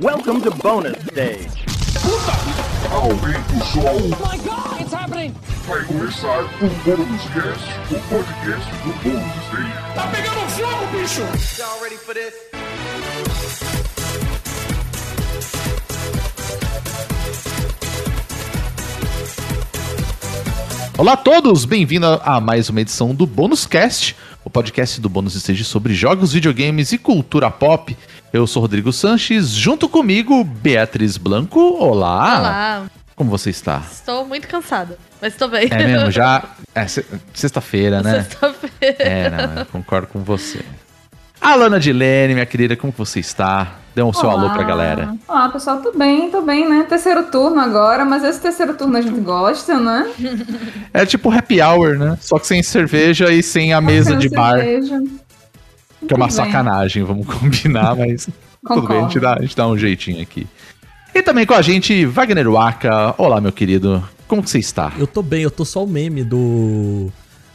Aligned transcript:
Welcome 0.00 0.40
to 0.40 0.50
bonus 0.50 0.96
stage. 1.06 1.64
Aumenta 2.90 3.54
o 3.54 3.64
som, 3.64 3.94
my 4.18 4.36
god, 4.38 4.80
it's 4.80 4.92
happening! 4.92 5.32
vai 5.68 5.84
começar 5.84 6.42
o 6.42 6.68
Bônus 6.84 7.22
Cast, 7.32 7.94
o 7.94 8.00
podcast 8.08 8.70
do 8.82 8.92
Bônus 9.04 9.36
Stage. 9.46 9.72
Tá 9.94 10.08
pegando 10.08 10.50
fogo, 10.50 10.98
bicho! 10.98 11.22
Y'all 11.60 11.80
ready 11.80 11.96
for 11.96 12.12
this? 12.12 12.34
Olá 20.98 21.12
a 21.12 21.16
todos, 21.16 21.64
bem-vindo 21.64 22.06
a 22.06 22.40
mais 22.40 22.68
uma 22.68 22.80
edição 22.80 23.14
do 23.14 23.26
Bônus 23.26 23.64
Cast, 23.64 24.16
o 24.44 24.50
podcast 24.50 25.00
do 25.00 25.08
Bônus 25.08 25.36
Stage 25.36 25.62
sobre 25.62 25.94
jogos, 25.94 26.32
videogames 26.32 26.90
e 26.90 26.98
cultura 26.98 27.48
pop. 27.48 27.96
Eu 28.34 28.48
sou 28.48 28.62
Rodrigo 28.62 28.92
Sanches, 28.92 29.50
junto 29.50 29.88
comigo 29.88 30.42
Beatriz 30.42 31.16
Blanco. 31.16 31.60
Olá. 31.78 32.38
Olá, 32.40 32.82
Como 33.14 33.30
você 33.30 33.50
está? 33.50 33.80
estou 33.92 34.26
muito 34.26 34.48
cansada, 34.48 34.98
mas 35.22 35.34
estou 35.34 35.46
bem. 35.48 35.68
É 35.70 35.86
mesmo, 35.86 36.10
já 36.10 36.42
é 36.74 36.84
se- 36.88 37.06
sexta-feira, 37.32 38.02
né? 38.02 38.24
Sexta-feira. 38.24 38.96
É, 38.98 39.30
não, 39.30 39.60
eu 39.60 39.66
concordo 39.66 40.08
com 40.08 40.18
você. 40.24 40.64
Alana 41.40 41.78
Dilene, 41.78 42.34
minha 42.34 42.44
querida, 42.46 42.74
como 42.74 42.92
você 42.96 43.20
está? 43.20 43.74
Dê 43.94 44.02
um 44.02 44.12
seu 44.12 44.28
alô 44.28 44.50
pra 44.50 44.64
galera. 44.64 45.14
Olá, 45.28 45.48
pessoal, 45.50 45.80
tô 45.80 45.96
bem, 45.96 46.28
tô 46.28 46.42
bem, 46.42 46.68
né? 46.68 46.84
Terceiro 46.88 47.22
turno 47.30 47.60
agora, 47.60 48.04
mas 48.04 48.24
esse 48.24 48.40
terceiro 48.40 48.74
turno 48.74 48.96
a 48.96 49.00
gente 49.00 49.20
gosta, 49.20 49.78
né? 49.78 50.10
É 50.92 51.06
tipo 51.06 51.30
happy 51.30 51.62
hour, 51.62 51.96
né? 51.96 52.18
Só 52.20 52.40
que 52.40 52.48
sem 52.48 52.64
cerveja 52.64 53.30
e 53.32 53.44
sem 53.44 53.72
a 53.72 53.80
mesa 53.80 54.10
Sem 54.10 54.18
de 54.18 54.28
bar, 54.30 54.58
que 56.06 56.14
é 56.14 56.16
uma 56.16 56.26
bem. 56.26 56.34
sacanagem, 56.34 57.02
vamos 57.02 57.26
combinar, 57.32 57.96
mas 57.96 58.28
tudo 58.66 58.86
bem, 58.86 58.98
a 58.98 59.02
gente, 59.02 59.20
dá, 59.20 59.34
a 59.34 59.42
gente 59.42 59.56
dá 59.56 59.68
um 59.68 59.76
jeitinho 59.76 60.22
aqui. 60.22 60.46
E 61.14 61.22
também 61.22 61.46
com 61.46 61.54
a 61.54 61.62
gente, 61.62 62.04
Wagner 62.06 62.50
Waka. 62.50 63.14
Olá, 63.18 63.40
meu 63.40 63.52
querido. 63.52 64.02
Como 64.26 64.42
que 64.42 64.50
você 64.50 64.58
está? 64.58 64.92
Eu 64.98 65.06
tô 65.06 65.22
bem, 65.22 65.42
eu 65.42 65.50
tô 65.50 65.64
só 65.64 65.84
o 65.84 65.86
meme 65.86 66.24
do. 66.24 67.08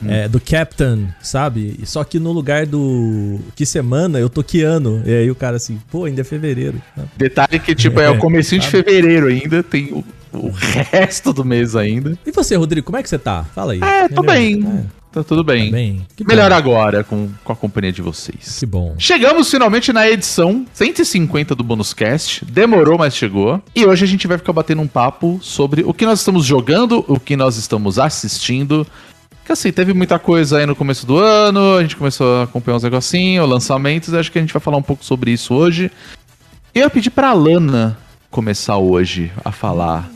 é, 0.07 0.29
do 0.29 0.39
Captain, 0.39 1.09
sabe? 1.21 1.77
Só 1.83 2.03
que 2.05 2.19
no 2.19 2.31
lugar 2.31 2.65
do. 2.65 3.39
Que 3.55 3.65
semana 3.65 4.17
eu 4.17 4.29
tô 4.29 4.41
que 4.43 4.61
ano. 4.61 5.03
E 5.05 5.11
aí 5.11 5.29
o 5.29 5.35
cara 5.35 5.57
assim, 5.57 5.77
pô, 5.91 6.05
ainda 6.05 6.21
é 6.21 6.23
fevereiro. 6.23 6.81
Detalhe 7.17 7.59
que, 7.59 7.75
tipo, 7.75 7.99
é, 7.99 8.09
o 8.09 8.15
comecinho 8.19 8.61
de 8.61 8.67
fevereiro 8.67 9.27
ainda, 9.27 9.61
tem 9.61 9.91
o, 9.91 10.05
o 10.31 10.51
resto 10.51 11.33
do 11.33 11.43
mês 11.43 11.75
ainda. 11.75 12.17
E 12.25 12.31
você, 12.31 12.55
Rodrigo, 12.55 12.85
como 12.85 12.97
é 12.97 13.03
que 13.03 13.09
você 13.09 13.19
tá? 13.19 13.43
Fala 13.43 13.73
aí. 13.73 13.81
É, 13.83 14.07
tô 14.07 14.23
Entendeu? 14.23 14.33
bem. 14.33 14.89
Tá 15.11 15.23
tudo 15.23 15.43
bem. 15.43 15.65
Tá 15.65 15.71
bem. 15.71 16.07
Que 16.15 16.23
Melhor 16.23 16.51
bom. 16.51 16.55
agora 16.55 17.03
com, 17.03 17.29
com 17.43 17.51
a 17.51 17.55
companhia 17.55 17.91
de 17.91 18.01
vocês. 18.01 18.59
Que 18.59 18.65
bom. 18.65 18.95
Chegamos 18.99 19.49
finalmente 19.49 19.91
na 19.91 20.07
edição 20.07 20.65
150 20.71 21.55
do 21.55 21.63
Bonus 21.63 21.93
Cast. 21.93 22.45
Demorou, 22.45 22.97
mas 22.97 23.15
chegou. 23.15 23.61
E 23.75 23.85
hoje 23.85 24.05
a 24.05 24.07
gente 24.07 24.27
vai 24.27 24.37
ficar 24.37 24.53
batendo 24.53 24.81
um 24.81 24.87
papo 24.87 25.39
sobre 25.41 25.81
o 25.83 25.93
que 25.93 26.05
nós 26.05 26.19
estamos 26.19 26.45
jogando, 26.45 27.03
o 27.07 27.19
que 27.19 27.35
nós 27.35 27.57
estamos 27.57 27.97
assistindo. 27.97 28.85
Que 29.43 29.53
assim, 29.53 29.71
teve 29.71 29.93
muita 29.95 30.19
coisa 30.19 30.59
aí 30.59 30.67
no 30.67 30.75
começo 30.75 31.07
do 31.07 31.17
ano, 31.17 31.77
a 31.77 31.81
gente 31.81 31.95
começou 31.95 32.41
a 32.41 32.43
acompanhar 32.43 32.77
uns 32.77 32.83
negocinhos, 32.83 33.49
lançamentos, 33.49 34.13
e 34.13 34.17
acho 34.17 34.31
que 34.31 34.37
a 34.37 34.41
gente 34.41 34.53
vai 34.53 34.61
falar 34.61 34.77
um 34.77 34.83
pouco 34.83 35.03
sobre 35.03 35.31
isso 35.31 35.55
hoje. 35.55 35.89
Eu 36.75 36.83
ia 36.83 36.89
pedir 36.89 37.09
pra 37.09 37.33
Lana 37.33 37.97
começar 38.29 38.77
hoje 38.77 39.31
a 39.43 39.51
falar 39.51 40.07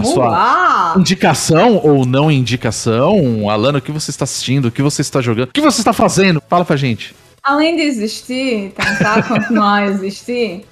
a 0.00 0.04
sua 0.04 0.26
Olá! 0.28 0.94
indicação 0.96 1.80
ou 1.82 2.04
não 2.04 2.30
indicação. 2.30 3.48
Alana, 3.48 3.78
o 3.78 3.82
que 3.82 3.92
você 3.92 4.10
está 4.10 4.24
assistindo, 4.24 4.66
o 4.66 4.70
que 4.70 4.82
você 4.82 5.02
está 5.02 5.20
jogando, 5.20 5.48
o 5.48 5.52
que 5.52 5.60
você 5.60 5.80
está 5.80 5.92
fazendo? 5.92 6.42
Fala 6.48 6.64
pra 6.64 6.76
gente. 6.76 7.14
Além 7.42 7.76
de 7.76 7.82
existir, 7.82 8.72
tentar 8.76 9.22
continuar 9.28 9.76
a 9.76 9.86
existir, 9.86 10.66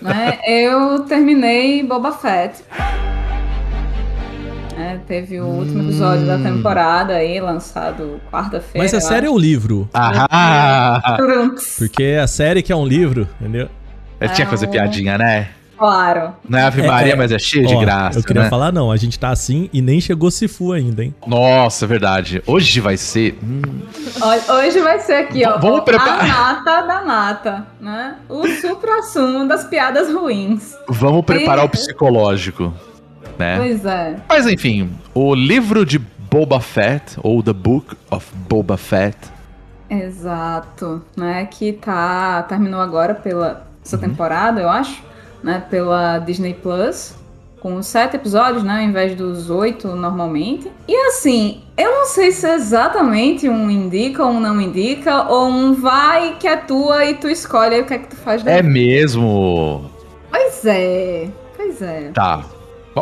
né? 0.00 0.38
Eu 0.46 1.00
terminei 1.00 1.82
Boba 1.82 2.12
Fett. 2.12 2.62
É, 4.78 4.98
teve 5.06 5.40
o 5.40 5.46
último 5.46 5.84
episódio 5.84 6.26
da 6.26 6.38
temporada 6.38 7.14
aí, 7.14 7.40
lançado 7.40 8.20
quarta-feira. 8.30 8.84
Mas 8.84 8.92
a 8.92 9.00
série 9.00 9.24
é 9.24 9.28
acho. 9.28 9.34
o 9.34 9.38
livro. 9.38 9.88
Ah. 9.94 11.16
Porque 11.78 12.18
a 12.22 12.26
série 12.26 12.62
que 12.62 12.72
é 12.72 12.76
um 12.76 12.86
livro, 12.86 13.26
entendeu? 13.40 13.70
eu 14.20 14.28
tinha 14.30 14.44
que 14.46 14.50
fazer 14.50 14.66
piadinha, 14.68 15.18
né? 15.18 15.48
Claro. 15.78 16.32
Não 16.48 16.58
é 16.58 16.62
Ave 16.62 16.82
É, 16.82 16.86
Maria, 16.86 17.12
é. 17.12 17.16
mas 17.16 17.30
é 17.32 17.38
cheio 17.38 17.66
de 17.66 17.74
Ó, 17.74 17.80
graça, 17.80 18.18
Eu 18.18 18.22
queria 18.24 18.42
né? 18.44 18.48
falar, 18.50 18.72
não, 18.72 18.90
a 18.90 18.96
gente 18.96 19.18
tá 19.18 19.28
assim 19.30 19.68
e 19.72 19.82
nem 19.82 20.00
chegou 20.00 20.30
Sifu 20.30 20.72
ainda, 20.72 21.04
hein? 21.04 21.14
Nossa, 21.26 21.84
é 21.84 21.88
verdade. 21.88 22.42
Hoje 22.46 22.80
vai 22.80 22.96
ser. 22.96 23.38
hum, 23.42 23.62
Ho- 24.20 24.52
Hoje 24.54 24.80
vai 24.80 24.98
ser 25.00 25.14
aqui, 25.14 25.46
ó. 25.46 25.58
Vamos 25.58 25.80
preparar- 25.82 26.20
A 26.24 26.26
nata 26.26 26.80
da 26.82 27.04
nata, 27.04 27.66
né? 27.80 28.16
O 28.28 28.46
supra-sumo 28.48 29.46
das 29.46 29.64
piadas 29.64 30.12
ruins. 30.12 30.74
vamos 30.88 31.24
preparar 31.24 31.64
É. 31.64 31.66
o 31.66 31.68
psicológico, 31.68 32.72
né? 33.38 33.56
Pois 33.58 33.84
é. 33.84 34.16
Mas 34.28 34.46
enfim, 34.46 34.90
o 35.14 35.34
livro 35.34 35.84
de 35.84 35.98
Boba 35.98 36.60
Fett, 36.60 37.16
ou 37.22 37.42
The 37.42 37.52
Book 37.52 37.96
of 38.10 38.26
Boba 38.48 38.76
Fett, 38.76 39.16
Exato, 39.88 41.02
né? 41.16 41.46
Que 41.46 41.72
tá 41.72 42.42
terminou 42.48 42.80
agora 42.80 43.14
pela 43.14 43.64
essa 43.84 43.96
temporada, 43.96 44.60
eu 44.60 44.68
acho, 44.68 45.00
né? 45.46 45.62
Pela 45.70 46.18
Disney 46.18 46.54
Plus, 46.54 47.14
com 47.60 47.80
sete 47.80 48.16
episódios, 48.16 48.64
né? 48.64 48.78
Ao 48.78 48.82
invés 48.82 49.14
dos 49.14 49.48
oito 49.48 49.86
normalmente. 49.88 50.68
E 50.88 50.96
assim, 51.06 51.62
eu 51.76 51.88
não 51.88 52.06
sei 52.06 52.32
se 52.32 52.46
é 52.46 52.54
exatamente 52.56 53.48
um 53.48 53.70
indica 53.70 54.24
ou 54.24 54.32
um 54.32 54.40
não 54.40 54.60
indica, 54.60 55.22
ou 55.30 55.46
um 55.46 55.72
vai 55.72 56.34
que 56.34 56.48
é 56.48 56.56
tua 56.56 57.06
e 57.06 57.14
tu 57.14 57.28
escolhe 57.28 57.80
o 57.80 57.86
que 57.86 57.94
é 57.94 57.98
que 57.98 58.08
tu 58.08 58.16
faz 58.16 58.42
é 58.42 58.60
daí. 58.60 58.62
mesmo. 58.64 59.88
Pois 60.30 60.66
é, 60.66 61.28
pois 61.56 61.80
é. 61.80 62.10
Tá. 62.12 62.44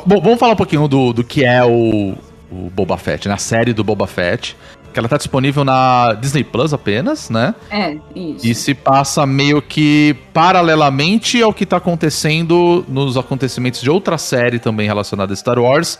Bom, 0.06 0.20
vamos 0.20 0.38
falar 0.38 0.52
um 0.52 0.56
pouquinho 0.56 0.86
do, 0.86 1.14
do 1.14 1.24
que 1.24 1.44
é 1.44 1.64
o, 1.64 2.14
o 2.52 2.70
Boba 2.70 2.98
Fett, 2.98 3.26
na 3.26 3.38
série 3.38 3.72
do 3.72 3.82
Boba 3.82 4.06
Fett. 4.06 4.54
Que 4.94 5.00
ela 5.00 5.08
tá 5.08 5.16
disponível 5.16 5.64
na 5.64 6.14
Disney 6.14 6.44
Plus 6.44 6.72
apenas, 6.72 7.28
né? 7.28 7.52
É, 7.68 7.98
isso. 8.14 8.46
E 8.46 8.54
se 8.54 8.74
passa 8.74 9.26
meio 9.26 9.60
que 9.60 10.16
paralelamente 10.32 11.42
ao 11.42 11.52
que 11.52 11.66
tá 11.66 11.78
acontecendo 11.78 12.84
nos 12.86 13.16
acontecimentos 13.16 13.80
de 13.80 13.90
outra 13.90 14.16
série 14.16 14.60
também 14.60 14.86
relacionada 14.86 15.32
a 15.32 15.36
Star 15.36 15.58
Wars, 15.58 15.98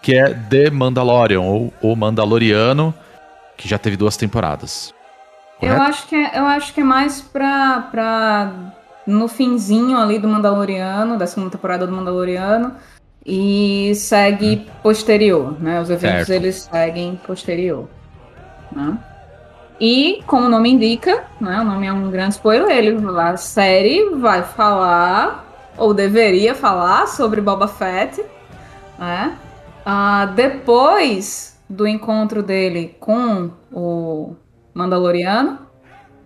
que 0.00 0.14
é 0.14 0.32
The 0.32 0.70
Mandalorian, 0.70 1.40
ou 1.40 1.72
O 1.82 1.96
Mandaloriano, 1.96 2.94
que 3.56 3.68
já 3.68 3.78
teve 3.78 3.96
duas 3.96 4.16
temporadas. 4.16 4.94
Eu 5.60 5.82
acho 5.82 6.06
que 6.06 6.14
é, 6.14 6.38
eu 6.38 6.44
acho 6.46 6.72
que 6.72 6.80
é 6.80 6.84
mais 6.84 7.20
pra, 7.20 7.88
pra 7.90 8.52
no 9.04 9.26
finzinho 9.26 9.98
ali 9.98 10.20
do 10.20 10.28
Mandaloriano, 10.28 11.18
da 11.18 11.26
segunda 11.26 11.50
temporada 11.50 11.84
do 11.84 11.92
Mandaloriano, 11.92 12.74
e 13.24 13.92
segue 13.96 14.68
posterior, 14.82 15.60
né? 15.60 15.80
Os 15.80 15.90
eventos 15.90 16.28
Certo. 16.28 16.30
eles 16.30 16.68
seguem 16.70 17.16
posterior, 17.26 17.88
né? 18.76 18.98
E 19.80 20.22
como 20.26 20.46
o 20.46 20.48
nome 20.48 20.70
indica, 20.70 21.24
né? 21.40 21.60
O 21.60 21.64
nome 21.64 21.86
é 21.86 21.92
um 21.92 22.10
grande 22.10 22.34
spoiler, 22.34 22.70
ele, 22.70 22.96
a 23.18 23.36
série 23.36 24.10
vai 24.10 24.42
falar 24.42 25.44
ou 25.76 25.92
deveria 25.92 26.54
falar 26.54 27.06
sobre 27.08 27.40
Boba 27.40 27.68
Fett, 27.68 28.24
né? 28.98 29.36
Ah, 29.84 30.26
depois 30.34 31.60
do 31.68 31.86
encontro 31.86 32.42
dele 32.42 32.96
com 33.00 33.50
o 33.72 34.34
Mandaloriano, 34.72 35.58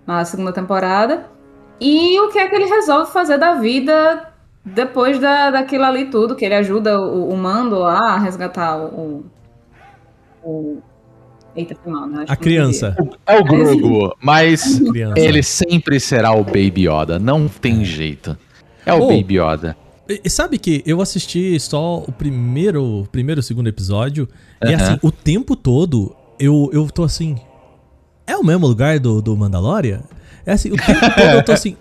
na 0.07 0.25
segunda 0.25 0.53
temporada. 0.53 1.27
E 1.81 2.19
o 2.21 2.29
que 2.29 2.39
é 2.39 2.49
que 2.49 2.55
ele 2.55 2.67
resolve 2.67 3.11
fazer 3.11 3.39
da 3.39 3.55
vida 3.55 4.31
depois 4.65 5.19
da, 5.19 5.51
daquilo 5.51 5.85
ali 5.85 6.07
tudo, 6.07 6.37
que 6.37 6.45
ele 6.45 6.55
ajuda 6.55 7.01
o, 7.01 7.31
o 7.31 7.37
Mando 7.37 7.79
lá 7.79 8.15
a 8.15 8.19
resgatar 8.19 8.79
o. 8.79 9.25
o, 10.43 10.83
Eita, 11.57 11.75
foi 11.83 11.93
mal, 11.93 12.07
né? 12.07 12.23
Acho 12.23 12.33
A 12.33 12.37
criança. 12.37 12.97
É 13.27 13.39
o 13.39 13.45
Grogu, 13.45 14.15
mas 14.23 14.81
ele 15.17 15.43
sempre 15.43 15.99
será 15.99 16.33
o 16.33 16.45
Baby 16.45 16.89
Yoda, 16.89 17.19
não 17.19 17.49
tem 17.49 17.85
jeito. 17.85 18.37
É 18.87 18.95
o 18.95 19.03
Oh. 19.03 19.09
Baby 19.09 19.39
Yoda. 19.41 19.77
Sabe 20.27 20.59
que 20.59 20.83
eu 20.87 21.01
assisti 21.01 21.59
só 21.61 21.99
o 21.99 22.11
primeiro, 22.13 23.07
primeiro 23.13 23.43
segundo 23.43 23.69
episódio, 23.69 24.29
e 24.65 24.73
Aham. 24.75 24.83
assim, 24.83 24.99
o 25.03 25.11
tempo 25.13 25.55
todo 25.55 26.15
eu, 26.39 26.71
eu 26.73 26.89
tô 26.91 27.03
assim. 27.05 27.37
É 28.27 28.37
o 28.37 28.45
mesmo 28.45 28.67
lugar 28.67 28.99
do, 28.99 29.21
do 29.21 29.37
Mandalorian? 29.37 30.01
É 30.47 30.53
assim, 30.53 30.71
o 30.73 30.77
tempo 30.77 31.01
todo 31.17 31.31
eu 31.35 31.45
tô 31.45 31.53
assim. 31.53 31.77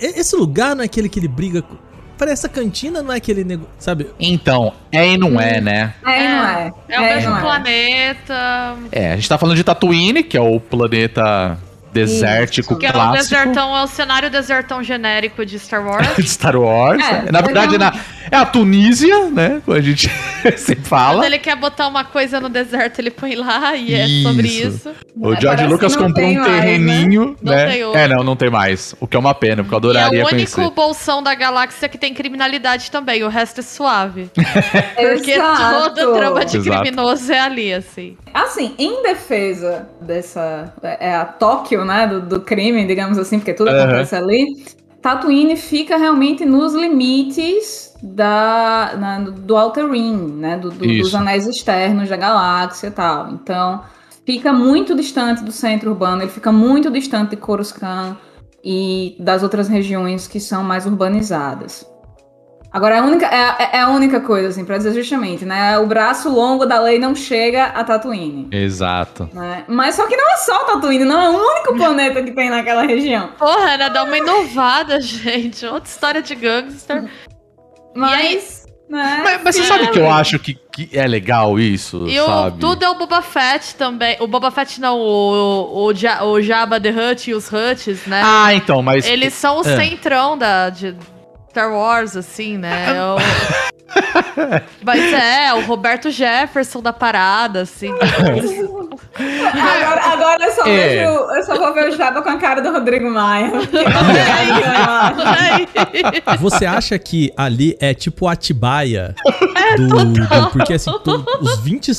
Esse 0.00 0.34
lugar 0.36 0.74
não 0.74 0.82
é 0.82 0.86
aquele 0.86 1.08
que 1.08 1.18
ele 1.20 1.28
briga 1.28 1.60
com. 1.62 1.76
Parece 2.18 2.46
essa 2.46 2.48
cantina, 2.48 3.02
não 3.02 3.12
é 3.12 3.16
aquele 3.16 3.44
negócio. 3.44 3.72
Sabe? 3.78 4.08
Então, 4.18 4.72
é 4.90 5.06
e 5.06 5.16
não 5.16 5.40
é, 5.40 5.60
né? 5.60 5.94
É, 6.04 6.24
e 6.24 6.28
não 6.28 6.48
é. 6.48 6.72
É 6.88 7.00
o 7.00 7.04
e 7.04 7.14
mesmo 7.14 7.36
é. 7.36 7.40
planeta, 7.40 8.76
É, 8.90 9.12
a 9.12 9.16
gente 9.16 9.28
tá 9.28 9.38
falando 9.38 9.56
de 9.56 9.64
Tatooine, 9.64 10.22
que 10.22 10.36
é 10.36 10.40
o 10.40 10.58
planeta 10.58 11.58
desértico 11.92 12.76
que 12.76 12.86
é 12.86 12.90
o 12.90 12.92
clássico. 12.92 13.22
desertão, 13.36 13.76
é 13.76 13.82
o 13.82 13.86
cenário 13.86 14.30
desertão 14.30 14.82
genérico 14.82 15.44
de 15.44 15.58
Star 15.58 15.84
Wars. 15.86 16.08
de 16.16 16.28
Star 16.28 16.56
Wars. 16.56 17.02
É, 17.04 17.30
na 17.32 17.40
verdade, 17.40 17.78
mas 17.78 17.94
na, 17.94 18.00
É 18.30 18.36
a 18.36 18.44
Tunísia, 18.44 19.30
né? 19.30 19.60
Como 19.64 19.76
a 19.76 19.80
gente 19.80 20.08
sempre 20.58 20.84
fala. 20.84 21.14
Quando 21.20 21.24
ele 21.24 21.38
quer 21.38 21.56
botar 21.56 21.86
uma 21.88 22.04
coisa 22.04 22.38
no 22.40 22.48
deserto, 22.48 22.98
ele 22.98 23.10
põe 23.10 23.34
lá 23.34 23.74
e 23.74 23.94
é 23.94 24.06
sobre 24.22 24.48
Isso. 24.48 24.90
O 25.16 25.32
É, 25.34 25.40
George 25.40 25.66
Lucas 25.66 25.96
comprou 25.96 26.26
um 26.26 26.34
mais, 26.34 26.46
né? 26.46 26.60
terreninho, 26.60 27.36
Não 27.42 27.52
né? 27.52 27.66
tem 27.68 27.84
outro. 27.84 27.98
é, 28.00 28.08
não, 28.08 28.22
não 28.24 28.36
tem 28.36 28.50
mais. 28.50 28.94
O 29.00 29.06
que 29.06 29.16
é 29.16 29.18
uma 29.18 29.34
pena, 29.34 29.64
porque 29.64 29.74
eu 29.74 29.92
E 29.92 29.96
é 29.96 30.00
adoraria 30.00 30.24
o 30.24 30.28
único 30.28 30.52
conhecer. 30.54 30.74
bolsão 30.74 31.22
da 31.22 31.34
galáxia 31.34 31.88
que 31.88 31.96
tem 31.98 32.12
criminalidade 32.14 32.90
também. 32.90 33.22
O 33.24 33.28
resto 33.28 33.60
é 33.60 33.62
suave. 33.62 34.30
Porque 34.96 35.32
Exato. 35.32 35.94
toda 35.94 36.12
trama 36.12 36.44
de 36.44 36.56
Exato. 36.58 36.80
criminoso 36.82 37.32
é 37.32 37.40
ali, 37.40 37.72
assim. 37.72 38.16
Assim, 38.34 38.74
em 38.78 39.02
defesa 39.02 39.88
dessa. 40.00 40.72
É 40.82 41.14
a 41.14 41.24
Tóquio, 41.24 41.84
né? 41.88 42.06
Do, 42.06 42.20
do 42.20 42.40
crime, 42.40 42.86
digamos 42.86 43.18
assim, 43.18 43.38
porque 43.40 43.52
tudo 43.54 43.70
Aham. 43.70 43.82
acontece 43.84 44.14
ali. 44.14 44.64
Tatooine 45.02 45.56
fica 45.56 45.96
realmente 45.96 46.44
nos 46.44 46.74
limites 46.74 47.94
da, 48.02 48.94
na- 48.98 49.18
do 49.30 49.56
Outer 49.56 49.90
Rim, 49.90 50.16
né? 50.38 50.56
do- 50.58 50.70
do- 50.70 50.86
dos 50.86 51.14
anéis 51.14 51.46
externos 51.46 52.08
da 52.08 52.16
galáxia 52.16 52.88
e 52.88 52.90
tal. 52.90 53.30
Então, 53.30 53.82
fica 54.26 54.52
muito 54.52 54.94
distante 54.94 55.42
do 55.42 55.50
centro 55.52 55.90
urbano, 55.90 56.22
ele 56.22 56.30
fica 56.30 56.52
muito 56.52 56.90
distante 56.90 57.30
de 57.30 57.36
Coruscant 57.36 58.16
e 58.62 59.16
das 59.20 59.42
outras 59.42 59.68
regiões 59.68 60.26
que 60.26 60.40
são 60.40 60.62
mais 60.64 60.84
urbanizadas. 60.84 61.86
Agora, 62.70 62.96
é 62.96 62.98
a 62.98 63.02
única, 63.02 63.26
é, 63.26 63.76
é 63.78 63.80
a 63.80 63.88
única 63.88 64.20
coisa, 64.20 64.48
assim, 64.48 64.62
pra 64.64 64.76
dizer 64.76 64.92
justamente, 64.92 65.44
né? 65.44 65.78
O 65.78 65.86
braço 65.86 66.28
longo 66.28 66.66
da 66.66 66.78
lei 66.80 66.98
não 66.98 67.14
chega 67.14 67.64
a 67.64 67.82
Tatooine. 67.82 68.46
Exato. 68.52 69.28
né? 69.32 69.64
Mas 69.66 69.94
só 69.94 70.06
que 70.06 70.14
não 70.16 70.30
é 70.32 70.36
só 70.36 70.64
Tatooine, 70.64 71.04
não 71.04 71.20
é 71.22 71.30
o 71.30 71.32
único 71.32 71.74
planeta 71.78 72.22
que 72.22 72.32
tem 72.32 72.50
naquela 72.50 72.82
região. 72.82 73.30
Porra, 73.38 73.78
né? 73.78 73.88
Dá 73.88 74.04
uma 74.04 74.18
inovada, 74.18 75.00
gente. 75.02 75.64
Outra 75.64 75.88
história 75.88 76.20
de 76.22 76.34
gangster. 76.34 77.04
Mas, 77.94 78.66
né? 78.88 79.20
Mas, 79.24 79.40
mas 79.42 79.56
você 79.56 79.64
sabe 79.64 79.88
que 79.88 79.98
eu 79.98 80.10
acho 80.10 80.38
que, 80.38 80.54
que 80.54 80.90
é 80.96 81.06
legal 81.06 81.58
isso, 81.58 82.06
E 82.06 82.20
o, 82.20 82.26
sabe? 82.26 82.60
tudo 82.60 82.84
é 82.84 82.88
o 82.90 82.94
Boba 82.94 83.22
Fett 83.22 83.74
também. 83.76 84.16
O 84.20 84.26
Boba 84.26 84.50
Fett 84.50 84.80
não, 84.80 84.98
o, 84.98 85.86
o, 85.86 85.92
Ja- 85.94 86.22
o 86.24 86.40
Jabba 86.40 86.80
the 86.80 86.90
Hutt 86.90 87.30
e 87.30 87.34
os 87.34 87.50
Hutts, 87.50 88.06
né? 88.06 88.20
Ah, 88.24 88.54
então, 88.54 88.82
mas... 88.82 89.06
Eles 89.06 89.34
são 89.34 89.58
o 89.58 89.60
É. 89.66 89.76
centrão 89.76 90.36
da, 90.38 90.70
de 90.70 90.94
Star 91.58 91.72
Wars, 91.72 92.16
assim, 92.16 92.56
né? 92.56 92.86
É 92.94 93.02
o- 93.02 93.16
Mas 94.84 95.00
é, 95.12 95.52
o 95.54 95.62
Roberto 95.64 96.10
Jefferson 96.10 96.80
da 96.82 96.92
parada, 96.92 97.62
assim. 97.62 97.88
Agora, 97.90 100.02
agora 100.12 100.44
eu, 100.44 100.52
só 100.52 100.66
É. 100.66 100.88
vejo, 100.88 101.08
eu 101.10 101.42
só 101.42 101.56
vou 101.56 101.72
ver 101.74 101.88
o 101.88 101.96
Jabba 101.96 102.20
com 102.22 102.28
a 102.28 102.36
cara 102.36 102.60
do 102.60 102.70
Rodrigo 102.70 103.10
Maia. 103.10 103.50
Você 106.38 106.66
acha 106.66 106.98
que 106.98 107.32
ali 107.36 107.76
é 107.80 107.94
tipo 107.94 108.28
Atibaia 108.28 109.14
É, 109.56 109.76
do, 109.76 110.04
do- 110.04 110.50
Porque 110.52 110.74
assim, 110.74 110.92
tu- 111.02 111.24
os 111.40 111.58
20. 111.60 111.92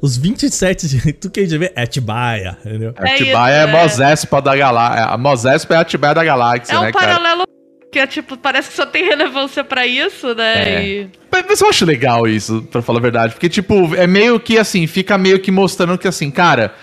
Os 0.00 0.16
27 0.16 0.88
de. 0.88 1.12
Tu 1.12 1.30
quer 1.30 1.46
ver? 1.46 1.72
É 1.76 1.82
Atibaia, 1.82 2.56
entendeu? 2.64 2.94
É 2.98 3.14
Atibaia 3.14 3.54
é, 3.54 3.62
é. 3.62 3.66
Mosespa 3.66 4.40
da 4.42 4.56
galáxia. 4.56 5.04
A 5.04 5.18
Mosespa 5.18 5.74
é 5.74 5.76
a 5.76 5.80
Atibaia 5.80 6.14
da 6.14 6.24
galáxia, 6.24 6.74
É 6.74 6.78
um 6.78 6.82
né, 6.82 6.92
cara? 6.92 7.06
paralelo 7.18 7.44
que 7.92 7.98
é 7.98 8.06
tipo, 8.06 8.36
parece 8.36 8.70
que 8.70 8.76
só 8.76 8.84
tem 8.86 9.04
relevância 9.04 9.64
pra 9.64 9.86
isso, 9.86 10.34
né? 10.34 10.54
É. 10.74 10.86
E- 10.86 11.10
Mas, 11.30 11.44
mas 11.48 11.60
eu 11.60 11.68
acho 11.68 11.84
legal 11.84 12.26
isso, 12.26 12.62
pra 12.70 12.82
falar 12.82 12.98
a 12.98 13.02
verdade. 13.02 13.32
Porque, 13.34 13.48
tipo, 13.48 13.94
é 13.94 14.06
meio 14.06 14.38
que 14.38 14.58
assim, 14.58 14.86
fica 14.86 15.16
meio 15.16 15.38
que 15.40 15.50
mostrando 15.50 15.96
que, 15.98 16.06
assim, 16.08 16.30
cara, 16.30 16.74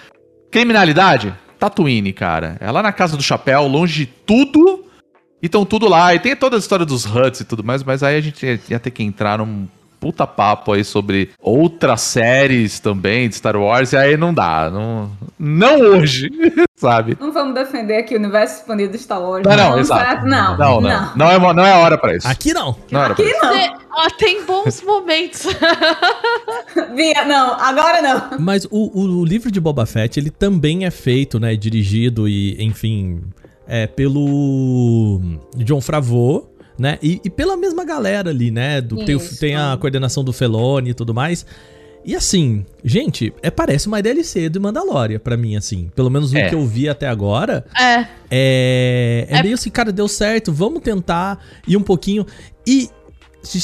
criminalidade, 0.52 1.34
Tatooine, 1.60 2.12
cara. 2.13 2.57
É 2.60 2.69
lá 2.72 2.81
na 2.81 2.92
casa 2.92 3.16
do 3.18 3.24
chapéu, 3.24 3.68
longe 3.68 4.06
de 4.06 4.12
tudo. 4.25 4.84
E 5.42 5.48
estão 5.48 5.66
tudo 5.66 5.88
lá. 5.88 6.13
E 6.16 6.19
tem 6.19 6.36
toda 6.36 6.56
a 6.56 6.60
história 6.60 6.86
dos 6.86 7.06
Huts 7.06 7.42
e 7.42 7.46
tudo 7.46 7.63
mais, 7.63 7.84
mas 7.84 8.02
aí 8.04 8.18
a 8.18 8.22
gente 8.22 8.46
ia, 8.46 8.60
ia 8.69 8.80
ter 8.80 8.90
que 8.92 9.04
entrar 9.04 9.38
num 9.38 9.68
puta 10.06 10.28
papo 10.28 10.74
aí 10.74 10.84
sobre 10.84 11.31
outras 11.42 12.02
séries 12.02 12.80
também 12.80 13.28
de 13.28 13.34
Star 13.34 13.56
Wars. 13.57 13.92
E 13.92 13.98
aí 13.98 14.16
não 14.16 14.31
dá. 14.31 14.69
Não, 14.69 15.10
não 15.40 15.80
hoje, 15.80 16.30
sabe? 16.78 17.18
Não 17.19 17.31
vamos 17.31 17.56
defender 17.56 17.98
aqui 17.98 18.13
o 18.13 18.19
universo 18.19 18.60
expandido 18.60 18.92
de 18.92 19.00
Star 19.00 19.19
Wars. 19.19 19.44
Não, 19.44 19.57
não, 19.57 19.80
exato. 19.80 20.06
certo? 20.06 20.25
Não, 20.28 20.56
Não, 20.60 20.80
não. 20.80 21.12
Não, 21.16 21.31
é, 21.31 21.54
não 21.56 21.66
é 21.66 21.72
a 21.72 21.80
hora 21.80 21.98
pra 21.98 22.16
isso. 22.16 22.28
Aqui 22.28 22.54
não. 22.54 22.75
Não 22.92 23.04
pra 23.04 23.13
Aqui 23.13 23.34
não. 23.42 23.50
Tem, 23.50 23.74
ó, 23.92 24.10
tem 24.12 24.46
bons 24.46 24.84
momentos. 24.84 25.48
Via, 26.94 27.25
não, 27.25 27.60
agora 27.60 28.00
não. 28.04 28.40
Mas 28.40 28.68
o, 28.69 28.92
o 28.94 29.25
livro 29.25 29.50
de 29.50 29.60
Boba 29.60 29.88
Fett, 29.88 30.19
ele 30.19 30.30
também 30.30 30.86
é 30.86 30.92
feito, 30.92 31.40
né? 31.40 31.56
Dirigido 31.56 32.30
e, 32.30 32.63
enfim, 32.63 33.24
é, 33.68 33.88
pelo 33.88 35.19
John 35.56 35.81
Favreau, 35.81 36.55
né? 36.77 36.98
E, 37.01 37.22
e 37.24 37.30
pela 37.30 37.56
mesma 37.57 37.83
galera 37.86 38.30
ali, 38.30 38.51
né? 38.51 38.81
Do, 38.81 39.04
tem, 39.06 39.16
o- 39.16 39.38
tem 39.38 39.56
a 39.56 39.77
coordenação 39.80 40.24
do 40.24 40.33
Felone 40.33 40.89
e 40.89 40.94
tudo 40.94 41.13
mais. 41.13 41.45
E 42.07 42.16
assim, 42.16 42.63
gente, 42.83 43.33
é, 43.42 43.50
parece 43.50 43.88
uma 43.88 44.00
DLC 44.00 44.48
do 44.48 44.62
Mandalorian 44.62 45.18
pra 45.18 45.36
mim, 45.36 45.56
assim. 45.56 45.89
Pelo 45.95 46.10
menos 46.12 46.31
no 46.31 46.38
É. 46.38 46.50
que 46.50 46.54
eu 46.54 46.63
vi 46.66 46.88
até 46.88 47.07
agora. 47.07 47.66
É. 47.75 48.06
É, 48.30 49.27
é, 49.27 49.27
É- 49.30 49.42
meio 49.42 49.56
assim, 49.56 49.72
cara, 49.72 49.92
deu 49.92 50.07
certo, 50.07 50.54
vamos 50.54 50.81
tentar 50.83 51.39
ir 51.68 51.75
um 51.77 51.81
pouquinho. 51.81 52.24
E 52.68 52.89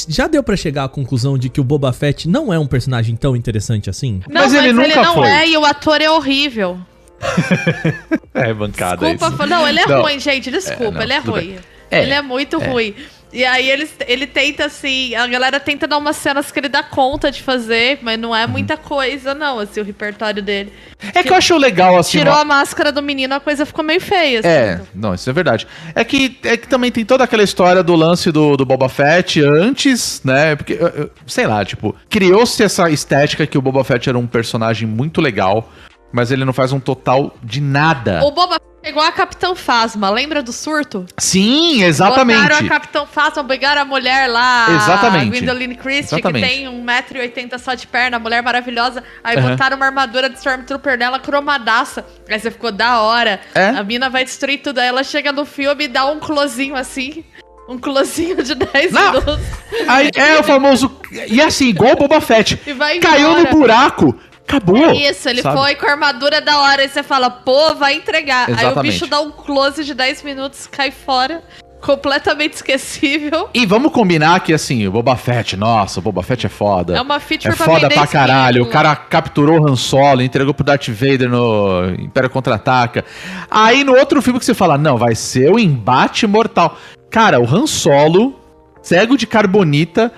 já 0.08 0.26
deu 0.26 0.42
pra 0.42 0.56
chegar 0.56 0.84
à 0.84 0.88
conclusão 0.88 1.36
de 1.38 1.48
que 1.48 1.60
o 1.60 1.64
Boba 1.64 1.92
Fett 1.92 2.28
não 2.28 2.52
é 2.52 2.58
um 2.58 2.66
personagem 2.66 3.14
tão 3.14 3.36
interessante 3.36 3.88
assim? 3.90 4.20
Não, 4.28 4.42
Mas 4.42 4.52
mas, 4.52 4.54
ele 4.54 4.68
ele, 4.68 4.88
nunca 4.88 5.02
não 5.02 5.14
foi. 5.14 5.28
é 5.28 5.48
e 5.48 5.56
o 5.56 5.64
ator 5.64 6.00
é 6.00 6.10
horrível. 6.10 6.78
É 8.34 8.52
bancada 8.52 9.06
Desculpa, 9.06 9.44
isso. 9.44 9.46
não, 9.46 9.68
ele 9.68 9.78
é 9.80 9.86
Não. 9.86 10.02
ruim, 10.02 10.18
gente, 10.18 10.50
desculpa, 10.50 10.84
É, 10.84 10.90
não, 10.90 11.02
ele 11.02 11.12
é 11.12 11.18
ruim. 11.18 11.56
É, 11.92 12.02
Ele 12.02 12.12
é 12.12 12.22
muito 12.22 12.58
ruim. 12.58 12.94
E 13.34 13.46
aí 13.46 13.70
ele, 13.70 13.88
ele 14.06 14.26
tenta, 14.26 14.66
assim, 14.66 15.14
a 15.14 15.26
galera 15.26 15.58
tenta 15.58 15.86
dar 15.88 15.96
umas 15.96 16.16
cenas 16.16 16.52
que 16.52 16.60
ele 16.60 16.68
dá 16.68 16.82
conta 16.82 17.30
de 17.30 17.42
fazer, 17.42 17.98
mas 18.02 18.18
não 18.18 18.28
Uhum. 18.28 18.36
é 18.36 18.46
muita 18.46 18.76
coisa, 18.76 19.34
não, 19.34 19.58
assim, 19.58 19.80
o 19.80 19.84
repertório 19.84 20.42
dele. 20.42 20.70
É 21.14 21.22
que 21.22 21.30
eu 21.30 21.34
acho 21.34 21.56
legal, 21.56 21.96
assim... 21.96 22.18
Tirou 22.18 22.34
uma- 22.34 22.42
a 22.42 22.44
máscara 22.44 22.92
do 22.92 23.00
menino, 23.02 23.34
a 23.34 23.40
coisa 23.40 23.64
ficou 23.64 23.82
meio 23.82 24.02
feia, 24.02 24.40
assim. 24.40 24.48
É, 24.50 24.80
não, 24.94 25.14
isso 25.14 25.30
é 25.30 25.32
verdade. 25.32 25.66
É 25.94 26.04
que, 26.04 26.38
é 26.44 26.58
que 26.58 26.68
também 26.68 26.92
tem 26.92 27.06
toda 27.06 27.24
aquela 27.24 27.42
história 27.42 27.82
do 27.82 27.94
lance 27.96 28.30
do, 28.30 28.54
do 28.54 28.66
Boba 28.66 28.90
Fett 28.90 29.40
antes, 29.42 30.20
né? 30.22 30.54
Porque, 30.54 30.78
sei 31.26 31.46
lá, 31.46 31.64
tipo, 31.64 31.96
criou-se 32.10 32.62
essa 32.62 32.90
estética 32.90 33.46
que 33.46 33.56
o 33.56 33.62
Boba 33.62 33.82
Fett 33.82 34.10
era 34.10 34.18
um 34.18 34.26
personagem 34.26 34.86
muito 34.86 35.22
legal, 35.22 35.72
mas 36.12 36.30
ele 36.30 36.44
não 36.44 36.52
faz 36.52 36.70
um 36.70 36.78
total 36.80 37.34
de 37.42 37.62
nada. 37.62 38.22
O 38.24 38.30
Boba 38.30 38.56
Fett 38.56 38.71
é 38.82 38.88
igual 38.88 39.06
a 39.06 39.12
Capitão 39.12 39.54
Fasma, 39.54 40.10
lembra 40.10 40.42
do 40.42 40.52
surto? 40.52 41.06
Sim, 41.18 41.74
Botaram 41.74 41.88
exatamente. 41.88 42.52
a 42.52 42.68
Capitão 42.68 43.06
Fasma, 43.06 43.44
pegaram 43.44 43.82
a 43.82 43.84
mulher 43.84 44.28
lá, 44.28 44.66
Exatamente. 44.70 45.26
a 45.26 45.30
Gwendoline 45.30 45.74
Christie, 45.76 46.14
Exatamente. 46.16 46.48
que 46.48 46.54
tem 46.54 46.66
1,80m 46.66 47.58
só 47.58 47.74
de 47.74 47.86
perna, 47.86 48.18
mulher 48.18 48.42
maravilhosa. 48.42 49.02
Aí 49.22 49.36
Aham. 49.38 49.50
botaram 49.50 49.76
uma 49.76 49.86
armadura 49.86 50.28
de 50.28 50.36
Stormtrooper 50.36 50.98
nela, 50.98 51.18
cromadaça. 51.20 52.04
Aí 52.28 52.38
você 52.40 52.50
ficou 52.50 52.72
da 52.72 53.00
hora. 53.00 53.40
É? 53.54 53.68
A 53.68 53.84
mina 53.84 54.10
vai 54.10 54.24
destruir 54.24 54.58
tudo. 54.62 54.78
Aí 54.78 54.88
ela 54.88 55.04
chega 55.04 55.30
no 55.32 55.44
filme 55.44 55.84
e 55.84 55.88
dá 55.88 56.04
um 56.06 56.18
closinho 56.18 56.74
assim. 56.74 57.24
Um 57.68 57.78
closinho 57.78 58.42
de 58.42 58.54
10 58.56 58.92
Não. 58.92 59.12
minutos. 59.12 59.38
Aí 59.86 60.10
é 60.16 60.38
o 60.40 60.42
famoso. 60.42 60.90
E 61.28 61.40
assim, 61.42 61.68
igual 61.68 61.92
o 61.92 61.96
Boba 61.96 62.20
Fett. 62.22 62.58
E 62.66 62.72
vai 62.72 62.98
Caiu 62.98 63.32
no 63.32 63.38
embora. 63.40 63.54
buraco, 63.54 64.18
acabou. 64.46 64.92
Isso, 64.92 65.28
ele 65.28 65.42
sabe? 65.42 65.56
foi 65.58 65.74
com 65.74 65.86
a 65.86 65.90
armadura 65.90 66.40
da 66.40 66.58
hora. 66.60 66.82
Aí 66.82 66.88
você 66.88 67.02
fala, 67.02 67.30
pô, 67.30 67.74
vai 67.74 67.94
entregar. 67.94 68.48
Aí 68.48 68.54
o 68.54 68.58
Exatamente. 68.60 68.92
bicho 68.92 69.06
dá 69.06 69.20
um 69.20 69.30
close 69.30 69.84
de 69.84 69.94
10 69.94 70.22
minutos, 70.22 70.66
cai 70.66 70.90
fora. 70.90 71.42
Completamente 71.80 72.52
esquecível. 72.62 73.48
E 73.52 73.66
vamos 73.66 73.90
combinar 73.92 74.38
que 74.40 74.52
assim, 74.52 74.86
o 74.86 74.92
Boba 74.92 75.16
Fett, 75.16 75.56
nossa, 75.56 75.98
o 75.98 76.02
Boba 76.02 76.22
Fett 76.22 76.46
é 76.46 76.48
foda. 76.48 76.96
É 76.96 77.00
uma 77.00 77.18
feature 77.18 77.52
É 77.52 77.56
pra 77.56 77.66
foda 77.66 77.88
pra 77.88 78.06
caralho. 78.06 78.62
O 78.62 78.66
cara 78.66 78.94
capturou 78.94 79.60
o 79.60 79.66
Han 79.68 79.74
Solo, 79.74 80.22
entregou 80.22 80.54
pro 80.54 80.64
Darth 80.64 80.88
Vader 80.88 81.28
no 81.28 81.94
Império 81.98 82.30
Contra-Ataca. 82.30 83.04
Aí 83.50 83.82
no 83.82 83.96
outro 83.96 84.22
filme 84.22 84.38
que 84.38 84.44
você 84.44 84.54
fala, 84.54 84.78
não, 84.78 84.96
vai 84.96 85.14
ser 85.16 85.50
o 85.50 85.58
embate 85.58 86.24
mortal. 86.26 86.78
Cara, 87.10 87.40
o 87.40 87.44
Han 87.44 87.66
Solo, 87.66 88.38
cego 88.80 89.16
de 89.16 89.26
carbonita, 89.26 90.12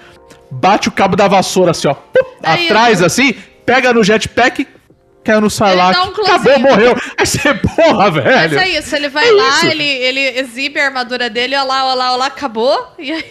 bate 0.50 0.88
o 0.88 0.92
cabo 0.92 1.16
da 1.16 1.26
vassoura 1.28 1.70
assim, 1.70 1.88
ó, 1.88 1.94
É 2.42 2.66
atrás 2.66 2.98
isso. 2.98 3.06
assim, 3.06 3.34
pega 3.64 3.92
no 3.92 4.02
jetpack, 4.04 4.66
caiu 5.22 5.40
no 5.40 5.48
Sarlacc, 5.50 5.98
um 5.98 6.22
acabou, 6.22 6.58
morreu. 6.60 6.94
Aí 7.18 7.26
você, 7.26 7.54
porra, 7.54 8.10
Mas 8.10 8.14
velho. 8.50 8.58
é 8.58 8.68
isso, 8.78 8.94
ele 8.94 9.08
vai 9.08 9.28
É 9.28 9.32
lá, 9.32 9.48
isso. 9.56 9.66
Ele, 9.66 9.84
ele 9.84 10.20
exibe 10.40 10.78
a 10.80 10.86
armadura 10.86 11.30
dele, 11.30 11.54
olha 11.56 11.64
lá, 11.64 11.84
olha 11.86 11.94
lá, 11.94 12.08
olha 12.10 12.16
lá, 12.18 12.26
acabou. 12.26 12.88
E 12.98 13.10
aí. 13.12 13.30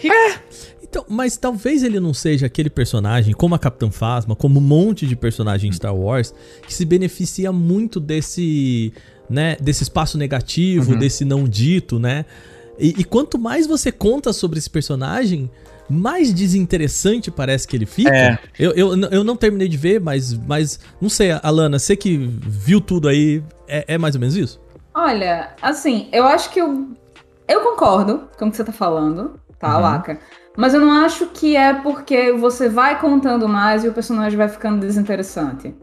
Então, 0.82 1.04
mas 1.08 1.36
talvez 1.36 1.82
ele 1.82 1.98
não 1.98 2.14
seja 2.14 2.46
aquele 2.46 2.70
personagem, 2.70 3.32
como 3.34 3.54
a 3.54 3.58
Capitã 3.58 3.90
Phasma, 3.90 4.36
como 4.36 4.60
um 4.60 4.62
monte 4.62 5.06
de 5.08 5.16
personagem 5.16 5.68
em 5.68 5.72
Star 5.72 5.94
Wars, 5.94 6.32
que 6.66 6.72
se 6.72 6.84
beneficia 6.84 7.50
muito 7.50 7.98
desse, 7.98 8.92
né, 9.28 9.56
desse 9.60 9.82
espaço 9.82 10.16
negativo, 10.16 10.92
Uhum. 10.92 10.98
desse 10.98 11.24
não 11.24 11.48
dito, 11.48 11.98
né? 11.98 12.24
E, 12.78 12.94
e 12.98 13.04
quanto 13.04 13.38
mais 13.38 13.66
você 13.66 13.90
conta 13.90 14.32
sobre 14.32 14.58
esse 14.58 14.70
personagem, 14.70 15.50
mais 15.88 16.32
desinteressante 16.32 17.30
parece 17.30 17.66
que 17.68 17.76
ele 17.76 17.86
fica. 17.86 18.14
É. 18.14 18.38
Eu, 18.58 18.72
eu, 18.72 18.96
eu 19.10 19.24
não 19.24 19.36
terminei 19.36 19.68
de 19.68 19.76
ver, 19.76 20.00
mas, 20.00 20.32
mas 20.34 20.78
não 21.00 21.08
sei, 21.08 21.30
Alana, 21.42 21.78
você 21.78 21.96
que 21.96 22.16
viu 22.16 22.80
tudo 22.80 23.08
aí, 23.08 23.42
é, 23.68 23.94
é 23.94 23.98
mais 23.98 24.14
ou 24.14 24.20
menos 24.20 24.36
isso? 24.36 24.60
Olha, 24.94 25.50
assim, 25.60 26.08
eu 26.12 26.24
acho 26.26 26.50
que 26.50 26.60
eu. 26.60 26.88
Eu 27.46 27.60
concordo 27.60 28.28
com 28.38 28.46
o 28.46 28.50
que 28.50 28.56
você 28.56 28.64
tá 28.64 28.72
falando, 28.72 29.38
tá, 29.58 29.74
Uhum. 29.76 29.82
Laka? 29.82 30.18
Mas 30.56 30.72
eu 30.72 30.80
não 30.80 30.92
acho 31.04 31.26
que 31.26 31.56
é 31.56 31.74
porque 31.74 32.32
você 32.32 32.68
vai 32.68 32.98
contando 33.00 33.48
mais 33.48 33.84
e 33.84 33.88
o 33.88 33.92
personagem 33.92 34.38
vai 34.38 34.48
ficando 34.48 34.80
desinteressante. 34.80 35.74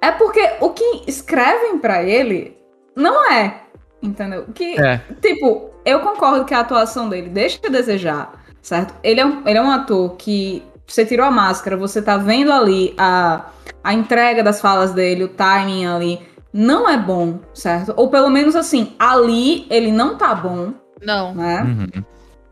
É 0.00 0.10
porque 0.12 0.40
o 0.60 0.70
que 0.70 1.02
escrevem 1.06 1.78
pra 1.78 2.02
ele 2.02 2.56
não 2.94 3.30
é, 3.30 3.62
entendeu? 4.02 4.44
Que, 4.54 4.78
É. 4.80 5.00
tipo, 5.20 5.70
eu 5.84 6.00
concordo 6.00 6.44
que 6.44 6.54
a 6.54 6.60
atuação 6.60 7.08
dele 7.08 7.28
deixa 7.28 7.58
a 7.66 7.70
desejar, 7.70 8.43
certo? 8.64 8.94
Ele 9.04 9.20
é 9.20 9.26
um, 9.26 9.46
ele 9.46 9.58
é 9.58 9.62
um 9.62 9.70
ator 9.70 10.16
que 10.16 10.62
você 10.86 11.04
tirou 11.04 11.26
a 11.26 11.30
máscara, 11.30 11.76
você 11.76 12.00
tá 12.02 12.16
vendo 12.16 12.50
ali 12.50 12.94
a, 12.98 13.46
a 13.82 13.94
entrega 13.94 14.42
das 14.42 14.60
falas 14.60 14.92
dele, 14.92 15.24
o 15.24 15.28
timing 15.28 15.86
ali, 15.86 16.20
não 16.52 16.88
é 16.88 16.96
bom, 16.96 17.40
certo? 17.52 17.92
Ou 17.96 18.08
pelo 18.08 18.30
menos 18.30 18.56
assim, 18.56 18.94
ali 18.98 19.66
ele 19.70 19.92
não 19.92 20.16
tá 20.16 20.34
bom, 20.34 20.72
Não. 21.02 21.34
né? 21.34 21.62
Uhum. 21.62 22.04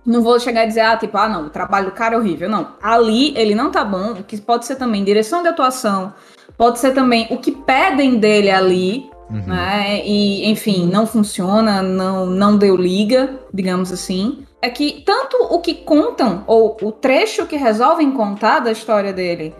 Não 0.04 0.20
vou 0.20 0.38
chegar 0.38 0.62
a 0.62 0.66
dizer, 0.66 0.80
ah, 0.80 0.96
tipo, 0.96 1.16
ah, 1.16 1.28
não, 1.28 1.46
o 1.46 1.50
trabalho 1.50 1.86
do 1.86 1.92
cara 1.92 2.16
é 2.16 2.18
horrível. 2.18 2.48
Não, 2.48 2.72
ali 2.82 3.36
ele 3.36 3.54
não 3.54 3.70
tá 3.70 3.84
bom, 3.84 4.12
o 4.12 4.24
que 4.24 4.40
pode 4.40 4.66
ser 4.66 4.76
também 4.76 5.04
direção 5.04 5.42
de 5.42 5.48
atuação, 5.48 6.12
pode 6.58 6.78
ser 6.78 6.92
também 6.92 7.26
o 7.30 7.38
que 7.38 7.52
pedem 7.52 8.18
dele 8.18 8.50
ali, 8.50 9.10
Uhum. 9.32 9.46
né? 9.46 10.04
E, 10.04 10.48
enfim, 10.50 10.86
não 10.86 11.06
funciona, 11.06 11.82
não, 11.82 12.26
não 12.26 12.56
deu 12.56 12.76
liga, 12.76 13.40
digamos 13.52 13.90
assim. 13.90 14.46
É 14.60 14.68
que 14.68 15.02
tanto 15.04 15.36
o 15.50 15.60
que 15.60 15.74
contam, 15.74 16.44
ou 16.46 16.76
o 16.82 16.92
trecho 16.92 17.46
que 17.46 17.56
resolvem 17.56 18.12
contar 18.12 18.60
da 18.60 18.70
história 18.70 19.12
dele, 19.12 19.54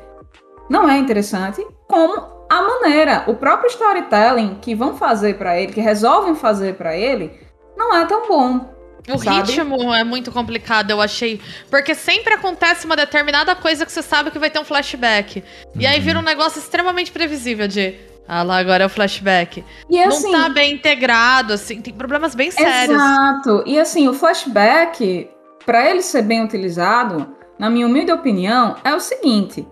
não 0.68 0.88
é 0.88 0.98
interessante, 0.98 1.66
como 1.88 2.14
a 2.48 2.62
maneira, 2.62 3.24
o 3.26 3.34
próprio 3.34 3.70
storytelling 3.70 4.58
que 4.60 4.74
vão 4.74 4.96
fazer 4.96 5.38
pra 5.38 5.58
ele, 5.58 5.72
que 5.72 5.80
resolvem 5.80 6.34
fazer 6.34 6.74
pra 6.74 6.96
ele, 6.96 7.32
não 7.76 7.96
é 7.96 8.04
tão 8.04 8.28
bom. 8.28 8.72
O 9.10 9.18
Sabe? 9.18 9.50
ritmo 9.50 9.92
é 9.92 10.04
muito 10.04 10.30
complicado, 10.30 10.90
eu 10.90 11.00
achei. 11.00 11.40
Porque 11.68 11.94
sempre 11.94 12.34
acontece 12.34 12.86
uma 12.86 12.94
determinada 12.94 13.54
coisa 13.56 13.84
que 13.84 13.90
você 13.90 14.02
sabe 14.02 14.30
que 14.30 14.38
vai 14.38 14.48
ter 14.48 14.60
um 14.60 14.64
flashback. 14.64 15.42
E 15.74 15.86
aí 15.86 15.98
vira 15.98 16.18
um 16.18 16.22
negócio 16.22 16.60
extremamente 16.60 17.10
previsível 17.10 17.66
de. 17.66 17.96
Ah 18.26 18.42
lá, 18.42 18.58
agora 18.58 18.84
é 18.84 18.86
o 18.86 18.90
flashback. 18.90 19.64
E 19.90 20.02
assim, 20.02 20.30
Não 20.30 20.42
tá 20.42 20.48
bem 20.48 20.74
integrado, 20.74 21.52
assim, 21.52 21.80
tem 21.80 21.92
problemas 21.92 22.34
bem 22.34 22.50
sérios. 22.50 22.96
Exato. 22.96 23.62
E 23.66 23.78
assim, 23.78 24.08
o 24.08 24.14
flashback, 24.14 25.28
para 25.66 25.90
ele 25.90 26.02
ser 26.02 26.22
bem 26.22 26.44
utilizado, 26.44 27.26
na 27.58 27.68
minha 27.68 27.86
humilde 27.86 28.12
opinião, 28.12 28.76
é 28.84 28.94
o 28.94 29.00
seguinte: 29.00 29.66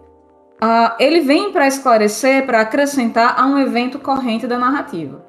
ah, 0.60 0.96
ele 0.98 1.20
vem 1.20 1.52
para 1.52 1.66
esclarecer, 1.66 2.44
para 2.44 2.60
acrescentar 2.60 3.38
a 3.38 3.46
um 3.46 3.58
evento 3.58 3.98
corrente 3.98 4.46
da 4.46 4.58
narrativa. 4.58 5.24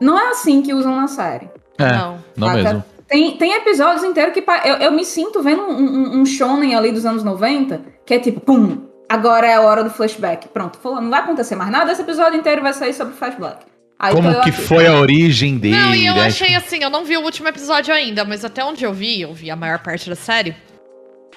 Não 0.00 0.18
é 0.18 0.28
assim 0.28 0.62
que 0.62 0.74
usam 0.74 0.94
na 0.94 1.08
série. 1.08 1.50
É, 1.78 1.92
Não. 1.92 2.18
não 2.36 2.48
saca? 2.48 2.62
mesmo. 2.62 2.84
Tem, 3.08 3.36
tem 3.36 3.52
episódios 3.54 4.02
inteiros 4.02 4.34
que 4.34 4.44
eu, 4.64 4.76
eu 4.76 4.92
me 4.92 5.04
sinto 5.04 5.40
vendo 5.40 5.62
um, 5.62 5.78
um, 5.78 6.20
um 6.20 6.26
shonen 6.26 6.74
ali 6.74 6.90
dos 6.90 7.06
anos 7.06 7.22
90, 7.22 7.80
que 8.04 8.14
é 8.14 8.18
tipo, 8.18 8.40
pum, 8.40 8.82
agora 9.08 9.46
é 9.46 9.54
a 9.54 9.60
hora 9.60 9.84
do 9.84 9.90
flashback. 9.90 10.48
Pronto, 10.48 10.78
falou, 10.78 11.00
não 11.00 11.10
vai 11.10 11.20
acontecer 11.20 11.54
mais 11.54 11.70
nada, 11.70 11.92
esse 11.92 12.02
episódio 12.02 12.38
inteiro 12.38 12.62
vai 12.62 12.72
sair 12.72 12.92
sobre 12.92 13.14
flashback. 13.14 13.64
Aí 13.98 14.14
Como 14.14 14.30
que 14.42 14.50
aqui. 14.50 14.52
foi 14.52 14.86
a 14.86 14.94
origem 14.94 15.56
dele, 15.56 15.76
Não, 15.76 15.94
e 15.94 16.06
eu 16.06 16.14
né? 16.14 16.26
achei 16.26 16.54
assim, 16.54 16.82
eu 16.82 16.90
não 16.90 17.04
vi 17.04 17.16
o 17.16 17.22
último 17.22 17.48
episódio 17.48 17.94
ainda, 17.94 18.24
mas 18.24 18.44
até 18.44 18.62
onde 18.62 18.84
eu 18.84 18.92
vi, 18.92 19.22
eu 19.22 19.32
vi 19.32 19.50
a 19.50 19.56
maior 19.56 19.78
parte 19.78 20.08
da 20.08 20.16
série. 20.16 20.54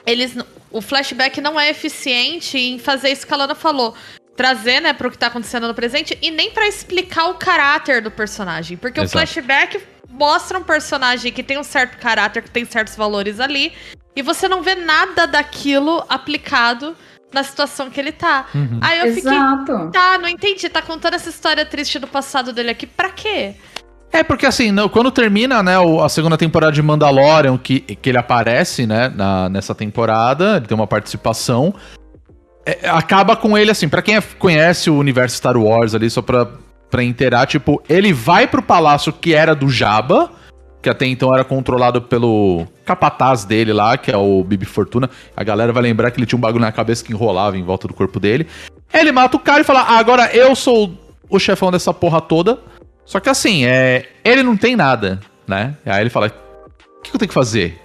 Eles. 0.06 0.36
O 0.72 0.82
flashback 0.82 1.40
não 1.42 1.60
é 1.60 1.70
eficiente 1.70 2.58
em 2.58 2.78
fazer 2.78 3.10
isso 3.10 3.26
que 3.26 3.34
a 3.34 3.38
Lana 3.38 3.56
falou. 3.56 3.96
Trazer, 4.36 4.82
né, 4.82 4.94
pro 4.94 5.10
que 5.10 5.18
tá 5.18 5.28
acontecendo 5.28 5.68
no 5.68 5.74
presente 5.74 6.18
e 6.22 6.32
nem 6.32 6.52
pra 6.52 6.68
explicar 6.68 7.26
o 7.26 7.36
caráter 7.36 8.02
do 8.02 8.12
personagem. 8.12 8.78
Porque 8.78 9.00
Exato. 9.00 9.10
o 9.10 9.12
flashback 9.20 9.82
mostra 10.10 10.58
um 10.58 10.64
personagem 10.64 11.32
que 11.32 11.44
tem 11.44 11.58
um 11.58 11.64
certo 11.64 11.98
caráter, 11.98 12.44
que 12.44 12.52
tem 12.52 12.66
certos 12.66 12.96
valores 12.96 13.40
ali. 13.40 13.74
E 14.16 14.22
você 14.22 14.48
não 14.48 14.62
vê 14.62 14.76
nada 14.76 15.26
daquilo 15.26 16.04
aplicado 16.10 16.96
na 17.34 17.44
situação 17.44 17.90
que 17.90 18.00
ele 18.00 18.12
tá. 18.12 18.46
Uhum. 18.54 18.80
Aí 18.82 19.00
eu 19.00 19.14
fiquei. 19.14 19.32
Exato. 19.32 19.90
Tá, 19.92 20.18
não 20.18 20.28
entendi. 20.28 20.68
Tá 20.70 20.82
contando 20.82 21.14
essa 21.14 21.30
história 21.30 21.66
triste 21.66 22.00
do 22.00 22.08
passado 22.08 22.52
dele 22.54 22.70
aqui. 22.72 22.86
Pra 22.88 23.10
quê? 23.10 23.56
É, 24.12 24.24
porque 24.24 24.46
assim, 24.48 24.72
no- 24.72 24.90
quando 24.90 25.12
termina, 25.12 25.62
né, 25.62 25.78
o- 25.78 26.02
a 26.04 26.10
segunda 26.10 26.36
temporada 26.36 26.72
de 26.72 26.82
Mandalorian, 26.82 27.58
que, 27.58 27.82
que 27.82 28.10
ele 28.10 28.18
aparece, 28.18 28.88
né, 28.88 29.08
na- 29.16 29.48
nessa 29.50 29.76
temporada, 29.76 30.58
ele 30.58 30.66
tem 30.66 30.76
uma 30.76 30.88
participação, 30.88 31.76
é, 32.66 32.90
acaba 32.90 33.36
com 33.36 33.56
ele, 33.56 33.70
assim, 33.70 33.88
pra 33.88 34.02
quem 34.02 34.16
é- 34.18 34.22
conhece 34.22 34.90
o 34.90 34.98
universo 34.98 35.36
Star 35.38 35.56
Wars 35.56 35.94
ali, 35.94 36.10
só 36.10 36.24
pra, 36.24 36.48
pra 36.90 37.04
inteirar, 37.04 37.46
tipo, 37.46 37.82
ele 37.88 38.12
vai 38.12 38.48
pro 38.48 38.64
palácio 38.64 39.14
que 39.14 39.36
era 39.36 39.54
do 39.54 39.70
Jabba, 39.70 40.32
que 40.82 40.90
até 40.90 41.06
então 41.06 41.34
era 41.34 41.44
controlado 41.44 42.02
pelo 42.02 42.66
capataz 42.86 43.44
dele 43.44 43.74
lá, 43.74 43.98
que 43.98 44.12
é 44.12 44.18
o 44.18 44.44
Bibi 44.44 44.66
Fortuna. 44.66 45.10
A 45.36 45.44
galera 45.44 45.74
vai 45.74 45.84
lembrar 45.84 46.10
que 46.12 46.20
ele 46.20 46.26
tinha 46.26 46.38
um 46.38 46.42
bagulho 46.42 46.62
na 46.62 46.72
cabeça 46.72 47.04
que 47.04 47.12
enrolava 47.12 47.58
em 47.58 47.64
volta 47.64 47.88
do 47.88 47.94
corpo 47.94 48.20
dele. 48.20 48.48
Ele 48.94 49.12
mata 49.12 49.36
o 49.38 49.40
cara 49.40 49.62
e 49.62 49.64
fala, 49.66 49.82
ah, 49.82 49.98
agora 50.00 50.34
eu 50.36 50.56
sou 50.56 50.94
o 51.30 51.38
chefão 51.38 51.72
dessa 51.72 51.94
porra 51.94 52.22
toda. 52.22 52.60
Só 53.06 53.20
que 53.20 53.30
assim, 53.30 53.66
é, 53.66 54.08
ele 54.24 54.44
não 54.44 54.56
tem 54.56 54.76
nada, 54.76 55.20
né? 55.48 55.76
Aí 55.86 56.02
ele 56.02 56.10
fala: 56.10 56.28
o 56.28 57.02
que 57.02 57.14
eu 57.16 57.20
tenho 57.20 57.28
que 57.28 57.34
fazer? 57.34 57.80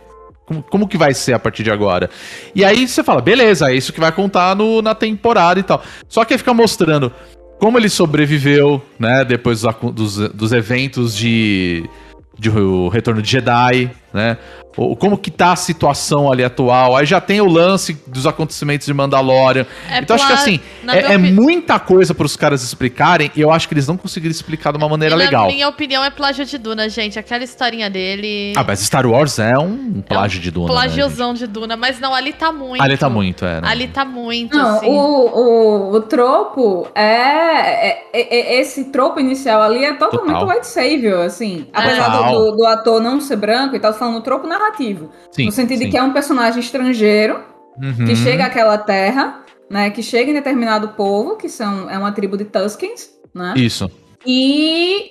Como, 0.47 0.63
como 0.63 0.87
que 0.89 0.99
vai 0.99 1.15
ser 1.15 1.33
a 1.33 1.39
partir 1.39 1.63
de 1.63 1.71
agora? 1.71 2.11
E 2.55 2.63
aí 2.65 2.87
você 2.87 3.03
fala: 3.03 3.21
beleza, 3.23 3.71
é 3.71 3.75
isso 3.75 3.93
que 3.93 4.01
vai 4.01 4.13
contar 4.13 4.55
no- 4.55 4.83
na 4.83 4.95
temporada 4.95 5.59
e 5.59 5.63
tal. 5.63 5.83
Só 6.09 6.25
que 6.25 6.35
aí 6.35 6.39
fica 6.39 6.53
mostrando 6.53 7.11
como 7.59 7.79
ele 7.79 7.89
sobreviveu, 7.89 8.83
né? 8.99 9.25
Depois 9.25 9.63
dos, 9.63 9.75
dos, 9.95 10.29
dos 10.29 10.53
eventos 10.53 11.17
de, 11.17 11.89
de 12.39 12.87
o 12.87 12.89
Retorno 12.89 13.23
de 13.23 13.29
Jedi, 13.29 13.91
né? 14.15 14.39
O, 14.77 14.97
como 14.97 15.17
que 15.17 15.31
tá 15.31 15.53
a 15.53 15.57
situação 15.57 16.33
ali 16.33 16.43
atual. 16.43 16.97
Aí 16.97 17.07
já 17.07 17.21
tem 17.21 17.41
o 17.41 17.47
lance 17.47 17.97
dos 18.09 18.27
acontecimentos 18.27 18.87
de 18.87 18.93
Mandalorian. 18.95 19.65
É 19.89 19.99
então 19.99 20.17
acho 20.17 20.27
que 20.27 20.33
assim, 20.33 20.61
é, 20.89 21.13
é 21.15 21.19
muita 21.19 21.79
coisa 21.79 22.13
para 22.13 22.27
os 22.27 22.37
caras 22.37 22.61
explicarem 22.65 23.31
e 23.37 23.41
eu 23.41 23.53
acho 23.53 23.69
que 23.69 23.75
eles 23.75 23.87
não 23.87 23.97
conseguiram 23.97 24.33
explicar 24.33 24.73
de 24.73 24.79
uma 24.79 24.89
maneira 24.89 25.15
E 25.15 25.19
legal. 25.19 25.47
Na 25.47 25.53
minha 25.53 25.69
opinião, 25.69 26.03
é 26.05 26.11
plágio 26.11 26.45
de 26.45 26.59
Duna, 26.59 26.89
gente. 26.89 27.19
Aquela 27.19 27.45
historinha 27.45 27.89
dele. 27.89 28.53
Ah, 28.57 28.65
mas 28.67 28.81
Star 28.81 29.07
Wars 29.07 29.39
é 29.39 29.57
um 29.57 30.01
plágio 30.03 30.41
de 30.41 30.51
Duna. 30.51 30.67
né, 30.67 30.73
gente? 30.75 30.83
Plagiozão 30.95 31.35
de 31.35 31.47
Duna. 31.47 31.77
Mas 31.77 32.01
não, 32.01 32.13
ali 32.13 32.33
tá 32.33 32.51
muito. 32.51 32.83
Ali 32.83 32.97
tá 32.97 33.09
muito, 33.09 33.45
é. 33.45 33.61
né? 33.61 33.69
Ali 33.69 33.87
tá 33.89 34.05
muito, 34.05 34.57
Não, 34.57 34.77
assim. 34.77 34.89
o, 34.89 34.93
o, 34.93 35.93
o 35.95 36.01
tropo 36.01 36.89
é, 36.97 37.91
é- 37.91 38.03
é- 38.13 38.37
é- 38.57 38.61
Esse 38.61 38.85
tropo 38.87 39.21
inicial 39.21 39.63
ali 39.63 39.85
é 39.85 39.93
totalmente 39.95 40.39
Total. 40.41 40.49
white 40.49 40.67
savior, 40.67 41.25
assim. 41.27 41.67
Apesar 41.73 42.09
do, 42.09 42.33
do- 42.51 42.57
do 42.57 42.67
ator 42.67 43.01
não 43.01 43.21
ser 43.21 43.37
branco 43.37 43.77
e 43.77 43.79
tal, 43.79 43.93
falando 44.05 44.19
o 44.19 44.23
tropo 44.23 44.47
narrativo. 44.47 45.11
Sim, 45.31 45.47
no 45.47 45.53
sentido 45.53 45.79
sim. 45.79 45.85
de 45.87 45.91
que 45.91 45.97
é 45.97 46.03
um 46.03 46.13
personagem 46.13 46.61
estrangeiro 46.61 47.55
Uhum. 47.77 48.05
que 48.07 48.15
chega 48.15 48.45
àquela 48.45 48.79
terra, 48.79 49.41
né? 49.69 49.91
Que 49.91 50.03
chega 50.03 50.31
em 50.31 50.35
determinado 50.35 50.89
povo, 50.91 51.37
que 51.37 51.49
são, 51.49 51.91
é 51.91 51.99
uma 51.99 52.13
tribo 52.13 52.37
de 52.37 52.45
Tuskens, 52.45 53.11
né? 53.35 53.55
Isso. 53.57 53.91
E. 54.25 55.11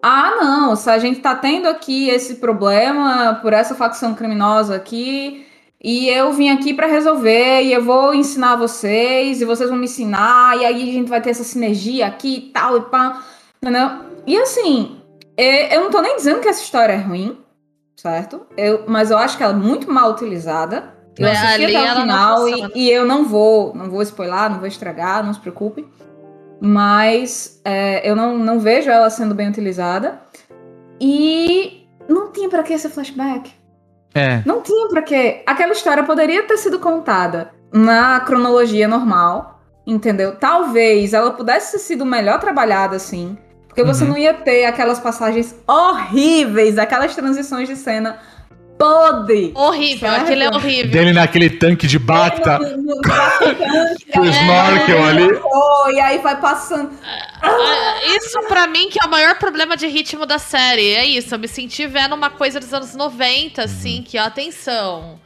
Ah, 0.00 0.36
não, 0.38 0.76
se 0.76 0.90
a 0.90 0.98
gente 0.98 1.20
tá 1.20 1.34
tendo 1.34 1.66
aqui 1.66 2.10
esse 2.10 2.36
problema 2.36 3.38
por 3.40 3.54
essa 3.54 3.74
facção 3.74 4.14
criminosa 4.14 4.76
aqui, 4.76 5.46
e 5.82 6.08
eu 6.08 6.30
vim 6.32 6.50
aqui 6.50 6.74
pra 6.74 6.86
resolver, 6.86 7.62
e 7.62 7.72
eu 7.72 7.82
vou 7.82 8.14
ensinar 8.14 8.56
vocês, 8.56 9.40
e 9.40 9.46
vocês 9.46 9.70
vão 9.70 9.78
me 9.78 9.86
ensinar, 9.86 10.58
e 10.58 10.64
aí 10.66 10.90
a 10.90 10.92
gente 10.92 11.08
vai 11.08 11.22
ter 11.22 11.30
essa 11.30 11.42
sinergia 11.42 12.06
aqui 12.06 12.36
e 12.36 12.40
tal, 12.52 12.76
e 12.76 12.80
pá, 12.82 13.22
entendeu? 13.62 13.90
E 14.26 14.36
assim, 14.36 14.98
eu 15.38 15.80
não 15.80 15.90
tô 15.90 16.02
nem 16.02 16.16
dizendo 16.16 16.40
que 16.40 16.48
essa 16.48 16.62
história 16.62 16.92
é 16.92 16.98
ruim, 16.98 17.38
certo? 17.96 18.46
Eu, 18.56 18.84
mas 18.86 19.10
eu 19.10 19.18
acho 19.18 19.36
que 19.36 19.42
ela 19.42 19.52
é 19.52 19.56
muito 19.56 19.90
mal 19.90 20.10
utilizada. 20.10 20.94
Eu 21.18 21.26
É, 21.26 21.32
assisti 21.32 21.64
ali 21.64 21.76
até 21.76 21.86
ela 21.86 21.98
o 21.98 22.02
final 22.02 22.48
e, 22.48 22.70
e 22.74 22.90
eu 22.90 23.04
não 23.04 23.24
vou, 23.24 23.74
não 23.74 23.88
vou 23.88 24.02
spoiler, 24.02 24.50
não 24.50 24.58
vou 24.58 24.66
estragar, 24.66 25.24
não 25.24 25.32
se 25.32 25.40
preocupe. 25.40 25.86
Mas 26.60 27.60
é, 27.64 28.08
eu 28.08 28.16
não, 28.16 28.38
não 28.38 28.58
vejo 28.58 28.90
ela 28.90 29.10
sendo 29.10 29.34
bem 29.34 29.48
utilizada. 29.48 30.20
E 31.00 31.86
não 32.08 32.32
tinha 32.32 32.48
pra 32.48 32.62
que 32.62 32.72
esse 32.72 32.88
flashback. 32.88 33.52
É. 34.14 34.42
Não 34.46 34.62
tinha 34.62 34.88
pra 34.88 35.02
quê. 35.02 35.42
Aquela 35.46 35.72
história 35.72 36.02
poderia 36.04 36.42
ter 36.44 36.56
sido 36.56 36.78
contada 36.78 37.50
na 37.72 38.20
cronologia 38.20 38.86
normal, 38.86 39.60
entendeu? 39.86 40.36
Talvez 40.36 41.12
ela 41.12 41.32
pudesse 41.32 41.72
ter 41.72 41.78
sido 41.78 42.06
melhor 42.06 42.38
trabalhada 42.38 42.96
assim. 42.96 43.36
Porque 43.74 43.82
você 43.82 44.04
Uhum. 44.04 44.10
não 44.10 44.18
ia 44.18 44.32
ter 44.32 44.66
aquelas 44.66 45.00
passagens 45.00 45.52
horríveis, 45.66 46.78
aquelas 46.78 47.12
transições 47.16 47.68
de 47.68 47.74
cena 47.74 48.20
podre. 48.78 49.50
Horrível, 49.54 50.10
Certo. 50.10 50.22
aquele 50.22 50.44
é 50.44 50.48
horrível. 50.48 50.90
Dele 50.92 51.12
naquele 51.12 51.50
tanque 51.50 51.86
de 51.88 51.98
Bacta. 51.98 52.58
No- 52.60 52.76
no- 52.76 52.94
no 52.94 53.00
traficante, 53.00 54.06
Com 54.12 54.20
o 54.20 54.26
snorkel 54.26 55.00
vai- 55.00 55.08
ali. 55.10 55.40
E 55.96 56.00
aí 56.00 56.18
vai 56.18 56.40
passando. 56.40 56.90
Ah, 57.42 57.94
Isso 58.16 58.40
pra 58.48 58.66
mim 58.68 58.88
que 58.88 58.98
é 59.02 59.06
o 59.06 59.10
maior 59.10 59.34
problema 59.38 59.76
de 59.76 59.86
ritmo 59.88 60.24
da 60.24 60.38
série. 60.38 60.94
É 60.94 61.04
isso, 61.04 61.34
eu 61.34 61.38
me 61.38 61.48
senti 61.48 61.84
vendo 61.86 62.14
uma 62.14 62.30
coisa 62.30 62.60
dos 62.60 62.72
anos 62.72 62.94
90, 62.94 63.64
assim, 63.64 63.98
Uhum. 63.98 64.02
que, 64.04 64.18
ó, 64.18 64.22
atenção. 64.24 65.18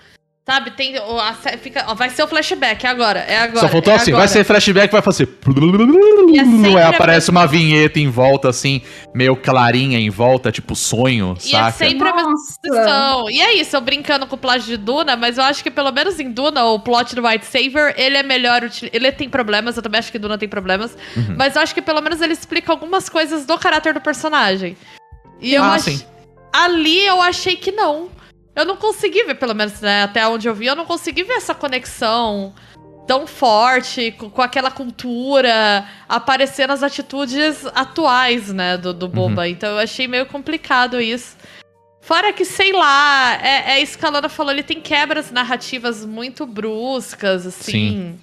Sabe, 0.49 0.71
tem. 0.71 0.99
o- 0.99 1.21
a 1.21 1.35
fica, 1.35 1.85
ó, 1.89 1.95
vai 1.95 2.09
ser 2.09 2.23
o 2.23 2.27
flashback, 2.27 2.87
é 2.87 2.89
agora. 2.89 3.21
É 3.21 3.37
agora. 3.39 3.61
Só 3.61 3.69
faltou 3.69 3.93
é 3.93 3.97
assim, 3.97 4.11
agora. 4.13 4.27
vai 4.27 4.29
ser 4.29 4.45
flashback, 4.45 4.91
vai 4.91 5.03
fazer. 5.03 5.29
E 6.33 6.39
é 6.77 6.85
aparece 6.89 7.31
uma 7.31 7.47
vinheta 7.47 7.99
em 8.01 8.09
volta, 8.09 8.49
assim, 8.49 8.81
meio 9.15 9.37
clarinha 9.37 9.99
em 9.99 10.09
volta, 10.09 10.51
tipo 10.51 10.75
sonho, 10.75 11.35
E 11.45 11.49
é 11.55 11.59
saca? 11.59 11.73
sempre 11.73 12.09
a 12.09 12.15
mesma 12.15 12.31
Nossa. 12.31 12.59
discussão. 12.63 13.31
E 13.31 13.41
é 13.43 13.55
isso, 13.57 13.77
eu 13.77 13.81
brincando 13.83 14.27
com 14.27 14.37
o 14.37 14.39
plágio 14.39 14.69
de 14.69 14.77
Duna, 14.79 15.17
mas 15.17 15.37
eu 15.37 15.45
acho 15.45 15.63
que 15.63 15.71
pelo 15.71 15.93
menos 15.93 16.19
em 16.19 16.31
Duna, 16.31 16.65
o 16.65 16.79
plot 16.81 17.15
do 17.15 17.27
White 17.27 17.45
Saver, 17.45 17.95
ele 17.99 18.17
é 18.17 18.23
melhor. 18.23 18.63
Ele 18.93 19.13
tem 19.13 19.29
problemas, 19.29 19.77
eu 19.77 19.83
também 19.83 19.99
acho 19.99 20.11
que 20.11 20.19
Duna 20.19 20.39
tem 20.39 20.49
problemas. 20.49 20.97
Uhum. 21.15 21.35
Mas 21.37 21.57
eu 21.57 21.63
acho 21.63 21.75
que 21.75 21.83
pelo 21.83 22.01
menos 22.01 22.21
ele 22.23 22.33
explica 22.33 22.73
algumas 22.73 23.09
coisas 23.11 23.45
do 23.45 23.59
caráter 23.59 23.93
do 23.93 24.01
personagem. 24.01 24.77
E 25.41 25.55
eu 25.55 25.63
Ah, 25.63 25.75
ach- 25.75 25.83
sim. 25.83 26.03
Ali 26.53 27.05
eu 27.05 27.21
achei 27.21 27.55
que 27.57 27.71
não. 27.71 28.09
Eu 28.55 28.65
não 28.65 28.77
consegui 28.77 29.25
ver, 29.25 29.35
pelo 29.37 29.55
menos, 29.55 29.81
né, 29.81 30.03
até 30.03 30.27
onde 30.27 30.49
eu 30.49 30.55
vi, 30.55 30.67
eu 30.67 30.77
não 30.77 30.85
consegui 30.85 31.23
ver 31.23 31.35
essa 31.35 31.55
conexão 31.55 32.55
tão 33.07 33.27
forte 33.27 34.13
com, 34.13 34.29
com 34.29 34.43
aquela 34.43 34.71
cultura 34.71 35.87
aparecer 36.07 36.69
nas 36.69 36.83
atitudes 36.83 37.65
atuais, 37.75 38.53
né, 38.53 38.77
do, 38.77 38.93
do 38.93 39.09
Boba. 39.09 39.49
Então 39.49 39.71
eu 39.71 39.79
achei 39.79 40.07
meio 40.07 40.27
complicado 40.27 41.01
isso. 41.01 41.37
Fora 42.03 42.33
que, 42.33 42.45
sei 42.45 42.73
lá, 42.73 43.39
é, 43.43 43.73
é 43.73 43.83
isso 43.83 43.99
que 43.99 44.05
a 44.05 44.11
Lana 44.11 44.29
falou, 44.29 44.53
ele 44.53 44.63
tem 44.63 44.81
quebras 44.81 45.31
narrativas 45.31 46.05
muito 46.05 46.47
bruscas, 46.47 47.47
assim. 47.47 48.19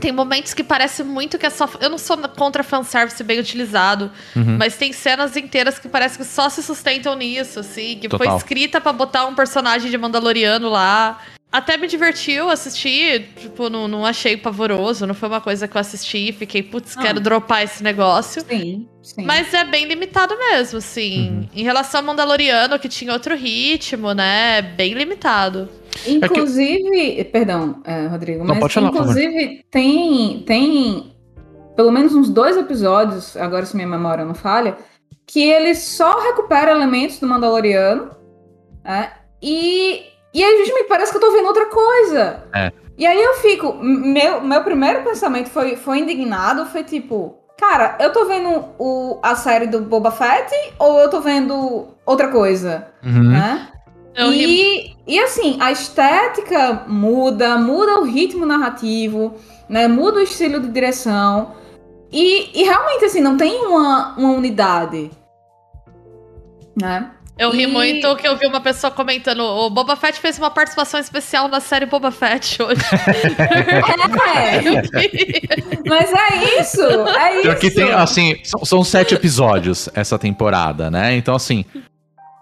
Tem 0.00 0.12
momentos 0.12 0.54
que 0.54 0.64
parece 0.64 1.02
muito 1.04 1.38
que 1.38 1.46
é 1.46 1.50
só. 1.50 1.68
Eu 1.80 1.90
não 1.90 1.98
sou 1.98 2.16
contra 2.18 2.62
fanservice 2.62 3.22
bem 3.22 3.38
utilizado, 3.38 4.10
Uhum. 4.34 4.56
mas 4.58 4.76
tem 4.76 4.92
cenas 4.92 5.36
inteiras 5.36 5.78
que 5.78 5.88
parece 5.88 6.16
que 6.18 6.24
só 6.24 6.48
se 6.48 6.62
sustentam 6.62 7.14
nisso, 7.14 7.60
assim. 7.60 7.98
Que 8.00 8.08
foi 8.08 8.18
Total. 8.20 8.36
escrita 8.38 8.80
pra 8.80 8.92
botar 8.92 9.26
um 9.26 9.34
personagem 9.34 9.90
de 9.90 9.98
Mandaloriano 9.98 10.68
lá. 10.68 11.18
Até 11.52 11.76
me 11.76 11.88
divertiu 11.88 12.48
assistir, 12.48 13.28
tipo, 13.36 13.68
não, 13.68 13.88
não 13.88 14.06
achei 14.06 14.36
pavoroso, 14.36 15.04
não 15.04 15.14
foi 15.14 15.28
uma 15.28 15.40
coisa 15.40 15.66
que 15.66 15.76
eu 15.76 15.80
assisti 15.80 16.28
e 16.28 16.32
fiquei, 16.32 16.62
putz, 16.62 16.96
Ah. 16.96 17.02
quero 17.02 17.18
dropar 17.18 17.64
esse 17.64 17.82
negócio. 17.82 18.40
Sim, 18.48 18.86
sim. 19.02 19.24
Mas 19.24 19.52
é 19.52 19.64
bem 19.64 19.84
limitado 19.84 20.36
mesmo, 20.38 20.78
assim. 20.78 21.48
Em 21.52 21.64
relação 21.64 22.00
ao 22.02 22.06
Mandaloriano, 22.06 22.78
que 22.78 22.88
tinha 22.88 23.12
outro 23.12 23.34
ritmo, 23.36 24.12
né? 24.12 24.62
Bem 24.62 24.94
limitado. 24.94 25.68
Inclusive, 26.06 27.24
perdão, 27.24 27.80
é, 27.84 28.06
Rodrigo, 28.06 28.44
Não, 28.44 28.54
mas 28.54 28.72
falar, 28.72 28.88
inclusive 28.88 29.64
tem, 29.70 30.42
tem 30.46 31.14
pelo 31.76 31.90
menos 31.90 32.14
uns 32.14 32.28
dois 32.28 32.56
episódios, 32.56 33.36
agora 33.36 33.66
se 33.66 33.74
minha 33.76 33.88
memória 33.88 34.24
não 34.24 34.34
falha, 34.34 34.76
que 35.26 35.42
ele 35.42 35.74
só 35.74 36.20
recupera 36.20 36.72
elementos 36.72 37.18
do 37.18 37.26
Mandaloriano, 37.26 38.10
né? 38.84 39.12
E, 39.42 40.02
e 40.34 40.42
aí 40.44 40.58
justamente 40.58 40.88
parece 40.88 41.12
que 41.12 41.16
eu 41.18 41.20
tô 41.20 41.32
vendo 41.32 41.46
outra 41.46 41.66
coisa. 41.66 42.44
É. 42.54 42.72
E 42.98 43.06
aí 43.06 43.22
eu 43.22 43.34
fico, 43.34 43.72
meu, 43.74 44.42
meu 44.42 44.62
primeiro 44.62 45.02
pensamento 45.02 45.48
foi, 45.48 45.76
foi 45.76 46.00
indignado, 46.00 46.66
foi 46.66 46.84
tipo, 46.84 47.38
cara, 47.58 47.96
eu 47.98 48.12
tô 48.12 48.26
vendo 48.26 48.64
o, 48.78 49.18
a 49.22 49.34
série 49.34 49.66
do 49.66 49.80
Boba 49.80 50.10
Fett 50.10 50.52
ou 50.78 50.98
eu 50.98 51.08
tô 51.08 51.20
vendo 51.20 51.88
outra 52.04 52.28
coisa, 52.28 52.88
Uhum. 53.02 53.30
né? 53.30 53.68
Eu 54.14 54.30
ri- 54.30 54.44
E, 55.06 55.14
e 55.14 55.18
assim, 55.20 55.56
a 55.60 55.70
estética 55.72 56.84
muda, 56.88 57.56
muda 57.56 58.00
o 58.00 58.04
ritmo 58.04 58.44
narrativo, 58.44 59.34
né? 59.68 59.86
Muda 59.88 60.18
o 60.18 60.22
estilo 60.22 60.60
de 60.60 60.68
direção. 60.68 61.52
E, 62.12 62.50
e 62.60 62.64
realmente, 62.64 63.04
assim, 63.04 63.20
não 63.20 63.36
tem 63.36 63.64
uma, 63.66 64.14
uma 64.16 64.32
unidade. 64.32 65.10
Né? 66.80 67.10
Eu 67.38 67.50
ri 67.50 67.62
E- 67.62 67.66
muito 67.66 68.16
que 68.16 68.26
eu 68.28 68.36
vi 68.36 68.46
uma 68.46 68.60
pessoa 68.60 68.90
comentando: 68.90 69.40
o 69.40 69.70
Boba 69.70 69.96
Fett 69.96 70.18
fez 70.20 70.36
uma 70.38 70.50
participação 70.50 70.98
especial 71.00 71.48
na 71.48 71.60
série 71.60 71.86
Boba 71.86 72.10
Fett 72.10 72.60
hoje. 72.62 72.82
É, 74.34 74.60
mas 75.88 76.12
é 76.12 76.60
isso, 76.60 76.82
é 76.82 77.32
isso. 77.34 77.42
Pior 77.42 77.58
que 77.58 77.70
tem, 77.70 77.92
assim, 77.92 78.36
são, 78.44 78.64
são 78.64 78.84
sete 78.84 79.14
episódios 79.14 79.88
essa 79.94 80.18
temporada, 80.18 80.90
né? 80.90 81.14
Então, 81.16 81.34
assim, 81.34 81.64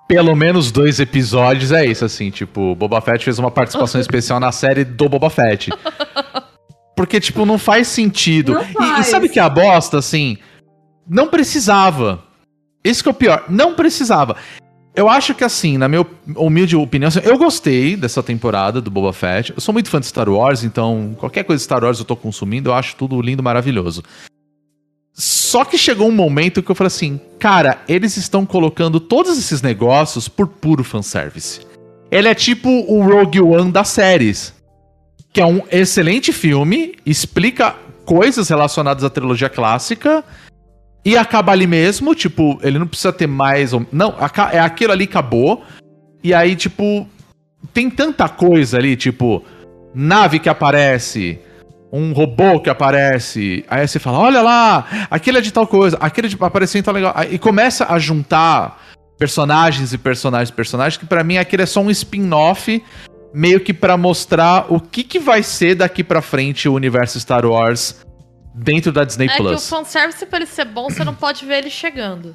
pelo 0.08 0.34
menos 0.34 0.72
dois 0.72 0.98
episódios 0.98 1.70
é 1.70 1.84
isso, 1.84 2.04
assim, 2.04 2.30
tipo, 2.30 2.74
Boba 2.74 3.00
Fett 3.00 3.22
fez 3.24 3.38
uma 3.38 3.50
participação 3.50 4.00
especial 4.02 4.40
na 4.40 4.50
série 4.50 4.82
do 4.84 5.08
Boba 5.08 5.28
Fett. 5.30 5.70
Porque, 6.96 7.20
tipo, 7.20 7.44
não 7.46 7.58
faz 7.58 7.86
sentido. 7.88 8.54
Não 8.54 8.62
E- 8.62 8.70
E, 8.70 8.72
faz. 8.72 9.06
sabe 9.06 9.28
que 9.28 9.38
a 9.38 9.48
bosta, 9.48 9.98
assim, 9.98 10.38
não 11.08 11.28
precisava. 11.28 12.20
Esse 12.82 13.02
que 13.02 13.08
é 13.08 13.12
o 13.12 13.14
pior, 13.14 13.44
não 13.48 13.74
precisava. 13.74 14.34
Eu 14.96 15.08
acho 15.08 15.32
que, 15.34 15.44
assim, 15.44 15.78
na 15.78 15.86
minha 15.86 16.04
humilde 16.34 16.74
opinião, 16.74 17.06
assim, 17.08 17.20
eu 17.22 17.38
gostei 17.38 17.94
dessa 17.94 18.20
temporada 18.22 18.80
do 18.80 18.90
Boba 18.90 19.12
Fett. 19.12 19.52
Eu 19.54 19.60
sou 19.60 19.72
muito 19.72 19.88
fã 19.90 20.00
de 20.00 20.06
Star 20.06 20.28
Wars, 20.28 20.64
então 20.64 21.14
qualquer 21.18 21.44
coisa 21.44 21.60
de 21.60 21.64
Star 21.64 21.84
Wars 21.84 21.98
eu 22.00 22.04
tô 22.04 22.16
consumindo, 22.16 22.70
eu 22.70 22.74
acho 22.74 22.96
tudo 22.96 23.20
lindo, 23.22 23.42
maravilhoso. 23.42 24.02
Só 25.18 25.64
que 25.64 25.76
chegou 25.76 26.08
um 26.08 26.12
momento 26.12 26.62
que 26.62 26.70
eu 26.70 26.76
falei 26.76 26.86
assim, 26.86 27.20
cara, 27.40 27.82
eles 27.88 28.16
estão 28.16 28.46
colocando 28.46 29.00
todos 29.00 29.36
esses 29.36 29.60
negócios 29.60 30.28
por 30.28 30.46
puro 30.46 30.84
fanservice. 30.84 31.60
Ele 32.08 32.28
é 32.28 32.34
tipo 32.36 32.68
o 32.68 33.02
Rogue 33.02 33.40
One 33.40 33.72
das 33.72 33.88
séries, 33.88 34.54
que 35.32 35.40
é 35.40 35.44
um 35.44 35.62
excelente 35.72 36.32
filme, 36.32 36.94
explica 37.04 37.74
coisas 38.04 38.48
relacionadas 38.48 39.02
à 39.02 39.10
trilogia 39.10 39.48
clássica 39.48 40.24
e 41.04 41.16
acaba 41.16 41.50
ali 41.50 41.66
mesmo, 41.66 42.14
tipo, 42.14 42.60
ele 42.62 42.78
não 42.78 42.86
precisa 42.86 43.12
ter 43.12 43.26
mais 43.26 43.72
não, 43.90 44.14
é 44.52 44.60
aquilo 44.60 44.92
ali 44.92 45.04
acabou. 45.04 45.64
E 46.22 46.32
aí, 46.32 46.54
tipo, 46.54 47.08
tem 47.74 47.90
tanta 47.90 48.28
coisa 48.28 48.76
ali, 48.76 48.94
tipo, 48.94 49.42
nave 49.92 50.38
que 50.38 50.48
aparece, 50.48 51.40
um 51.92 52.12
robô 52.12 52.60
que 52.60 52.68
aparece. 52.70 53.64
Aí 53.68 53.86
você 53.86 53.98
fala: 53.98 54.18
olha 54.18 54.42
lá, 54.42 55.06
aquele 55.10 55.38
é 55.38 55.40
de 55.40 55.52
tal 55.52 55.66
coisa, 55.66 55.96
aquele 56.00 56.28
de, 56.28 56.36
apareceu 56.40 56.78
em 56.78 56.82
tal 56.82 56.94
legal. 56.94 57.14
E 57.30 57.38
começa 57.38 57.86
a 57.92 57.98
juntar 57.98 58.82
personagens 59.18 59.92
e 59.92 59.98
personagens 59.98 60.48
e 60.50 60.52
personagens, 60.52 60.96
que 60.96 61.06
pra 61.06 61.24
mim 61.24 61.38
aquele 61.38 61.62
é 61.62 61.66
só 61.66 61.80
um 61.80 61.90
spin-off, 61.90 62.82
meio 63.34 63.58
que 63.60 63.74
pra 63.74 63.96
mostrar 63.96 64.66
o 64.72 64.80
que, 64.80 65.02
que 65.02 65.18
vai 65.18 65.42
ser 65.42 65.74
daqui 65.74 66.04
pra 66.04 66.22
frente 66.22 66.68
o 66.68 66.74
universo 66.74 67.18
Star 67.18 67.44
Wars 67.44 68.00
dentro 68.54 68.92
da 68.92 69.04
Disney 69.04 69.26
É 69.26 69.34
que 69.36 69.42
o 69.42 69.44
Plus. 69.44 69.68
fanservice, 69.68 70.24
pra 70.26 70.38
ele 70.38 70.46
ser 70.46 70.64
bom, 70.66 70.88
você 70.90 71.04
não 71.04 71.14
pode 71.14 71.44
ver 71.44 71.58
ele 71.58 71.70
chegando. 71.70 72.34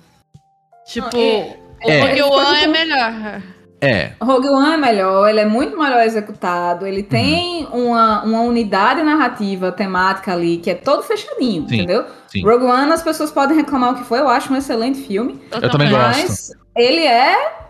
Tipo, 0.88 1.16
é- 1.18 1.58
o 1.86 1.90
É. 1.90 2.02
Rogue 2.02 2.22
One 2.24 2.64
é 2.64 2.68
melhor. 2.68 3.42
É. 3.84 4.14
Rogue 4.22 4.48
One 4.48 4.74
é 4.74 4.78
melhor, 4.78 5.30
ele 5.30 5.40
é 5.42 5.46
muito 5.46 5.78
melhor 5.78 6.02
executado, 6.04 6.88
ele 6.88 7.04
tem 7.04 7.68
uma, 7.72 8.24
uma 8.24 8.42
unidade 8.42 9.04
narrativa, 9.04 9.72
temática 9.72 10.32
ali, 10.32 10.58
que 10.58 10.70
é 10.70 10.76
todo 10.76 11.04
fechadinho, 11.04 11.68
Sim, 11.68 11.76
entendeu? 11.76 12.06
sim. 12.28 12.44
Rogue 12.44 12.66
One, 12.66 12.92
as 12.92 13.04
pessoas 13.04 13.32
podem 13.32 13.58
reclamar 13.58 13.92
o 13.94 13.96
que 13.96 14.04
foi, 14.04 14.20
eu 14.20 14.30
acho 14.30 14.54
um 14.54 14.56
excelente 14.56 15.00
filme, 15.00 15.40
Eu 15.52 15.70
também 15.70 15.90
gosto. 15.90 16.22
mas 16.22 16.52
ele 16.76 17.06
é. 17.06 17.64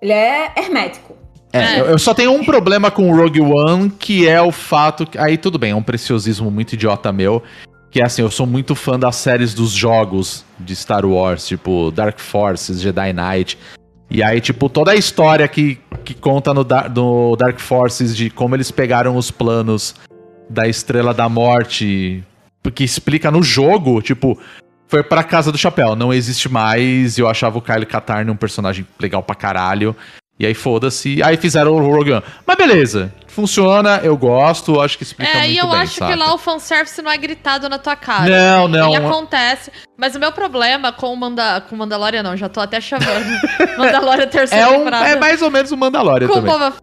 Ele 0.00 0.12
é 0.12 0.52
hermético. 0.56 1.16
É, 1.52 1.58
É. 1.62 1.80
Eu, 1.80 1.86
eu 1.86 1.98
só 1.98 2.12
tenho 2.12 2.32
um 2.32 2.44
problema 2.44 2.90
com 2.90 3.10
o 3.10 3.16
Rogue 3.16 3.40
One, 3.40 3.88
que 3.90 4.28
é 4.28 4.42
o 4.42 4.50
fato 4.50 5.06
que. 5.06 5.16
Aí 5.16 5.38
tudo 5.38 5.58
bem, 5.58 5.70
é 5.70 5.74
um 5.74 5.82
preciosismo 5.82 6.50
muito 6.50 6.74
idiota 6.74 7.12
meu. 7.12 7.42
Que 7.90 8.00
é 8.00 8.04
assim, 8.04 8.22
eu 8.22 8.30
sou 8.30 8.44
muito 8.44 8.74
fã 8.74 8.98
das 8.98 9.14
séries 9.14 9.54
dos 9.54 9.70
jogos 9.70 10.44
de 10.58 10.74
Star 10.74 11.06
Wars, 11.06 11.46
tipo 11.46 11.92
Dark 11.92 12.18
Forces, 12.18 12.80
Jedi 12.80 13.12
Knight. 13.12 13.56
E 14.10 14.22
aí, 14.22 14.40
tipo, 14.40 14.68
toda 14.68 14.92
a 14.92 14.94
história 14.94 15.46
que, 15.48 15.78
que 16.04 16.14
conta 16.14 16.52
no, 16.54 16.64
no 16.94 17.36
Dark 17.36 17.58
Forces 17.58 18.16
de 18.16 18.30
como 18.30 18.54
eles 18.54 18.70
pegaram 18.70 19.16
os 19.16 19.30
planos 19.30 19.94
da 20.48 20.68
Estrela 20.68 21.14
da 21.14 21.28
Morte, 21.28 22.22
que 22.74 22.84
explica 22.84 23.30
no 23.30 23.42
jogo, 23.42 24.00
tipo, 24.02 24.38
foi 24.88 25.02
pra 25.02 25.24
Casa 25.24 25.50
do 25.50 25.58
Chapéu, 25.58 25.96
não 25.96 26.12
existe 26.12 26.48
mais. 26.48 27.18
Eu 27.18 27.28
achava 27.28 27.58
o 27.58 27.62
Kyle 27.62 27.86
Katarn 27.86 28.30
um 28.30 28.36
personagem 28.36 28.86
legal 29.00 29.22
pra 29.22 29.34
caralho. 29.34 29.96
E 30.38 30.44
aí 30.44 30.54
foda-se. 30.54 31.22
Aí 31.22 31.36
fizeram 31.36 31.72
o 31.72 31.78
Rogue 31.78 32.12
One. 32.12 32.22
Mas 32.46 32.56
beleza. 32.56 33.12
Funciona, 33.28 34.00
eu 34.02 34.16
gosto, 34.16 34.80
acho 34.80 34.96
que 34.96 35.02
explica 35.04 35.30
É, 35.30 35.38
muito 35.42 35.50
e 35.52 35.58
eu 35.58 35.68
bem, 35.68 35.80
acho 35.80 35.94
saca? 35.94 36.12
que 36.12 36.18
lá 36.18 36.34
o 36.34 36.38
fanservice 36.38 37.00
não 37.02 37.10
é 37.10 37.16
gritado 37.16 37.68
na 37.68 37.78
tua 37.78 37.96
cara. 37.96 38.28
Não, 38.28 38.68
não. 38.68 38.94
Ele 38.94 39.04
acontece. 39.06 39.70
Mas 39.96 40.14
o 40.14 40.20
meu 40.20 40.32
problema 40.32 40.92
com 40.92 41.12
o, 41.12 41.16
Manda... 41.16 41.60
com 41.60 41.74
o 41.74 41.78
Mandalorian, 41.78 42.22
não, 42.22 42.36
já 42.36 42.48
tô 42.48 42.60
até 42.60 42.80
chamando. 42.80 43.26
Mandalorian 43.78 44.26
terceira 44.26 44.64
É, 44.64 44.68
um, 44.68 44.78
temporada. 44.78 45.08
é 45.08 45.16
mais 45.16 45.40
ou 45.42 45.50
menos 45.50 45.70
o 45.72 45.76
Mandalorian 45.76 46.28
com 46.28 46.34
também. 46.34 46.52
Boba 46.52 46.74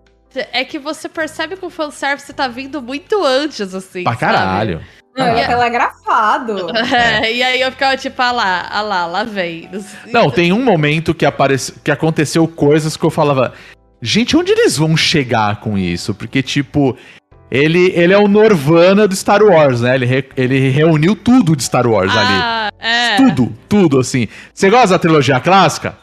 é 0.53 0.63
que 0.63 0.79
você 0.79 1.09
percebe 1.09 1.57
que 1.57 1.65
o 1.65 1.69
fanservice 1.69 2.31
tá 2.31 2.47
vindo 2.47 2.81
muito 2.81 3.21
antes, 3.21 3.75
assim. 3.75 4.03
Pra 4.03 4.13
sabe? 4.13 4.19
caralho. 4.33 4.81
Não, 5.17 5.27
ele 5.27 5.39
é 5.41 5.47
telegrafado. 5.47 6.67
É, 6.93 7.33
e 7.33 7.43
aí 7.43 7.61
eu 7.61 7.71
ficava 7.71 7.97
tipo, 7.97 8.21
ah 8.21 8.31
lá, 8.31 8.67
ah 8.69 8.81
lá, 8.81 9.05
lá 9.05 9.23
vem. 9.23 9.69
Não, 10.07 10.29
tem 10.29 10.51
um 10.53 10.63
momento 10.63 11.13
que, 11.13 11.25
aparece, 11.25 11.73
que 11.83 11.91
aconteceu 11.91 12.47
coisas 12.47 12.95
que 12.97 13.03
eu 13.05 13.09
falava. 13.09 13.53
Gente, 14.01 14.35
onde 14.35 14.51
eles 14.51 14.77
vão 14.77 14.95
chegar 14.97 15.57
com 15.59 15.77
isso? 15.77 16.13
Porque, 16.15 16.41
tipo, 16.41 16.97
ele, 17.51 17.91
ele 17.95 18.13
é 18.13 18.17
o 18.17 18.27
Norvana 18.27 19.07
do 19.07 19.15
Star 19.15 19.43
Wars, 19.43 19.81
né? 19.81 19.95
Ele, 19.95 20.05
re- 20.05 20.29
ele 20.35 20.69
reuniu 20.69 21.15
tudo 21.15 21.55
de 21.55 21.63
Star 21.63 21.85
Wars 21.85 22.11
ali. 22.15 22.33
Ah, 22.41 22.69
é. 22.79 23.15
Tudo, 23.17 23.53
tudo, 23.69 23.99
assim. 23.99 24.27
Você 24.53 24.69
gosta 24.69 24.87
da 24.89 24.99
trilogia 24.99 25.39
clássica? 25.39 25.95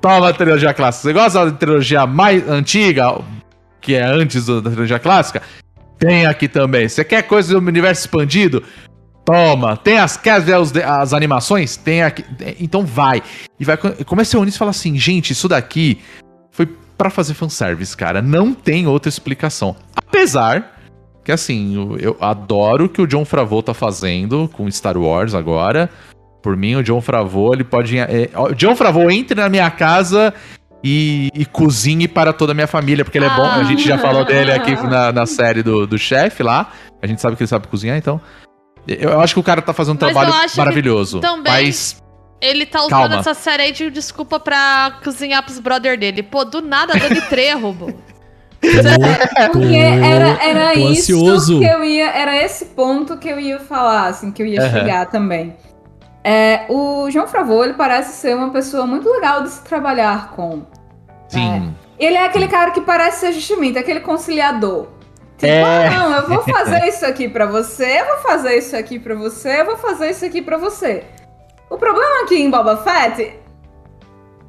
Toma 0.00 0.28
a 0.28 0.32
trilogia 0.32 0.74
clássica. 0.74 1.02
Você 1.08 1.12
gosta 1.12 1.50
da 1.50 1.56
trilogia 1.56 2.06
mais 2.06 2.48
antiga? 2.48 3.18
que 3.80 3.94
é 3.94 4.02
antes 4.02 4.46
do- 4.46 4.60
da 4.60 4.68
trilogia 4.70 4.98
clássica, 4.98 5.40
tem 5.98 6.26
aqui 6.26 6.48
também. 6.48 6.88
Você 6.88 7.04
quer 7.04 7.22
coisa 7.22 7.58
do 7.58 7.66
universo 7.66 8.02
expandido? 8.02 8.62
Toma. 9.24 9.76
Tem 9.76 9.98
as, 9.98 10.16
quer 10.16 10.40
ver 10.40 10.62
de- 10.66 10.82
as 10.82 11.12
animações? 11.12 11.76
Tem 11.76 12.02
aqui. 12.02 12.24
Então 12.60 12.84
vai. 12.84 13.22
E 13.58 13.64
vai 13.64 13.76
começa 13.76 14.36
a 14.36 14.40
unir 14.40 14.52
e 14.54 14.56
fala 14.56 14.70
assim, 14.70 14.96
gente, 14.96 15.32
isso 15.32 15.48
daqui 15.48 15.98
foi 16.52 16.66
pra 16.96 17.10
fazer 17.10 17.34
fanservice, 17.34 17.96
cara. 17.96 18.22
Não 18.22 18.54
tem 18.54 18.86
outra 18.86 19.08
explicação. 19.08 19.74
Apesar 19.96 20.76
que, 21.24 21.32
assim, 21.32 21.74
eu, 21.98 22.16
adoro 22.20 22.84
o 22.84 22.88
que 22.88 23.02
o 23.02 23.06
John 23.06 23.24
Favreau 23.24 23.60
tá 23.62 23.74
fazendo 23.74 24.48
com 24.52 24.70
Star 24.70 24.96
Wars 24.96 25.34
agora. 25.34 25.90
Por 26.40 26.56
mim, 26.56 26.76
o 26.76 26.82
John 26.84 27.00
Favreau, 27.00 27.52
ele 27.52 27.64
pode... 27.64 27.98
É, 27.98 28.30
o 28.36 28.54
John 28.54 28.76
Favreau 28.76 29.10
entre 29.10 29.40
na 29.40 29.48
minha 29.48 29.68
casa 29.68 30.32
e, 30.86 31.30
e 31.34 31.44
cozinhe 31.44 32.06
para 32.06 32.32
toda 32.32 32.52
a 32.52 32.54
minha 32.54 32.66
família, 32.66 33.04
porque 33.04 33.18
ele 33.18 33.26
é 33.26 33.30
bom. 33.30 33.42
A 33.44 33.64
gente 33.64 33.86
já 33.86 33.98
falou 33.98 34.24
dele 34.24 34.52
aqui 34.52 34.72
na, 34.86 35.10
na 35.12 35.26
série 35.26 35.62
do, 35.62 35.86
do 35.86 35.98
chefe 35.98 36.42
lá. 36.42 36.70
A 37.02 37.06
gente 37.06 37.20
sabe 37.20 37.36
que 37.36 37.42
ele 37.42 37.48
sabe 37.48 37.66
cozinhar, 37.66 37.96
então... 37.96 38.20
Eu, 38.88 39.10
eu 39.10 39.20
acho 39.20 39.34
que 39.34 39.40
o 39.40 39.42
cara 39.42 39.60
tá 39.60 39.72
fazendo 39.72 39.96
um 39.96 40.04
Mas 40.04 40.12
trabalho 40.12 40.32
eu 40.32 40.40
acho 40.44 40.54
que 40.54 40.58
maravilhoso. 40.60 41.18
também- 41.20 41.52
Mas 41.52 42.00
Ele 42.40 42.64
tá 42.64 42.78
usando 42.80 42.90
Calma. 42.90 43.16
essa 43.16 43.34
série 43.34 43.64
aí 43.64 43.72
de 43.72 43.90
desculpa 43.90 44.38
pra 44.38 44.98
cozinhar 45.02 45.42
pros 45.42 45.58
brother 45.58 45.98
dele. 45.98 46.22
Pô, 46.22 46.44
do 46.44 46.62
nada 46.62 46.92
Trejo, 47.28 47.72
bo. 47.72 47.86
Tô, 48.60 49.52
Porque 49.52 49.74
era, 49.76 50.42
era 50.42 50.74
isso 50.74 51.12
ansioso. 51.12 51.58
que 51.58 51.64
eu 51.66 51.84
ia. 51.84 52.10
Era 52.10 52.36
esse 52.36 52.66
ponto 52.66 53.16
que 53.16 53.28
eu 53.28 53.38
ia 53.40 53.58
falar, 53.58 54.06
assim, 54.08 54.30
que 54.30 54.42
eu 54.42 54.46
ia 54.46 54.60
Aham. 54.62 54.70
chegar 54.70 55.06
também. 55.06 55.56
É, 56.24 56.64
o 56.68 57.08
João 57.10 57.26
Favreau, 57.26 57.64
ele 57.64 57.74
parece 57.74 58.20
ser 58.20 58.34
uma 58.36 58.50
pessoa 58.50 58.86
muito 58.86 59.08
legal 59.10 59.42
de 59.42 59.50
se 59.50 59.62
trabalhar 59.64 60.30
com. 60.30 60.62
Sim. 61.28 61.74
Ele 61.98 62.16
é 62.16 62.24
aquele 62.26 62.46
cara 62.48 62.70
que 62.72 62.80
parece 62.82 63.20
ser 63.20 63.32
justamente 63.32 63.78
aquele 63.78 64.00
conciliador. 64.00 64.88
Tipo, 65.38 65.46
É. 65.52 65.86
ah, 65.86 65.90
não, 65.90 66.12
eu 66.14 66.28
vou 66.28 66.42
fazer 66.42 66.86
isso 66.88 67.04
aqui 67.06 67.28
pra 67.28 67.46
você, 67.46 68.00
eu 68.00 68.06
vou 68.06 68.16
fazer 68.18 68.56
isso 68.56 68.74
aqui 68.76 68.98
pra 68.98 69.14
você, 69.14 69.60
eu 69.60 69.66
vou 69.66 69.76
fazer 69.76 70.10
isso 70.10 70.24
aqui 70.24 70.40
pra 70.42 70.56
você. 70.56 71.04
O 71.70 71.76
problema 71.76 72.22
aqui 72.24 72.36
em 72.36 72.50
Boba 72.50 72.76
Fett, 72.78 73.34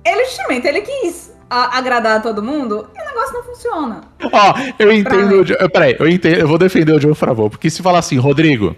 ele 0.06 0.26
justamente, 0.26 0.68
ele 0.68 0.82
quis 0.82 1.34
a- 1.50 1.78
agradar 1.78 2.18
a 2.18 2.20
todo 2.20 2.42
mundo 2.44 2.90
e 2.96 3.02
o 3.02 3.06
negócio 3.06 3.34
não 3.34 3.44
funciona. 3.44 4.02
Ó, 4.32 4.54
eu 4.80 4.92
entendo. 4.92 5.44
Jo- 5.44 5.56
Peraí, 5.72 5.96
eu 6.00 6.08
entendo, 6.08 6.36
eu 6.40 6.48
vou 6.48 6.58
defender 6.58 6.94
o 6.94 7.00
John 7.00 7.16
Favreau, 7.16 7.50
porque 7.50 7.70
se 7.70 7.82
falar 7.82 8.00
assim, 8.00 8.18
Rodrigo, 8.18 8.76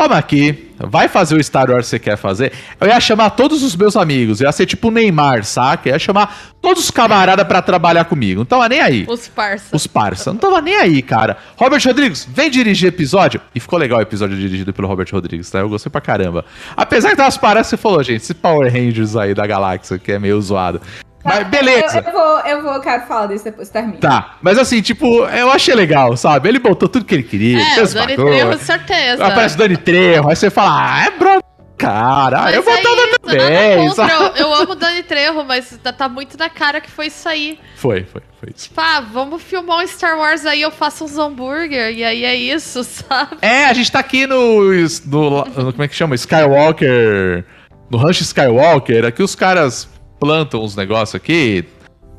toma 0.00 0.16
aqui, 0.16 0.70
vai 0.78 1.08
fazer 1.08 1.34
o 1.34 1.44
Star 1.44 1.70
Wars 1.70 1.84
que 1.84 1.90
você 1.90 1.98
quer 1.98 2.16
fazer, 2.16 2.52
eu 2.80 2.88
ia 2.88 2.98
chamar 2.98 3.30
todos 3.30 3.62
os 3.62 3.76
meus 3.76 3.96
amigos, 3.96 4.40
ia 4.40 4.50
ser 4.50 4.64
tipo 4.64 4.88
o 4.88 4.90
Neymar, 4.90 5.44
saca? 5.44 5.90
Eu 5.90 5.92
ia 5.92 5.98
chamar 5.98 6.54
todos 6.62 6.84
os 6.84 6.90
camaradas 6.90 7.46
pra 7.46 7.60
trabalhar 7.60 8.06
comigo. 8.06 8.40
Não 8.40 8.46
tava 8.46 8.66
nem 8.66 8.80
aí. 8.80 9.04
Os 9.06 9.28
parça. 9.28 9.76
Os 9.76 9.86
parça. 9.86 10.32
Não 10.32 10.40
tava 10.40 10.62
nem 10.62 10.74
aí, 10.74 11.02
cara. 11.02 11.36
Robert 11.54 11.82
Rodrigues, 11.84 12.26
vem 12.30 12.50
dirigir 12.50 12.88
episódio. 12.88 13.42
E 13.54 13.60
ficou 13.60 13.78
legal 13.78 13.98
o 13.98 14.02
episódio 14.02 14.38
dirigido 14.38 14.72
pelo 14.72 14.88
Robert 14.88 15.08
Rodrigues, 15.12 15.50
tá? 15.50 15.58
Eu 15.58 15.68
gostei 15.68 15.90
pra 15.90 16.00
caramba. 16.00 16.46
Apesar 16.74 17.10
que 17.10 17.16
tava 17.16 17.26
umas 17.26 17.36
paradas, 17.36 17.66
você 17.66 17.76
falou, 17.76 18.02
gente, 18.02 18.22
esse 18.22 18.32
Power 18.32 18.72
Rangers 18.72 19.16
aí 19.16 19.34
da 19.34 19.46
galáxia, 19.46 19.98
que 19.98 20.12
é 20.12 20.18
meio 20.18 20.40
zoado. 20.40 20.80
Mas 21.24 21.46
beleza. 21.48 21.98
Eu, 21.98 22.04
eu 22.04 22.12
vou, 22.12 22.38
eu 22.40 22.62
vou, 22.62 22.80
quero 22.80 23.02
falar 23.06 23.26
disso 23.26 23.44
depois, 23.44 23.68
termina. 23.68 23.98
Tá, 23.98 24.36
mas 24.40 24.56
assim, 24.58 24.80
tipo, 24.80 25.24
eu 25.26 25.50
achei 25.50 25.74
legal, 25.74 26.16
sabe? 26.16 26.48
Ele 26.48 26.58
botou 26.58 26.88
tudo 26.88 27.04
que 27.04 27.14
ele 27.14 27.22
queria, 27.22 27.58
É, 27.60 27.82
o 27.82 27.88
Dani. 27.88 28.16
Trejo, 28.16 28.58
certeza. 28.58 29.26
Aparece 29.26 29.54
o 29.54 29.58
Dani 29.58 29.76
Trejo, 29.76 30.28
aí 30.28 30.34
você 30.36 30.48
fala, 30.50 30.94
ah, 30.94 31.04
é 31.06 31.10
bro, 31.10 31.40
cara, 31.76 32.40
Mas 32.42 32.54
eu 32.54 32.62
é 32.62 32.64
botava 32.64 33.06
isso, 33.06 33.18
também, 33.20 33.52
nada 33.52 33.76
contra. 33.88 33.94
sabe? 34.08 34.12
Eu, 34.40 34.46
eu 34.46 34.54
amo 34.54 34.72
o 34.72 34.74
Dani 34.74 35.02
Trejo, 35.02 35.44
mas 35.44 35.78
tá, 35.82 35.92
tá 35.92 36.08
muito 36.08 36.38
na 36.38 36.48
cara 36.48 36.80
que 36.80 36.90
foi 36.90 37.06
isso 37.08 37.28
aí. 37.28 37.58
Foi, 37.76 38.04
foi, 38.04 38.22
foi 38.40 38.48
isso. 38.54 38.68
Tipo, 38.68 38.80
ah, 38.80 39.00
vamos 39.00 39.42
filmar 39.42 39.78
um 39.82 39.86
Star 39.86 40.18
Wars 40.18 40.46
aí, 40.46 40.62
eu 40.62 40.70
faço 40.70 41.04
uns 41.04 41.18
hambúrguer, 41.18 41.92
e 41.92 42.02
aí 42.02 42.24
é 42.24 42.34
isso, 42.34 42.82
sabe? 42.84 43.36
É, 43.42 43.66
a 43.66 43.72
gente 43.74 43.92
tá 43.92 43.98
aqui 43.98 44.26
no, 44.26 44.62
no, 45.06 45.44
no- 45.44 45.72
como 45.72 45.82
é 45.82 45.88
que 45.88 45.94
chama? 45.94 46.14
Skywalker, 46.14 47.44
no 47.90 47.98
Rancho 47.98 48.22
Skywalker, 48.22 49.04
aqui 49.04 49.22
os 49.22 49.34
caras 49.34 49.86
plantam 50.20 50.62
uns 50.62 50.76
negócios 50.76 51.14
aqui, 51.14 51.66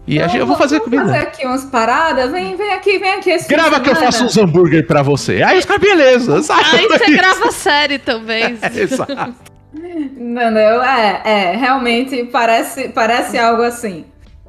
e 0.07 0.19
a 0.19 0.27
gente, 0.27 0.39
eu 0.39 0.47
vou 0.47 0.57
fazer 0.57 0.79
Vamos 0.79 0.91
comida. 0.95 1.05
fazer 1.13 1.27
aqui 1.27 1.45
umas 1.45 1.63
paradas. 1.65 2.31
Vem, 2.31 2.55
vem 2.57 2.73
aqui, 2.73 2.97
vem 2.97 3.11
aqui. 3.13 3.37
Grava 3.47 3.79
que 3.79 3.89
eu 3.89 3.95
faço 3.95 4.25
uns 4.25 4.35
hambúrguer 4.35 4.85
pra 4.87 5.03
você. 5.03 5.43
Aí 5.43 5.59
os 5.59 5.63
caras, 5.65 5.81
beleza, 5.81 6.41
sabe? 6.41 6.65
Aí 6.73 6.87
você 6.87 7.11
grava 7.15 7.47
a 7.47 7.51
série 7.51 7.99
também. 7.99 8.57
Exato. 8.75 9.35
Entendeu? 9.73 10.81
É, 10.83 11.21
é, 11.23 11.55
realmente 11.55 12.23
parece, 12.25 12.89
parece 12.89 13.37
algo 13.37 13.61
assim. 13.61 14.05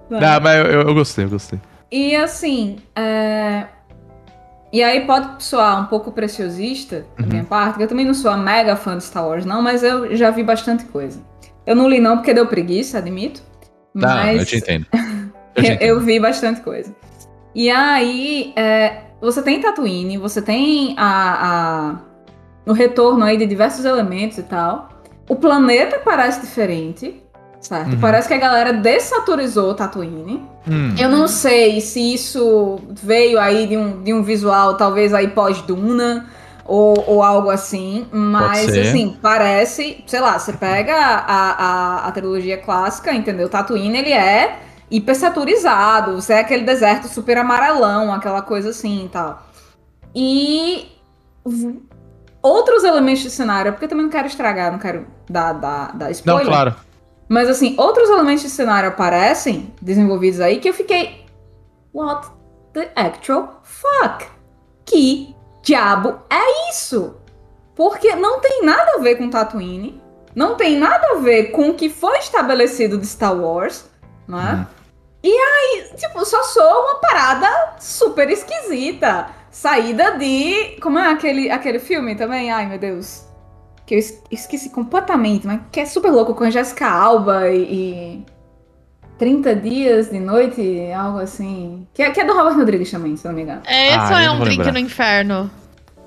Não, 0.09 0.41
mas 0.41 0.59
eu, 0.59 0.67
eu- 0.67 0.81
eu 0.89 0.95
gostei, 0.95 1.25
eu 1.27 1.29
gostei. 1.29 1.61
E 1.91 2.17
assim, 2.17 2.79
é... 2.97 3.65
e 4.73 4.83
aí 4.83 5.03
pode 5.07 5.45
soar 5.45 5.83
um 5.83 5.85
pouco 5.85 6.11
preciosista 6.13 7.05
da 7.19 7.25
Uhum. 7.25 7.31
minha 7.31 7.45
parte, 7.45 7.77
que 7.77 7.83
eu 7.85 7.89
também 7.89 8.07
não 8.07 8.15
sou 8.15 8.31
a 8.31 8.37
mega 8.37 8.75
fã 8.75 8.97
de 8.97 9.05
Star 9.05 9.27
Wars, 9.29 9.45
não, 9.45 9.61
mas 9.63 9.83
eu 9.83 10.17
já 10.17 10.31
vi 10.31 10.43
bastante 10.43 10.85
coisa. 10.87 11.21
Eu 11.67 11.77
não 11.77 11.89
li 11.89 12.01
não 12.01 12.17
porque 12.17 12.35
deu 12.35 12.47
preguiça, 12.47 12.99
admito. 12.99 13.43
Não, 13.95 14.09
mas 14.09 14.39
eu 14.41 14.47
te 14.47 14.57
entendo. 14.57 14.87
Eu 14.93 14.99
eu, 15.01 15.63
te 15.65 15.71
entendo. 15.73 15.83
eu 15.83 16.01
vi 16.01 16.19
bastante 16.21 16.61
coisa. 16.61 16.95
E 17.55 17.71
aí, 17.71 18.53
é, 18.57 19.03
você 19.21 19.43
tem 19.43 19.61
Tatooine, 19.61 20.17
você 20.17 20.41
tem 20.41 20.95
a, 20.99 21.91
a- 21.91 21.97
o 22.67 22.73
retorno 22.73 23.25
aí 23.25 23.37
de 23.37 23.47
diversos 23.47 23.85
elementos 23.85 24.39
e 24.39 24.43
tal. 24.43 24.89
O 25.29 25.37
planeta 25.37 26.01
parece 26.05 26.41
diferente, 26.41 27.23
certo? 27.61 27.93
Uhum. 27.93 28.01
Parece 28.01 28.27
que 28.29 28.35
a 28.35 28.39
galera 28.39 28.73
dessaturizou 28.73 29.75
Tatooine. 29.75 30.43
Hum. 30.69 30.95
Eu 30.99 31.09
não 31.09 31.29
sei 31.29 31.81
se 31.81 32.15
isso 32.15 32.79
veio 32.91 33.39
aí 33.39 33.67
de 33.67 33.77
um, 33.77 34.03
de 34.03 34.15
um 34.15 34.23
visual, 34.23 34.77
talvez 34.77 35.13
aí 35.13 35.29
pós-Duna, 35.29 36.27
ou, 36.65 36.95
ou 37.07 37.23
algo 37.23 37.51
assim, 37.51 38.07
mas 38.13 38.69
assim, 38.77 39.17
parece, 39.21 40.05
sei 40.07 40.21
lá, 40.21 40.39
você 40.39 40.53
pega 40.53 40.95
a, 40.95 41.51
a, 42.05 42.09
a 42.09 42.13
trilogia 42.13 42.59
clássica, 42.59 43.13
entendeu? 43.13 43.49
Tatooine, 43.49 43.99
ele 43.99 44.13
é 44.13 44.61
hipersaturizado, 44.91 46.15
você 46.15 46.35
é 46.35 46.41
aquele 46.41 46.65
deserto 46.65 47.09
super 47.09 47.39
amarelão, 47.39 48.13
aquela 48.13 48.43
coisa 48.43 48.71
assim 48.71 49.07
e 49.07 49.09
tal. 49.09 49.43
E 50.15 50.89
outros 52.43 52.85
elementos 52.85 53.23
de 53.23 53.31
cenário, 53.31 53.73
porque 53.73 53.87
eu 53.87 53.89
também 53.89 54.05
não 54.05 54.13
quero 54.13 54.27
estragar, 54.27 54.71
não 54.71 54.79
quero 54.79 55.07
dar, 55.29 55.53
dar, 55.55 55.97
dar 55.97 56.07
Não, 56.07 56.11
spoiler. 56.13 56.47
claro. 56.47 56.75
Mas 57.29 57.49
assim, 57.49 57.75
outros 57.79 58.11
elementos 58.11 58.43
de 58.43 58.51
cenário 58.51 58.91
aparecem, 58.91 59.73
desenvolvidos 59.81 60.41
aí, 60.41 60.61
que 60.61 60.69
eu 60.69 60.75
fiquei. 60.75 61.25
What 61.95 62.29
the 62.75 62.91
actual 62.95 63.63
fuck? 63.63 64.27
Que 64.85 65.35
diabo 65.63 66.19
é 66.31 66.71
isso? 66.71 67.17
Porque 67.75 68.15
não 68.15 68.41
tem 68.41 68.63
nada 68.65 68.93
a 68.97 68.99
ver 68.99 69.17
com 69.17 69.31
Tatooine, 69.31 70.01
não 70.35 70.57
tem 70.57 70.79
nada 70.79 71.13
a 71.13 71.15
ver 71.17 71.51
com 71.53 71.71
o 71.71 71.75
que 71.75 71.89
foi 71.89 72.19
estabelecido 72.19 72.99
de 72.99 73.07
Star 73.07 73.35
Wars, 73.35 73.85
né? 74.29 74.67
E 75.25 75.31
aí, 75.31 75.91
tipo, 75.97 76.25
só 76.25 76.43
sou 76.43 76.63
uma 76.83 76.97
parada 76.97 77.75
super 77.79 78.29
esquisita. 78.29 79.29
Saída 79.51 80.19
de. 80.19 80.79
Como 80.81 80.99
é 80.99 81.11
aquele, 81.13 81.51
aquele 81.51 81.79
filme 81.79 82.17
também? 82.17 82.51
Ai, 82.51 82.67
meu 82.67 82.79
Deus. 82.79 83.23
Que 83.87 83.95
eu 83.95 83.99
es- 83.99 84.21
esqueci 84.31 84.71
completamente, 84.71 85.47
mas 85.47 85.61
que 85.71 85.79
é 85.79 85.87
super 85.87 86.11
louco 86.11 86.35
com 86.35 86.43
a 86.45 86.51
Jessica 86.51 86.89
Alba 86.89 87.49
e. 87.51 88.25
e 89.15 89.19
30 89.19 89.55
dias 89.57 90.11
de 90.11 90.19
noite, 90.19 90.91
algo 90.97 91.19
assim. 91.21 91.87
Que 91.95 92.03
é, 92.03 92.11
que 92.11 92.21
é 92.21 92.25
do 92.25 92.33
Robert 92.35 92.57
Rodrigues 92.57 92.91
também, 92.91 93.17
se 93.17 93.25
não 93.27 93.33
me 93.35 93.43
engano. 93.43 93.63
É, 93.67 93.89
esse 93.89 93.99
Ah, 93.99 94.09
ou 94.11 94.19
é 94.19 94.31
um 94.31 94.41
drink 94.41 94.59
lembrar. 94.59 94.73
no 94.73 94.79
inferno? 94.79 95.51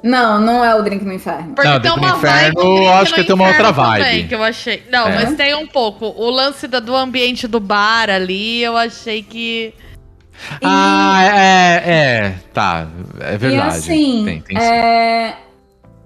Não, 0.03 0.39
não 0.39 0.63
é 0.63 0.75
o 0.75 0.83
Drink 0.83 1.03
no 1.03 1.11
Inferno. 1.13 1.55
Porque 1.55 1.67
Não, 1.67 1.79
tem 1.79 1.91
Drink 1.91 1.99
no 1.99 2.07
uma 2.07 2.17
Inferno, 2.17 2.61
vibe 2.75 2.87
acho 2.89 3.13
que 3.15 3.23
tem 3.23 3.33
uma 3.33 3.47
outra 3.47 3.71
vibe. 3.71 4.03
também, 4.03 4.27
que 4.27 4.35
eu 4.35 4.43
achei. 4.43 4.83
Não, 4.91 5.07
É? 5.07 5.15
mas 5.15 5.33
tem 5.35 5.55
um 5.55 5.65
pouco. 5.65 6.05
O 6.05 6.29
lance 6.29 6.67
do 6.67 6.95
ambiente 6.95 7.47
do 7.47 7.59
bar 7.59 8.07
ali, 8.11 8.61
eu 8.61 8.77
achei 8.77 9.23
que. 9.23 9.73
Ah, 10.63 11.23
é, 11.23 11.83
é, 11.91 12.35
tá, 12.53 12.87
é 13.19 13.35
verdade. 13.37 13.65
E 13.65 13.69
assim, 13.79 14.23
tem, 14.25 14.41
tem 14.41 14.57
sim. 14.59 14.63
é... 14.63 15.37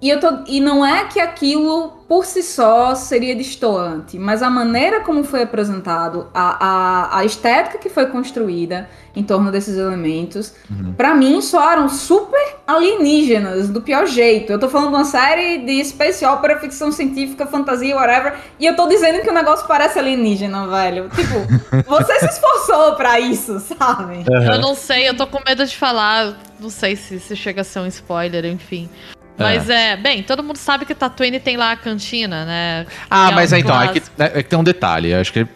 E, 0.01 0.09
eu 0.09 0.19
tô... 0.19 0.29
e 0.47 0.61
não 0.61 0.85
é 0.85 1.05
que 1.05 1.19
aquilo 1.19 1.99
por 2.07 2.25
si 2.25 2.41
só 2.41 2.95
seria 2.95 3.35
destoante, 3.35 4.17
mas 4.17 4.41
a 4.41 4.49
maneira 4.49 5.01
como 5.01 5.23
foi 5.23 5.43
apresentado, 5.43 6.27
a, 6.33 6.65
a, 7.13 7.19
a 7.19 7.25
estética 7.25 7.77
que 7.77 7.89
foi 7.89 8.07
construída 8.07 8.89
em 9.15 9.21
torno 9.23 9.51
desses 9.51 9.77
elementos, 9.77 10.53
Uhum. 10.71 10.93
pra 10.93 11.13
mim 11.13 11.39
soaram 11.41 11.87
super 11.89 12.55
alienígenas, 12.65 13.69
do 13.69 13.81
pior 13.81 14.05
jeito. 14.07 14.51
Eu 14.51 14.59
tô 14.59 14.69
falando 14.69 14.89
de 14.89 14.95
uma 14.95 15.05
série 15.05 15.59
de 15.59 15.83
space 15.85 16.25
opera, 16.25 16.59
ficção 16.59 16.91
científica, 16.91 17.45
fantasia, 17.45 17.95
whatever, 17.95 18.35
e 18.59 18.65
eu 18.65 18.75
tô 18.75 18.87
dizendo 18.87 19.21
que 19.21 19.29
o 19.29 19.33
negócio 19.33 19.67
parece 19.67 19.99
alienígena, 19.99 20.67
velho. 20.67 21.09
Tipo, 21.09 21.83
você 21.87 22.19
se 22.19 22.25
esforçou 22.25 22.95
pra 22.95 23.19
isso, 23.19 23.59
sabe? 23.59 24.23
Eu 24.27 24.59
não 24.59 24.73
sei, 24.73 25.07
eu 25.09 25.15
tô 25.15 25.27
com 25.27 25.39
medo 25.45 25.65
de 25.65 25.75
falar. 25.75 26.35
Não 26.59 26.69
sei 26.69 26.95
se, 26.95 27.19
se 27.19 27.35
chega 27.35 27.61
a 27.61 27.63
ser 27.63 27.79
um 27.79 27.87
spoiler, 27.87 28.45
enfim. 28.45 28.89
Mas 29.39 29.69
é. 29.69 29.95
bem, 29.97 30.21
todo 30.23 30.43
mundo 30.43 30.57
sabe 30.57 30.85
que 30.85 30.93
Tatooine 30.93 31.39
tem 31.39 31.57
lá 31.57 31.71
a 31.71 31.75
cantina, 31.75 32.45
né? 32.45 32.85
Ah, 33.09 33.31
é 33.31 33.35
mas 33.35 33.51
um 33.51 33.55
é, 33.55 33.59
então, 33.59 33.81
é 33.81 33.87
que, 33.87 33.99
clássico. 33.99 34.15
é 34.37 34.43
que 34.43 34.49
tem 34.49 34.59
um 34.59 34.63
detalhe. 34.63 35.13
Acho 35.13 35.31
que 35.33 35.47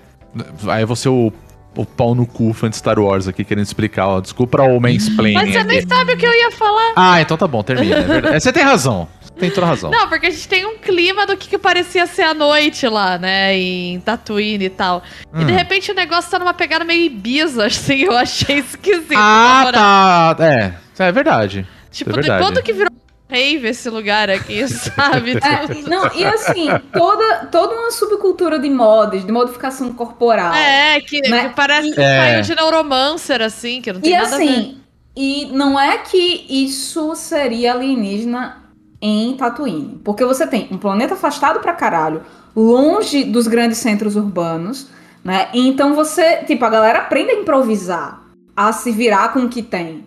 aí 0.67 0.81
eu 0.81 0.87
vou 0.87 0.95
ser 0.95 1.09
o 1.09 1.31
o 1.75 1.85
pau 1.85 2.13
no 2.13 2.25
cu 2.25 2.53
fã 2.53 2.69
de 2.69 2.77
Star 2.77 2.99
Wars 2.99 3.27
aqui 3.27 3.43
querendo 3.43 3.65
explicar, 3.65 4.07
ó. 4.07 4.21
Desculpa 4.21 4.61
o 4.61 4.79
mansplaining. 4.79 5.33
Mas 5.33 5.53
você 5.53 5.63
nem 5.63 5.79
aqui. 5.79 5.87
sabe 5.87 6.13
o 6.13 6.17
que 6.17 6.25
eu 6.25 6.31
ia 6.33 6.51
falar. 6.51 6.93
Ah, 6.95 7.21
então 7.21 7.35
tá 7.35 7.47
bom, 7.47 7.63
termina. 7.63 7.95
É. 8.31 8.35
É, 8.35 8.39
Você 8.39 8.53
tem 8.53 8.63
razão. 8.63 9.07
Tem 9.39 9.49
toda 9.49 9.65
razão. 9.65 9.89
Não, 9.89 10.07
porque 10.07 10.27
a 10.27 10.29
gente 10.29 10.47
tem 10.47 10.63
um 10.65 10.77
clima 10.77 11.25
do 11.25 11.35
que, 11.35 11.49
que 11.49 11.57
parecia 11.57 12.05
ser 12.05 12.21
a 12.21 12.33
noite 12.35 12.87
lá, 12.87 13.17
né? 13.17 13.57
Em 13.57 13.99
Tatooine 14.01 14.65
e 14.65 14.69
tal. 14.69 15.01
E 15.33 15.43
de 15.43 15.51
Hum. 15.51 15.55
repente 15.55 15.91
o 15.91 15.95
negócio 15.95 16.29
tá 16.29 16.37
numa 16.37 16.53
pegada 16.53 16.85
meio 16.85 17.05
Ibiza, 17.05 17.65
assim, 17.65 18.03
eu 18.03 18.15
achei 18.15 18.59
esquisito. 18.59 19.15
ah, 19.17 20.35
tá. 20.37 20.45
É, 20.45 20.73
é 20.99 21.11
verdade. 21.11 21.67
Tipo, 21.89 22.11
é 22.11 22.13
de 22.13 22.19
verdade. 22.21 22.43
quando 22.43 22.61
que 22.61 22.71
virou 22.71 22.91
rave 23.33 23.67
esse 23.69 23.89
lugar 23.89 24.29
aqui, 24.29 24.65
sabe? 24.69 25.31
É, 25.37 25.89
não, 25.89 26.13
e 26.13 26.23
assim, 26.23 26.67
toda, 26.93 27.47
toda 27.51 27.73
uma 27.75 27.89
subcultura 27.91 28.59
de 28.59 28.69
mods, 28.69 29.25
de 29.25 29.31
modificação 29.31 29.91
corporal. 29.93 30.53
É, 30.53 31.01
que, 31.01 31.19
Né? 31.27 31.49
que 31.49 31.55
parece 31.55 31.91
que 31.91 31.99
É. 32.01 32.19
saiu 32.31 32.41
de 32.43 32.55
Neuromancer, 32.55 33.41
assim, 33.41 33.81
que 33.81 33.91
não 33.91 33.99
tem 33.99 34.13
E 34.13 34.17
nada 34.17 34.35
a 34.35 34.37
ver. 34.37 34.43
assim, 34.43 34.77
e 35.15 35.45
não 35.51 35.79
é 35.79 35.97
que 35.97 36.45
isso 36.47 37.15
seria 37.15 37.73
alienígena 37.73 38.63
em 39.01 39.35
Tatooine. 39.35 39.99
Porque 40.03 40.23
você 40.23 40.45
tem 40.45 40.67
um 40.71 40.77
planeta 40.77 41.15
afastado 41.15 41.59
pra 41.59 41.73
caralho, 41.73 42.21
longe 42.55 43.23
dos 43.23 43.47
grandes 43.47 43.79
centros 43.79 44.15
urbanos, 44.15 44.87
né? 45.23 45.49
E 45.53 45.67
então 45.67 45.93
você, 45.95 46.37
tipo, 46.43 46.63
a 46.65 46.69
galera 46.69 46.99
aprende 46.99 47.31
a 47.31 47.35
improvisar, 47.35 48.21
a 48.55 48.71
se 48.71 48.91
virar 48.91 49.33
com 49.33 49.39
o 49.39 49.49
que 49.49 49.61
tem. 49.63 50.05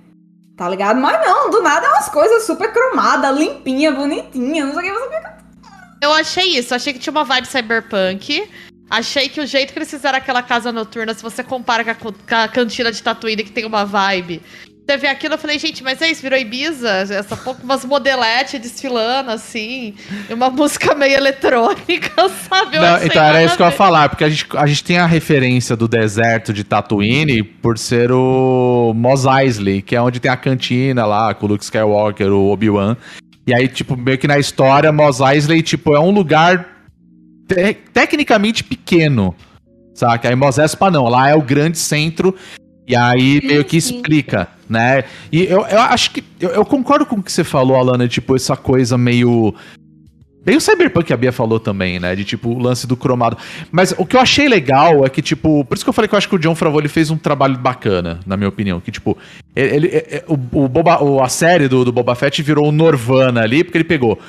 Tá 0.57 0.69
ligado? 0.69 0.99
Mas 1.01 1.21
não, 1.27 1.51
do 1.51 1.63
nada 1.63 1.87
é 1.87 1.91
umas 1.91 2.09
coisas 2.09 2.45
super 2.45 2.73
cromadas, 2.73 3.37
limpinha, 3.37 3.93
bonitinha, 3.93 4.65
não 4.65 4.75
sei 4.75 4.91
o 4.91 4.95
que. 4.95 5.01
Você 5.01 5.17
fica... 5.17 5.37
Eu 6.01 6.13
achei 6.13 6.59
isso, 6.59 6.75
achei 6.75 6.93
que 6.93 6.99
tinha 6.99 7.11
uma 7.13 7.25
vibe 7.25 7.47
cyberpunk. 7.47 8.49
Achei 8.89 9.29
que 9.29 9.41
o 9.41 9.47
jeito 9.47 9.73
que 9.73 9.79
eles 9.79 9.91
fizeram 9.91 10.17
aquela 10.17 10.43
casa 10.43 10.71
noturna, 10.73 11.13
se 11.13 11.23
você 11.23 11.43
compara 11.43 11.83
com 11.85 11.91
a, 11.91 11.95
co- 11.95 12.13
com 12.13 12.35
a 12.35 12.47
cantina 12.49 12.93
de 12.93 13.03
Tatooine, 13.03 13.43
que 13.45 13.51
tem 13.51 13.65
uma 13.65 13.85
vibe. 13.85 14.41
Vê 15.01 15.09
aquilo, 15.09 15.35
eu 15.35 15.39
falei, 15.39 15.59
gente, 15.59 15.83
mas 15.83 16.01
é 16.01 16.09
isso, 16.09 16.23
virou 16.23 16.39
Ibiza? 16.39 16.89
Essa 16.89 17.37
pouco 17.37 17.61
umas 17.65 17.85
modeletes 17.85 18.61
desfilando, 18.61 19.33
assim, 19.33 19.95
e 20.31 20.33
uma 20.33 20.49
música 20.49 20.95
meio 20.95 21.15
eletrônica, 21.15 22.29
sabe? 22.49 22.77
Eu 22.77 22.83
Não, 22.83 23.03
então 23.05 23.21
era 23.23 23.43
isso 23.43 23.57
que 23.57 23.63
eu 23.63 23.67
ia 23.67 23.73
falar, 23.73 24.09
porque 24.09 24.23
a 24.23 24.29
gente, 24.29 24.47
a 24.57 24.65
gente 24.65 24.85
tem 24.85 24.99
a 24.99 25.07
referência 25.07 25.75
do 25.75 25.89
deserto 25.89 26.53
de 26.53 26.63
Tatooine 26.63 27.43
por 27.43 27.77
ser 27.79 28.13
o 28.13 28.93
Mos 28.95 29.25
Eisley, 29.25 29.83
que 29.83 29.97
é 29.97 30.01
onde 30.01 30.21
tem 30.21 30.31
a 30.31 30.37
cantina 30.37 31.05
lá, 31.05 31.35
com 31.35 31.47
o 31.47 31.49
Luke 31.49 31.65
Skywalker, 31.65 32.29
o 32.33 32.53
Obi-Wan. 32.53 32.97
E 33.45 33.53
aí, 33.53 33.67
tipo, 33.67 33.97
meio 33.97 34.19
que 34.19 34.29
na 34.29 34.39
história, 34.39 34.93
Mos 34.93 35.19
Eisley, 35.19 35.63
tipo, 35.63 35.97
é 35.97 36.01
um 36.01 36.11
lugar 36.13 36.65
te- 37.49 37.75
tecnicamente 37.93 38.63
pequeno, 38.63 39.35
saca? 39.95 40.29
Aí 40.29 40.35
Mos 40.37 40.59
Espa 40.59 40.91
não, 40.93 41.09
lá 41.09 41.29
é 41.29 41.35
o 41.35 41.43
grande 41.43 41.77
centro, 41.79 42.35
e 42.87 42.95
aí 42.95 43.41
meio 43.45 43.65
que 43.65 43.77
explica, 43.77 44.49
né? 44.69 45.05
E 45.33 45.45
eu, 45.45 45.67
eu 45.67 45.81
acho 45.81 46.11
que, 46.13 46.23
eu, 46.41 46.51
eu 46.51 46.65
concordo 46.65 47.05
com 47.07 47.17
o 47.17 47.23
que 47.23 47.33
você 47.33 47.43
falou, 47.45 47.77
Alana, 47.77 48.07
tipo, 48.09 48.37
essa 48.37 48.57
coisa 48.57 48.97
meio... 48.97 49.55
Bem 50.45 50.57
o 50.57 50.61
Cyberpunk 50.61 51.07
que 51.09 51.13
a 51.13 51.17
Bia 51.17 51.33
falou 51.33 51.59
também, 51.59 51.99
né? 51.99 52.15
De 52.15 52.25
tipo, 52.25 52.51
o 52.51 52.59
lance 52.61 52.87
do 52.87 52.97
cromado. 52.97 53.37
Mas 53.73 53.93
o 53.99 54.07
que 54.07 54.15
eu 54.15 54.21
achei 54.21 54.49
legal 54.49 55.05
é 55.05 55.09
que, 55.09 55.21
tipo, 55.21 55.65
por 55.65 55.75
isso 55.75 55.85
que 55.85 55.89
eu 55.89 55.93
falei 55.93 56.09
que 56.09 56.15
eu 56.15 56.19
acho 56.19 56.29
que 56.29 56.37
o 56.37 56.39
John 56.39 56.55
Favreau 56.55 56.89
fez 56.89 57.11
um 57.11 57.17
trabalho 57.17 57.59
bacana, 57.59 58.21
na 58.25 58.37
minha 58.37 58.49
opinião. 58.49 58.81
Que, 58.81 58.93
tipo, 58.93 59.19
ele, 59.57 59.75
ele- 59.75 59.89
é- 59.89 60.25
o, 60.29 60.35
o 60.35 60.69
Boba, 60.69 61.01
a 61.25 61.29
série 61.29 61.67
do, 61.67 61.85
do 61.85 61.91
Boba 61.91 62.15
Fett 62.15 62.41
virou 62.45 62.69
o 62.69 62.73
Norvana 62.73 63.41
ali, 63.43 63.65
porque 63.65 63.79
ele 63.79 63.85
pegou 63.85 64.21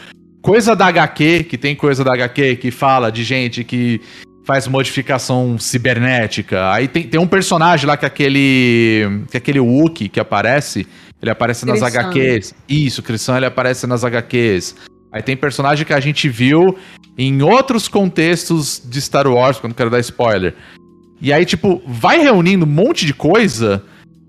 coisa 0.42 0.76
da 0.76 0.88
HQ, 0.88 1.44
que 1.44 1.56
tem 1.58 1.76
coisa 1.76 2.04
da 2.04 2.14
HQ 2.14 2.56
que 2.56 2.72
fala 2.72 3.12
de 3.12 3.24
gente 3.24 3.64
que 3.64 4.02
faz 4.48 4.66
modificação 4.66 5.60
cibernética. 5.60 6.72
Aí 6.72 6.88
tem, 6.88 7.04
tem 7.04 7.20
um 7.20 7.28
personagem 7.28 7.86
lá 7.86 7.98
que 7.98 8.06
é 8.06 8.08
aquele. 8.08 9.26
que 9.30 9.36
é 9.36 9.40
aquele 9.40 9.60
Wookie 9.60 10.08
que 10.08 10.20
aparece. 10.22 10.88
Ele 11.22 11.30
aparece 11.30 11.66
nas. 11.66 11.82
HQs. 11.84 12.56
Isso, 12.70 13.04
Crissan 13.04 13.36
ele 13.38 13.46
aparece 13.46 13.86
nas 13.86 14.06
HQs. 14.06 14.76
Aí 15.12 15.22
tem 15.22 15.36
personagem 15.36 15.86
que 15.86 15.94
a 15.94 16.00
gente 16.00 16.30
viu 16.30 16.78
em 17.18 17.42
outros 17.42 17.88
contextos 17.90 18.82
de 18.84 19.02
Star 19.02 19.28
Wars, 19.28 19.60
quando 19.60 19.74
quero 19.76 19.90
dar 19.90 20.00
spoiler. 20.00 20.56
E 21.20 21.34
aí, 21.34 21.46
tipo, 21.46 21.82
vai 21.86 22.20
reunindo 22.20 22.66
um 22.66 22.70
monte 22.70 23.06
de 23.06 23.14
coisa. 23.14 23.84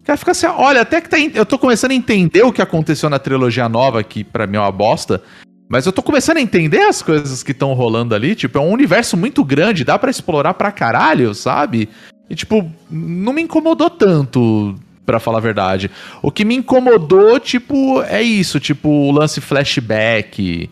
Cara, 0.04 0.16
fica 0.16 0.31
assim, 0.31 0.46
olha, 0.46 0.81
até 0.81 1.00
que 1.02 1.09
tá, 1.11 1.18
en- 1.18 1.33
eu 1.35 1.44
tô 1.44 1.59
começando 1.59 1.90
a 1.90 1.94
entender 1.94 2.42
o 2.42 2.50
que 2.52 2.62
aconteceu 2.62 3.11
na 3.11 3.18
trilogia 3.18 3.68
nova, 3.68 4.02
que 4.02 4.24
pra 4.24 4.46
mim 4.46 4.57
é 4.57 4.61
uma 4.61 4.72
bosta. 4.72 5.22
Mas 5.68 5.85
eu 5.87 5.92
tô 5.92 6.02
começando 6.02 6.38
a 6.38 6.40
entender 6.40 6.81
as 6.81 7.02
coisas 7.02 7.42
que 7.42 7.52
estão 7.52 7.74
rolando 7.74 8.14
ali. 8.14 8.35
Tipo, 8.35 8.59
é 8.59 8.61
um 8.61 8.72
universo 8.72 9.16
muito 9.16 9.44
grande, 9.44 9.85
dá 9.85 9.98
pra 9.98 10.11
explorar 10.11 10.54
pra 10.54 10.72
caralho, 10.72 11.35
sabe? 11.35 11.88
E, 12.31 12.35
tipo, 12.35 12.70
não 12.90 13.33
me 13.33 13.42
incomodou 13.42 13.90
tanto, 13.90 14.74
pra 15.04 15.20
falar 15.20 15.38
a 15.38 15.42
verdade. 15.42 15.90
O 16.22 16.31
que 16.31 16.44
me 16.44 16.54
incomodou, 16.54 17.38
tipo, 17.40 18.02
é 18.02 18.22
isso, 18.22 18.59
tipo, 18.61 18.88
o 18.88 19.11
lance 19.11 19.40
flashback. 19.40 20.70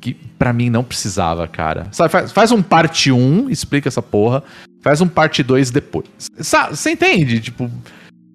Que 0.00 0.14
pra 0.38 0.52
mim 0.52 0.68
não 0.68 0.82
precisava, 0.82 1.46
cara. 1.46 1.86
Sabe, 1.92 2.10
faz, 2.10 2.32
faz 2.32 2.52
um 2.52 2.62
parte 2.62 3.12
1, 3.12 3.48
explica 3.50 3.88
essa 3.88 4.02
porra. 4.02 4.42
Faz 4.82 5.00
um 5.00 5.08
parte 5.08 5.42
2 5.42 5.70
depois. 5.70 6.06
Você 6.36 6.90
entende? 6.90 7.38
Tipo, 7.40 7.70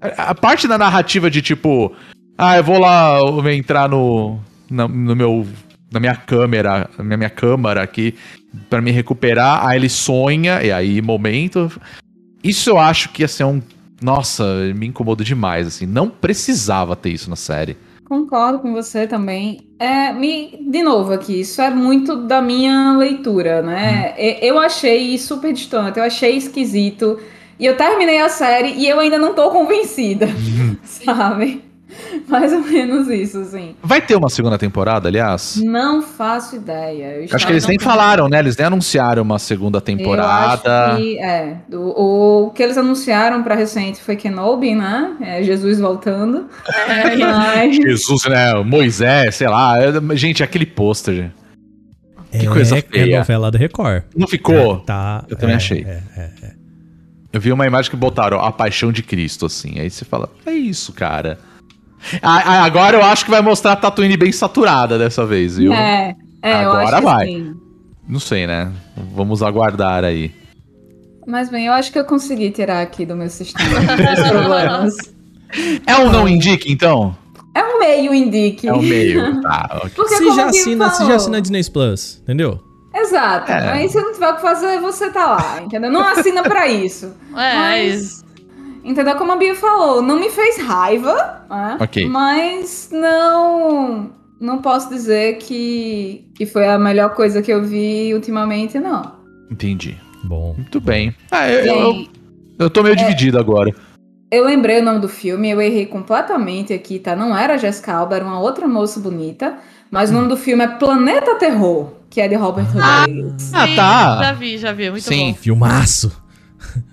a, 0.01 0.33
parte 0.33 0.67
da 0.67 0.77
narrativa 0.77 1.29
de 1.29 1.41
tipo, 1.41 1.93
ah, 2.38 2.55
eu 2.57 2.63
vou 2.63 2.79
lá 2.79 3.17
eu 3.19 3.41
vou 3.41 3.49
entrar 3.51 3.89
no, 3.89 4.39
na- 4.69 4.88
no 4.88 5.15
meu 5.15 5.45
na 5.91 6.00
minha 6.00 6.15
câmera, 6.15 6.89
na 6.97 7.17
minha, 7.17 7.30
câmera 7.30 7.82
aqui 7.82 8.15
pra 8.69 8.82
me 8.82 8.91
recuperar, 8.91 9.65
aí 9.65 9.78
ele 9.78 9.89
sonha 9.89 10.62
e 10.63 10.71
aí 10.71 11.02
momento. 11.02 11.71
Isso 12.43 12.69
eu 12.69 12.78
acho 12.78 13.10
que 13.10 13.23
ia 13.23 13.28
ser 13.28 13.43
um 13.43 13.62
nossa, 14.02 14.43
me 14.76 14.86
incomodou 14.88 15.26
demais 15.26 15.65
assim, 15.67 15.86
não 15.86 16.08
precisava 16.08 16.95
ter 16.95 17.10
isso 17.10 17.30
na 17.30 17.36
série. 17.36 17.76
Concordo 18.06 18.60
com 18.60 18.71
você 18.71 19.06
também. 19.06 19.60
É, 19.80 20.13
me, 20.13 20.65
de 20.69 20.82
novo 20.82 21.12
aqui, 21.12 21.41
isso 21.41 21.62
é 21.62 21.69
muito 21.69 22.15
da 22.15 22.41
minha 22.41 22.95
leitura, 22.95 23.62
né? 23.62 24.13
E- 24.17 24.47
Eu 24.47 24.60
achei 24.60 25.17
super 25.17 25.52
distante, 25.52 25.97
eu 26.00 26.06
achei 26.06 26.38
esquisito. 26.38 27.19
E 27.60 27.65
eu 27.65 27.76
terminei 27.76 28.19
a 28.21 28.30
série 28.30 28.69
e 28.73 28.88
eu 28.88 29.00
ainda 29.00 29.17
não 29.17 29.34
tô 29.34 29.50
convencida, 29.50 30.28
sabe? 30.86 31.63
Mais 32.27 32.51
ou 32.53 32.62
menos 32.62 33.08
isso, 33.08 33.39
assim. 33.39 33.75
Vai 33.84 34.01
ter 34.01 34.15
uma 34.15 34.30
segunda 34.30 34.58
temporada, 34.58 35.08
aliás? 35.08 35.58
Não 35.63 36.01
faço 36.01 36.56
ideia. 36.56 37.17
Eu 37.21 37.27
Acho 37.32 37.45
que 37.45 37.51
eles 37.53 37.65
nem 37.67 37.77
não- 37.77 37.84
falaram, 37.84 38.27
né? 38.27 38.39
Eles 38.39 38.56
nem 38.58 38.67
anunciaram 38.67 39.21
uma 39.23 39.39
segunda 39.39 39.77
Eu 39.77 39.82
temporada. 39.82 40.93
acho 40.93 40.97
que, 40.97 41.19
é, 41.19 41.58
do- 41.69 41.93
o 41.97 42.51
que 42.51 42.63
eles 42.63 42.77
anunciaram 42.77 43.43
pra 43.43 43.56
recente 43.56 44.01
foi 44.01 44.15
Kenobi, 44.15 44.75
né? 44.75 45.15
É, 45.21 45.43
Jesus 45.43 45.80
voltando. 45.80 46.47
Mas, 47.19 47.75
Jesus, 47.75 48.25
né? 48.25 48.53
Moisés, 48.63 49.36
sei 49.36 49.47
lá. 49.47 49.77
É- 49.82 50.15
Gente, 50.15 50.43
aquele 50.43 50.65
pôster. 50.65 51.32
Que 52.32 52.45
é, 52.45 52.49
coisa 52.49 52.77
É 52.77 52.82
feia. 52.82 53.19
novela 53.19 53.49
da 53.49 53.58
Record. 53.58 54.03
Não 54.15 54.27
ficou? 54.27 54.77
Tá. 54.82 55.23
Eu 55.30 55.38
também 55.38 55.53
é, 55.53 55.58
achei. 55.58 55.82
é, 55.88 56.01
é, 56.15 56.21
é. 56.43 56.51
Eu 57.32 57.39
vi 57.41 57.51
uma 57.51 57.65
imagem 57.65 57.89
que 57.91 57.97
botaram 57.97 58.39
a 58.39 58.51
paixão 58.51 58.91
de 58.91 59.01
Cristo, 59.03 59.45
assim. 59.45 59.80
Aí 59.80 59.89
você 59.89 60.03
fala, 60.03 60.30
é 60.45 60.51
isso, 60.51 60.91
cara. 60.93 61.38
Ah, 62.21 62.41
ah, 62.45 62.63
agora 62.63 62.97
eu 62.97 63.03
acho 63.03 63.25
que 63.25 63.31
vai 63.31 63.41
mostrar 63.41 63.73
a 63.73 63.75
Tatooine 63.75 64.15
bem 64.17 64.31
saturada 64.31 64.97
dessa 64.97 65.25
vez, 65.25 65.57
viu? 65.57 65.73
é, 65.73 66.15
é, 66.41 66.63
eu 66.63 66.71
Agora 66.71 66.97
acho 66.97 67.03
vai. 67.05 67.25
que 67.27 67.33
sim. 67.33 67.55
Não 68.07 68.19
sei, 68.19 68.47
né? 68.47 68.71
Vamos 69.13 69.43
aguardar 69.43 70.03
aí. 70.03 70.31
Mas 71.25 71.49
bem, 71.49 71.65
eu 71.65 71.73
acho 71.73 71.91
que 71.91 71.99
eu 71.99 72.05
consegui 72.05 72.51
tirar 72.51 72.81
aqui 72.81 73.05
do 73.05 73.15
meu 73.15 73.29
sistema 73.29 73.79
os 73.81 74.29
problemas. 74.29 74.95
É 75.86 75.95
um 75.97 76.10
não 76.10 76.27
indique, 76.27 76.71
então? 76.71 77.17
É 77.53 77.63
um 77.63 77.79
meio 77.79 78.13
indique. 78.13 78.67
É 78.67 78.73
um 78.73 78.81
meio. 78.81 79.41
Tá, 79.41 79.81
ok. 79.83 79.91
Porque 79.95 80.15
Se 80.15 80.36
já, 80.36 80.45
assina, 80.45 80.89
se 80.91 81.05
já 81.05 81.15
assina 81.15 81.41
Disney 81.41 81.63
Plus, 81.69 82.19
entendeu? 82.23 82.60
Exato. 82.95 83.51
É. 83.51 83.71
Aí 83.73 83.89
se 83.89 83.99
não 83.99 84.13
tiver 84.13 84.29
o 84.29 84.36
que 84.36 84.41
fazer, 84.41 84.79
você 84.79 85.10
tá 85.10 85.25
lá, 85.36 85.62
entendeu? 85.62 85.91
Não 85.91 86.01
assina 86.01 86.41
pra 86.43 86.67
isso. 86.67 87.13
É, 87.36 87.55
Mas, 87.55 88.23
entendeu? 88.88 89.15
Como 89.15 89.32
a 89.32 89.36
Bia 89.36 89.56
falou, 89.56 90.02
não 90.02 90.19
me 90.19 90.30
fez 90.30 90.58
raiva, 90.58 91.45
né? 91.50 91.78
Ok. 91.80 92.08
Mas 92.08 92.89
não... 92.91 94.12
Não 94.39 94.62
posso 94.62 94.89
dizer 94.89 95.39
que, 95.39 96.30
que 96.36 96.45
foi 96.45 96.67
a 96.67 96.78
melhor 96.78 97.15
coisa 97.15 97.41
que 97.41 97.52
eu 97.52 97.63
vi 97.63 98.13
ultimamente, 98.13 98.78
não. 98.78 99.13
Entendi. 99.50 99.97
Bom. 100.23 100.54
Muito 100.56 100.80
bem. 100.80 101.15
Ah, 101.32 101.50
eu, 101.50 101.65
eu, 101.65 102.08
eu 102.60 102.69
tô 102.69 102.84
meio 102.84 102.95
dividido 102.95 103.39
agora. 103.39 103.73
Eu 104.30 104.45
lembrei 104.45 104.80
o 104.80 104.84
nome 104.84 105.00
do 105.00 105.08
filme, 105.08 105.50
eu 105.50 105.60
errei 105.60 105.86
completamente 105.86 106.73
aqui, 106.73 107.00
tá? 107.00 107.15
Não 107.15 107.36
era 107.36 107.58
Jessica 107.58 107.93
Alba, 107.93 108.17
era 108.17 108.26
uma 108.26 108.39
outra 108.39 108.67
moça 108.67 109.00
bonita. 109.00 109.58
Mas 109.89 110.10
o 110.10 110.13
nome 110.13 110.28
do 110.28 110.36
filme 110.36 110.63
é 110.63 110.67
Planeta 110.67 111.36
Terror, 111.36 111.93
que 112.10 112.19
é 112.19 112.28
de 112.28 112.36
Robert 112.36 112.65
Rodrigues. 112.65 113.54
Ah, 113.54 113.67
Sim, 113.67 113.76
tá. 113.76 114.23
Já 114.23 114.34
vi, 114.34 114.58
já 114.58 114.73
vi. 114.73 114.91
Muito 114.91 115.04
Sim. 115.04 115.32
bom. 115.32 115.38
Filmaço. 115.38 116.26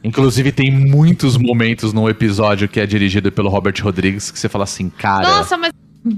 Inclusive, 0.03 0.53
tem 0.53 0.71
muitos 0.71 1.37
momentos 1.37 1.93
no 1.93 2.09
episódio 2.09 2.69
que 2.69 2.81
é 2.81 2.87
dirigido 2.87 3.31
pelo 3.33 3.49
Robert 3.49 3.75
Rodrigues 3.83 4.31
que 4.31 4.39
você 4.39 4.49
fala 4.49 4.65
assim, 4.65 4.89
cara. 4.91 5.29
Nossa, 5.29 5.57
mas 5.57 5.73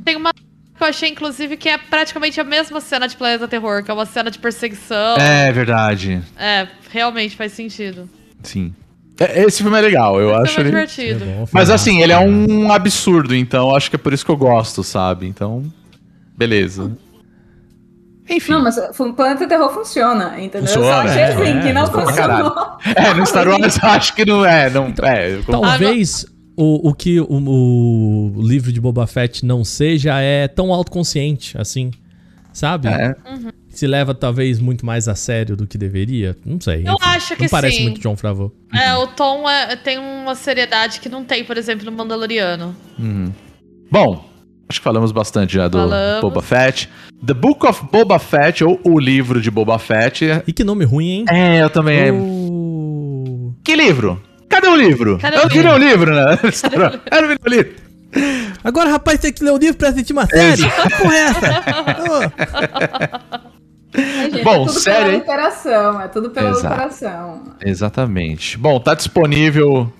tem 0.05 0.17
uma 0.17 0.33
que 0.33 0.83
eu 0.83 0.87
achei, 0.87 1.09
inclusive, 1.09 1.57
que 1.57 1.69
é 1.69 1.79
praticamente 1.79 2.39
a 2.41 2.45
mesma 2.45 2.81
cena 2.81 3.09
de 3.09 3.17
Planeta 3.17 3.49
Terror, 3.49 3.83
que 3.83 3.91
é 3.91 3.95
uma 3.95 4.05
cena 4.05 4.31
de 4.31 4.39
perseguição. 4.39 5.17
É 5.17 5.51
verdade. 5.51 6.21
É, 6.39 6.69
realmente 6.91 7.35
faz 7.35 7.53
sentido. 7.53 8.09
Sim. 8.43 8.75
É, 9.19 9.45
Esse 9.45 9.63
filme 9.63 9.79
é 9.79 9.81
legal, 9.81 10.21
eu 10.21 10.31
Esse 10.31 10.43
acho 10.43 10.55
filme 10.57 10.71
é 10.71 10.73
ele. 10.73 10.87
divertido. 10.87 11.25
É 11.25 11.35
bom, 11.37 11.49
Mas 11.51 11.71
assim, 11.71 12.03
ele 12.03 12.13
é 12.13 12.19
um 12.19 12.71
absurdo, 12.71 13.35
então 13.35 13.75
acho 13.75 13.89
que 13.89 13.97
é 13.97 13.99
por 13.99 14.13
isso 14.13 14.25
que 14.25 14.31
eu 14.31 14.37
gosto, 14.37 14.83
sabe? 14.85 15.27
Então, 15.27 15.65
beleza. 16.37 16.95
Enfim. 18.29 18.53
Não, 18.53 18.63
mas 18.63 18.77
o 18.77 19.13
Planeta 19.13 19.47
Terror 19.47 19.71
funciona, 19.73 20.41
entendeu? 20.41 20.63
eu 20.63 20.67
Funciona, 20.67 20.87
só 20.87 21.09
achei 21.09 21.23
é, 21.23 21.33
assim, 21.33 21.59
é, 21.59 21.63
que 21.63 21.73
não 21.73 21.87
funcionou. 21.87 22.53
É, 22.97 23.15
no 23.15 23.27
Star 23.27 23.49
Wars 23.49 23.79
eu 23.83 23.89
acho 23.89 24.15
que 24.15 24.25
não 24.25 24.45
é. 24.45 24.69
Não, 24.69 24.93
é 25.05 25.35
eu 25.35 25.45
concordo. 25.45 25.69
Talvez 25.69 26.27
o, 26.57 26.89
o 26.89 26.95
que 26.95 27.21
o, 27.21 27.27
o 27.29 28.43
livro 28.43 28.73
de 28.73 28.81
Boba 28.81 29.07
Fett 29.07 29.45
não 29.45 29.65
seja 29.65 30.21
é 30.21 30.49
tão 30.49 30.73
autoconsciente, 30.73 31.57
assim. 31.59 31.91
Sabe? 32.53 32.89
É. 32.89 33.15
Se 33.69 33.87
leva 33.87 34.15
talvez 34.15 34.59
muito 34.59 34.87
mais 34.87 35.07
a 35.09 35.15
sério 35.15 35.55
do 35.55 35.67
que 35.67 35.77
deveria. 35.77 36.35
Não 36.45 36.59
sei. 36.59 36.83
Eu 36.87 36.97
acho 37.03 37.37
que 37.37 37.43
não 37.43 37.51
parece 37.51 37.77
sim. 37.77 37.83
muito 37.83 38.01
John 38.01 38.17
Favreau. 38.17 38.51
É, 38.75 38.95
o 38.95 39.07
Tom 39.09 39.49
é- 39.49 39.77
tem 39.77 39.99
uma 39.99 40.35
seriedade 40.35 40.99
que 40.99 41.09
não 41.11 41.23
tem, 41.23 41.45
por 41.45 41.59
exemplo, 41.59 41.85
no 41.85 41.93
Mandaloriano. 41.93 42.75
Bom, 43.91 44.27
acho 44.69 44.81
que 44.81 44.85
falamos 44.85 45.13
bastante 45.13 45.55
já 45.55 45.69
do 45.69 45.79
Falamos. 45.79 46.21
Boba 46.21 46.43
Fett. 46.43 46.89
The 47.25 47.35
Book 47.35 47.67
of 47.67 47.85
Boba 47.91 48.19
Fett, 48.19 48.63
ou 48.65 48.81
o 48.85 48.99
livro 48.99 49.41
de 49.41 49.51
Boba 49.51 49.79
Fett. 49.79 50.25
E 50.47 50.53
que 50.53 50.63
nome 50.65 50.85
ruim, 50.85 51.09
hein? 51.11 51.25
É, 51.31 51.63
eu 51.63 51.71
também. 51.71 52.11
O- 52.13 53.55
Que 53.65 53.75
livro? 53.77 54.21
Cadê 54.49 54.69
o 54.69 54.77
livro? 54.77 55.19
Cadê 55.19 55.37
eu 55.37 55.43
não 55.43 55.49
queria 55.49 55.73
o 55.75 55.79
livro, 55.79 56.15
né? 56.15 56.39
Eu 57.13 57.23
não 57.23 57.29
vi 57.29 57.37
o 57.45 57.49
livro. 57.49 57.73
Agora, 58.65 58.91
rapaz, 58.91 59.19
tem 59.21 59.33
que 59.33 59.43
ler 59.45 59.51
o 59.53 59.59
livro 59.59 59.77
pra 59.77 59.89
assistir 59.91 60.13
uma 60.13 60.25
série. 60.27 60.63
Que 60.63 60.97
porra 60.97 61.15
é 61.15 61.21
essa? 61.21 61.63
Gente, 63.95 64.43
Bom, 64.43 64.55
é 64.55 64.67
tudo 64.67 64.73
sério, 64.81 65.07
pela 65.07 65.23
operação, 65.23 66.01
é 66.01 66.09
tudo 66.09 66.31
pela 66.31 66.51
Exato. 66.51 66.67
operação. 66.67 67.43
Exatamente. 67.65 68.59
Bom, 68.59 68.79
tá 68.79 68.95
disponível 68.95 69.91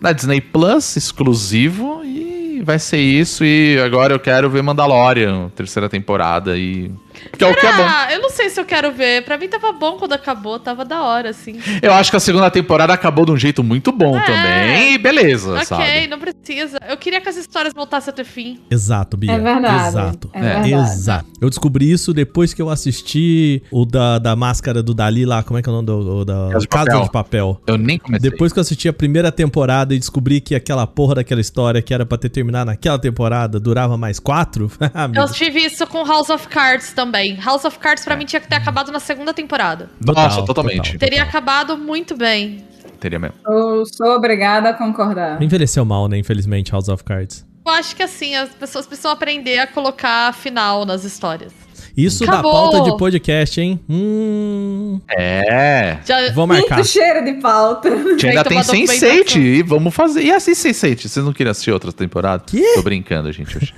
na 0.00 0.12
Disney 0.12 0.40
Plus, 0.40 0.96
exclusivo, 0.96 2.02
e 2.04 2.33
vai 2.64 2.78
ser 2.78 2.98
isso. 2.98 3.44
E 3.44 3.78
agora 3.80 4.12
eu 4.14 4.18
quero 4.18 4.48
ver 4.50 4.62
Mandalorian, 4.62 5.50
terceira 5.54 5.88
temporada, 5.88 6.56
e. 6.56 6.90
Que 7.38 7.44
é 7.44 7.46
o 7.46 7.54
que 7.54 7.64
é 7.64 7.72
bom. 7.76 7.84
Ah, 7.86 8.08
eu 8.12 8.20
não 8.20 8.28
sei 8.30 8.50
se 8.50 8.60
eu 8.60 8.64
quero 8.64 8.90
ver. 8.92 9.24
Pra 9.24 9.38
mim 9.38 9.46
tava 9.48 9.70
bom 9.72 9.96
quando 9.96 10.12
acabou, 10.14 10.58
tava 10.58 10.84
da 10.84 11.02
hora, 11.02 11.30
assim. 11.30 11.60
Eu 11.80 11.92
acho 11.94 12.10
que 12.10 12.16
a 12.16 12.20
segunda 12.20 12.50
temporada 12.50 12.92
acabou 12.92 13.24
de 13.24 13.30
um 13.30 13.36
jeito 13.36 13.62
muito 13.62 13.92
bom 13.92 14.16
É. 14.18 14.24
também, 14.26 14.94
e 14.94 14.98
beleza, 14.98 15.52
ok, 15.52 15.64
sabe? 15.64 16.06
não 16.08 16.18
precisa. 16.18 16.76
Eu 16.88 16.96
queria 16.96 17.20
que 17.20 17.28
as 17.28 17.36
histórias 17.36 17.72
voltassem 17.72 18.10
a 18.10 18.14
ter 18.14 18.24
fim. 18.24 18.58
Exato, 18.68 19.16
Bia. 19.16 19.30
É 19.32 19.38
verdade. 19.38 19.88
Exato. 19.88 20.30
É 20.32 20.40
verdade. 20.40 20.72
Exato. 20.72 21.26
Eu 21.40 21.48
descobri 21.48 21.90
isso 21.90 22.12
depois 22.12 22.52
que 22.52 22.60
eu 22.60 22.68
assisti 22.68 23.62
o 23.70 23.84
da, 23.84 24.18
da 24.18 24.34
máscara 24.34 24.82
do 24.82 24.92
Dali 24.92 25.24
lá. 25.24 25.42
Como 25.42 25.56
é 25.58 25.62
que 25.62 25.68
é 25.68 25.72
o 25.72 25.74
nome 25.76 25.86
do, 25.86 26.16
o 26.20 26.24
da 26.24 26.48
Casa 26.50 26.58
de 26.60 26.68
Casa 26.68 26.84
Papel. 26.90 27.02
de 27.04 27.10
Papel? 27.12 27.60
Eu 27.68 27.78
nem 27.78 27.98
comecei. 27.98 28.28
Depois 28.30 28.52
que 28.52 28.58
eu 28.58 28.62
assisti 28.62 28.88
a 28.88 28.92
primeira 28.92 29.30
temporada 29.30 29.94
e 29.94 29.98
descobri 29.98 30.40
que 30.40 30.54
aquela 30.54 30.86
porra 30.86 31.16
daquela 31.16 31.40
história 31.40 31.80
que 31.80 31.94
era 31.94 32.04
pra 32.04 32.18
ter 32.18 32.28
terminado 32.28 32.53
naquela 32.62 32.98
temporada 32.98 33.58
durava 33.58 33.96
mais 33.96 34.18
quatro, 34.20 34.70
amigo. 34.92 35.18
Eu 35.18 35.32
tive 35.32 35.60
isso 35.60 35.86
com 35.86 36.04
House 36.04 36.28
of 36.28 36.46
Cards 36.48 36.92
também. 36.92 37.38
House 37.42 37.64
of 37.64 37.78
Cards 37.78 38.04
pra 38.04 38.14
mim 38.16 38.26
tinha 38.26 38.40
que 38.40 38.48
ter 38.48 38.56
acabado 38.56 38.92
na 38.92 39.00
segunda 39.00 39.32
temporada. 39.32 39.88
Nossa, 40.04 40.28
Total, 40.40 40.44
totalmente. 40.44 40.92
total. 40.92 40.98
Teria 40.98 41.22
acabado 41.22 41.78
muito 41.78 42.14
bem. 42.14 42.62
Teria 43.00 43.18
mesmo. 43.18 43.36
Eu 43.46 43.84
sou 43.86 44.08
obrigada 44.16 44.68
a 44.68 44.74
concordar. 44.74 45.42
Envelheceu 45.42 45.86
mal, 45.86 46.06
né? 46.06 46.18
Infelizmente, 46.18 46.70
House 46.72 46.88
of 46.88 47.02
Cards. 47.02 47.46
Eu 47.66 47.72
acho 47.72 47.96
que 47.96 48.02
assim, 48.02 48.34
as 48.36 48.50
pessoas 48.50 48.86
precisam 48.86 49.10
aprender 49.10 49.58
a 49.58 49.66
colocar 49.66 50.34
final 50.34 50.84
nas 50.84 51.02
histórias. 51.04 51.52
Isso 51.96 52.24
Acabou. 52.24 52.52
da 52.52 52.58
pauta 52.72 52.90
de 52.90 52.96
podcast, 52.98 53.60
hein? 53.60 53.78
Hum. 53.88 55.00
É. 55.16 55.98
Já, 56.04 56.32
Vou 56.32 56.46
marcar. 56.48 56.76
Muito 56.76 56.88
cheiro 56.88 57.24
de 57.24 57.34
pauta. 57.34 57.88
A 57.88 57.96
gente 58.10 58.26
ainda 58.26 58.42
tem 58.44 58.60
Tem 58.62 58.62
que 58.62 58.66
tomar 58.66 58.98
Sense8 58.98 59.00
documentação. 59.00 59.42
e 59.42 59.62
vamos 59.62 59.94
fazer. 59.94 60.22
E 60.24 60.32
assim, 60.32 60.52
Sense8, 60.52 61.08
vocês 61.08 61.24
não 61.24 61.32
queriam 61.32 61.52
assistir 61.52 61.70
outra 61.70 61.92
temporada? 61.92 62.42
Quê? 62.46 62.72
Tô 62.74 62.82
brincando, 62.82 63.30
gente. 63.30 63.72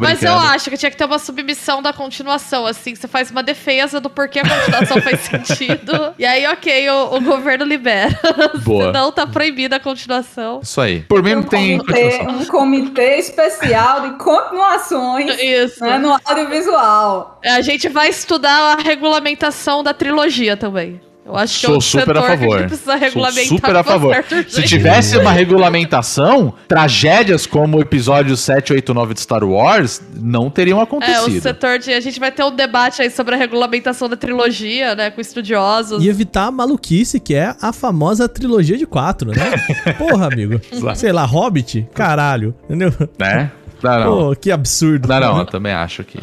Mas 0.00 0.22
eu 0.22 0.34
acho 0.34 0.70
que 0.70 0.76
tinha 0.76 0.90
que 0.90 0.96
ter 0.96 1.04
uma 1.04 1.18
submissão 1.18 1.82
da 1.82 1.92
continuação, 1.92 2.66
assim, 2.66 2.94
você 2.94 3.08
faz 3.08 3.30
uma 3.30 3.42
defesa 3.42 4.00
do 4.00 4.10
porquê 4.10 4.40
a 4.40 4.42
continuação 4.42 5.00
faz 5.02 5.20
sentido. 5.26 6.14
E 6.18 6.24
aí, 6.24 6.46
ok, 6.46 6.90
o, 6.90 7.16
o 7.16 7.20
governo 7.20 7.64
libera. 7.64 8.10
Boa. 8.62 8.86
Senão 8.86 9.12
tá 9.12 9.26
proibida 9.26 9.76
a 9.76 9.80
continuação. 9.80 10.60
Isso 10.62 10.80
aí. 10.80 11.00
Por 11.00 11.22
mim 11.22 11.34
não 11.34 11.40
Um 11.40 11.44
tem 11.44 11.78
comitê, 11.78 12.22
um 12.22 12.44
comitê 12.44 13.16
especial 13.18 14.00
de 14.02 14.18
continuações 14.18 15.40
Isso. 15.40 15.84
né, 15.84 15.98
no 15.98 16.18
audiovisual. 16.24 17.40
A 17.44 17.60
gente 17.60 17.88
vai 17.88 18.08
estudar 18.08 18.76
a 18.78 18.82
regulamentação 18.82 19.82
da 19.82 19.94
trilogia 19.94 20.56
também. 20.56 21.00
Eu 21.30 21.36
acho 21.36 21.60
que 21.60 21.66
é 21.66 21.68
Sou 21.68 21.78
um 21.78 21.80
super 21.80 22.16
a 22.16 22.20
setor 22.20 22.22
que 22.22 22.26
a 22.26 22.36
gente 22.36 22.40
favor. 22.50 22.66
precisa 22.66 22.90
Sou 22.92 23.00
regulamentar 23.00 23.48
super 23.48 23.76
a 23.76 23.82
favor. 23.84 24.24
Se 24.28 24.34
jeito. 24.56 24.68
tivesse 24.68 25.16
uma 25.16 25.30
regulamentação, 25.32 26.52
tragédias 26.66 27.46
como 27.46 27.78
o 27.78 27.80
episódio 27.80 28.36
7, 28.36 28.72
8, 28.72 28.92
9 28.94 29.14
de 29.14 29.20
Star 29.20 29.44
Wars 29.44 30.02
não 30.14 30.50
teriam 30.50 30.78
É, 30.78 30.80
o 30.80 30.84
acontecido. 30.84 31.40
setor 31.40 31.78
de. 31.78 31.92
A 31.92 32.00
gente 32.00 32.18
vai 32.18 32.30
ter 32.32 32.42
um 32.44 32.54
debate 32.54 33.00
aí 33.02 33.10
sobre 33.10 33.34
a 33.34 33.38
regulamentação 33.38 34.08
da 34.08 34.16
trilogia, 34.16 34.94
né? 34.94 35.10
Com 35.10 35.20
estudiosos. 35.20 36.02
E 36.04 36.08
evitar 36.08 36.46
a 36.46 36.50
maluquice 36.50 37.20
que 37.20 37.34
é 37.34 37.54
a 37.60 37.72
famosa 37.72 38.28
trilogia 38.28 38.76
de 38.76 38.86
quatro, 38.86 39.30
né? 39.30 39.52
Porra, 39.98 40.26
amigo. 40.26 40.60
Sei 40.94 41.12
lá, 41.12 41.24
Hobbit? 41.24 41.86
Caralho. 41.94 42.54
Entendeu? 42.64 42.92
Né? 43.18 43.50
Não, 43.82 43.98
não. 44.00 44.06
Pô, 44.30 44.36
que 44.36 44.50
absurdo. 44.50 45.08
Não, 45.08 45.20
não, 45.20 45.38
eu 45.38 45.46
também 45.46 45.72
acho 45.72 46.04
que. 46.04 46.18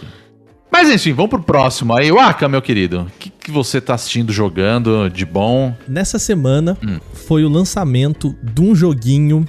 Mas 0.71 0.89
enfim, 0.89 1.13
vamos 1.13 1.29
pro 1.31 1.41
próximo 1.41 1.95
aí. 1.95 2.11
Waka, 2.11 2.47
meu 2.47 2.61
querido, 2.61 3.01
o 3.01 3.19
que, 3.19 3.29
que 3.29 3.51
você 3.51 3.79
tá 3.81 3.93
assistindo, 3.95 4.31
jogando 4.33 5.09
de 5.09 5.25
bom? 5.25 5.73
Nessa 5.87 6.19
semana 6.19 6.77
Hum. 6.85 6.99
foi 7.13 7.43
o 7.45 7.49
lançamento 7.49 8.35
de 8.43 8.61
um 8.61 8.75
joguinho 8.75 9.45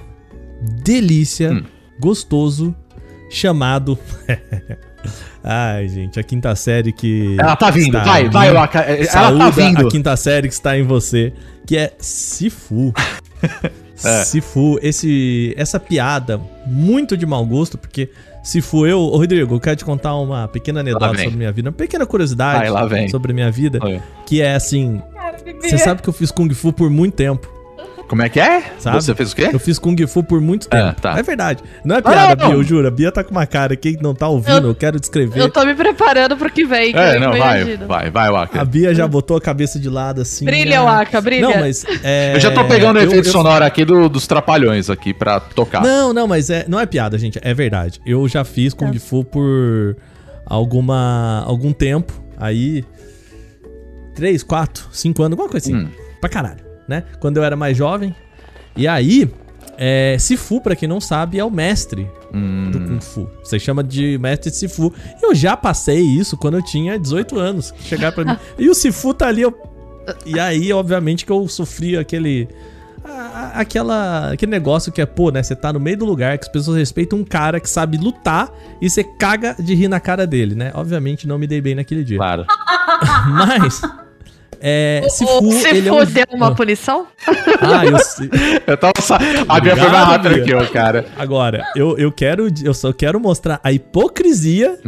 delícia, 0.83 1.52
Hum. 1.52 1.64
gostoso, 2.00 2.74
chamado. 3.31 3.98
Ai, 5.42 5.88
gente, 5.88 6.18
a 6.18 6.22
quinta 6.22 6.54
série 6.57 6.92
que. 6.92 7.37
Ela 7.38 7.57
tá 7.57 7.70
vindo, 7.70 7.92
vai, 7.92 8.26
em 8.26 8.31
vai. 8.31 8.52
Waka. 8.52 8.81
Ela 8.81 9.38
tá 9.38 9.50
vindo. 9.50 9.87
a 9.87 9.90
quinta 9.90 10.16
série 10.16 10.48
que 10.48 10.54
está 10.54 10.76
em 10.78 10.83
você, 10.83 11.33
que 11.66 11.76
é 11.76 11.92
Sifu. 11.98 12.92
É. 14.04 14.22
Sifu, 14.22 14.78
esse, 14.81 15.52
essa 15.57 15.81
piada 15.81 16.40
muito 16.64 17.16
de 17.16 17.26
mau 17.26 17.44
gosto, 17.44 17.76
porque 17.76 18.09
Sifu 18.48 18.87
eu, 18.87 18.98
ô 18.98 19.18
Rodrigo, 19.18 19.56
eu 19.56 19.61
quero 19.61 19.76
te 19.76 19.84
contar 19.84 20.16
uma 20.16 20.48
pequena 20.48 20.80
anedota 20.80 21.18
sobre 21.18 21.37
minha 21.37 21.52
vida, 21.52 21.68
uma 21.68 21.76
pequena 21.76 22.06
curiosidade 22.06 22.61
Vai, 22.61 22.70
lá 22.70 22.87
vem. 22.87 23.06
sobre 23.08 23.34
minha 23.34 23.50
vida, 23.50 23.78
Oi. 23.82 24.00
que 24.24 24.40
é 24.40 24.54
assim, 24.54 25.02
Cara, 25.12 25.37
você 25.61 25.76
sabe 25.76 26.00
que 26.00 26.08
eu 26.08 26.14
fiz 26.14 26.30
Kung 26.30 26.48
Fu 26.54 26.72
por 26.72 26.88
muito 26.88 27.14
tempo. 27.14 27.46
Como 28.08 28.22
é 28.22 28.28
que 28.30 28.40
é? 28.40 28.62
Sabe? 28.78 28.96
Você 29.02 29.14
fez 29.14 29.32
o 29.32 29.36
quê? 29.36 29.50
Eu 29.52 29.58
fiz 29.60 29.78
Kung 29.78 29.94
Fu 30.06 30.22
por 30.24 30.40
muito 30.40 30.66
Ah, 30.70 30.88
tempo. 30.88 31.00
tá. 31.02 31.18
É 31.18 31.22
verdade. 31.22 31.62
Não 31.84 31.96
é 31.96 32.00
piada, 32.00 32.36
não, 32.36 32.42
não. 32.44 32.48
Bia, 32.48 32.56
eu 32.58 32.64
juro. 32.64 32.88
A 32.88 32.90
Bia 32.90 33.12
tá 33.12 33.22
com 33.22 33.30
uma 33.32 33.46
cara 33.46 33.74
aqui 33.74 33.94
que 33.96 34.02
não 34.02 34.14
tá 34.14 34.26
ouvindo, 34.28 34.66
eu, 34.68 34.74
quero 34.74 34.98
descrever. 34.98 35.38
Eu 35.38 35.50
tô 35.50 35.62
me 35.66 35.74
preparando 35.74 36.34
pro 36.34 36.50
que 36.50 36.64
vem. 36.64 36.92
que 36.92 36.98
É, 36.98 37.16
eu 37.16 37.20
não, 37.20 37.30
vai, 37.36 37.60
imagino. 37.62 37.86
vai, 37.86 38.10
vai, 38.10 38.28
A 38.28 38.32
Waka. 38.32 38.64
Bia 38.64 38.94
já 38.94 39.06
botou 39.06 39.36
a 39.36 39.40
cabeça 39.42 39.78
de 39.78 39.90
lado 39.90 40.22
assim. 40.22 40.46
Brilha, 40.46 40.80
ah. 40.80 40.84
Waka, 40.84 41.20
brilha. 41.20 41.48
Não, 41.48 41.60
mas. 41.60 41.84
é, 42.02 42.34
Eu 42.34 42.40
já 42.40 42.50
tô 42.50 42.64
pegando 42.64 42.96
o 42.96 43.00
eu- 43.00 43.06
efeito 43.08 43.26
eu- 43.28 43.32
sonoro 43.32 43.62
aqui 43.64 43.84
do- 43.84 44.08
dos 44.08 44.26
trapalhões 44.26 44.88
aqui 44.88 45.12
pra 45.12 45.38
tocar. 45.38 45.82
Não, 45.82 46.14
não, 46.14 46.26
mas 46.26 46.48
é, 46.48 46.64
não 46.66 46.80
é 46.80 46.86
piada, 46.86 47.18
gente. 47.18 47.38
É 47.42 47.52
verdade. 47.52 48.00
Eu 48.06 48.26
já 48.26 48.42
fiz. 48.42 48.72
Kung 48.72 48.98
Fu 48.98 49.22
por 49.22 49.96
alguma, 50.46 51.44
algum 51.46 51.74
tempo. 51.74 52.12
Aí. 52.38 52.84
3, 54.14 54.42
4, 54.42 54.86
5 54.90 55.22
anos, 55.22 55.32
alguma 55.38 55.48
coisa 55.50 55.66
assim. 55.68 55.76
Hum. 55.76 55.88
Pra 56.20 56.28
caralho, 56.28 56.58
né? 56.88 57.05
Quando 57.20 57.37
eu 57.37 57.44
era 57.44 57.55
mais 57.57 57.77
jovem. 57.77 58.14
E 58.77 58.88
aí. 58.88 59.31
É, 59.81 60.16
Sifu, 60.18 60.61
pra 60.61 60.74
quem 60.74 60.88
não 60.88 61.01
sabe, 61.01 61.38
é 61.38 61.44
o 61.44 61.51
mestre 61.51 62.11
Hum, 62.35 62.68
do 62.72 62.81
Kung 62.81 63.01
Fu. 63.01 63.31
Você 63.44 63.61
chama 63.61 63.85
de 63.85 64.18
mestre 64.18 64.51
de 64.51 64.57
Sifu. 64.57 64.92
Eu 65.22 65.33
já 65.37 65.57
passei 65.57 66.01
isso 66.01 66.37
quando 66.37 66.55
eu 66.57 66.62
tinha 66.62 66.98
18 66.98 67.38
anos. 67.38 67.72
Chegar 67.85 68.11
pra 68.11 68.24
mim. 68.24 68.37
E 68.59 68.68
o 68.68 68.74
Sifu 68.74 69.14
tá 69.14 69.29
ali. 69.29 69.42
eu- 69.42 69.55
E 70.27 70.40
aí, 70.40 70.72
obviamente, 70.72 71.24
que 71.24 71.31
eu 71.31 71.46
sofri 71.46 71.96
aquele. 71.96 72.48
a- 73.05 73.53
Aquela, 73.61 74.33
aquele 74.33 74.51
negócio 74.51 74.90
que 74.90 75.01
é, 75.01 75.07
pô, 75.07 75.31
né? 75.31 75.44
Você 75.44 75.55
tá 75.55 75.72
no 75.72 75.79
meio 75.79 75.96
do 75.98 76.05
lugar 76.05 76.37
que 76.38 76.46
as 76.46 76.53
pessoas 76.53 76.77
respeitam 76.77 77.20
um 77.20 77.24
cara 77.24 77.61
que 77.61 77.70
sabe 77.70 77.96
lutar 77.98 78.51
e 78.83 78.90
você 78.90 79.05
caga 79.05 79.55
de 79.59 79.74
rir 79.77 79.87
na 79.88 80.01
cara 80.01 80.27
dele, 80.27 80.57
né? 80.57 80.72
Obviamente 80.74 81.27
não 81.27 81.38
me 81.38 81.46
dei 81.46 81.61
bem 81.61 81.77
naquele 81.77 82.03
dia. 82.03 82.18
claro. 82.18 82.44
Mas. 83.31 83.81
É, 84.60 85.06
Se 85.08 85.24
ele 85.68 85.88
é 85.88 85.92
um. 85.92 86.36
uma 86.36 86.54
punição? 86.54 87.06
Ah, 87.60 87.84
eu 87.84 87.98
sei. 87.98 88.30
Eu 88.66 88.76
tava. 88.76 88.92
Sa... 89.00 89.18
A 89.48 89.60
Bia 89.60 89.76
foi 89.76 89.88
mais 89.88 90.06
rápida 90.06 90.40
que 90.40 90.50
eu, 90.50 90.64
cara. 90.68 91.06
Agora, 91.18 91.64
eu, 91.74 91.98
eu 91.98 92.12
quero. 92.12 92.46
Eu 92.62 92.72
só 92.72 92.92
quero 92.92 93.18
mostrar 93.18 93.60
a 93.64 93.72
hipocrisia 93.72 94.78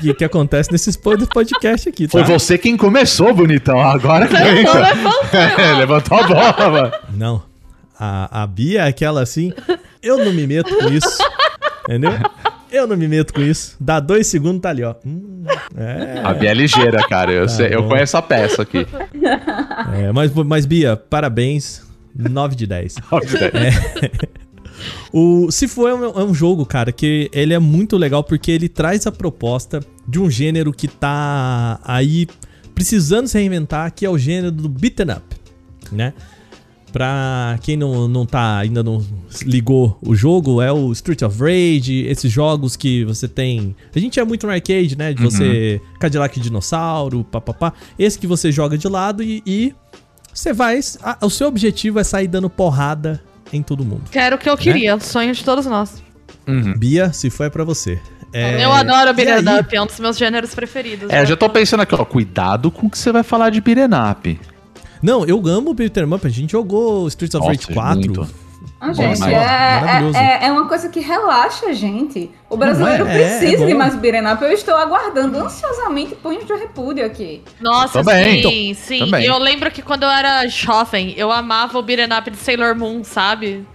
que, 0.00 0.14
que 0.14 0.24
acontece 0.24 0.70
nesses 0.70 0.96
pod- 0.96 1.26
podcast 1.26 1.88
aqui, 1.88 2.06
tá? 2.06 2.12
Foi 2.12 2.22
você 2.22 2.56
quem 2.56 2.76
começou, 2.76 3.34
bonitão. 3.34 3.80
Agora 3.80 4.26
que 4.28 4.36
vem. 4.36 4.64
É, 5.58 5.72
levantou 5.74 6.18
a 6.18 6.22
bola, 6.22 6.70
mano. 6.70 6.92
Não. 7.14 7.42
A, 7.98 8.42
a 8.42 8.46
Bia 8.46 8.82
é 8.82 8.88
aquela 8.88 9.22
assim. 9.22 9.52
Eu 10.02 10.24
não 10.24 10.32
me 10.32 10.46
meto 10.46 10.74
com 10.76 10.88
isso. 10.88 11.18
Entendeu? 11.84 12.12
Eu 12.72 12.86
não 12.86 12.96
me 12.96 13.08
meto 13.08 13.32
com 13.34 13.40
isso. 13.40 13.76
Dá 13.80 13.98
dois 14.00 14.26
segundos, 14.26 14.60
tá 14.60 14.70
ali, 14.70 14.82
ó. 14.84 14.94
Hum, 15.04 15.44
é, 15.76 16.20
A 16.24 16.32
Bia 16.34 16.50
é 16.50 16.54
ligeira, 16.54 17.02
cara. 17.08 17.32
Eu, 17.32 17.48
sei- 17.48 17.74
eu 17.74 17.86
conheço 17.88 18.16
a 18.16 18.22
peça 18.22 18.62
aqui. 18.62 18.86
é, 19.94 20.12
mas, 20.12 20.32
mas, 20.32 20.66
Bia, 20.66 20.96
parabéns. 20.96 21.82
9 22.14 22.56
de 22.56 22.66
10. 22.66 22.96
O 25.12 25.50
Se 25.50 25.68
For 25.68 25.88
é 25.90 25.94
um, 25.94 26.04
é 26.04 26.24
um 26.24 26.32
jogo, 26.34 26.64
cara, 26.64 26.90
que 26.92 27.28
ele 27.32 27.52
é 27.52 27.58
muito 27.58 27.96
legal 27.96 28.24
porque 28.24 28.50
ele 28.50 28.68
traz 28.68 29.06
a 29.06 29.12
proposta 29.12 29.80
de 30.08 30.18
um 30.18 30.30
gênero 30.30 30.72
que 30.72 30.88
tá 30.88 31.78
aí 31.84 32.26
precisando 32.74 33.26
se 33.28 33.36
reinventar, 33.38 33.92
que 33.92 34.06
é 34.06 34.10
o 34.10 34.16
gênero 34.16 34.50
do 34.50 34.68
beaten 34.68 35.10
up, 35.10 35.22
né? 35.92 36.14
Pra 36.92 37.56
quem 37.62 37.76
não, 37.76 38.08
não 38.08 38.26
tá, 38.26 38.58
ainda 38.58 38.82
não 38.82 39.04
ligou 39.42 39.96
o 40.02 40.14
jogo, 40.14 40.60
é 40.60 40.72
o 40.72 40.90
Street 40.92 41.22
of 41.22 41.38
Rage, 41.38 42.04
esses 42.06 42.30
jogos 42.32 42.74
que 42.76 43.04
você 43.04 43.28
tem. 43.28 43.76
A 43.94 43.98
gente 43.98 44.18
é 44.18 44.24
muito 44.24 44.46
no 44.46 44.52
arcade, 44.52 44.96
né? 44.98 45.12
De 45.12 45.22
você. 45.22 45.80
Cadillac 46.00 46.38
Dinossauro, 46.40 47.22
papapá. 47.24 47.72
Esse 47.98 48.18
que 48.18 48.26
você 48.26 48.50
joga 48.50 48.76
de 48.76 48.88
lado 48.88 49.22
e, 49.22 49.42
e 49.46 49.74
você 50.34 50.52
vai. 50.52 50.80
a- 51.02 51.18
o 51.22 51.30
seu 51.30 51.46
objetivo 51.48 51.98
é 52.00 52.04
sair 52.04 52.26
dando 52.26 52.50
porrada 52.50 53.22
em 53.52 53.62
todo 53.62 53.84
mundo. 53.84 54.02
Que 54.10 54.18
era 54.18 54.34
o 54.34 54.38
que 54.38 54.48
eu 54.50 54.56
queria, 54.56 54.96
o 54.96 55.00
sonho 55.00 55.32
de 55.34 55.44
todos 55.44 55.66
nós. 55.66 56.02
Bia, 56.78 57.12
se 57.12 57.30
for 57.30 57.44
é 57.44 57.50
pra 57.50 57.62
você. 57.62 58.00
É, 58.32 58.64
eu 58.64 58.72
adoro 58.72 59.10
up, 59.10 59.76
é 59.76 59.82
um 59.82 59.86
dos 59.86 59.98
meus 59.98 60.16
gêneros 60.16 60.54
preferidos. 60.54 61.10
É, 61.10 61.20
né? 61.20 61.26
já 61.26 61.36
tô 61.36 61.48
pensando 61.48 61.80
aqui, 61.80 61.94
ó. 61.94 62.04
Cuidado 62.04 62.70
com 62.70 62.86
o 62.86 62.90
que 62.90 62.96
você 62.98 63.10
vai 63.10 63.22
falar 63.22 63.50
de 63.50 63.58
up. 63.60 64.40
Não, 65.02 65.24
eu 65.24 65.42
amo 65.46 65.70
o 65.70 65.74
Beat'em 65.74 66.04
Up. 66.12 66.26
A 66.26 66.30
gente 66.30 66.52
jogou 66.52 67.06
Streets 67.08 67.34
of 67.34 67.46
Rage 67.46 67.60
Nossa, 67.68 67.72
4. 67.74 67.96
muito. 68.00 68.28
Ah, 68.82 68.92
gente, 68.94 69.22
é, 69.22 69.80
maravilhoso. 69.80 70.16
é, 70.18 70.38
é- 70.42 70.46
é 70.46 70.52
uma 70.52 70.66
coisa 70.66 70.88
que 70.88 71.00
relaxa 71.00 71.66
a 71.66 71.72
gente. 71.74 72.30
O 72.48 72.56
brasileiro 72.56 73.06
é? 73.06 73.10
É, 73.22 73.38
precisa 73.38 73.64
é 73.64 73.66
de 73.66 73.74
mais 73.74 73.94
beat'em 73.94 74.26
up. 74.32 74.42
Eu 74.42 74.52
estou 74.52 74.74
aguardando 74.74 75.38
ansiosamente 75.38 76.14
punhos 76.14 76.46
de 76.46 76.52
repúdio 76.54 77.04
aqui. 77.04 77.42
Nossa, 77.60 78.02
Também. 78.02 78.42
sim, 78.42 78.74
sim. 78.74 78.98
Também. 79.00 79.24
E 79.24 79.26
eu 79.26 79.38
lembro 79.38 79.70
que 79.70 79.82
quando 79.82 80.04
eu 80.04 80.08
era 80.10 80.46
jovem, 80.48 81.12
eu 81.16 81.30
amava 81.30 81.78
o 81.78 81.82
beat'em 81.82 82.08
up 82.18 82.30
de 82.30 82.36
Sailor 82.38 82.74
Moon, 82.74 83.02
sabe? 83.04 83.66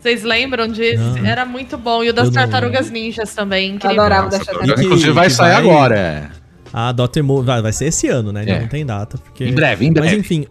Vocês 0.00 0.22
lembram 0.22 0.68
disso? 0.68 1.02
Não. 1.02 1.26
Era 1.26 1.44
muito 1.44 1.76
bom. 1.76 2.04
E 2.04 2.10
o 2.10 2.12
das 2.12 2.26
Eu 2.28 2.32
não 2.32 2.40
Tartarugas 2.42 2.90
Ninjas 2.90 3.34
também, 3.34 3.74
incrível. 3.74 4.00
Adorava 4.00 4.24
Nossa, 4.26 4.38
dessa 4.38 4.52
E 4.52 4.74
que- 4.74 4.82
Inclusive 4.84 5.10
vai 5.12 5.28
sair 5.30 5.52
vai- 5.54 5.62
agora, 5.62 5.98
é. 5.98 6.37
A 6.72 6.92
Dotemu 6.92 7.42
vai, 7.42 7.62
vai 7.62 7.72
ser 7.72 7.86
esse 7.86 8.08
ano, 8.08 8.32
né? 8.32 8.44
É. 8.46 8.60
Não 8.60 8.68
tem 8.68 8.84
data. 8.84 9.18
Porque... 9.18 9.44
Em 9.44 9.54
breve, 9.54 9.86
em 9.86 9.92
breve. 9.92 10.08
Mas 10.08 10.18
enfim, 10.18 10.46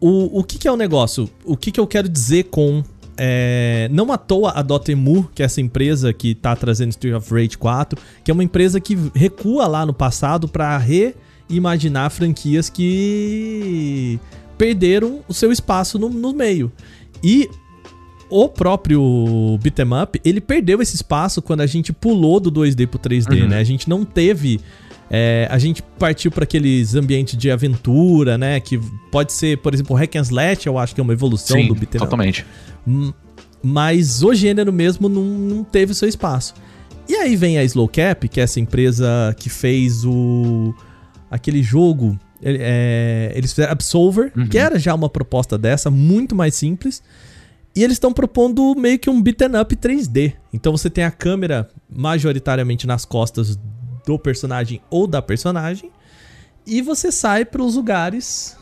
o, 0.00 0.38
o 0.40 0.44
que, 0.44 0.58
que 0.58 0.68
é 0.68 0.72
o 0.72 0.76
negócio? 0.76 1.28
O 1.44 1.56
que, 1.56 1.70
que 1.70 1.80
eu 1.80 1.86
quero 1.86 2.08
dizer 2.08 2.44
com. 2.44 2.82
é, 3.16 3.88
não 3.90 4.12
à 4.12 4.18
toa 4.18 4.52
a 4.52 4.62
Dotemu, 4.62 5.28
que 5.34 5.42
é 5.42 5.46
essa 5.46 5.60
empresa 5.60 6.12
que 6.12 6.34
tá 6.34 6.54
trazendo 6.54 6.90
Street 6.90 7.14
of 7.14 7.32
Rage 7.32 7.58
4, 7.58 8.00
que 8.24 8.30
é 8.30 8.34
uma 8.34 8.44
empresa 8.44 8.80
que 8.80 8.96
recua 9.14 9.66
lá 9.66 9.84
no 9.84 9.92
passado 9.92 10.48
pra 10.48 10.78
reimaginar 10.78 12.10
franquias 12.10 12.70
que 12.70 14.18
perderam 14.56 15.20
o 15.28 15.34
seu 15.34 15.52
espaço 15.52 15.98
no, 15.98 16.08
no 16.08 16.32
meio. 16.32 16.70
E 17.22 17.48
o 18.30 18.48
próprio 18.48 19.58
beat'em 19.62 20.02
up, 20.02 20.20
ele 20.24 20.40
perdeu 20.40 20.82
esse 20.82 20.94
espaço 20.94 21.40
quando 21.40 21.62
a 21.62 21.66
gente 21.66 21.92
pulou 21.92 22.38
do 22.38 22.52
2D 22.52 22.86
pro 22.86 22.98
3D, 22.98 23.48
né? 23.48 23.58
A 23.58 23.64
gente 23.64 23.88
não 23.88 24.04
teve 24.04 24.60
é, 25.10 25.48
a 25.50 25.58
gente 25.58 25.82
partiu 25.98 26.30
para 26.30 26.44
aqueles 26.44 26.94
ambientes 26.94 27.36
de 27.36 27.50
aventura, 27.50 28.36
né? 28.36 28.60
Que 28.60 28.78
pode 29.10 29.32
ser, 29.32 29.58
por 29.58 29.72
exemplo, 29.72 29.96
o 29.96 29.98
Hack 29.98 30.16
and 30.16 30.22
Slash, 30.22 30.66
eu 30.66 30.78
acho 30.78 30.94
que 30.94 31.00
é 31.00 31.04
uma 31.04 31.12
evolução 31.12 31.56
Sim, 31.56 31.68
do 31.68 31.74
beat'em 31.74 31.98
up. 31.98 32.06
totalmente. 32.06 32.44
Mas 33.62 34.22
o 34.22 34.34
gênero 34.34 34.72
mesmo 34.72 35.08
não, 35.08 35.22
não 35.22 35.64
teve 35.64 35.94
seu 35.94 36.08
espaço. 36.08 36.54
E 37.08 37.14
aí 37.14 37.36
vem 37.36 37.58
a 37.58 37.64
Slow 37.64 37.88
Cap, 37.88 38.28
que 38.28 38.38
é 38.38 38.42
essa 38.42 38.60
empresa 38.60 39.34
que 39.38 39.48
fez 39.48 40.04
o 40.04 40.74
aquele 41.30 41.62
jogo. 41.62 42.18
é, 42.42 43.32
eles 43.34 43.50
fizeram 43.50 43.72
Absolver, 43.72 44.32
que 44.50 44.58
era 44.58 44.78
já 44.78 44.94
uma 44.94 45.08
proposta 45.08 45.56
dessa, 45.56 45.90
muito 45.90 46.34
mais 46.34 46.54
simples. 46.54 47.02
E 47.74 47.82
eles 47.82 47.94
estão 47.94 48.12
propondo 48.12 48.74
meio 48.74 48.98
que 48.98 49.08
um 49.08 49.22
beaten 49.22 49.58
up 49.60 49.74
3D. 49.74 50.34
Então 50.52 50.72
você 50.72 50.90
tem 50.90 51.04
a 51.04 51.10
câmera 51.10 51.68
majoritariamente 51.88 52.86
nas 52.86 53.04
costas 53.04 53.58
do 54.08 54.18
personagem 54.18 54.80
ou 54.88 55.06
da 55.06 55.20
personagem. 55.20 55.90
E 56.66 56.80
você 56.80 57.12
sai 57.12 57.44
para 57.44 57.62
os 57.62 57.74
lugares 57.76 58.56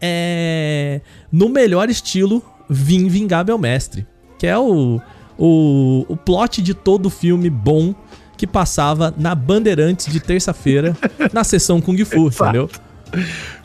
é, 0.00 1.00
no 1.32 1.48
melhor 1.48 1.90
estilo 1.90 2.40
Vim 2.70 3.08
Vingar 3.08 3.44
Meu 3.44 3.58
Mestre. 3.58 4.06
Que 4.38 4.46
é 4.46 4.56
o, 4.56 5.00
o, 5.36 6.06
o 6.08 6.16
plot 6.16 6.62
de 6.62 6.74
todo 6.74 7.10
filme 7.10 7.50
bom 7.50 7.92
que 8.36 8.46
passava 8.46 9.12
na 9.18 9.34
Bandeirantes 9.34 10.12
de 10.12 10.20
terça-feira 10.20 10.96
na 11.32 11.42
sessão 11.42 11.80
Kung 11.80 11.98
Fu, 12.04 12.28
entendeu? 12.28 12.70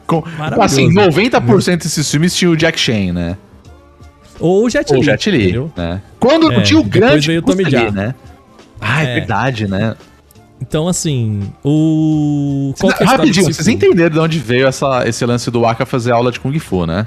Com, 0.07 0.23
assim, 0.59 0.89
90% 0.91 1.77
desses 1.83 2.09
filmes 2.09 2.35
tinha 2.35 2.49
o 2.49 2.57
Jack 2.57 2.79
Chan, 2.79 3.13
né? 3.13 3.37
Ou 4.39 4.65
o 4.65 4.69
Jet 4.69 4.89
Ou 4.91 4.95
Li. 4.95 5.01
o 5.01 5.03
Jet 5.03 5.29
Li, 5.29 5.71
né? 5.77 6.01
Quando 6.19 6.51
É, 6.51 6.61
tinha 6.61 6.79
o 6.79 6.83
grande 6.83 7.27
veio 7.27 7.41
o 7.41 7.43
Tommy 7.43 7.63
Lee, 7.65 7.91
né? 7.91 8.15
Ah, 8.81 9.03
é, 9.03 9.11
É. 9.11 9.13
verdade, 9.19 9.67
né? 9.67 9.95
Então, 10.61 10.87
assim, 10.87 11.51
o. 11.63 12.73
Qual 12.79 12.93
que 12.93 13.03
é 13.03 13.05
Rapidinho, 13.05 13.45
vocês 13.53 13.67
entenderam 13.67 14.09
de 14.13 14.19
onde 14.19 14.39
veio 14.39 14.67
essa, 14.67 15.07
esse 15.07 15.25
lance 15.25 15.49
do 15.49 15.65
Aka 15.65 15.85
fazer 15.85 16.11
aula 16.11 16.31
de 16.31 16.39
Kung 16.39 16.57
Fu, 16.59 16.85
né? 16.85 17.05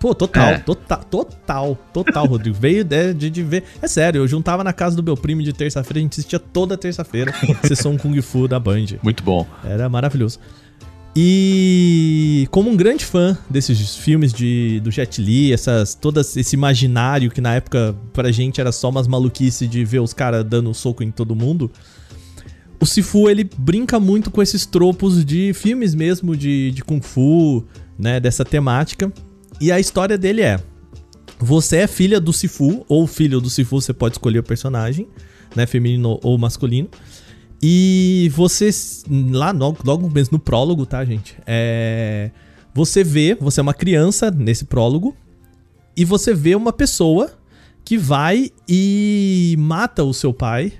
Pô, 0.00 0.14
total, 0.14 0.48
É. 0.48 0.58
total, 0.58 1.04
total, 1.04 1.78
total, 1.92 2.26
Rodrigo. 2.26 2.54
Veio 2.58 2.84
de, 2.84 3.14
de, 3.14 3.30
de 3.30 3.42
ver. 3.42 3.64
É 3.80 3.88
sério, 3.88 4.18
eu 4.20 4.28
juntava 4.28 4.62
na 4.62 4.72
casa 4.72 4.94
do 4.94 5.02
meu 5.02 5.16
primo 5.16 5.42
de 5.42 5.52
terça-feira, 5.52 5.98
a 5.98 6.02
gente 6.02 6.12
assistia 6.12 6.38
toda 6.38 6.76
terça-feira 6.76 7.32
sessão 7.64 7.96
Kung 7.96 8.20
Fu 8.20 8.46
da 8.46 8.60
Band. 8.60 8.84
Muito 9.02 9.22
bom. 9.22 9.46
Era 9.64 9.88
maravilhoso. 9.88 10.38
E 11.16 12.48
como 12.50 12.68
um 12.68 12.76
grande 12.76 13.04
fã 13.04 13.38
desses 13.48 13.96
filmes 13.96 14.32
de, 14.32 14.80
do 14.80 14.90
Jet 14.90 15.22
Li, 15.22 15.52
essas, 15.52 15.94
todo 15.94 16.20
esse 16.20 16.54
imaginário 16.54 17.30
que 17.30 17.40
na 17.40 17.54
época 17.54 17.94
pra 18.12 18.32
gente 18.32 18.60
era 18.60 18.72
só 18.72 18.88
umas 18.90 19.06
maluquices 19.06 19.70
de 19.70 19.84
ver 19.84 20.00
os 20.00 20.12
caras 20.12 20.44
dando 20.44 20.74
soco 20.74 21.04
em 21.04 21.12
todo 21.12 21.34
mundo, 21.36 21.70
o 22.84 22.86
Sifu 22.86 23.30
ele 23.30 23.48
brinca 23.56 23.98
muito 23.98 24.30
com 24.30 24.42
esses 24.42 24.66
tropos 24.66 25.24
de 25.24 25.54
filmes 25.54 25.94
mesmo 25.94 26.36
de, 26.36 26.70
de 26.70 26.84
Kung 26.84 27.00
Fu, 27.00 27.64
né, 27.98 28.20
dessa 28.20 28.44
temática. 28.44 29.10
E 29.58 29.72
a 29.72 29.80
história 29.80 30.18
dele 30.18 30.42
é: 30.42 30.60
você 31.38 31.78
é 31.78 31.86
filha 31.86 32.20
do 32.20 32.30
Sifu, 32.30 32.84
ou 32.86 33.06
filho 33.06 33.40
do 33.40 33.48
Sifu, 33.48 33.80
você 33.80 33.94
pode 33.94 34.16
escolher 34.16 34.40
o 34.40 34.42
personagem, 34.42 35.08
né, 35.56 35.64
feminino 35.64 36.20
ou 36.22 36.36
masculino. 36.36 36.90
E 37.62 38.30
você, 38.34 38.68
lá 39.32 39.50
logo, 39.50 39.78
logo 39.82 40.10
mesmo 40.10 40.36
no 40.36 40.38
prólogo, 40.38 40.84
tá, 40.84 41.02
gente? 41.06 41.34
É, 41.46 42.30
você 42.74 43.02
vê, 43.02 43.34
você 43.34 43.60
é 43.60 43.62
uma 43.62 43.72
criança 43.72 44.30
nesse 44.30 44.66
prólogo, 44.66 45.16
e 45.96 46.04
você 46.04 46.34
vê 46.34 46.54
uma 46.54 46.72
pessoa 46.72 47.32
que 47.82 47.96
vai 47.96 48.50
e 48.68 49.56
mata 49.58 50.04
o 50.04 50.12
seu 50.12 50.34
pai. 50.34 50.74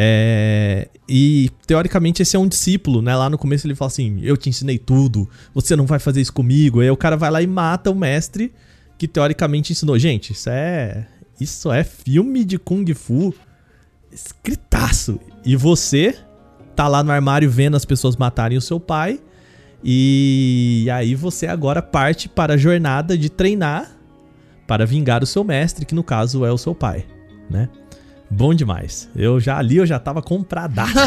É, 0.00 0.86
e 1.08 1.50
teoricamente 1.66 2.22
esse 2.22 2.36
é 2.36 2.38
um 2.38 2.46
discípulo, 2.46 3.02
né? 3.02 3.16
Lá 3.16 3.28
no 3.28 3.36
começo 3.36 3.66
ele 3.66 3.74
fala 3.74 3.88
assim: 3.88 4.20
Eu 4.22 4.36
te 4.36 4.48
ensinei 4.48 4.78
tudo, 4.78 5.28
você 5.52 5.74
não 5.74 5.86
vai 5.86 5.98
fazer 5.98 6.20
isso 6.20 6.32
comigo. 6.32 6.80
Aí 6.80 6.88
o 6.88 6.96
cara 6.96 7.16
vai 7.16 7.28
lá 7.32 7.42
e 7.42 7.48
mata 7.48 7.90
o 7.90 7.96
mestre 7.96 8.54
que 8.96 9.08
teoricamente 9.08 9.72
ensinou. 9.72 9.98
Gente, 9.98 10.32
isso 10.32 10.48
é. 10.50 11.04
Isso 11.40 11.72
é 11.72 11.82
filme 11.82 12.44
de 12.44 12.58
Kung 12.58 12.84
Fu 12.94 13.34
escritaço. 14.12 15.18
E 15.44 15.56
você 15.56 16.16
tá 16.76 16.86
lá 16.86 17.02
no 17.02 17.10
armário 17.10 17.50
vendo 17.50 17.76
as 17.76 17.84
pessoas 17.84 18.16
matarem 18.16 18.56
o 18.56 18.62
seu 18.62 18.78
pai. 18.78 19.20
E 19.82 20.86
aí 20.92 21.16
você 21.16 21.48
agora 21.48 21.82
parte 21.82 22.28
para 22.28 22.54
a 22.54 22.56
jornada 22.56 23.18
de 23.18 23.28
treinar 23.28 23.90
para 24.64 24.86
vingar 24.86 25.24
o 25.24 25.26
seu 25.26 25.42
mestre, 25.42 25.84
que 25.84 25.94
no 25.94 26.04
caso 26.04 26.44
é 26.44 26.52
o 26.52 26.58
seu 26.58 26.74
pai, 26.74 27.04
né? 27.50 27.68
Bom 28.30 28.52
demais. 28.52 29.08
Eu 29.16 29.40
já 29.40 29.56
ali 29.58 29.76
eu 29.76 29.86
já 29.86 29.98
tava 29.98 30.22
compradaço. 30.22 30.92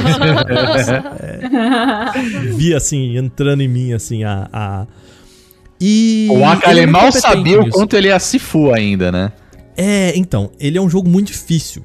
É, 1.22 2.54
vi 2.54 2.74
assim 2.74 3.18
entrando 3.18 3.62
em 3.62 3.68
mim 3.68 3.94
assim 3.94 4.24
a, 4.24 4.50
a... 4.52 4.88
E 5.80 6.28
O 6.32 6.46
Aka 6.46 6.72
ele 6.72 6.82
ele 6.82 6.92
muito 6.92 7.02
mal 7.02 7.12
sabia 7.12 7.62
o 7.62 7.70
quanto 7.70 7.96
ele 7.96 8.08
é 8.08 8.18
Sifu 8.20 8.74
ainda, 8.74 9.12
né? 9.12 9.32
É, 9.78 10.14
então, 10.16 10.52
ele 10.60 10.78
é 10.78 10.82
um 10.82 10.90
jogo 10.90 11.10
muito 11.10 11.28
difícil. 11.28 11.84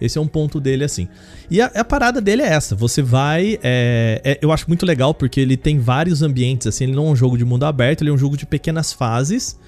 Esse 0.00 0.18
é 0.18 0.20
um 0.20 0.26
ponto 0.26 0.60
dele, 0.60 0.84
assim. 0.84 1.08
E 1.50 1.60
a, 1.60 1.66
a 1.66 1.84
parada 1.84 2.20
dele 2.20 2.42
é 2.42 2.52
essa: 2.52 2.74
você 2.74 3.00
vai. 3.02 3.58
é, 3.62 4.20
é, 4.22 4.38
eu 4.42 4.52
acho 4.52 4.66
muito 4.68 4.84
legal 4.84 5.14
porque 5.14 5.40
ele 5.40 5.56
tem 5.56 5.78
vários 5.78 6.22
ambientes, 6.22 6.66
assim. 6.66 6.84
Ele 6.84 6.94
não 6.94 7.08
é 7.08 7.10
um 7.10 7.16
jogo 7.16 7.38
de 7.38 7.44
mundo 7.44 7.64
aberto, 7.64 8.02
ele 8.02 8.10
é 8.10 8.12
um 8.12 8.18
jogo 8.18 8.36
de 8.36 8.46
pequenas 8.46 8.92
fases 8.92 9.58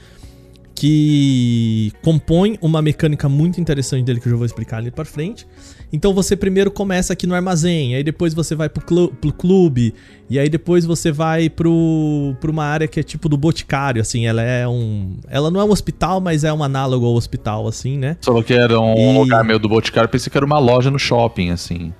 que 0.76 1.90
compõe 2.02 2.58
uma 2.60 2.80
mecânica 2.82 3.28
muito 3.28 3.58
interessante 3.60 4.04
dele 4.04 4.20
que 4.20 4.28
eu 4.28 4.30
já 4.32 4.36
vou 4.36 4.44
explicar 4.46 4.76
ali 4.76 4.90
pra 4.90 5.04
frente. 5.06 5.46
Então 5.92 6.12
você 6.12 6.36
primeiro 6.36 6.70
começa 6.70 7.12
aqui 7.14 7.26
no 7.26 7.34
armazém, 7.34 7.94
aí 7.94 8.04
depois 8.04 8.34
você 8.34 8.54
vai 8.54 8.68
pro, 8.68 8.84
clu- 8.84 9.08
pro 9.08 9.32
clube, 9.32 9.94
e 10.28 10.38
aí 10.38 10.48
depois 10.48 10.84
você 10.84 11.10
vai 11.10 11.48
pro, 11.48 12.36
pra 12.40 12.50
uma 12.50 12.64
área 12.64 12.86
que 12.86 13.00
é 13.00 13.02
tipo 13.02 13.28
do 13.28 13.36
boticário, 13.38 14.02
assim, 14.02 14.26
ela 14.26 14.42
é 14.42 14.68
um... 14.68 15.16
Ela 15.28 15.50
não 15.50 15.60
é 15.60 15.64
um 15.64 15.70
hospital, 15.70 16.20
mas 16.20 16.44
é 16.44 16.52
um 16.52 16.62
análogo 16.62 17.06
ao 17.06 17.14
hospital, 17.14 17.66
assim, 17.66 17.96
né? 17.96 18.16
Só 18.20 18.42
que 18.42 18.52
era 18.52 18.78
um 18.78 19.14
E- 19.14 19.18
lugar 19.18 19.42
meio 19.44 19.58
do 19.58 19.68
Boticário, 19.68 20.08
pensei 20.10 20.30
que 20.30 20.36
era 20.36 20.44
uma 20.46 20.58
loja 20.58 20.90
no 20.90 20.98
shopping, 20.98 21.50
assim. 21.50 21.92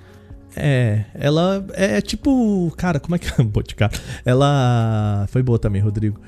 É, 0.55 1.05
ela 1.15 1.65
é 1.75 2.01
tipo. 2.01 2.73
Cara, 2.79 2.99
como 2.99 3.15
é 3.15 3.19
que 3.19 3.29
é? 3.39 3.45
Boticário. 3.45 3.99
Ela. 4.25 5.27
Foi 5.31 5.43
boa 5.43 5.59
também, 5.59 5.83
Rodrigo. 5.83 6.19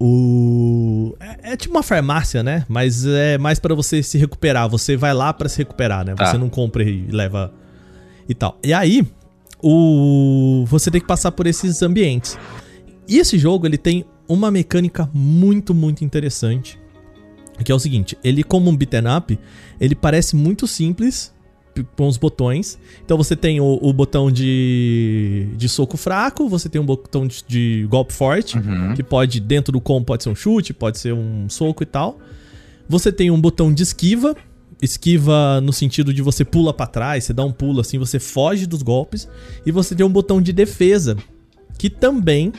O 0.00 1.16
é, 1.20 1.52
é 1.52 1.56
tipo 1.56 1.74
uma 1.74 1.82
farmácia, 1.82 2.42
né? 2.42 2.64
Mas 2.68 3.06
é 3.06 3.38
mais 3.38 3.58
pra 3.58 3.74
você 3.74 4.02
se 4.02 4.18
recuperar. 4.18 4.68
Você 4.68 4.96
vai 4.96 5.14
lá 5.14 5.32
pra 5.32 5.48
se 5.48 5.58
recuperar, 5.58 6.04
né? 6.04 6.14
Tá. 6.14 6.26
Você 6.26 6.38
não 6.38 6.48
compra 6.48 6.82
e 6.82 7.06
leva 7.10 7.52
e 8.28 8.34
tal. 8.34 8.58
E 8.62 8.72
aí, 8.72 9.06
o 9.62 10.64
você 10.66 10.90
tem 10.90 11.00
que 11.00 11.06
passar 11.06 11.32
por 11.32 11.46
esses 11.46 11.82
ambientes. 11.82 12.38
E 13.08 13.18
esse 13.18 13.38
jogo, 13.38 13.66
ele 13.66 13.78
tem 13.78 14.04
uma 14.28 14.50
mecânica 14.50 15.08
muito, 15.12 15.74
muito 15.74 16.04
interessante. 16.04 16.78
Que 17.64 17.70
é 17.70 17.74
o 17.74 17.78
seguinte, 17.78 18.18
ele 18.24 18.42
como 18.42 18.68
um 18.68 18.76
beat'em 18.76 19.04
up, 19.16 19.38
ele 19.80 19.94
parece 19.94 20.34
muito 20.34 20.66
simples 20.66 21.32
com 21.96 22.06
os 22.06 22.16
botões. 22.16 22.78
Então 23.04 23.16
você 23.16 23.34
tem 23.34 23.60
o, 23.60 23.78
o 23.82 23.92
botão 23.92 24.30
de, 24.30 25.48
de 25.56 25.68
soco 25.68 25.96
fraco, 25.96 26.48
você 26.48 26.68
tem 26.68 26.80
um 26.80 26.84
botão 26.86 27.26
de, 27.26 27.42
de 27.46 27.86
golpe 27.88 28.12
forte, 28.12 28.56
Uhum. 28.58 28.94
que 28.94 29.02
pode, 29.02 29.40
dentro 29.40 29.72
do 29.72 29.80
combo, 29.80 30.06
pode 30.06 30.22
ser 30.22 30.28
um 30.30 30.34
chute, 30.34 30.72
pode 30.72 30.98
ser 30.98 31.12
um 31.14 31.48
soco 31.48 31.82
e 31.82 31.86
tal. 31.86 32.18
Você 32.88 33.10
tem 33.10 33.30
um 33.30 33.40
botão 33.40 33.72
de 33.72 33.82
esquiva, 33.82 34.36
esquiva 34.82 35.60
no 35.60 35.72
sentido 35.72 36.12
de 36.12 36.20
você 36.22 36.44
pula 36.44 36.72
pra 36.74 36.86
trás, 36.86 37.24
você 37.24 37.32
dá 37.32 37.44
um 37.44 37.52
pulo 37.52 37.80
assim, 37.80 37.98
você 37.98 38.18
foge 38.18 38.66
dos 38.66 38.82
golpes. 38.82 39.26
E 39.64 39.70
você 39.72 39.94
tem 39.94 40.04
um 40.04 40.10
botão 40.10 40.40
de 40.42 40.52
defesa, 40.52 41.16
que 41.78 41.88
também 41.88 42.52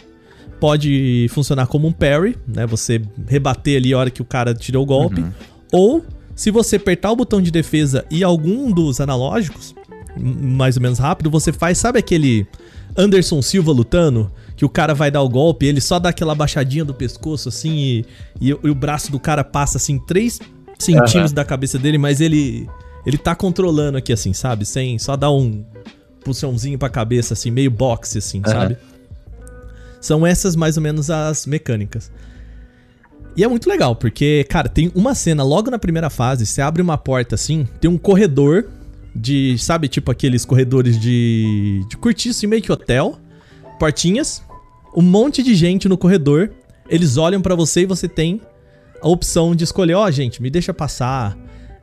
pode 0.60 1.28
funcionar 1.30 1.68
como 1.68 1.88
um 1.88 1.92
parry, 1.92 2.36
né? 2.48 2.66
Você 2.66 3.02
rebater 3.28 3.78
ali 3.78 3.94
a 3.94 3.98
hora 4.00 4.10
que 4.10 4.22
o 4.22 4.26
cara 4.26 4.54
tirou 4.54 4.84
o 4.84 4.86
golpe. 4.86 5.24
Ou, 5.72 6.04
se 6.36 6.52
você 6.52 6.76
apertar 6.76 7.12
o 7.12 7.16
botão 7.16 7.42
de 7.42 7.50
defesa 7.52 8.06
e 8.12 8.24
algum 8.24 8.72
dos 8.72 9.00
analógicos, 9.00 9.74
mais 10.18 10.76
ou 10.78 10.82
menos 10.84 11.00
rápido, 11.00 11.30
você 11.30 11.52
faz, 11.54 11.78
sabe 11.78 12.00
aquele 12.00 12.46
Anderson 12.98 13.42
Silva 13.42 13.72
lutando? 13.72 14.32
Que 14.56 14.64
o 14.66 14.70
cara 14.70 14.94
vai 14.94 15.12
dar 15.12 15.22
o 15.22 15.28
golpe, 15.30 15.66
ele 15.66 15.82
só 15.82 16.00
dá 16.00 16.10
aquela 16.10 16.34
baixadinha 16.36 16.86
do 16.86 16.94
pescoço, 16.94 17.50
assim, 17.50 17.74
e, 17.78 18.06
e, 18.40 18.54
o- 18.54 18.60
e 18.64 18.70
o 18.70 18.76
braço 18.76 19.12
do 19.12 19.20
cara 19.20 19.44
passa, 19.44 19.78
assim, 19.78 20.00
3 20.00 20.40
centímetros 20.80 21.34
da 21.34 21.44
cabeça 21.44 21.78
dele, 21.80 21.98
mas 21.98 22.22
ele 22.22 22.68
ele 23.06 23.18
tá 23.20 23.36
controlando 23.36 23.98
aqui, 24.00 24.12
assim, 24.12 24.34
sabe? 24.34 24.66
Sem 24.66 24.98
só 24.98 25.16
dar 25.16 25.30
um 25.32 25.64
puxãozinho 26.24 26.78
pra 26.80 26.90
cabeça, 26.90 27.34
assim, 27.34 27.52
meio 27.52 27.70
boxe, 27.70 28.18
assim, 28.18 28.42
Aham. 28.46 28.52
sabe? 28.52 28.78
São 30.02 30.26
essas 30.26 30.56
mais 30.56 30.78
ou 30.78 30.84
menos 30.84 31.10
as 31.10 31.46
mecânicas. 31.46 32.12
E 33.38 33.44
é 33.44 33.48
muito 33.48 33.70
legal, 33.70 33.96
porque, 33.96 34.46
cara, 34.50 34.70
tem 34.70 34.92
uma 34.96 35.14
cena 35.14 35.44
logo 35.44 35.70
na 35.70 35.78
primeira 35.78 36.10
fase, 36.10 36.46
você 36.46 36.62
abre 36.62 36.82
uma 36.82 36.98
porta 36.98 37.36
assim, 37.36 37.68
tem 37.82 37.92
um 37.92 37.98
corredor 37.98 38.70
de, 39.14 39.58
sabe, 39.58 39.88
tipo 39.90 40.10
aqueles 40.10 40.46
corredores 40.46 41.00
de, 41.00 41.84
de 41.90 41.98
cortiço, 41.98 42.48
meio 42.48 42.62
que 42.62 42.72
hotel, 42.72 43.20
portinhas, 43.78 44.42
um 44.96 45.02
monte 45.02 45.44
de 45.44 45.54
gente 45.54 45.90
no 45.90 45.98
corredor, 45.98 46.50
eles 46.90 47.18
olham 47.18 47.42
pra 47.42 47.56
você 47.56 47.82
e 47.82 47.86
você 47.86 48.08
tem 48.08 48.42
a 49.02 49.08
opção 49.08 49.54
de 49.54 49.64
escolher, 49.64 49.96
ó, 49.96 50.10
gente, 50.10 50.42
me 50.42 50.50
deixa 50.50 50.74
passar. 50.74 51.38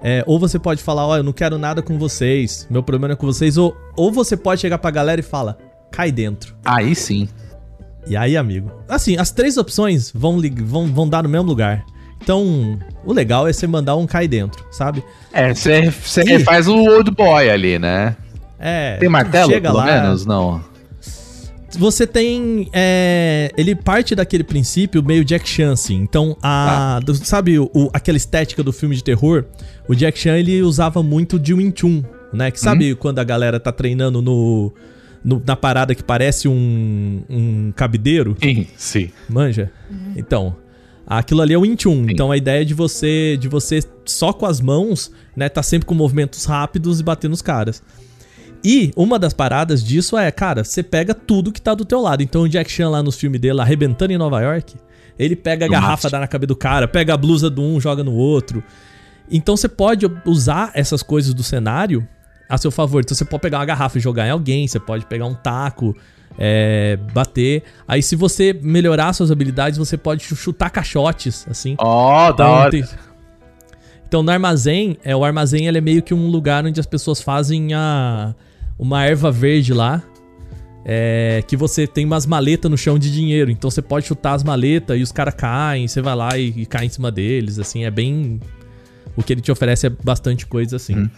É, 0.05 0.25
ou 0.27 0.39
você 0.39 0.59
pode 0.59 0.83
falar, 0.83 1.07
ó, 1.07 1.17
eu 1.17 1.23
não 1.23 1.33
quero 1.33 1.57
nada 1.59 1.81
com 1.81 1.97
vocês, 1.99 2.67
meu 2.69 2.83
problema 2.83 3.13
é 3.13 3.17
com 3.17 3.27
vocês, 3.27 3.57
ou, 3.57 3.77
ou 3.97 4.11
você 4.11 4.37
pode 4.37 4.61
chegar 4.61 4.79
pra 4.79 4.91
galera 4.91 5.21
e 5.21 5.25
fala, 5.25 5.57
cai 5.91 6.11
dentro. 6.11 6.57
Aí 6.65 6.95
sim. 6.95 7.29
E 8.07 8.17
aí, 8.17 8.37
amigo? 8.37 8.71
Assim, 8.89 9.17
as 9.17 9.31
três 9.31 9.57
opções 9.57 10.11
vão, 10.15 10.41
vão, 10.65 10.87
vão 10.87 11.09
dar 11.09 11.23
no 11.23 11.29
mesmo 11.29 11.47
lugar. 11.47 11.85
Então, 12.23 12.79
o 13.05 13.13
legal 13.13 13.49
é 13.49 13.53
você 13.53 13.67
mandar 13.67 13.97
um 13.97 14.07
cai 14.07 14.29
dentro, 14.29 14.65
sabe? 14.71 15.03
É, 15.33 15.53
você 15.55 15.91
Ih. 16.25 16.39
faz 16.45 16.69
o 16.69 16.75
old 16.77 17.11
boy 17.11 17.51
ali, 17.51 17.79
né? 17.79 18.17
É. 18.59 18.97
Tem 18.99 19.09
martelo, 19.09 19.51
chega 19.51 19.71
pelo 19.71 19.79
lá, 19.79 19.87
menos? 20.03 20.25
Não. 20.25 20.63
Você 21.79 22.07
tem. 22.07 22.69
é, 22.73 23.51
ele 23.57 23.75
parte 23.75 24.15
daquele 24.15 24.45
princípio 24.45 25.03
meio 25.03 25.25
Jack 25.25 25.49
Chan, 25.49 25.73
assim. 25.73 25.97
Então, 25.97 26.37
a. 26.43 27.01
do- 27.03 27.15
sabe 27.15 27.59
o, 27.59 27.71
aquela 27.95 28.17
estética 28.19 28.63
do 28.63 28.73
filme 28.73 28.95
de 28.95 29.03
terror? 29.03 29.47
O 29.89 29.95
Jack 29.95 30.19
Chan 30.19 30.37
ele 30.37 30.61
usava 30.63 31.03
muito 31.03 31.39
de 31.39 31.55
Wing 31.55 31.73
Chun, 31.75 32.05
né? 32.33 32.51
Que 32.51 32.61
sabe 32.61 32.95
quando 32.95 33.19
a 33.21 33.25
galera 33.25 33.59
tá 33.59 33.73
treinando 33.73 34.21
no. 34.21 34.73
No- 35.25 35.43
na 35.47 35.57
parada 35.57 35.95
que 35.95 36.03
parece 36.03 36.49
um, 36.49 37.23
um 37.29 37.73
cabideiro? 37.75 38.37
Sim, 38.43 38.67
sim. 38.77 39.11
Manja? 39.29 39.71
Então, 40.17 40.57
aquilo 41.07 41.43
ali 41.43 41.55
é 41.55 41.59
o 41.59 41.63
Wing 41.63 41.77
Chun. 41.81 42.07
Então 42.09 42.31
a 42.33 42.37
ideia 42.37 42.63
é 42.63 42.65
de 42.65 42.75
você 42.75 43.37
de 43.41 43.49
você 43.49 43.81
só 44.05 44.33
com 44.33 44.47
as 44.47 44.61
mãos, 44.61 45.11
né, 45.37 45.49
tá 45.49 45.63
sempre 45.63 45.87
com 45.87 45.95
movimentos 45.95 46.45
rápidos 46.45 47.01
e 47.01 47.03
bater 47.03 47.29
nos 47.31 47.43
caras. 47.43 47.83
E 48.65 48.93
uma 48.97 49.19
das 49.19 49.33
paradas 49.33 49.83
disso 49.83 50.17
é, 50.17 50.31
cara, 50.31 50.63
você 50.63 50.83
pega 50.85 51.13
tudo 51.15 51.51
que 51.51 51.61
tá 51.61 51.75
do 51.75 51.85
teu 51.85 52.01
lado. 52.01 52.23
Então 52.23 52.43
o 52.43 52.49
Jack 52.49 52.71
Chan 52.71 52.89
lá 52.91 53.03
nos 53.03 53.17
filmes 53.17 53.41
dele, 53.41 53.61
arrebentando 53.61 54.13
em 54.13 54.17
Nova 54.19 54.41
York, 54.41 54.77
ele 55.19 55.35
pega 55.35 55.67
a 55.67 55.69
garrafa, 55.69 56.05
mate. 56.05 56.13
dá 56.13 56.21
na 56.21 56.29
cabeça 56.29 56.47
do 56.49 56.57
cara, 56.57 56.87
pega 56.87 57.13
a 57.15 57.17
blusa 57.17 57.51
do 57.51 57.61
um, 57.61 57.81
joga 57.81 58.05
no 58.05 58.13
outro. 58.13 58.63
Então 59.31 59.57
você 59.57 59.69
pode 59.69 60.07
usar 60.25 60.71
essas 60.75 61.03
coisas 61.03 61.35
do 61.35 61.43
cenário 61.43 62.07
a 62.55 62.59
seu 62.59 62.71
favor. 62.71 63.01
Então 63.01 63.17
você 63.17 63.25
pode 63.25 63.41
pegar 63.43 63.59
uma 63.59 63.65
garrafa 63.65 63.99
e 63.99 64.01
jogar 64.01 64.27
em 64.27 64.31
alguém, 64.31 64.69
você 64.69 64.79
pode 64.79 65.07
pegar 65.07 65.27
um 65.27 65.35
taco, 65.35 65.97
é, 66.39 66.99
bater. 67.15 67.63
Aí 67.89 68.03
se 68.03 68.15
você 68.15 68.53
melhorar 68.63 69.13
suas 69.13 69.31
habilidades, 69.31 69.79
você 69.79 69.97
pode 69.97 70.23
chu- 70.23 70.37
chutar 70.37 70.71
caixotes, 70.71 71.47
assim. 71.51 71.75
Ó, 71.79 72.29
da 72.29 72.35
Então, 72.35 72.51
hora. 72.51 72.71
tem- 72.71 72.85
Então 74.07 74.23
no 74.23 74.31
armazém, 74.31 74.97
é, 75.03 75.17
o 75.17 75.25
armazém 75.25 75.67
ele 75.67 75.79
é 75.79 75.81
meio 75.81 76.03
que 76.03 76.13
um 76.13 76.29
lugar 76.29 76.65
onde 76.67 76.79
as 76.79 76.87
pessoas 76.87 77.21
fazem 77.23 77.73
a, 77.75 78.35
uma 78.79 79.05
erva 79.05 79.31
verde 79.33 79.73
lá. 79.73 80.03
é, 80.85 81.45
que 81.47 81.57
você 81.57 81.87
tem 81.87 82.05
umas 82.05 82.27
maletas 82.27 82.69
no 82.69 82.77
chão 82.77 82.99
de 82.99 83.13
dinheiro. 83.13 83.53
Então 83.53 83.71
você 83.71 83.81
pode 83.81 84.05
chutar 84.05 84.33
as 84.35 84.43
maletas 84.43 84.99
e 84.99 85.03
os 85.03 85.13
caras 85.13 85.33
caem, 85.33 85.87
você 85.87 86.03
vai 86.03 86.17
lá 86.17 86.37
e, 86.37 86.49
e 86.57 86.67
cai 86.67 86.87
em 86.87 86.89
cima 86.89 87.09
deles. 87.13 87.57
Assim, 87.61 87.85
é 87.85 87.91
bem. 87.91 88.41
O 89.17 89.23
que 89.23 89.33
ele 89.33 89.41
te 89.41 89.53
oferece 89.53 89.87
é 89.87 89.91
bastante 89.91 90.45
coisa 90.45 90.75
assim. 90.75 91.09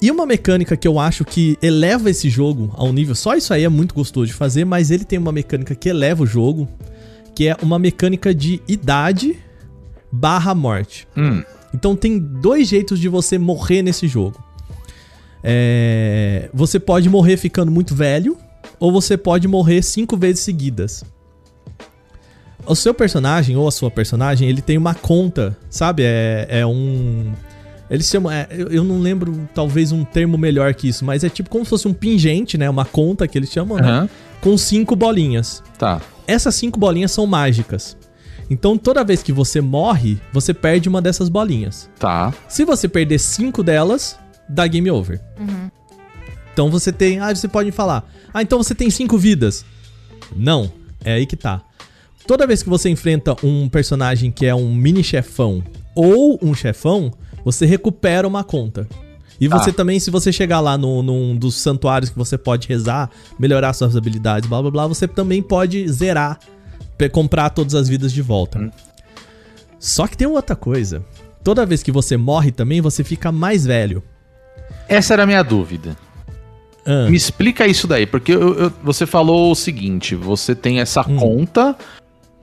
E 0.00 0.10
uma 0.10 0.26
mecânica 0.26 0.76
que 0.76 0.86
eu 0.86 0.98
acho 0.98 1.24
que 1.24 1.56
eleva 1.62 2.10
esse 2.10 2.28
jogo 2.28 2.72
a 2.76 2.84
um 2.84 2.92
nível. 2.92 3.14
Só 3.14 3.34
isso 3.34 3.52
aí 3.54 3.64
é 3.64 3.68
muito 3.68 3.94
gostoso 3.94 4.26
de 4.26 4.34
fazer, 4.34 4.64
mas 4.64 4.90
ele 4.90 5.04
tem 5.04 5.18
uma 5.18 5.32
mecânica 5.32 5.74
que 5.74 5.88
eleva 5.88 6.22
o 6.22 6.26
jogo. 6.26 6.68
Que 7.34 7.48
é 7.48 7.56
uma 7.62 7.78
mecânica 7.78 8.34
de 8.34 8.60
idade 8.68 9.38
barra 10.12 10.54
morte. 10.54 11.06
Hum. 11.16 11.42
Então 11.74 11.94
tem 11.96 12.18
dois 12.18 12.68
jeitos 12.68 12.98
de 12.98 13.08
você 13.08 13.38
morrer 13.38 13.82
nesse 13.82 14.06
jogo. 14.08 14.42
É, 15.48 16.48
Você 16.52 16.80
pode 16.80 17.08
morrer 17.08 17.36
ficando 17.36 17.70
muito 17.70 17.94
velho, 17.94 18.36
ou 18.80 18.90
você 18.90 19.16
pode 19.16 19.46
morrer 19.46 19.82
cinco 19.82 20.16
vezes 20.16 20.40
seguidas. 20.40 21.04
O 22.66 22.74
seu 22.74 22.92
personagem, 22.92 23.56
ou 23.56 23.68
a 23.68 23.70
sua 23.70 23.90
personagem, 23.90 24.48
ele 24.48 24.60
tem 24.60 24.76
uma 24.76 24.94
conta, 24.94 25.56
sabe? 25.70 26.02
É, 26.04 26.46
é 26.48 26.66
um. 26.66 27.32
Eles 27.90 28.06
chamam. 28.08 28.32
é, 28.32 28.46
eu, 28.50 28.68
eu 28.68 28.84
não 28.84 28.98
lembro, 28.98 29.48
talvez, 29.54 29.92
um 29.92 30.04
termo 30.04 30.36
melhor 30.36 30.74
que 30.74 30.88
isso, 30.88 31.04
mas 31.04 31.22
é 31.22 31.28
tipo 31.28 31.48
como 31.48 31.64
se 31.64 31.70
fosse 31.70 31.86
um 31.88 31.92
pingente, 31.94 32.58
né? 32.58 32.68
Uma 32.68 32.84
conta 32.84 33.26
que 33.28 33.38
eles 33.38 33.50
chamam, 33.50 33.78
né? 33.78 33.88
Aham. 33.88 34.08
Com 34.40 34.56
cinco 34.58 34.94
bolinhas. 34.94 35.62
Tá. 35.78 36.00
Essas 36.26 36.54
cinco 36.54 36.78
bolinhas 36.78 37.12
são 37.12 37.26
mágicas. 37.26 37.96
Então 38.48 38.76
toda 38.76 39.02
vez 39.04 39.22
que 39.22 39.32
você 39.32 39.60
morre, 39.60 40.20
você 40.32 40.54
perde 40.54 40.88
uma 40.88 41.02
dessas 41.02 41.28
bolinhas. 41.28 41.90
Tá. 41.98 42.32
Se 42.48 42.64
você 42.64 42.88
perder 42.88 43.18
cinco 43.18 43.62
delas, 43.62 44.18
dá 44.48 44.66
game 44.66 44.90
over. 44.90 45.20
Então 46.52 46.70
você 46.70 46.92
tem. 46.92 47.20
Ah, 47.20 47.34
você 47.34 47.48
pode 47.48 47.70
falar. 47.72 48.08
Ah, 48.32 48.42
então 48.42 48.62
você 48.62 48.74
tem 48.74 48.88
cinco 48.90 49.18
vidas. 49.18 49.64
Não, 50.34 50.70
é 51.04 51.14
aí 51.14 51.26
que 51.26 51.36
tá. 51.36 51.62
Toda 52.26 52.46
vez 52.46 52.62
que 52.62 52.68
você 52.68 52.88
enfrenta 52.88 53.36
um 53.44 53.68
personagem 53.68 54.30
que 54.30 54.46
é 54.46 54.54
um 54.54 54.74
mini 54.74 55.02
chefão 55.04 55.62
ou 55.94 56.38
um 56.42 56.54
chefão, 56.54 57.12
você 57.46 57.64
recupera 57.64 58.26
uma 58.26 58.42
conta. 58.42 58.88
E 59.40 59.46
você 59.46 59.70
Ah. 59.70 59.72
também, 59.72 60.00
se 60.00 60.10
você 60.10 60.32
chegar 60.32 60.58
lá 60.58 60.76
no, 60.76 61.00
num 61.02 61.36
dos 61.36 61.54
santuários 61.54 62.10
que 62.10 62.18
você 62.18 62.36
pode 62.36 62.66
rezar, 62.66 63.08
melhorar 63.38 63.72
suas 63.72 63.94
habilidades, 63.96 64.48
blá 64.48 64.60
blá 64.60 64.70
blá, 64.70 64.86
você 64.88 65.06
também 65.06 65.40
pode 65.40 65.86
zerar, 65.88 66.40
comprar 67.12 67.50
todas 67.50 67.74
as 67.76 67.88
vidas 67.88 68.12
de 68.12 68.20
volta. 68.20 68.68
Só 69.78 70.06
que 70.08 70.16
tem 70.16 70.26
outra 70.26 70.56
coisa. 70.56 71.04
Toda 71.44 71.64
vez 71.64 71.82
que 71.82 71.92
você 71.92 72.16
morre 72.16 72.50
também, 72.50 72.80
você 72.80 73.04
fica 73.04 73.30
mais 73.30 73.64
velho. 73.64 74.02
Essa 74.88 75.12
era 75.14 75.22
a 75.22 75.26
minha 75.26 75.42
dúvida. 75.44 75.96
Ah, 76.84 77.08
Me 77.10 77.16
explica 77.16 77.66
isso 77.66 77.86
daí, 77.86 78.06
porque 78.06 78.32
eu- 78.32 78.58
eu- 78.58 78.72
você 78.82 79.06
falou 79.06 79.52
o 79.52 79.54
seguinte: 79.54 80.14
você 80.16 80.54
tem 80.54 80.80
essa 80.80 81.02
Hum. 81.02 81.16
conta, 81.16 81.76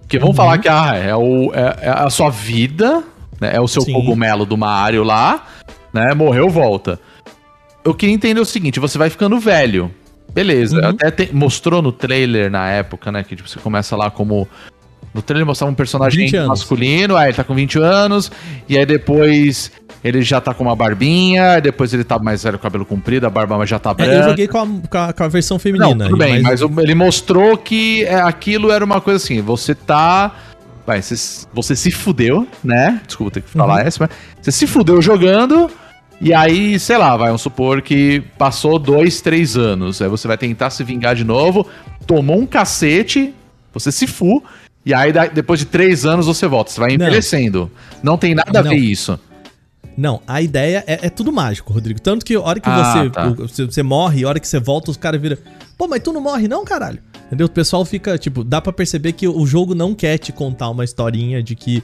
que 0.08 0.20
vamos 0.20 0.36
falar 0.38 0.58
que 0.60 0.70
ah, 0.70 0.96
é, 0.96 1.16
o- 1.16 1.52
é- 1.54 1.78
é 1.82 1.90
a 1.90 2.10
sua 2.10 2.30
vida, 2.30 3.04
né, 3.40 3.52
é 3.54 3.60
o 3.62 3.68
seu 3.68 3.82
Sim. 3.82 3.94
cogumelo 3.94 4.46
do 4.46 4.58
Mario 4.58 5.04
lá, 5.04 5.46
né? 5.94 6.14
Morreu, 6.14 6.50
volta. 6.50 7.00
Eu 7.84 7.94
queria 7.94 8.16
entender 8.16 8.40
o 8.40 8.46
seguinte: 8.46 8.80
você 8.80 8.98
vai 8.98 9.10
ficando 9.10 9.40
velho. 9.40 9.92
Beleza, 10.34 10.80
Uhum. 10.82 10.90
até 10.90 11.12
tem- 11.12 11.30
mostrou 11.32 11.82
no 11.82 11.92
trailer 11.92 12.50
na 12.50 12.68
época, 12.70 13.12
né? 13.12 13.24
Que 13.24 13.36
tipo, 13.36 13.48
você 13.48 13.60
começa 13.60 13.96
lá 13.96 14.10
como. 14.10 14.48
No 15.14 15.22
trailer 15.22 15.46
mostrava 15.46 15.72
um 15.72 15.76
personagem 15.76 16.26
20 16.26 16.36
anos. 16.38 16.50
masculino, 16.50 17.16
aí 17.16 17.28
ele 17.28 17.36
tá 17.36 17.44
com 17.44 17.54
20 17.54 17.78
anos, 17.78 18.32
e 18.68 18.76
aí 18.76 18.84
depois 18.86 19.72
ele 20.04 20.24
já 20.24 20.42
tá 20.42 20.56
com 20.56 20.64
uma 20.64 20.76
barbinha, 20.76 21.60
depois 21.62 21.94
ele 21.94 22.04
tá 22.04 22.18
mais 22.18 22.44
velho, 22.44 22.58
cabelo 22.58 22.84
comprido, 22.84 23.28
a 23.28 23.30
barba 23.30 23.64
já 23.64 23.78
tá 23.78 23.92
É, 23.92 23.94
branca. 23.94 24.12
eu 24.12 24.24
joguei 24.30 24.48
com 24.48 24.58
a, 24.58 24.66
com 24.90 24.98
a- 24.98 25.14
com 25.14 25.24
a 25.24 25.28
versão 25.28 25.60
feminina. 25.60 25.94
Não, 25.94 26.06
tudo 26.08 26.18
bem, 26.18 26.42
mas- 26.42 26.62
mas, 26.62 26.78
ele 26.80 26.96
mostrou 26.96 27.56
que 27.56 28.04
é, 28.06 28.16
aquilo 28.16 28.72
era 28.72 28.84
uma 28.84 29.00
coisa 29.00 29.24
assim, 29.24 29.40
você 29.40 29.76
tá... 29.76 30.36
Vai, 30.86 31.02
você, 31.02 31.46
você 31.54 31.76
se 31.76 31.92
fudeu, 31.92 32.48
né? 32.64 33.02
Desculpa 33.08 33.32
ter 33.32 33.42
que 33.42 33.50
falar 33.50 33.76
Uhum. 33.82 33.88
essa, 33.88 33.98
mas 34.02 34.10
você 34.42 34.52
se 34.52 34.68
fudeu 34.68 35.02
jogando, 35.02 35.70
e 36.20 36.34
aí, 36.34 36.78
sei 36.80 36.98
lá, 36.98 37.16
vai, 37.16 37.28
vamos 37.28 37.42
supor 37.42 37.82
que 37.82 38.22
passou 38.38 38.78
dois, 38.78 39.22
três 39.22 39.56
anos, 39.56 40.02
aí 40.02 40.10
você 40.10 40.28
vai 40.28 40.38
tentar 40.38 40.70
se 40.70 40.84
vingar 40.84 41.16
de 41.16 41.24
novo, 41.24 41.66
tomou 42.06 42.38
um 42.40 42.46
cacete, 42.46 43.34
você 43.74 43.92
se 43.94 44.06
fu, 44.08 44.44
e 44.86 44.94
aí 44.94 45.14
depois 45.34 45.60
de 45.60 45.66
três 45.66 46.06
anos 46.06 46.26
você 46.26 46.46
volta, 46.48 46.70
você 46.72 46.80
vai 46.82 46.90
Não. 46.90 46.96
envelhecendo. 47.06 47.72
Não 48.02 48.18
tem 48.18 48.36
nada 48.36 48.60
a 48.60 48.64
Não. 48.64 48.72
ver 48.72 48.78
isso. 48.78 49.18
Não, 49.96 50.22
a 50.28 50.42
ideia 50.42 50.84
é, 50.88 51.08
é 51.08 51.10
tudo 51.10 51.32
mágico, 51.32 51.72
Rodrigo. 51.74 52.00
Tanto 52.02 52.26
que 52.26 52.34
a 52.36 52.42
hora 52.42 52.60
que 52.60 52.68
Ah, 52.70 52.94
você, 53.04 53.10
tá. 53.10 53.28
o- 53.30 53.36
você, 53.36 53.66
você 53.66 53.84
morre, 53.84 54.24
a 54.24 54.28
hora 54.30 54.40
que 54.40 54.48
você 54.48 54.60
volta, 54.60 54.90
os 54.92 54.98
caras 54.98 55.22
viram. 55.22 55.38
Pô, 55.78 55.88
mas 55.88 56.02
tu 56.02 56.12
não 56.14 56.22
morre, 56.22 56.48
não, 56.48 56.64
caralho? 56.66 57.00
Entendeu? 57.28 57.48
O 57.48 57.50
pessoal 57.50 57.84
fica, 57.86 58.18
tipo, 58.18 58.44
dá 58.44 58.62
pra 58.62 58.72
perceber 58.74 59.14
que 59.14 59.28
o 59.28 59.46
jogo 59.46 59.74
não 59.74 59.96
quer 59.96 60.18
te 60.18 60.32
contar 60.32 60.70
uma 60.70 60.84
historinha 60.84 61.42
de 61.42 61.56
que 61.56 61.82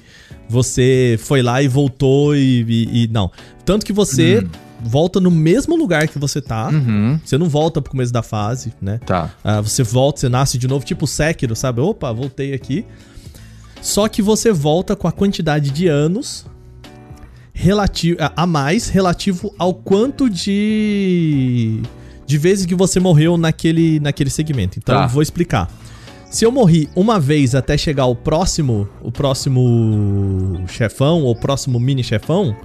você 0.48 1.18
foi 1.22 1.42
lá 1.42 1.62
e 1.62 1.68
voltou 1.68 2.36
e. 2.36 2.64
e- 2.68 3.04
e- 3.04 3.08
não. 3.08 3.32
Tanto 3.66 3.86
que 3.86 3.94
você 3.94 4.46
volta 4.82 5.20
no 5.20 5.30
mesmo 5.32 5.76
lugar 5.76 6.08
que 6.08 6.18
você 6.20 6.42
tá. 6.42 6.70
Uhum, 6.70 7.20
Você 7.24 7.38
não 7.38 7.50
volta 7.50 7.82
pro 7.82 7.92
começo 7.92 8.14
da 8.14 8.22
fase, 8.24 8.74
né? 8.82 9.00
tá. 9.06 9.30
Ah, 9.44 9.60
você 9.62 9.84
volta, 9.84 10.20
você 10.22 10.30
nasce 10.30 10.58
de 10.58 10.68
novo, 10.68 10.86
tipo 10.86 11.06
Sekiro, 11.08 11.56
sabe? 11.56 11.82
Opa, 11.82 12.12
voltei 12.14 12.54
aqui. 12.54 12.86
Só 13.82 14.08
que 14.08 14.22
você 14.22 14.52
volta 14.52 14.96
com 14.96 15.08
a 15.08 15.12
quantidade 15.12 15.70
de 15.72 15.88
anos 15.88 16.46
relativo 17.62 18.18
a- 18.36 18.48
mais 18.48 18.88
relativo 18.88 19.54
ao 19.58 19.74
quanto 19.74 20.30
de 20.30 21.82
de 22.26 22.38
vezes 22.38 22.66
que 22.66 22.76
você 22.76 23.00
morreu 23.00 23.38
naquele 23.38 24.00
naquele 24.00 24.30
segmento. 24.30 24.80
Então 24.80 24.96
Tá. 24.96 25.04
eu 25.04 25.10
vou 25.10 25.22
explicar. 25.22 25.70
Se 26.30 26.46
eu 26.46 26.52
morri 26.52 26.88
uma 26.96 27.20
vez 27.20 27.56
até 27.56 27.76
chegar 27.78 28.04
ao 28.04 28.16
próximo, 28.16 28.88
o 29.02 29.12
próximo 29.12 30.62
chefão 30.68 31.24
ou 31.24 31.36
próximo 31.36 31.80
mini 31.80 32.04
chefão, 32.04 32.56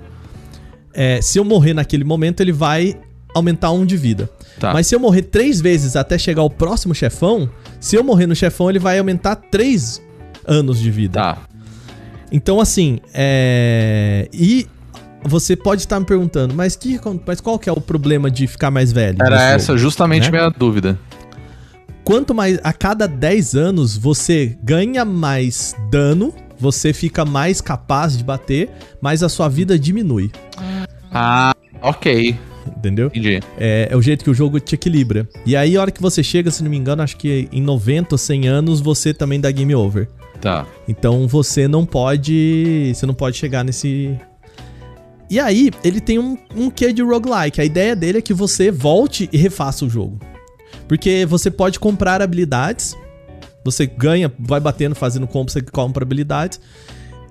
é, 0.92 1.20
se 1.22 1.38
eu 1.38 1.44
morrer 1.44 1.72
naquele 1.74 2.04
momento 2.04 2.40
ele 2.40 2.52
vai 2.52 2.94
aumentar 3.34 3.72
um 3.72 3.84
de 3.86 3.96
vida. 3.96 4.30
Tá. 4.60 4.72
Mas 4.72 4.86
se 4.86 4.94
eu 4.94 5.00
morrer 5.00 5.22
três 5.22 5.60
vezes 5.60 5.96
até 5.96 6.16
chegar 6.18 6.42
ao 6.42 6.50
próximo 6.50 6.94
chefão, 6.94 7.48
se 7.80 7.96
eu 7.96 8.04
morrer 8.04 8.26
no 8.28 8.36
chefão, 8.36 8.68
ele 8.70 8.78
vai 8.78 8.98
aumentar 8.98 9.34
três 9.34 10.00
anos 10.46 10.78
de 10.78 10.90
vida. 10.90 11.18
Tá. 11.20 11.38
Então, 12.30 12.60
assim, 12.60 12.98
é. 13.12 14.28
E 14.32 14.66
você 15.24 15.56
pode 15.56 15.82
estar 15.82 15.98
me 15.98 16.06
perguntando, 16.06 16.54
mas, 16.54 16.76
que, 16.76 17.00
mas 17.26 17.40
qual 17.40 17.58
que 17.58 17.68
é 17.68 17.72
o 17.72 17.80
problema 17.80 18.30
de 18.30 18.46
ficar 18.46 18.70
mais 18.70 18.92
velho? 18.92 19.18
Era 19.20 19.42
essa 19.52 19.72
jogo? 19.72 19.78
justamente 19.78 20.30
né? 20.30 20.38
minha 20.38 20.50
dúvida. 20.50 20.98
Quanto 22.04 22.34
mais. 22.34 22.60
A 22.62 22.72
cada 22.72 23.08
10 23.08 23.54
anos 23.54 23.96
você 23.96 24.58
ganha 24.62 25.04
mais 25.04 25.74
dano, 25.90 26.34
você 26.58 26.92
fica 26.92 27.24
mais 27.24 27.60
capaz 27.62 28.16
de 28.16 28.22
bater, 28.22 28.70
mas 29.00 29.22
a 29.22 29.28
sua 29.28 29.48
vida 29.48 29.78
diminui. 29.78 30.30
Ah, 31.10 31.54
ok. 31.80 32.36
Entendeu? 32.76 33.06
Entendi. 33.06 33.40
É, 33.58 33.88
é 33.90 33.96
o 33.96 34.02
jeito 34.02 34.24
que 34.24 34.30
o 34.30 34.34
jogo 34.34 34.60
te 34.60 34.74
equilibra. 34.74 35.26
E 35.46 35.56
aí, 35.56 35.76
a 35.76 35.80
hora 35.80 35.90
que 35.90 36.00
você 36.00 36.22
chega, 36.22 36.50
se 36.50 36.62
não 36.62 36.70
me 36.70 36.76
engano, 36.76 37.02
acho 37.02 37.16
que 37.16 37.48
em 37.50 37.62
90 37.62 38.14
ou 38.14 38.18
100 38.18 38.48
anos, 38.48 38.80
você 38.80 39.14
também 39.14 39.40
dá 39.40 39.50
game 39.50 39.74
over. 39.74 40.08
Tá. 40.40 40.66
Então 40.86 41.26
você 41.26 41.66
não 41.66 41.86
pode. 41.86 42.92
Você 42.94 43.06
não 43.06 43.14
pode 43.14 43.36
chegar 43.38 43.64
nesse. 43.64 44.18
E 45.30 45.40
aí, 45.40 45.70
ele 45.82 46.00
tem 46.00 46.18
um, 46.18 46.36
um 46.54 46.70
quê 46.70 46.92
de 46.92 47.02
roguelike. 47.02 47.60
A 47.60 47.64
ideia 47.64 47.96
dele 47.96 48.18
é 48.18 48.22
que 48.22 48.34
você 48.34 48.70
volte 48.70 49.28
e 49.32 49.36
refaça 49.36 49.84
o 49.84 49.90
jogo. 49.90 50.18
Porque 50.86 51.24
você 51.26 51.50
pode 51.50 51.80
comprar 51.80 52.20
habilidades. 52.20 52.96
Você 53.64 53.86
ganha, 53.86 54.32
vai 54.38 54.60
batendo, 54.60 54.94
fazendo 54.94 55.26
combo, 55.26 55.50
você 55.50 55.62
compra 55.62 56.04
habilidades. 56.04 56.60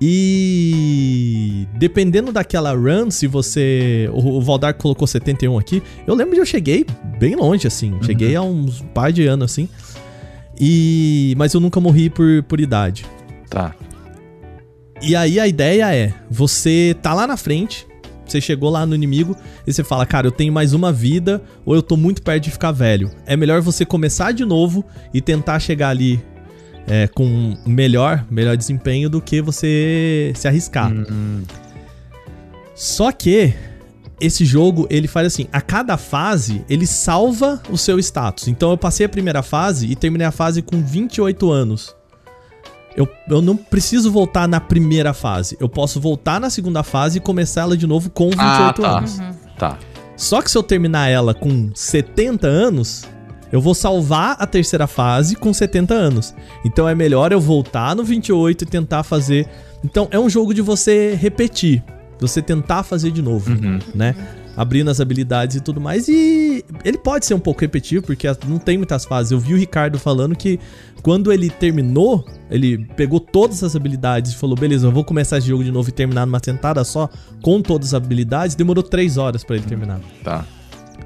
E 0.02 1.68
dependendo 1.76 2.32
daquela 2.32 2.74
run, 2.74 3.10
se 3.10 3.28
você. 3.28 4.10
O, 4.12 4.42
Valdar 4.42 4.74
colocou 4.74 5.08
71 5.08 5.58
aqui. 5.58 5.82
Eu 6.06 6.16
lembro 6.16 6.34
de 6.34 6.42
eu 6.42 6.46
cheguei 6.46 6.86
bem 7.20 7.36
longe, 7.36 7.68
assim. 7.68 7.98
Cheguei 8.02 8.36
a 8.36 8.42
uns 8.42 8.82
par 8.94 9.14
de 9.14 9.26
anos, 9.26 9.52
assim. 9.52 9.70
E. 10.60 11.34
Mas 11.38 11.54
eu 11.54 11.62
nunca 11.62 11.80
morri 11.80 12.10
por, 12.10 12.44
por 12.44 12.60
idade. 12.60 13.06
Tá. 13.50 13.74
E 15.06 15.18
aí 15.18 15.38
a 15.38 15.46
ideia 15.46 15.94
é, 15.94 16.14
você 16.32 16.96
tá 17.02 17.14
lá 17.14 17.28
na 17.28 17.36
frente, 17.36 17.86
você 18.26 18.40
chegou 18.40 18.70
lá 18.70 18.86
no 18.86 18.96
inimigo 18.96 19.36
e 19.68 19.74
você 19.74 19.84
fala, 19.84 20.06
cara, 20.06 20.26
eu 20.26 20.32
tenho 20.32 20.54
mais 20.54 20.74
uma 20.74 20.94
vida 20.94 21.44
ou 21.66 21.76
eu 21.76 21.82
tô 21.82 21.98
muito 21.98 22.22
perto 22.22 22.46
de 22.46 22.52
ficar 22.52 22.72
velho. 22.72 23.12
É 23.26 23.36
melhor 23.36 23.62
você 23.62 23.86
começar 23.86 24.32
de 24.32 24.46
novo 24.46 24.86
e 25.14 25.20
tentar 25.20 25.60
chegar 25.60 25.90
ali 25.90 26.24
é, 26.88 27.10
com 27.10 27.58
melhor, 27.66 28.26
melhor 28.32 28.56
desempenho 28.56 29.10
do 29.10 29.22
que 29.22 29.42
você 29.42 30.32
se 30.36 30.48
arriscar. 30.48 30.90
Só 32.74 33.12
que 33.12 33.54
esse 34.22 34.46
jogo, 34.46 34.88
ele 34.90 35.10
faz 35.10 35.28
assim, 35.28 35.48
a 35.52 35.60
cada 35.60 35.98
fase, 35.98 36.64
ele 36.70 36.88
salva 36.88 37.62
o 37.70 37.78
seu 37.78 38.00
status. 38.00 38.48
Então 38.48 38.72
eu 38.72 38.78
passei 38.78 39.06
a 39.06 39.10
primeira 39.10 39.44
fase 39.44 39.86
e 39.86 39.98
terminei 39.98 40.26
a 40.26 40.32
fase 40.32 40.62
com 40.62 40.82
28 40.82 41.52
anos. 41.52 41.94
Eu, 42.96 43.08
eu 43.30 43.42
não 43.42 43.56
preciso 43.58 44.12
voltar 44.12 44.48
na 44.48 44.60
primeira 44.60 45.14
fase. 45.14 45.58
Eu 45.60 45.68
posso 45.68 46.00
voltar 46.00 46.40
na 46.40 46.50
segunda 46.50 46.84
fase 46.84 47.18
e 47.18 47.22
começar 47.22 47.62
ela 47.62 47.76
de 47.78 47.88
novo 47.88 48.10
com 48.10 48.26
28 48.30 48.42
Ah, 48.42 48.74
tá. 48.74 48.98
anos. 48.98 49.20
Tá. 49.58 49.78
Só 50.16 50.42
que 50.42 50.52
se 50.52 50.58
eu 50.58 50.64
terminar 50.64 51.08
ela 51.10 51.34
com 51.34 51.72
70 51.74 52.46
anos, 52.48 53.04
eu 53.52 53.60
vou 53.60 53.74
salvar 53.74 54.36
a 54.40 54.46
terceira 54.46 54.86
fase 54.88 55.36
com 55.36 55.52
70 55.54 55.94
anos. 55.94 56.36
Então 56.64 56.88
é 56.88 56.94
melhor 56.94 57.32
eu 57.32 57.40
voltar 57.42 57.96
no 57.96 58.04
28 58.04 58.64
e 58.64 58.66
tentar 58.68 59.04
fazer. 59.04 59.48
Então 59.84 60.08
é 60.12 60.20
um 60.20 60.30
jogo 60.30 60.54
de 60.54 60.62
você 60.62 61.16
repetir. 61.16 61.84
Você 62.20 62.42
tentar 62.42 62.84
fazer 62.84 63.12
de 63.12 63.22
novo, 63.22 63.52
né? 63.94 64.16
Abrindo 64.56 64.92
as 64.92 65.00
habilidades 65.02 65.56
e 65.56 65.62
tudo 65.62 65.82
mais. 65.82 66.08
E 66.08 66.64
ele 66.86 66.98
pode 66.98 67.26
ser 67.26 67.34
um 67.34 67.40
pouco 67.40 67.62
repetitivo, 67.62 68.06
porque 68.06 68.28
não 68.48 68.60
tem 68.60 68.78
muitas 68.78 69.04
fases. 69.04 69.32
Eu 69.32 69.40
vi 69.40 69.54
o 69.54 69.58
Ricardo 69.58 69.98
falando 69.98 70.36
que 70.36 70.60
quando 71.02 71.32
ele 71.34 71.50
terminou, 71.50 72.24
ele 72.52 72.86
pegou 72.96 73.20
todas 73.20 73.64
as 73.64 73.76
habilidades 73.76 74.34
e 74.34 74.36
falou: 74.36 74.56
beleza, 74.56 74.86
eu 74.88 74.92
vou 74.92 75.04
começar 75.04 75.40
esse 75.40 75.48
jogo 75.48 75.64
de 75.64 75.72
novo 75.72 75.90
e 75.90 75.92
terminar 75.92 76.26
numa 76.28 76.40
sentada 76.44 76.84
só, 76.84 77.10
com 77.42 77.62
todas 77.62 77.90
as 77.90 77.94
habilidades. 77.96 78.56
Demorou 78.56 78.84
3 78.84 79.18
horas 79.18 79.44
pra 79.44 79.56
ele 79.56 79.66
terminar. 79.66 80.00
Tá. 80.24 80.46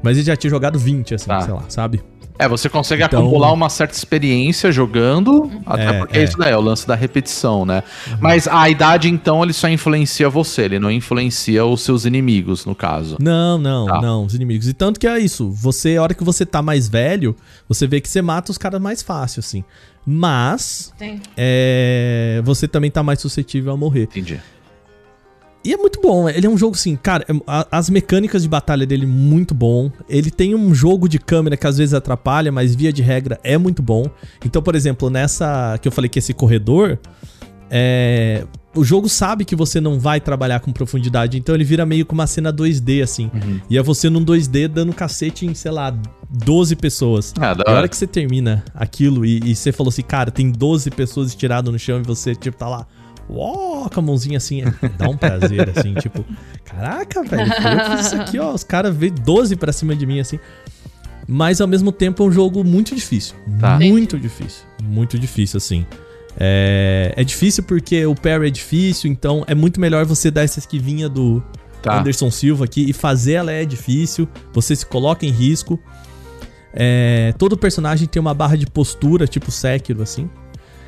Mas 0.04 0.18
ele 0.18 0.26
já 0.26 0.36
tinha 0.36 0.52
jogado 0.52 0.78
20, 0.78 1.16
assim, 1.16 1.28
Tá. 1.28 1.42
sei 1.42 1.54
lá, 1.54 1.64
sabe? 1.70 2.02
É, 2.40 2.48
você 2.48 2.70
consegue 2.70 3.04
Então- 3.04 3.20
acumular 3.22 3.52
uma 3.52 3.70
certa 3.70 3.96
experiência 3.96 4.72
jogando, 4.72 5.52
até 5.66 5.84
É, 5.86 5.94
porque 5.94 6.18
é. 6.20 6.24
isso 6.24 6.38
daí 6.38 6.52
é 6.52 6.58
o 6.58 6.62
lance 6.62 6.88
da 6.88 6.94
repetição, 6.96 7.66
né? 7.66 7.82
Mas 8.22 8.48
a 8.48 8.70
idade, 8.70 9.10
então, 9.10 9.44
ele 9.44 9.54
só 9.54 9.68
influencia 9.68 10.30
você, 10.30 10.64
ele 10.64 10.80
não 10.80 10.92
influencia 10.92 11.66
os 11.66 11.82
seus 11.82 12.06
inimigos, 12.06 12.66
no 12.66 12.76
caso. 12.76 13.18
Não, 13.20 13.58
não, 13.58 13.86
Tá. 13.88 14.02
não, 14.02 14.26
os 14.26 14.36
inimigos. 14.36 14.68
E 14.68 14.74
tanto 14.74 15.00
que 15.00 15.08
é 15.08 15.18
isso. 15.20 15.50
Você, 15.52 15.98
a 15.98 16.04
hora 16.04 16.14
que 16.14 16.24
você 16.24 16.46
tá 16.46 16.62
mais 16.62 16.88
velho, 16.88 17.36
você 17.68 17.88
vê 17.88 18.00
que 18.00 18.08
você 18.10 18.22
mata 18.22 18.52
os 18.52 18.58
caras 18.58 18.80
mais 18.82 19.02
fácil, 19.02 19.40
assim. 19.40 19.64
Mas, 20.06 20.94
Tem. 20.98 21.20
é, 21.36 22.42
você 22.46 22.68
também 22.68 22.90
tá 22.90 23.04
mais 23.04 23.20
suscetível 23.20 23.74
a 23.74 23.78
morrer. 23.78 24.04
Entendi. 24.04 24.40
E 25.64 25.74
é 25.74 25.78
muito 25.78 26.00
bom. 26.02 26.30
Ele 26.30 26.46
é 26.48 26.50
um 26.50 26.58
jogo 26.58 26.76
assim, 26.76 26.96
cara, 26.96 27.26
é- 27.28 27.66
as 27.72 27.90
mecânicas 27.90 28.42
de 28.44 28.48
batalha 28.48 28.86
dele 28.86 29.06
muito 29.06 29.54
bom. 29.54 29.92
Ele 30.08 30.32
tem 30.32 30.56
um 30.56 30.74
jogo 30.74 31.10
de 31.10 31.20
câmera 31.20 31.58
que 31.58 31.68
às 31.68 31.78
vezes 31.78 31.94
atrapalha, 31.94 32.52
mas 32.52 32.74
via 32.74 32.94
de 32.94 33.02
regra 33.02 33.38
é 33.44 33.58
muito 33.58 33.82
bom. 33.84 34.06
Então, 34.46 34.62
por 34.62 34.76
exemplo, 34.76 35.10
nessa 35.10 35.78
que 35.82 35.88
eu 35.88 35.92
falei 35.92 36.08
que 36.10 36.20
esse 36.20 36.34
corredor, 36.34 36.98
é, 37.70 38.46
o 38.74 38.84
jogo 38.84 39.10
sabe 39.10 39.44
que 39.44 39.56
você 39.56 39.82
não 39.82 40.00
vai 40.00 40.22
trabalhar 40.22 40.60
com 40.62 40.72
profundidade, 40.72 41.38
então 41.38 41.54
ele 41.54 41.64
vira 41.66 41.86
meio 41.86 42.06
que 42.06 42.14
uma 42.14 42.28
cena 42.28 42.54
2D 42.54 43.02
assim. 43.04 43.30
E 43.70 43.78
é 43.78 43.82
você 43.84 44.10
num 44.10 44.24
2D 44.24 44.68
dando 44.70 44.94
cacete 44.94 45.46
em, 45.46 45.54
sei 45.54 45.72
lá, 45.72 45.94
12 46.30 46.76
pessoas. 46.76 47.34
Ah, 47.40 47.48
E 47.48 47.48
a 47.48 47.72
hora 47.72 47.80
hora. 47.80 47.88
que 47.90 47.98
você 47.98 48.08
termina 48.08 48.64
aquilo 48.74 49.26
e, 49.26 49.40
e 49.44 49.56
você 49.56 49.72
falou 49.72 49.90
assim, 49.90 50.04
cara, 50.04 50.32
tem 50.32 50.50
12 50.52 50.92
pessoas 50.92 51.30
estiradas 51.30 51.72
no 51.74 51.80
chão 51.80 52.00
e 52.00 52.04
você, 52.04 52.34
tipo, 52.36 52.56
tá 52.58 52.70
lá. 52.70 52.88
Uó, 53.30 53.90
com 53.90 54.00
a 54.00 54.04
mãozinha 54.04 54.38
assim, 54.38 54.64
dá 54.98 55.10
um 55.10 55.18
prazer, 55.18 55.70
assim, 55.76 55.94
tipo, 56.00 56.24
caraca, 56.64 57.24
velho, 57.24 57.52
eu 57.52 57.98
fiz 57.98 58.06
isso 58.08 58.16
aqui, 58.16 58.40
ó. 58.40 58.54
Os 58.54 58.64
caras 58.64 58.96
veio 58.96 59.12
12 59.12 59.56
pra 59.56 59.74
cima 59.74 59.96
de 59.96 60.06
mim, 60.06 60.20
assim. 60.20 60.40
Mas 61.28 61.60
ao 61.60 61.68
mesmo 61.68 61.92
tempo 61.92 62.24
é 62.24 62.26
um 62.26 62.32
jogo 62.32 62.64
muito 62.64 62.96
difícil. 62.96 63.36
Tá. 63.60 63.78
Muito 63.78 64.18
difícil. 64.18 64.64
Muito 64.82 65.20
difícil, 65.20 65.58
assim. 65.58 65.86
É, 66.40 67.14
é 67.18 67.24
difícil 67.24 67.64
porque 67.64 68.06
o 68.06 68.16
parry 68.16 68.48
é 68.48 68.50
difícil, 68.52 69.12
então 69.12 69.44
é 69.48 69.54
muito 69.56 69.82
melhor 69.82 70.06
você 70.06 70.32
dar 70.32 70.44
essa 70.44 70.60
esquivinha 70.60 71.10
do 71.10 71.44
Tá. 71.82 72.00
Anderson 72.00 72.32
Silva 72.32 72.66
aqui 72.66 72.90
e 72.90 72.94
fazer 72.94 73.34
ela 73.34 73.52
é 73.52 73.64
difícil. 73.64 74.28
Você 74.54 74.76
se 74.76 74.86
coloca 74.86 75.26
em 75.26 75.32
risco. 75.32 75.80
É, 76.74 77.34
todo 77.38 77.58
personagem 77.58 78.08
tem 78.08 78.20
uma 78.20 78.34
barra 78.34 78.56
de 78.56 78.68
postura, 78.68 79.28
tipo 79.28 79.52
Sekiro, 79.52 80.02
assim. 80.02 80.30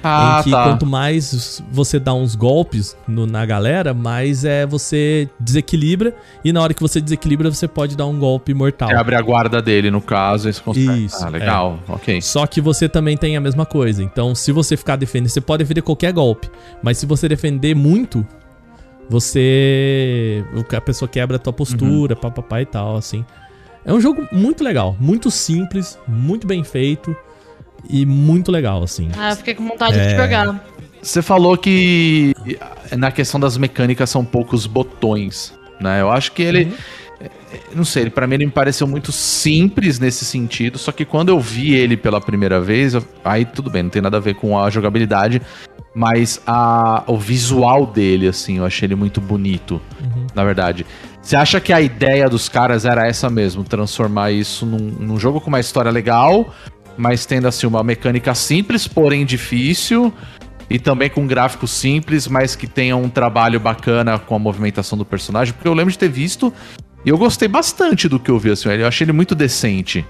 Ah, 0.04 0.38
em 0.40 0.44
que 0.46 0.52
tá. 0.52 0.64
quanto 0.64 0.86
mais 0.86 1.62
você 1.72 2.00
dá 2.00 2.14
uns 2.14 2.34
golpes 2.36 2.96
no- 3.08 3.26
na 3.28 3.46
galera, 3.46 3.94
mais 3.94 4.46
é 4.46 4.66
você 4.66 5.28
desequilibra. 5.40 6.16
E 6.44 6.54
na 6.54 6.62
hora 6.62 6.74
que 6.74 6.82
você 6.82 7.02
desequilibra, 7.02 7.50
você 7.52 7.68
pode 7.68 7.98
dar 7.98 8.06
um 8.06 8.18
golpe 8.18 8.54
mortal. 8.54 8.88
Você 8.90 8.96
abre 8.96 9.16
a 9.16 9.22
guarda 9.22 9.62
dele, 9.62 9.92
no 9.92 10.00
caso, 10.02 10.48
e 10.50 10.54
você 10.54 10.62
consegue. 10.62 11.06
Isso, 11.06 11.26
Ah, 11.26 11.30
legal. 11.30 11.80
Ok. 11.88 12.22
Só 12.22 12.48
que 12.48 12.62
você 12.62 12.88
também 12.88 13.18
tem 13.18 13.36
a 13.36 13.42
mesma 13.42 13.66
coisa. 13.66 14.02
Então, 14.04 14.34
se 14.34 14.52
você 14.52 14.78
ficar 14.78 14.96
defendendo, 14.96 15.30
você 15.30 15.42
pode 15.42 15.64
defender 15.64 15.82
qualquer 15.82 16.14
golpe. 16.14 16.50
Mas 16.82 16.98
se 16.98 17.06
você 17.06 17.28
defender 17.28 17.76
muito, 17.76 18.26
você. 19.10 20.44
A 20.76 20.82
pessoa 20.82 21.10
quebra 21.10 21.36
a 21.36 21.40
tua 21.40 21.54
postura, 21.54 22.16
Uhum. 22.16 22.22
papapá 22.22 22.62
e 22.62 22.66
tal, 22.66 22.96
assim. 22.96 23.26
É 23.86 23.94
um 23.94 24.00
jogo 24.00 24.28
muito 24.32 24.64
legal, 24.64 24.96
muito 25.00 25.32
simples, 25.32 25.98
muito 26.08 26.46
bem 26.46 26.64
feito 26.64 27.16
e 27.88 28.06
muito 28.06 28.52
legal, 28.52 28.82
assim. 28.84 29.10
Ah, 29.18 29.32
eu 29.32 29.36
fiquei 29.36 29.54
com 29.56 29.68
vontade 29.68 29.98
É. 30.00 30.08
de 30.10 30.16
jogar. 30.16 30.64
Você 31.02 31.22
falou 31.22 31.56
que 31.58 32.36
na 32.98 33.12
questão 33.12 33.40
das 33.40 33.58
mecânicas 33.58 34.10
são 34.10 34.26
poucos 34.26 34.66
botões, 34.66 35.54
né? 35.80 36.02
Eu 36.02 36.12
acho 36.12 36.32
que 36.34 36.42
ele. 36.42 36.66
Uhum. 36.66 36.74
Não 37.74 37.84
sei, 37.84 38.04
ele, 38.04 38.10
pra 38.10 38.26
mim 38.28 38.36
ele 38.36 38.46
me 38.46 38.52
pareceu 38.52 38.86
muito 38.88 39.12
simples 39.12 40.00
nesse 40.00 40.24
sentido, 40.24 40.78
só 40.78 40.92
que 40.92 41.04
quando 41.04 41.30
eu 41.30 41.40
vi 41.40 41.74
ele 41.74 41.98
pela 41.98 42.22
primeira 42.22 42.62
vez, 42.62 42.94
eu- 42.94 43.04
aí 43.26 43.44
tudo 43.44 43.70
bem, 43.70 43.84
não 43.84 43.90
tem 43.90 44.02
nada 44.02 44.18
a 44.18 44.20
ver 44.20 44.36
com 44.36 44.58
a 44.58 44.70
jogabilidade, 44.70 45.42
mas 45.94 46.40
a, 46.48 47.04
o 47.08 47.18
visual 47.18 47.86
dele, 47.86 48.28
assim, 48.28 48.58
eu 48.60 48.66
achei 48.66 48.86
ele 48.86 48.96
muito 48.96 49.20
bonito, 49.20 49.82
Uhum. 50.02 50.28
na 50.34 50.44
verdade. 50.46 50.86
Você 51.22 51.36
acha 51.36 51.60
que 51.60 51.74
a 51.74 51.82
ideia 51.82 52.30
dos 52.30 52.48
caras 52.48 52.86
era 52.86 53.06
essa 53.08 53.30
mesmo, 53.30 53.64
transformar 53.64 54.32
isso 54.32 54.66
num, 54.66 54.78
num 54.78 55.20
jogo 55.20 55.42
com 55.42 55.48
uma 55.50 55.60
história 55.60 55.92
legal, 55.92 56.54
mas 57.00 57.26
tendo 57.26 57.48
assim 57.48 57.66
uma 57.66 57.82
mecânica 57.84 58.36
simples, 58.36 58.88
porém 58.88 59.26
difícil, 59.26 60.14
e 60.70 60.78
também 60.78 61.10
com 61.10 61.22
um 61.22 61.28
gráfico 61.28 61.66
simples, 61.68 62.28
mas 62.28 62.56
que 62.56 62.68
tenha 62.68 62.96
um 62.96 63.10
trabalho 63.10 63.60
bacana 63.60 64.20
com 64.20 64.36
a 64.36 64.40
movimentação 64.40 64.98
do 64.98 65.06
personagem, 65.06 65.54
porque 65.54 65.68
eu 65.68 65.74
lembro 65.74 65.92
de 65.92 65.98
ter 65.98 66.10
visto 66.10 66.54
e 67.06 67.10
eu 67.10 67.18
gostei 67.18 67.48
bastante 67.48 68.08
do 68.10 68.20
que 68.20 68.30
eu 68.30 68.38
vi, 68.38 68.52
assim, 68.52 68.70
eu 68.70 68.86
achei 68.88 69.06
ele 69.06 69.14
muito 69.14 69.34
decente. 69.34 70.06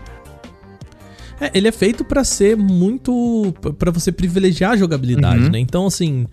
É, 1.40 1.52
ele 1.54 1.68
é 1.68 1.72
feito 1.72 2.04
pra 2.04 2.24
ser 2.26 2.58
muito. 2.58 3.54
pra 3.78 3.92
você 3.92 4.12
privilegiar 4.12 4.72
a 4.72 4.76
jogabilidade, 4.76 5.44
Uhum. 5.46 5.50
né? 5.52 5.60
Então, 5.60 5.88
assim. 5.88 6.28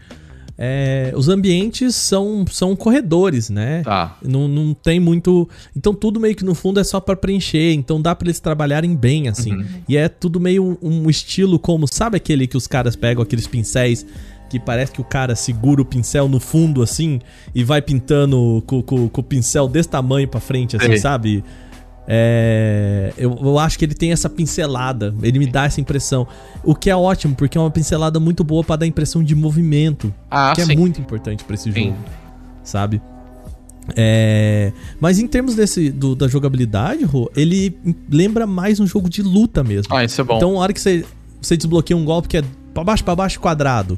É, 0.59 1.13
os 1.15 1.29
ambientes 1.29 1.95
são, 1.95 2.45
são 2.51 2.75
corredores, 2.75 3.51
né? 3.51 3.83
Tá. 3.83 4.17
Não, 4.23 4.49
não 4.49 4.73
tem 4.75 4.99
muito. 4.99 5.49
Então 5.77 5.93
tudo 5.95 6.19
meio 6.19 6.35
que 6.35 6.45
no 6.45 6.55
fundo 6.55 6.81
é 6.81 6.85
só 6.85 6.99
pra 7.01 7.15
preencher. 7.17 7.73
Então 7.75 8.01
dá 8.01 8.15
pra 8.15 8.27
eles 8.27 8.41
trabalharem 8.41 8.95
bem, 8.97 9.29
assim. 9.29 9.53
Uhum. 9.53 9.67
E 9.89 9.97
é 9.97 10.09
tudo 10.09 10.41
meio 10.41 10.79
um, 10.81 11.11
estilo 11.11 11.59
como. 11.59 11.87
Sabe 11.87 12.17
aquele 12.17 12.47
que 12.47 12.57
os 12.57 12.67
caras 12.67 12.97
pegam 12.97 13.23
aqueles 13.23 13.47
pincéis 13.47 14.07
que 14.49 14.61
parece 14.61 14.93
que 14.93 15.01
o 15.01 15.05
cara 15.05 15.35
segura 15.35 15.83
o 15.83 15.85
pincel 15.85 16.29
no 16.29 16.39
fundo, 16.39 16.81
assim, 16.81 17.19
e 17.53 17.65
vai 17.65 17.83
pintando 17.83 18.63
com, 18.65 18.81
com- 18.81 19.09
com 19.09 19.21
o 19.21 19.25
pincel 19.25 19.67
desse 19.67 19.89
tamanho 19.89 20.29
pra 20.29 20.39
frente, 20.39 20.77
assim, 20.77 20.87
Sei. 20.87 20.99
sabe? 20.99 21.43
É, 22.09 23.13
eu, 23.19 23.37
eu 23.43 23.59
acho 23.59 23.79
que 23.79 23.85
ele 23.85 23.95
tem 23.95 24.13
essa 24.13 24.29
pincelada, 24.31 25.15
ele 25.23 25.39
me 25.39 25.47
dá 25.47 25.65
essa 25.65 25.81
impressão. 25.81 26.27
O 26.63 26.75
que 26.75 26.89
é 26.89 26.97
ótimo, 26.97 27.35
porque 27.35 27.59
é 27.59 27.61
uma 27.61 27.71
pincelada 27.71 28.21
muito 28.21 28.45
boa 28.45 28.63
pra 28.63 28.77
dar 28.77 28.85
a 28.85 28.89
impressão 28.89 29.23
de 29.25 29.35
movimento, 29.35 30.13
Ah, 30.31 30.53
que 30.55 30.65
sim. 30.65 30.73
é 30.73 30.77
muito 30.77 31.01
importante 31.01 31.43
pra 31.45 31.55
esse 31.55 31.73
Sim. 31.73 31.87
jogo, 31.87 31.97
sabe? 32.63 33.01
É, 33.97 34.73
mas 35.01 35.19
em 35.21 35.27
termos 35.29 35.55
desse 35.55 35.91
do- 35.91 36.17
da 36.17 36.27
jogabilidade, 36.27 37.05
Rô, 37.05 37.31
ele 37.37 37.79
lembra 38.11 38.45
mais 38.47 38.81
um 38.81 38.87
jogo 38.87 39.09
de 39.09 39.23
luta 39.23 39.63
mesmo. 39.63 39.95
Ah, 39.95 40.05
isso 40.05 40.21
é 40.21 40.25
bom. 40.25 40.37
Então, 40.37 40.57
a 40.57 40.59
hora 40.61 40.73
que 40.73 40.81
você, 40.81 41.05
você 41.41 41.57
desbloqueia 41.57 41.97
um 41.97 42.05
golpe 42.05 42.27
que 42.29 42.37
é 42.37 42.43
pra 42.75 42.83
baixo, 42.83 43.05
pra 43.05 43.15
baixo, 43.15 43.39
quadrado, 43.39 43.97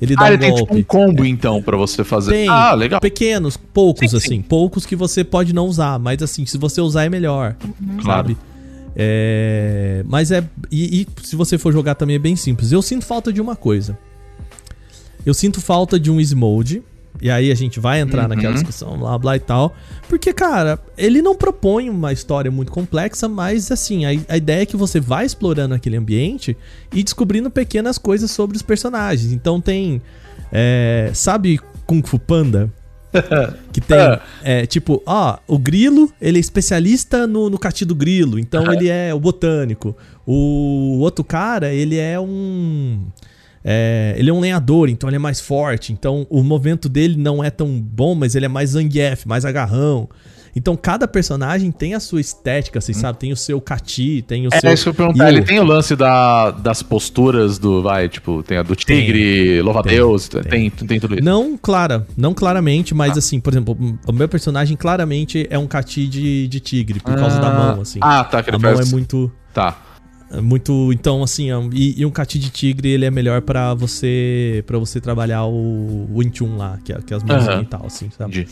ele 0.00 0.16
dá 0.16 0.22
ah, 0.22 0.24
um 0.24 0.28
ele 0.28 0.38
tem 0.38 0.50
golpe. 0.50 0.64
tipo 0.64 0.74
um 0.78 0.82
combo, 0.82 1.24
então, 1.26 1.62
pra 1.62 1.76
você 1.76 2.02
fazer. 2.02 2.32
Tem 2.32 2.48
Ah, 2.48 2.72
legal. 2.74 3.00
pequenos, 3.00 3.56
poucos 3.56 4.10
Sim, 4.10 4.16
assim, 4.16 4.28
sim. 4.28 4.42
poucos 4.42 4.86
que 4.86 4.96
você 4.96 5.22
pode 5.22 5.52
não 5.52 5.66
usar, 5.66 5.98
mas 5.98 6.22
assim, 6.22 6.46
se 6.46 6.56
você 6.58 6.80
usar 6.80 7.04
é 7.04 7.08
melhor, 7.08 7.54
Claro. 8.02 8.02
sabe? 8.28 8.36
É, 8.96 10.02
mas 10.06 10.30
é 10.32 10.42
e, 10.70 11.02
e 11.02 11.06
se 11.22 11.36
você 11.36 11.56
for 11.56 11.72
jogar 11.72 11.94
também 11.94 12.16
é 12.16 12.18
bem 12.18 12.34
simples. 12.36 12.72
Eu 12.72 12.82
sinto 12.82 13.04
falta 13.06 13.32
de 13.32 13.40
uma 13.40 13.54
coisa. 13.54 13.96
Eu 15.24 15.32
sinto 15.34 15.60
falta 15.60 15.98
de 16.00 16.10
um 16.10 16.18
easy 16.18 16.34
mode. 16.34 16.82
E 17.20 17.30
aí 17.30 17.50
a 17.50 17.54
gente 17.54 17.78
vai 17.80 18.00
entrar 18.00 18.22
Uhum. 18.22 18.28
naquela 18.28 18.54
discussão, 18.54 18.98
blá 18.98 19.18
blá 19.18 19.36
e 19.36 19.40
tal. 19.40 19.74
Porque, 20.08 20.32
cara, 20.32 20.78
ele 20.96 21.20
não 21.22 21.34
propõe 21.34 21.88
uma 21.90 22.12
história 22.12 22.50
muito 22.50 22.72
complexa, 22.72 23.28
mas 23.28 23.70
assim, 23.70 24.04
a, 24.04 24.08
a 24.28 24.36
ideia 24.36 24.62
é 24.62 24.66
que 24.66 24.76
você 24.76 25.00
vai 25.00 25.26
explorando 25.26 25.74
aquele 25.74 25.96
ambiente 25.96 26.56
e 26.94 27.02
descobrindo 27.02 27.50
pequenas 27.50 27.98
coisas 27.98 28.30
sobre 28.30 28.56
os 28.56 28.62
personagens. 28.62 29.32
Então 29.32 29.60
tem. 29.60 30.00
é, 30.52 31.10
sabe 31.14 31.60
Kung 31.86 32.02
Fu 32.04 32.18
Panda? 32.18 32.70
Que 33.72 33.80
tem, 33.80 33.98
é, 34.42 34.66
tipo, 34.66 35.02
ó, 35.04 35.36
o 35.48 35.58
grilo, 35.58 36.12
ele 36.20 36.38
é 36.38 36.40
especialista 36.40 37.26
no, 37.26 37.50
no 37.50 37.58
cati 37.58 37.84
do 37.84 37.94
grilo, 37.94 38.38
então 38.38 38.72
ele 38.72 38.88
é 38.88 39.12
o 39.12 39.18
botânico. 39.20 39.96
O 40.26 40.98
outro 41.00 41.24
cara, 41.24 41.72
ele 41.72 41.96
é 41.98 42.18
um. 42.20 43.00
É, 43.64 44.14
ele 44.16 44.30
é 44.30 44.32
um 44.32 44.40
lenhador, 44.40 44.88
então 44.88 45.08
ele 45.08 45.16
é 45.16 45.18
mais 45.20 45.40
forte. 45.40 45.92
Então 45.92 46.26
o 46.30 46.42
movimento 46.42 46.88
dele 46.88 47.16
não 47.16 47.42
é 47.42 47.50
tão 47.50 47.80
bom, 47.80 48.14
mas 48.14 48.34
ele 48.34 48.46
é 48.46 48.48
mais 48.48 48.70
Zangief, 48.70 49.26
mais 49.26 49.44
agarrão. 49.44 50.08
Então 50.56 50.76
cada 50.76 51.06
personagem 51.06 51.70
tem 51.70 51.94
a 51.94 52.00
sua 52.00 52.20
estética, 52.20 52.80
vocês 52.80 52.96
sabem? 52.96 53.20
Tem 53.20 53.32
o 53.32 53.36
seu 53.36 53.60
cati, 53.60 54.24
tem 54.26 54.48
o 54.48 54.50
É 54.52 54.58
seu. 54.58 54.72
isso 54.72 54.82
que 54.82 54.88
eu 54.88 54.94
perguntar. 54.94 55.28
Ele 55.28 55.42
tem 55.42 55.60
o 55.60 55.62
lance 55.64 55.94
da, 55.94 56.50
das 56.50 56.82
posturas 56.82 57.56
do. 57.56 57.80
Vai, 57.82 58.08
tipo, 58.08 58.42
tem 58.42 58.58
a 58.58 58.62
do 58.64 58.74
tigre, 58.74 59.62
louva-a-Deus, 59.62 60.28
tem, 60.28 60.68
tem, 60.68 60.98
tudo 60.98 61.14
isso. 61.14 61.22
Não 61.24 61.56
clara, 61.56 62.04
não 62.16 62.34
claramente, 62.34 62.92
mas 62.94 63.12
Ah. 63.14 63.18
assim, 63.20 63.38
por 63.38 63.52
exemplo, 63.52 63.78
o 64.04 64.12
meu 64.12 64.28
personagem 64.28 64.76
claramente 64.76 65.46
é 65.48 65.56
um 65.56 65.68
cati 65.68 66.08
de, 66.08 66.48
de 66.48 66.58
tigre, 66.58 66.98
por 66.98 67.14
causa 67.14 67.38
da 67.40 67.50
mão, 67.50 67.82
assim. 67.82 68.00
Ah, 68.02 68.24
tá. 68.24 68.42
Que 68.42 68.50
ele 68.50 68.56
a 68.56 68.58
mão 68.58 68.74
faz- 68.74 68.88
é 68.88 68.90
muito. 68.90 69.30
Tá. 69.54 69.76
É 70.32 70.40
muito. 70.40 70.92
Então, 70.92 71.22
assim, 71.22 71.50
é 71.50 71.54
e, 71.72 72.00
e 72.00 72.06
um 72.06 72.10
cati 72.10 72.38
de 72.38 72.50
tigre 72.50 72.88
ele 72.88 73.04
é 73.04 73.10
melhor 73.10 73.42
pra 73.42 73.74
você 73.74 74.62
para 74.66 74.78
você 74.78 75.00
trabalhar 75.00 75.44
o, 75.44 76.06
o 76.10 76.18
Wing 76.18 76.36
Chun 76.36 76.56
lá, 76.56 76.78
que 76.84 76.92
é, 76.92 77.00
que 77.00 77.12
é 77.12 77.16
as 77.16 77.22
mãozinhas 77.22 77.48
Aham. 77.54 77.62
e 77.62 77.66
tal, 77.66 77.86
assim, 77.86 78.10
sabe? 78.16 78.46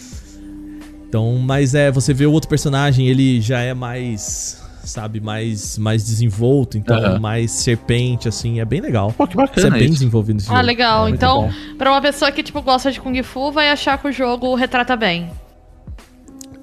Então, 1.08 1.36
mas 1.38 1.74
é, 1.74 1.90
você 1.90 2.12
vê 2.12 2.26
o 2.26 2.32
outro 2.32 2.48
personagem, 2.50 3.08
ele 3.08 3.40
já 3.40 3.60
é 3.60 3.72
mais, 3.72 4.62
sabe, 4.84 5.20
mais, 5.20 5.78
mais 5.78 6.04
desenvolto, 6.04 6.76
então 6.76 6.96
Aham. 6.96 7.18
mais 7.18 7.50
serpente, 7.52 8.28
assim, 8.28 8.60
é 8.60 8.64
bem 8.64 8.80
legal. 8.80 9.12
Pô, 9.16 9.26
que 9.26 9.32
Isso 9.34 9.40
é 9.42 9.46
bacana 9.46 9.76
bem 9.76 9.84
isso. 9.84 9.94
desenvolvido 9.94 10.36
nesse 10.36 10.50
Ah, 10.50 10.54
jogo. 10.56 10.66
legal. 10.66 11.06
É 11.06 11.10
então, 11.10 11.50
pra 11.78 11.90
uma 11.90 12.00
pessoa 12.02 12.30
que, 12.30 12.42
tipo, 12.42 12.60
gosta 12.60 12.92
de 12.92 13.00
Kung 13.00 13.22
Fu, 13.22 13.50
vai 13.50 13.70
achar 13.70 13.96
que 13.96 14.06
o 14.08 14.12
jogo 14.12 14.54
retrata 14.54 14.96
bem. 14.96 15.30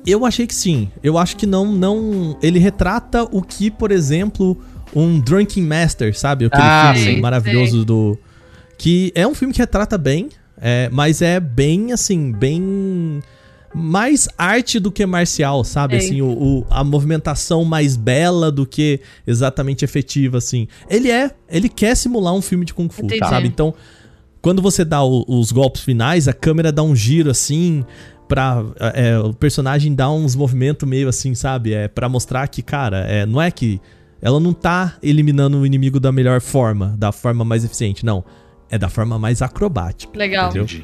Eu 0.06 0.24
achei 0.24 0.46
que 0.46 0.54
sim. 0.54 0.92
Eu 1.02 1.18
acho 1.18 1.36
que 1.36 1.48
não, 1.48 1.72
não. 1.72 2.38
Ele 2.40 2.60
retrata 2.60 3.24
o 3.24 3.42
que, 3.42 3.72
por 3.72 3.92
exemplo, 3.92 4.56
um 4.96 5.20
Drunken 5.20 5.64
Master, 5.64 6.18
sabe? 6.18 6.46
Aquele 6.46 6.62
Ah, 6.64 6.94
filme 6.96 7.16
sim. 7.16 7.22
maravilhoso 7.22 7.84
do. 7.86 8.18
Que 8.78 9.12
é 9.16 9.28
um 9.28 9.36
filme 9.36 9.54
que 9.54 9.60
retrata 9.60 9.98
bem, 9.98 10.30
é, 10.60 10.90
mas 10.92 11.22
é 11.22 11.40
bem, 11.40 11.92
assim, 11.92 12.32
bem. 12.32 13.22
Mais 13.78 14.30
arte 14.38 14.80
do 14.80 14.90
que 14.90 15.06
marcial, 15.06 15.66
sabe? 15.66 15.98
Assim, 15.98 16.22
o, 16.22 16.28
o- 16.30 16.66
a 16.70 16.82
movimentação 16.82 17.66
mais 17.66 17.98
bela 17.98 18.50
do 18.50 18.66
que 18.66 19.02
exatamente 19.28 19.84
efetiva, 19.84 20.38
assim. 20.38 20.66
Ele 20.90 21.12
é. 21.12 21.32
Ele 21.50 21.68
quer 21.68 21.94
simular 21.96 22.34
um 22.34 22.42
filme 22.42 22.64
de 22.64 22.74
Kung 22.74 22.88
Fu, 22.90 23.04
Entendi. 23.06 23.28
sabe? 23.28 23.50
Então, 23.50 23.74
quando 24.42 24.62
você 24.62 24.86
dá 24.86 25.04
o- 25.04 25.26
os 25.28 25.52
golpes 25.52 25.82
finais, 25.82 26.26
a 26.30 26.34
câmera 26.34 26.72
dá 26.72 26.84
um 26.84 26.96
giro 26.96 27.30
assim 27.30 27.84
pra 28.30 28.64
é, 28.94 29.20
o 29.20 29.34
personagem 29.34 29.94
dar 29.94 30.10
uns 30.10 30.36
movimentos 30.38 30.88
meio 30.88 31.10
assim, 31.10 31.36
sabe? 31.36 31.74
É 31.74 31.90
para 31.90 32.08
mostrar 32.08 32.48
que, 32.48 32.62
cara, 32.62 33.00
é, 33.00 33.26
não 33.26 33.42
é 33.42 33.52
que 33.52 33.82
ela 34.26 34.40
não 34.40 34.54
tá 34.54 34.96
eliminando 35.04 35.60
o 35.60 35.66
inimigo 35.68 36.00
da 36.00 36.12
melhor 36.12 36.42
forma, 36.42 36.96
da 36.98 37.12
forma 37.12 37.46
mais 37.46 37.64
eficiente, 37.64 38.04
não. 38.04 38.24
É 38.72 38.76
da 38.76 38.90
forma 38.90 39.20
mais 39.20 39.44
acrobática. 39.44 40.18
Legal. 40.18 40.50
Entendeu? 40.50 40.84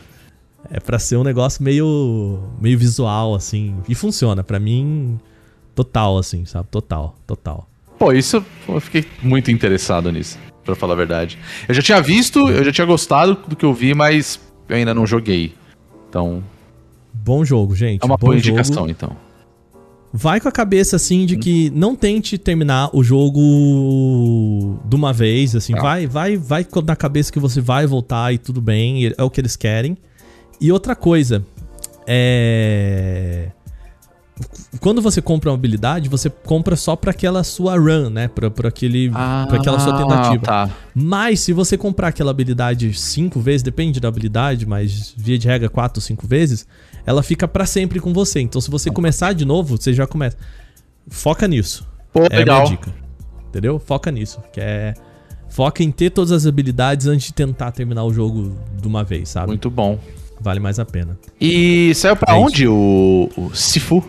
É 0.69 0.79
pra 0.79 0.99
ser 0.99 1.17
um 1.17 1.23
negócio 1.23 1.63
meio 1.63 2.39
meio 2.61 2.77
visual 2.77 3.33
assim, 3.33 3.75
e 3.89 3.95
funciona 3.95 4.43
pra 4.43 4.59
mim 4.59 5.19
total 5.73 6.19
assim, 6.19 6.45
sabe? 6.45 6.67
Total, 6.69 7.15
total. 7.25 7.67
Pô, 7.97 8.11
isso 8.13 8.45
eu 8.69 8.79
fiquei 8.79 9.07
muito 9.23 9.49
interessado 9.49 10.11
nisso, 10.11 10.37
pra 10.63 10.75
falar 10.75 10.93
a 10.93 10.97
verdade. 10.97 11.39
Eu 11.67 11.73
já 11.73 11.81
tinha 11.81 11.99
visto, 11.99 12.47
eu 12.47 12.63
já 12.63 12.71
tinha 12.71 12.85
gostado 12.85 13.39
do 13.47 13.55
que 13.55 13.65
eu 13.65 13.73
vi, 13.73 13.95
mas 13.95 14.39
eu 14.69 14.75
ainda 14.75 14.93
não 14.93 15.07
joguei. 15.07 15.55
Então, 16.07 16.43
Bom 17.11 17.43
jogo, 17.43 17.75
gente. 17.75 18.03
é 18.03 18.05
uma 18.05 18.17
boa 18.17 18.37
jogo. 18.37 18.49
indicação, 18.59 18.87
então. 18.87 19.17
Vai 20.13 20.41
com 20.41 20.49
a 20.49 20.51
cabeça 20.51 20.97
assim 20.97 21.25
de 21.25 21.37
que 21.37 21.69
não 21.69 21.95
tente 21.95 22.37
terminar 22.37 22.89
o 22.93 23.01
jogo 23.03 24.77
de 24.85 24.95
uma 24.95 25.13
vez, 25.13 25.55
assim, 25.55 25.73
Tá. 25.73 25.81
vai, 25.81 26.05
vai, 26.07 26.35
vai 26.37 26.63
com- 26.65 26.81
na 26.81 26.95
cabeça 26.97 27.31
que 27.31 27.39
você 27.39 27.61
vai 27.61 27.87
voltar 27.87 28.33
e 28.33 28.37
tudo 28.37 28.59
bem, 28.61 29.13
é 29.17 29.23
o 29.23 29.29
que 29.29 29.39
eles 29.39 29.55
querem. 29.55 29.97
E 30.59 30.69
outra 30.71 30.95
coisa, 30.95 31.45
é 32.05 33.47
quando 34.79 35.01
você 35.01 35.21
compra 35.21 35.49
uma 35.51 35.55
habilidade, 35.55 36.09
você 36.09 36.27
compra 36.29 36.75
só 36.75 36.95
pra 36.95 37.11
aquela 37.11 37.43
sua 37.43 37.77
run, 37.77 38.09
né? 38.09 38.27
Pra, 38.27 38.49
pra, 38.49 38.69
aquele, 38.69 39.09
pra 39.11 39.57
aquela 39.57 39.79
sua 39.79 39.95
tentativa. 39.97 40.43
Tá. 40.43 40.69
Mas 40.95 41.41
se 41.41 41.53
você 41.53 41.77
comprar 41.77 42.07
aquela 42.07 42.31
habilidade 42.31 42.91
cinco 42.99 43.39
vezes, 43.39 43.61
depende 43.61 43.99
da 43.99 44.07
habilidade, 44.07 44.65
mas 44.65 45.13
via 45.15 45.37
de 45.37 45.47
regra 45.47 45.69
quatro, 45.69 46.01
cinco 46.01 46.25
vezes, 46.25 46.65
ela 47.05 47.23
fica 47.23 47.47
pra 47.47 47.65
sempre 47.65 47.99
com 47.99 48.13
você. 48.13 48.39
Então 48.39 48.59
se 48.61 48.69
você 48.69 48.89
começar 48.89 49.33
de 49.33 49.45
novo, 49.45 49.77
você 49.77 49.93
já 49.93 50.05
começa. 50.07 50.37
Foca 51.07 51.47
nisso. 51.47 51.87
Pô, 52.13 52.23
é 52.23 52.35
a 52.35 52.39
legal. 52.39 52.63
minha 52.63 52.71
dica. 52.71 52.93
Entendeu? 53.49 53.79
Foca 53.79 54.11
nisso. 54.11 54.39
Que 54.53 54.61
é. 54.61 54.93
Foca 55.49 55.83
em 55.83 55.91
ter 55.91 56.11
todas 56.11 56.31
as 56.31 56.45
habilidades 56.45 57.07
antes 57.07 57.27
de 57.27 57.33
tentar 57.33 57.71
terminar 57.71 58.05
o 58.05 58.13
jogo 58.13 58.55
de 58.79 58.87
uma 58.87 59.03
vez, 59.03 59.29
sabe? 59.29 59.47
Muito 59.47 59.69
bom. 59.69 59.99
Vale 60.39 60.59
mais 60.59 60.79
a 60.79 60.85
pena. 60.85 61.19
E 61.39 61.93
saiu 61.93 62.15
pra 62.15 62.33
É 62.33 62.37
onde 62.37 62.67
o, 62.67 63.29
o 63.35 63.53
Sifu? 63.53 64.03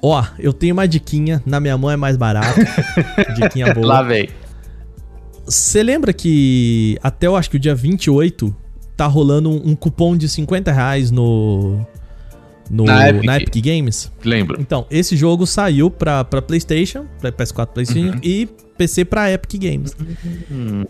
Ó, 0.00 0.24
eu 0.38 0.52
tenho 0.52 0.74
uma 0.74 0.86
diquinha. 0.86 1.42
Na 1.44 1.58
minha 1.58 1.76
mão 1.76 1.90
é 1.90 1.96
mais 1.96 2.16
barato. 2.16 2.60
diquinha 3.34 3.74
boa. 3.74 3.86
Lá 3.86 4.02
vem. 4.02 4.28
Você 5.44 5.82
lembra 5.82 6.12
que 6.12 6.98
até 7.02 7.26
eu 7.26 7.36
acho 7.36 7.50
que 7.50 7.56
o 7.56 7.60
dia 7.60 7.74
28 7.74 8.54
tá 8.96 9.06
rolando 9.06 9.50
um, 9.50 9.70
um 9.70 9.74
cupom 9.76 10.16
de 10.16 10.28
50 10.28 10.70
reais 10.72 11.10
no. 11.10 11.84
no 12.70 12.84
Na 12.84 13.12
na, 13.12 13.36
Epic. 13.36 13.48
Epic. 13.56 13.64
Games? 13.64 14.10
Lembro. 14.24 14.60
Então, 14.60 14.86
esse 14.90 15.16
jogo 15.16 15.46
saiu 15.46 15.90
pra, 15.90 16.24
pra 16.24 16.40
PlayStation, 16.42 17.04
pra 17.20 17.30
PS4 17.32 17.66
PlayStation 17.68 18.14
Uhum. 18.14 18.20
e 18.22 18.48
PC 18.78 19.04
pra 19.04 19.30
Epic 19.30 19.60
Games. 19.62 19.94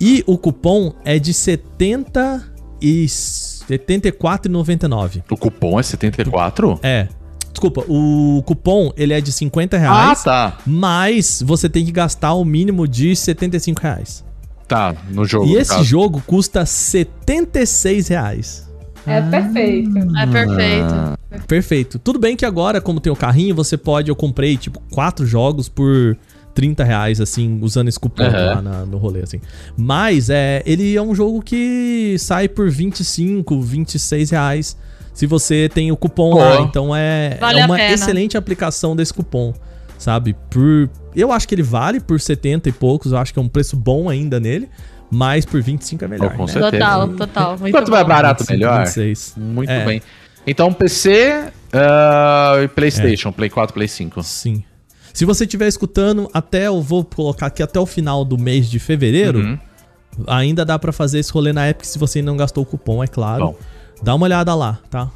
E 0.01 0.23
o 0.27 0.39
cupom 0.39 0.95
é 1.05 1.19
de 1.19 1.35
70 1.35 2.43
e 2.81 3.05
74,99. 3.07 5.23
O 5.31 5.37
cupom 5.37 5.79
é 5.79 5.83
74? 5.83 6.79
É. 6.83 7.09
Desculpa, 7.53 7.85
o 7.89 8.43
cupom 8.45 8.91
ele 8.97 9.13
é 9.13 9.21
de 9.21 9.31
50 9.31 9.77
Ah, 9.77 9.81
reais, 9.81 10.25
tá. 10.25 10.59
mas 10.67 11.41
você 11.47 11.69
tem 11.69 11.85
que 11.85 11.93
gastar 11.93 12.35
o 12.35 12.45
mínimo 12.45 12.89
de 12.89 13.15
75 13.15 13.81
reais. 13.81 14.25
Tá, 14.67 14.95
no 15.11 15.25
jogo. 15.25 15.47
E 15.47 15.57
esse 15.57 15.71
caso. 15.71 15.85
jogo 15.85 16.23
custa 16.27 16.65
76 16.67 18.09
reais. 18.09 18.65
É 19.07 19.21
perfeito. 19.21 19.99
É 20.17 20.27
perfeito. 20.27 20.95
Ah. 20.95 21.19
Perfeito. 21.47 21.99
Tudo 21.99 22.19
bem 22.19 22.37
que 22.37 22.47
agora, 22.47 22.81
como 22.81 23.01
tem 23.01 23.13
o 23.13 23.17
carrinho, 23.17 23.55
você 23.55 23.77
pode. 23.77 24.09
Eu 24.09 24.17
comprei, 24.17 24.57
tipo, 24.57 24.81
quatro 24.91 25.27
jogos 25.27 25.69
por 25.69 26.17
30 26.55 26.85
reais, 26.85 27.21
assim, 27.21 27.59
usando 27.61 27.89
esse 27.89 27.99
cupom 28.01 28.23
Aham. 28.25 28.47
lá 28.55 28.63
na- 28.63 28.87
no 28.87 28.97
rolê, 28.97 29.21
assim. 29.23 29.41
Mas 29.77 30.31
é, 30.31 30.63
ele 30.65 30.95
é 30.97 31.03
um 31.03 31.15
jogo 31.15 31.43
que 31.43 32.17
sai 32.19 32.49
por 32.49 32.71
25, 32.71 33.61
26 33.61 34.31
reais 34.31 34.77
se 35.13 35.27
você 35.27 35.69
tem 35.73 35.93
o 35.93 35.97
cupom 35.97 36.31
Pô. 36.31 36.39
lá. 36.39 36.61
Então 36.63 36.95
é, 36.97 37.37
Vale 37.41 37.61
é 37.61 37.67
uma 37.67 37.83
excelente 37.83 38.37
aplicação 38.39 38.95
desse 38.97 39.13
cupom, 39.13 39.53
sabe? 40.05 40.37
Por, 40.51 40.91
eu 41.17 41.33
acho 41.33 41.49
que 41.49 41.55
ele 41.55 41.63
vale 41.63 41.99
por 41.99 42.21
70 42.21 42.69
e 42.69 42.73
poucos, 42.73 43.13
eu 43.13 43.19
acho 43.19 43.33
que 43.33 43.39
é 43.39 43.43
um 43.43 43.49
preço 43.49 43.75
bom 43.77 44.09
ainda 44.11 44.39
nele. 44.39 44.69
Mas 45.11 45.45
por 45.45 45.63
25 45.63 46.05
é 46.05 46.09
melhor. 46.09 46.31
Oh, 46.35 46.37
com 46.37 46.47
né? 46.47 46.53
certeza. 46.53 46.71
Total, 46.73 47.09
total. 47.11 47.59
Muito 47.59 47.73
Quanto 47.75 47.87
bom. 47.87 47.93
mais 47.93 48.07
barato, 48.07 48.43
25, 48.43 48.53
melhor. 48.59 48.79
26. 48.85 49.35
Muito 49.37 49.71
É. 49.71 49.85
bem. 49.85 50.03
Então, 50.47 50.73
PC 50.73 51.45
ah, 51.73 52.55
e 52.63 52.69
PlayStation, 52.69 53.31
Play 53.33 53.49
4, 53.49 53.73
Play 53.75 53.87
5. 53.89 54.23
Sim. 54.23 54.65
Se 55.13 55.25
você 55.25 55.45
estiver 55.45 55.69
escutando, 55.69 56.29
até 56.35 56.67
eu 56.67 56.83
vou 56.83 57.05
colocar 57.05 57.47
aqui 57.47 57.63
até 57.63 57.79
o 57.79 57.87
final 57.87 58.25
do 58.25 58.37
mês 58.37 58.69
de 58.69 58.79
fevereiro, 58.81 59.39
Uhum. 59.39 59.59
ainda 60.27 60.65
dá 60.65 60.79
pra 60.79 60.91
fazer 60.93 61.21
esse 61.21 61.31
rolê 61.33 61.53
na 61.53 61.69
Epic 61.71 61.85
se 61.87 61.99
você 61.99 62.19
ainda 62.19 62.31
não 62.33 62.37
gastou 62.37 62.63
o 62.65 62.67
cupom, 62.67 63.03
é 63.03 63.07
claro. 63.07 63.47
Bom. 63.47 63.57
Dá 64.03 64.15
uma 64.15 64.25
olhada 64.25 64.55
lá, 64.55 64.81
tá? 64.91 65.09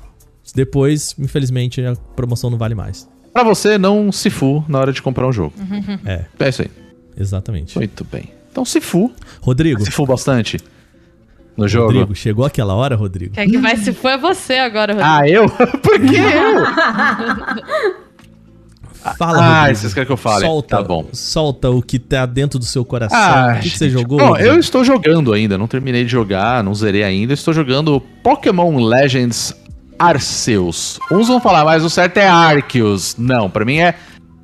Depois, 0.55 1.15
infelizmente, 1.19 1.85
a 1.85 1.95
promoção 2.15 2.49
não 2.51 2.57
vale 2.59 2.75
mais. 2.77 3.09
Pra 3.33 3.43
você 3.45 3.79
não 3.79 4.11
se 4.11 4.31
fu 4.31 4.65
na 4.69 4.79
hora 4.79 4.93
de 4.93 5.01
comprar 5.03 5.27
um 5.27 5.33
jogo. 5.33 5.53
É, 6.05 6.25
É 6.39 6.49
isso 6.49 6.63
aí. 6.63 6.71
exatamente. 7.17 7.77
Muito 7.77 8.05
bem. 8.05 8.31
Então 8.51 8.65
se 8.65 8.81
fu. 8.81 9.13
Rodrigo, 9.41 9.85
Se 9.85 9.91
fu 9.91 10.05
bastante 10.07 10.59
no 11.57 11.69
jogo. 11.69 11.87
Rodrigo, 11.93 12.15
chegou 12.15 12.45
aquela 12.45 12.75
hora, 12.75 12.97
Rodrigo? 12.97 13.35
Quem 13.35 13.49
que 13.51 13.59
vai 13.59 13.77
se 13.77 13.93
for 13.93 14.09
é 14.11 14.19
você 14.19 14.55
agora, 14.55 14.93
Rodrigo. 14.95 15.13
Ah, 15.13 15.29
eu? 15.29 15.49
Por 15.81 16.01
que 16.01 16.17
eu? 16.17 16.65
Fala, 19.17 19.39
Ah, 19.39 19.61
Rodrigo. 19.61 19.79
vocês 19.79 19.95
querem 19.95 20.07
que 20.07 20.13
eu 20.13 20.17
fale? 20.17 20.45
Solta, 20.45 20.77
Tá 20.77 20.83
bom. 20.83 21.07
Solta 21.13 21.71
o 21.71 21.81
que 21.81 21.99
tá 21.99 22.27
dentro 22.27 22.59
do 22.59 22.65
seu 22.65 22.85
coração. 22.85 23.17
Ah, 23.19 23.55
o 23.57 23.61
que, 23.61 23.71
que 23.71 23.79
você 23.79 23.89
jogou? 23.89 24.19
Bom, 24.19 24.29
Rodrigo? 24.29 24.49
eu 24.51 24.59
estou 24.59 24.85
jogando 24.85 25.33
ainda, 25.33 25.57
não 25.57 25.67
terminei 25.69 26.05
de 26.05 26.11
jogar, 26.11 26.63
não 26.65 26.75
zerei 26.75 27.05
ainda. 27.05 27.33
Estou 27.33 27.55
jogando 27.55 28.01
Pokémon 28.23 28.77
Legends 28.85 29.55
Arceus. 29.99 30.99
Uns 31.11 31.29
vão 31.29 31.41
falar, 31.41 31.65
mas 31.65 31.85
o 31.85 31.91
certo 31.91 32.19
é 32.19 32.29
Arceus. 32.29 33.17
Não, 33.19 33.51
pra 33.51 33.65
mim 33.65 33.79
é 33.79 33.95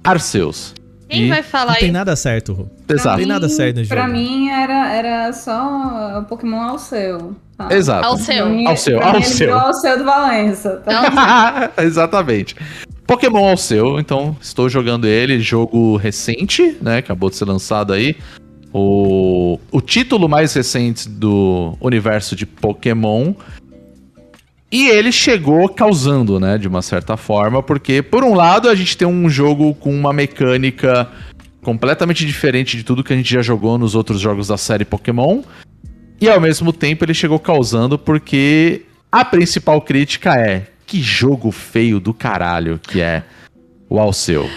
Arceus. 0.02 0.74
Quem 1.08 1.26
E- 1.26 1.28
vai 1.28 1.42
falar 1.42 1.72
Não 1.74 1.80
tem 1.80 1.92
nada 1.92 2.16
certo, 2.16 2.52
Rô. 2.52 2.66
Exato. 2.88 3.08
Não 3.10 3.16
tem 3.18 3.26
nada 3.26 3.48
certo 3.48 3.86
Pra 3.86 4.02
jogo. 4.02 4.12
mim 4.12 4.48
era, 4.48 4.92
era 4.92 5.32
só 5.32 6.18
o 6.20 6.24
Pokémon 6.24 6.62
ao 6.62 6.78
seu. 6.78 7.36
tá? 7.56 7.68
Exato. 7.70 8.06
Ao 8.06 8.16
seu. 8.16 8.36
Pra 8.46 8.46
mim- 8.46 8.66
Ao 8.66 8.76
seu, 8.76 8.98
pra 8.98 9.06
ao 9.08 9.14
mim 9.16 9.22
seu 9.22 9.98
do 9.98 10.04
Valença. 10.04 10.82
Tá? 10.84 11.70
Exatamente. 11.82 12.56
Pokémon 13.06 13.50
ao 13.50 13.56
seu, 13.56 14.00
então 14.00 14.34
estou 14.40 14.68
jogando 14.68 15.06
ele, 15.06 15.38
jogo 15.38 15.96
recente, 15.96 16.76
né? 16.80 16.98
Acabou 16.98 17.28
de 17.30 17.36
ser 17.36 17.44
lançado 17.44 17.92
aí. 17.92 18.16
O, 18.72 19.58
o 19.70 19.80
título 19.80 20.28
mais 20.28 20.52
recente 20.54 21.08
do 21.08 21.76
universo 21.80 22.34
de 22.34 22.44
Pokémon. 22.44 23.34
E 24.70 24.88
ele 24.88 25.12
chegou 25.12 25.68
causando, 25.68 26.40
né? 26.40 26.58
De 26.58 26.66
uma 26.66 26.82
certa 26.82 27.16
forma, 27.16 27.62
porque, 27.62 28.02
por 28.02 28.24
um 28.24 28.34
lado, 28.34 28.68
a 28.68 28.74
gente 28.74 28.96
tem 28.96 29.06
um 29.06 29.28
jogo 29.28 29.74
com 29.74 29.94
uma 29.94 30.12
mecânica 30.12 31.08
completamente 31.62 32.26
diferente 32.26 32.76
de 32.76 32.84
tudo 32.84 33.02
que 33.02 33.12
a 33.12 33.16
gente 33.16 33.32
já 33.32 33.42
jogou 33.42 33.78
nos 33.78 33.94
outros 33.94 34.20
jogos 34.20 34.48
da 34.48 34.56
série 34.56 34.84
Pokémon. 34.84 35.42
E 36.20 36.28
ao 36.28 36.40
mesmo 36.40 36.72
tempo 36.72 37.04
ele 37.04 37.14
chegou 37.14 37.38
causando 37.38 37.98
porque 37.98 38.82
a 39.10 39.24
principal 39.24 39.80
crítica 39.80 40.34
é 40.34 40.66
que 40.86 41.00
jogo 41.00 41.50
feio 41.50 41.98
do 41.98 42.14
caralho 42.14 42.78
que 42.78 43.00
é 43.00 43.24
o 43.88 43.98
Alceu. 43.98 44.48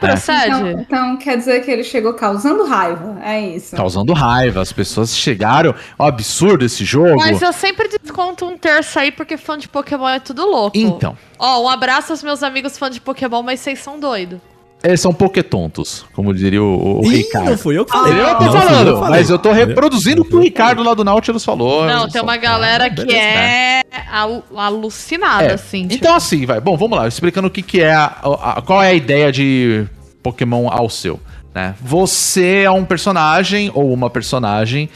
Procede. 0.00 0.46
Então, 0.46 0.80
então 0.80 1.16
quer 1.16 1.36
dizer 1.36 1.64
que 1.64 1.70
ele 1.70 1.82
chegou 1.84 2.14
causando 2.14 2.64
raiva. 2.64 3.18
É 3.22 3.40
isso. 3.40 3.74
Causando 3.76 4.12
raiva, 4.12 4.60
as 4.60 4.72
pessoas 4.72 5.16
chegaram. 5.16 5.74
Ó, 5.98 6.06
absurdo 6.06 6.64
esse 6.64 6.84
jogo. 6.84 7.16
Mas 7.16 7.42
eu 7.42 7.52
sempre 7.52 7.88
desconto 7.88 8.46
um 8.46 8.56
terço 8.56 8.98
aí, 8.98 9.10
porque 9.10 9.36
fã 9.36 9.56
de 9.58 9.68
Pokémon 9.68 10.08
é 10.08 10.20
tudo 10.20 10.44
louco. 10.46 10.76
Então, 10.76 11.16
Ó, 11.38 11.64
um 11.64 11.68
abraço 11.68 12.12
aos 12.12 12.22
meus 12.22 12.42
amigos 12.42 12.78
fãs 12.78 12.94
de 12.94 13.00
Pokémon, 13.00 13.42
mas 13.42 13.60
vocês 13.60 13.78
são 13.78 13.98
doidos. 14.00 14.38
Eles 14.86 15.00
são 15.00 15.12
poketontos, 15.12 16.04
como 16.14 16.32
diria 16.34 16.62
o, 16.62 17.00
o 17.02 17.06
Ih, 17.12 17.16
Ricardo. 17.18 17.50
não 17.50 17.58
fui 17.58 17.76
eu 17.78 17.84
que 17.84 17.92
falei. 17.92 18.12
Ele 18.12 18.22
não 18.22 18.28
tá 18.28 18.32
Não, 18.32 18.38
fui 18.38 18.46
eu 18.46 18.62
falando, 18.62 18.92
que 18.94 19.00
falei. 19.00 19.20
mas 19.20 19.30
eu 19.30 19.38
tô 19.38 19.52
reproduzindo 19.52 20.22
o 20.22 20.24
que 20.24 20.36
o 20.36 20.40
Ricardo 20.40 20.82
lá 20.82 20.94
do 20.94 21.04
Nautilus 21.04 21.44
falou. 21.44 21.86
Não, 21.86 22.04
Eu 22.04 22.08
tem 22.10 22.22
uma 22.22 22.36
galera 22.36 22.88
que 22.88 22.96
beleza, 23.04 23.18
né? 23.18 23.80
é 23.80 23.82
alu- 24.10 24.42
alucinada, 24.56 25.44
É. 25.44 25.52
assim. 25.54 25.82
tipo, 25.82 25.94
Então, 25.94 26.14
assim, 26.14 26.46
vai. 26.46 26.60
Bom, 26.60 26.76
vamos 26.76 26.98
lá. 26.98 27.06
Explicando 27.08 27.48
o 27.48 27.50
que, 27.50 27.62
que 27.62 27.80
é 27.82 27.92
a, 27.94 28.04
a- 28.22 28.62
Qual 28.62 28.82
é 28.82 28.88
a 28.88 28.94
ideia 28.94 29.30
de 29.32 29.84
Pokémon 30.22 30.68
ao 30.70 30.88
seu, 30.90 31.18
né? 31.54 31.74
Você 31.80 32.62
é 32.64 32.70
um 32.70 32.84
personagem 32.84 33.70
ou 33.74 33.92
uma 33.92 34.10
personagem 34.10 34.88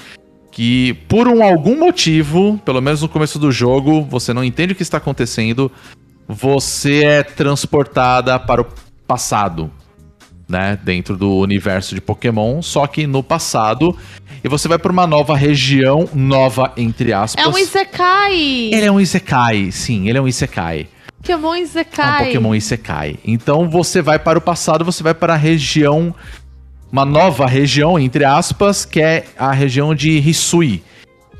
que, 0.50 0.94
por 1.08 1.28
um 1.28 1.42
algum 1.44 1.78
motivo, 1.78 2.60
pelo 2.64 2.80
menos 2.80 3.00
no 3.02 3.08
começo 3.08 3.38
do 3.38 3.50
jogo, 3.52 4.02
você 4.02 4.32
não 4.34 4.42
entende 4.44 4.72
o 4.72 4.76
que 4.76 4.82
está 4.82 4.96
acontecendo, 4.98 5.70
você 6.28 7.04
é 7.04 7.22
transportada 7.22 8.38
para 8.38 8.62
o 8.62 8.66
passado, 9.06 9.70
né? 10.50 10.78
Dentro 10.82 11.16
do 11.16 11.36
universo 11.36 11.94
de 11.94 12.00
Pokémon, 12.00 12.60
só 12.60 12.86
que 12.86 13.06
no 13.06 13.22
passado. 13.22 13.96
E 14.42 14.48
você 14.48 14.68
vai 14.68 14.78
para 14.78 14.92
uma 14.92 15.06
nova 15.06 15.36
região, 15.36 16.08
nova 16.14 16.72
entre 16.76 17.12
aspas. 17.12 17.44
É 17.44 17.48
um 17.48 17.58
Isekai! 17.58 18.34
Ele 18.72 18.84
é 18.84 18.92
um 18.92 19.00
Isekai, 19.00 19.70
sim, 19.70 20.08
ele 20.08 20.18
é 20.18 20.20
um 20.20 20.28
Isekai. 20.28 20.88
Pokémon 21.20 21.54
É 21.54 21.58
um 21.58 21.62
Isekai. 21.62 22.24
Pokémon 22.24 22.54
Isekai. 22.54 23.16
Então 23.24 23.68
você 23.68 24.00
vai 24.00 24.18
para 24.18 24.38
o 24.38 24.42
passado, 24.42 24.84
você 24.84 25.02
vai 25.02 25.14
para 25.14 25.34
a 25.34 25.36
região. 25.36 26.14
Uma 26.90 27.04
nova 27.04 27.46
região, 27.46 27.98
entre 27.98 28.24
aspas, 28.24 28.84
que 28.84 29.00
é 29.00 29.24
a 29.38 29.52
região 29.52 29.94
de 29.94 30.10
Hisui. 30.18 30.82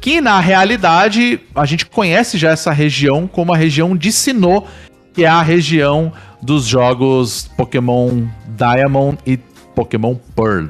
Que 0.01 0.21
na 0.21 0.39
realidade 0.39 1.41
a 1.55 1.67
gente 1.67 1.87
conhece 1.87 2.39
já 2.39 2.51
essa 2.51 2.71
região 2.71 3.27
como 3.27 3.53
a 3.53 3.57
região 3.57 3.97
de 3.97 4.13
Sinnoh, 4.13 4.67
que 5.13 5.25
é 5.25 5.29
a 5.29 5.43
região 5.43 6.13
dos 6.43 6.67
jogos 6.67 7.51
Pokémon 7.57 8.27
Diamond 8.49 9.19
e 9.27 9.37
Pokémon 9.75 10.15
Pearl, 10.35 10.69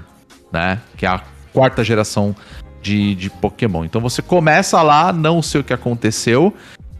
né? 0.53 0.81
Que 0.97 1.07
é 1.07 1.09
a 1.09 1.21
quarta 1.53 1.83
geração 1.85 2.35
de, 2.83 3.15
de 3.15 3.31
Pokémon. 3.31 3.85
Então 3.85 4.01
você 4.01 4.23
começa 4.23 4.83
lá, 4.83 5.13
não 5.13 5.43
sei 5.43 5.61
o 5.61 5.65
que 5.65 5.73
aconteceu. 5.73 6.53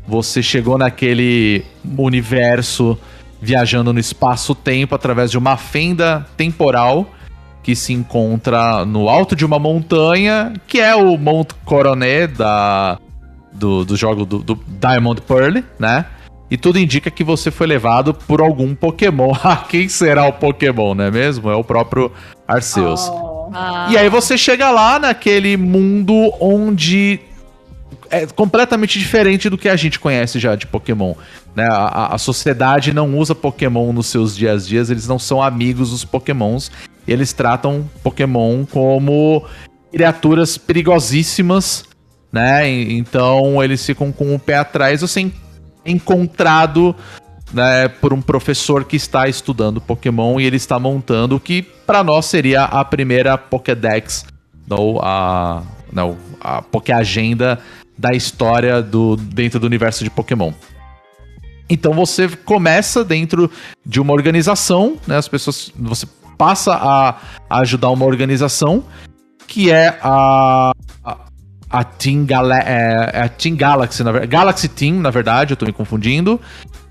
Você 0.07 0.43
chegou 0.43 0.77
naquele 0.77 1.65
universo 1.97 2.99
viajando 3.41 3.93
no 3.93 3.99
espaço-tempo 3.99 4.95
através 4.95 5.31
de 5.31 5.39
uma 5.39 5.57
fenda 5.57 6.27
temporal 6.37 7.07
que 7.63 7.75
se 7.75 7.93
encontra 7.93 8.85
no 8.85 9.09
alto 9.09 9.37
de 9.37 9.45
uma 9.45 9.59
montanha, 9.59 10.53
que 10.67 10.81
é 10.81 10.95
o 10.95 11.17
Monte 11.17 11.55
Coronet 11.65 12.27
da, 12.35 12.99
do, 13.53 13.85
do 13.85 13.97
jogo 13.97 14.25
do, 14.25 14.39
do 14.39 14.59
Diamond 14.67 15.21
Pearl, 15.23 15.63
né? 15.79 16.07
E 16.51 16.57
tudo 16.57 16.79
indica 16.79 17.11
que 17.11 17.23
você 17.23 17.51
foi 17.51 17.67
levado 17.67 18.13
por 18.13 18.41
algum 18.41 18.75
Pokémon. 18.75 19.33
Ah, 19.45 19.65
quem 19.69 19.89
será 19.89 20.27
o 20.27 20.33
Pokémon, 20.33 20.95
não 20.95 21.05
é 21.05 21.11
mesmo? 21.11 21.49
É 21.51 21.55
o 21.55 21.63
próprio 21.65 22.11
Arceus. 22.49 23.09
Oh. 23.09 23.51
Ah, 23.55 23.89
E 23.91 23.97
aí 23.97 24.09
você 24.09 24.37
chega 24.37 24.71
lá 24.71 24.99
naquele 24.99 25.57
mundo 25.57 26.33
onde 26.41 27.21
é 28.11 28.27
completamente 28.27 28.99
diferente 28.99 29.49
do 29.49 29.57
que 29.57 29.69
a 29.69 29.77
gente 29.77 29.99
conhece 30.01 30.39
já 30.41 30.57
de 30.57 30.67
Pokémon. 30.67 31.15
Né? 31.55 31.67
A, 31.71 31.77
a- 31.77 32.15
a 32.15 32.19
sociedade 32.19 32.93
não 32.93 33.17
usa 33.17 33.35
Pokémon 33.35 33.93
nos 33.93 34.07
seus 34.09 34.37
dias 34.37 34.65
a 34.65 34.69
dias, 34.69 34.91
eles 34.91 35.07
não 35.07 35.19
são 35.19 35.41
amigos 35.43 35.91
dos 35.91 36.05
Pokémons. 36.05 36.71
Eles 37.07 37.33
tratam 37.33 37.89
Pokémon 38.03 38.65
como 38.67 39.45
criaturas 39.93 40.57
perigosíssimas, 40.59 41.85
né? 42.33 42.69
Então 42.69 43.63
eles 43.63 43.85
ficam 43.85 44.13
com 44.13 44.35
o 44.35 44.39
pé 44.39 44.57
atrás. 44.59 45.01
Você 45.01 45.21
encontrado 45.85 46.95
né, 47.53 47.89
por 47.89 48.13
um 48.13 48.23
professor 48.23 48.85
que 48.85 48.97
está 48.97 49.29
estudando 49.29 49.81
Pokémon 49.81 50.39
e 50.39 50.45
ele 50.45 50.57
está 50.57 50.79
montando 50.79 51.37
o 51.37 51.41
que 51.41 51.63
para 51.63 52.05
nós 52.05 52.27
seria 52.27 52.65
a 52.65 52.85
primeira 52.85 53.37
Pokédex, 53.37 54.25
ou 54.69 55.01
a, 55.03 55.63
não, 55.93 56.17
a 56.41 56.63
Poké 56.63 56.93
Agenda 56.93 57.59
da 57.99 58.11
história 58.11 58.81
do, 58.81 59.17
dentro 59.17 59.59
do 59.59 59.67
universo 59.67 60.05
de 60.05 60.11
Pokémon. 60.11 60.53
Então 61.69 61.93
você 61.93 62.29
começa 62.29 63.05
dentro 63.05 63.51
de 63.85 64.01
uma 64.01 64.13
organização, 64.13 64.97
né? 65.07 65.17
As 65.17 65.29
pessoas. 65.29 65.73
Você 65.77 66.07
passa 66.37 66.75
a, 66.75 67.17
a 67.49 67.61
ajudar 67.61 67.91
uma 67.91 68.05
organização 68.07 68.85
que 69.47 69.71
é 69.71 69.99
a, 70.03 70.73
a 71.71 71.85
Team, 71.85 72.27
Gala 72.27 72.59
é, 72.59 73.11
é 73.15 73.23
a 73.23 73.29
Team 73.29 73.57
Galaxy, 73.57 74.03
na. 74.03 74.13
Galaxy 74.27 74.69
Team, 74.69 74.95
na 74.95 75.11
verdade, 75.11 75.53
eu 75.53 75.57
tô 75.57 75.65
me 75.65 75.73
confundindo. 75.73 76.41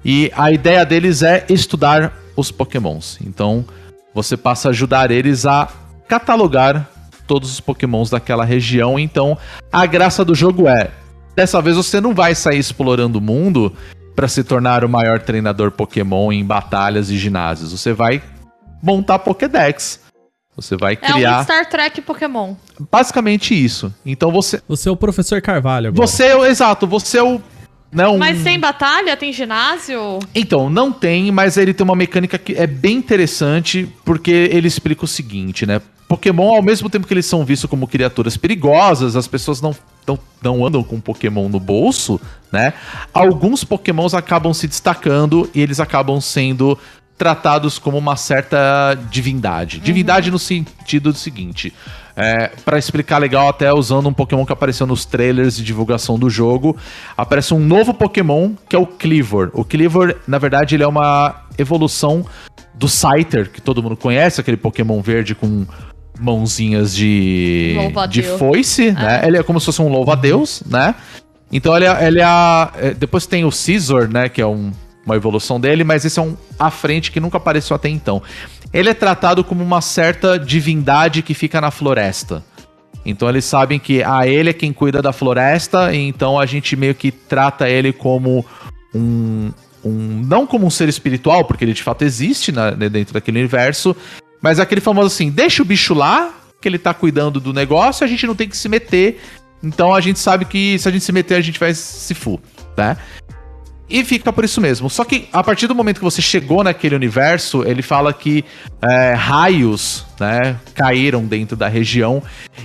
E 0.03 0.32
a 0.36 0.51
ideia 0.51 0.86
deles 0.86 1.21
é 1.21 1.45
estudar 1.49 2.13
os 2.36 2.51
Pokémons. 2.51 3.19
Então 3.21 3.65
você 4.13 4.38
passa 4.38 4.69
a 4.69 4.71
ajudar 4.71 5.11
eles 5.11 5.45
a 5.45 5.67
catalogar 6.07 6.89
todos 7.27 7.51
os 7.51 7.59
Pokémons 7.59 8.09
daquela 8.09 8.45
região. 8.45 8.97
Então 8.97 9.38
a 9.71 9.86
graça 9.86 10.23
do 10.23 10.34
jogo 10.34 10.67
é: 10.67 10.91
dessa 11.36 11.61
vez 11.61 11.75
você 11.75 11.99
não 11.99 12.13
vai 12.13 12.34
sair 12.34 12.59
explorando 12.59 13.19
o 13.19 13.21
mundo 13.21 13.73
para 14.15 14.27
se 14.27 14.43
tornar 14.43 14.84
o 14.84 14.89
maior 14.89 15.19
treinador 15.19 15.71
Pokémon 15.71 16.32
em 16.32 16.43
batalhas 16.43 17.09
e 17.09 17.17
ginásios. 17.17 17.71
Você 17.71 17.93
vai 17.93 18.21
montar 18.82 19.19
Pokédex. 19.19 20.09
Você 20.62 20.76
vai 20.78 20.97
é 21.01 21.10
um 21.10 21.14
criar 21.14 21.43
Star 21.43 21.66
Trek 21.70 22.01
Pokémon. 22.01 22.55
basicamente 22.91 23.53
isso. 23.53 23.93
Então 24.05 24.32
você. 24.32 24.62
Você 24.68 24.89
é 24.89 24.91
o 24.91 24.95
professor 24.95 25.41
Carvalho 25.41 25.89
agora. 25.89 26.07
Você 26.07 26.26
é 26.26 26.36
o. 26.36 26.45
Exato, 26.45 26.86
você 26.88 27.18
é 27.18 27.24
o. 27.24 27.41
Né, 27.91 28.07
um- 28.07 28.20
Mas 28.20 28.43
tem 28.43 28.60
batalha? 28.60 29.18
Tem 29.18 29.34
ginásio? 29.34 30.20
Então, 30.36 30.70
não 30.70 30.91
tem, 30.91 31.32
mas 31.32 31.57
ele 31.57 31.74
tem 31.74 31.84
uma 31.84 31.95
mecânica 31.95 32.38
que 32.38 32.53
é 32.53 32.68
bem 32.68 32.97
interessante, 32.97 33.91
porque 34.05 34.30
ele 34.32 34.68
explica 34.68 35.05
o 35.05 35.07
seguinte, 35.07 35.66
né? 35.66 35.82
Pokémon, 36.07 36.55
ao 36.55 36.62
mesmo 36.62 36.89
tempo 36.89 37.05
que 37.07 37.14
eles 37.14 37.26
são 37.26 37.45
vistos 37.45 37.70
como 37.70 37.88
criaturas 37.88 38.36
perigosas, 38.36 39.16
as 39.16 39.28
pessoas 39.28 39.62
não, 39.62 39.76
não, 40.07 40.20
não 40.41 40.66
andam 40.66 40.84
com 40.84 40.99
Pokémon 40.99 41.47
no 41.49 41.60
bolso, 41.60 42.20
né? 42.51 42.74
Alguns 43.14 43.64
Pokémons 43.64 44.16
acabam 44.16 44.51
se 44.53 44.68
destacando 44.68 45.49
e 45.53 45.62
eles 45.62 45.80
acabam 45.80 46.20
sendo 46.20 46.78
tratados 47.20 47.78
como 47.78 47.97
uma 47.97 48.15
certa 48.15 48.97
divindade. 49.11 49.80
Divindade 49.80 50.32
no 50.32 50.39
sentido 50.39 51.11
do 51.11 51.17
seguinte. 51.17 51.72
É, 52.15 52.47
para 52.65 52.78
explicar 52.80 53.17
legal, 53.17 53.47
até 53.49 53.72
usando 53.74 54.07
um 54.09 54.13
Pokémon 54.13 54.45
que 54.45 54.51
apareceu 54.53 54.88
nos 54.88 55.05
trailers 55.05 55.55
de 55.57 55.63
divulgação 55.63 56.17
do 56.17 56.30
jogo, 56.30 56.76
aparece 57.15 57.53
um 57.53 57.59
novo 57.59 57.93
Pokémon 57.93 58.53
que 58.67 58.76
é 58.76 58.80
o 58.80 58.86
Cleavor. 58.88 59.51
O 59.53 59.63
Cleavor, 59.63 60.15
na 60.28 60.38
verdade, 60.38 60.76
ele 60.76 60.84
é 60.84 60.88
uma 60.88 61.43
evolução 61.57 62.26
do 62.74 62.88
Scyther, 62.88 63.51
que 63.51 63.61
todo 63.61 63.84
mundo 63.84 63.95
conhece, 63.97 64.39
aquele 64.41 64.57
Pokémon 64.57 65.01
verde 65.01 65.36
com 65.36 65.65
mãozinhas 66.20 66.95
de, 66.95 67.74
de 68.07 68.22
foice, 68.38 68.91
né? 68.91 69.22
Ele 69.26 69.38
é 69.38 69.43
como 69.43 69.59
se 69.59 69.65
fosse 69.67 69.82
um 69.82 69.89
louva-a-Deus, 69.89 70.63
né? 70.65 70.95
Então 71.51 71.76
ele 71.76 71.86
é, 71.86 72.07
ele 72.07 72.20
é 72.20 72.24
a- 72.26 72.72
é, 72.78 72.93
Depois 72.93 73.26
tem 73.26 73.43
o 73.45 73.51
Scizor, 73.51 74.07
né? 74.09 74.28
Que 74.30 74.41
é 74.41 74.45
um- 74.47 74.72
uma 75.10 75.16
evolução 75.16 75.60
dele, 75.60 75.84
mas 75.84 76.05
esse 76.05 76.20
é 76.20 76.22
um 76.22 76.38
à 76.57 76.70
frente 76.70 77.12
que 77.12 77.20
nunca 77.20 77.38
apareceu 77.38 77.76
até 77.76 77.89
então. 77.89 78.22
Ele 78.72 78.89
é 78.89 78.93
tratado 78.93 79.43
como 79.43 79.64
uma 79.64 79.82
certa 79.82 80.38
divindade 80.38 81.22
que 81.22 81.34
fica 81.34 81.60
na 81.60 81.72
floresta. 81.72 82.43
Então 83.05 83.28
eles 83.28 83.45
sabem 83.45 83.80
que 83.80 84.03
ah, 84.03 84.28
ele 84.28 84.49
é 84.49 84.53
quem 84.53 84.72
cuida 84.72 85.01
da 85.01 85.12
floresta, 85.12 85.93
então 85.95 86.39
a 86.39 86.45
gente 86.45 86.76
meio 86.76 86.93
que 86.93 87.12
trata 87.12 87.68
ele 87.70 87.91
como 87.91 88.45
um. 88.93 89.51
um 89.84 90.24
não 90.28 90.45
como 90.45 90.68
um 90.68 90.70
ser 90.70 90.89
espiritual, 90.89 91.45
porque 91.45 91.64
ele 91.64 91.74
de 91.74 91.82
fato 91.82 92.03
existe 92.03 92.51
na- 92.51 92.72
né, 92.72 92.89
dentro 92.89 93.14
daquele 93.14 93.39
universo, 93.39 93.95
mas 94.41 94.60
é 94.60 94.62
aquele 94.62 94.82
famoso 94.82 95.07
assim: 95.07 95.32
deixa 95.32 95.64
o 95.64 95.66
bicho 95.66 95.93
lá, 95.93 96.34
que 96.62 96.68
ele 96.68 96.78
tá 96.78 96.93
cuidando 96.93 97.39
do 97.39 97.53
negócio, 97.53 98.03
a 98.03 98.07
gente 98.07 98.28
não 98.28 98.36
tem 98.36 98.47
que 98.47 98.57
se 98.57 98.70
meter. 98.70 99.20
Então 99.64 99.93
a 99.93 100.01
gente 100.01 100.20
sabe 100.20 100.45
que 100.45 100.78
se 100.78 100.88
a 100.88 100.91
gente 100.91 101.03
se 101.03 101.12
meter, 101.12 101.36
a 101.36 101.41
gente 101.41 101.60
vai 101.60 101.74
se 101.74 102.14
fu, 102.14 102.39
né? 102.78 102.97
E 103.89 104.03
fica 104.03 104.31
por 104.31 104.45
isso 104.45 104.61
mesmo. 104.61 104.89
Só 104.89 105.03
que 105.03 105.27
a 105.33 105.43
partir 105.43 105.65
do 105.65 105.73
momento 105.73 105.97
que 105.97 106.03
você 106.03 106.21
chegou 106.21 106.63
naquele 106.63 106.95
universo, 106.95 107.63
ele 107.63 107.81
fala 107.81 108.13
que 108.13 108.45
é, 108.81 109.13
raios, 109.13 110.05
né, 110.19 110.57
caíram 110.75 111.25
dentro 111.25 111.57
da 111.57 111.67
região 111.67 112.21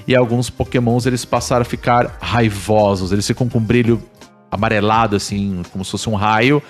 e 0.07 0.15
alguns 0.15 0.51
pokémons 0.51 1.07
eles 1.07 1.25
passaram 1.25 1.63
a 1.63 1.65
ficar 1.65 2.19
raivosos. 2.21 3.11
Eles 3.11 3.27
ficam 3.27 3.49
com 3.49 3.59
um 3.59 3.63
brilho 3.63 4.03
amarelado, 4.51 5.17
assim, 5.17 5.63
como 5.73 5.85
se 5.85 5.93
fosse 5.93 6.11
um 6.11 6.15
raio. 6.15 6.63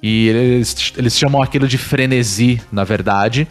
E 0.00 0.28
eles, 0.28 0.92
eles 0.96 1.18
chamam 1.18 1.42
aquilo 1.42 1.66
de 1.66 1.76
frenesi, 1.76 2.62
na 2.70 2.84
verdade. 2.84 3.48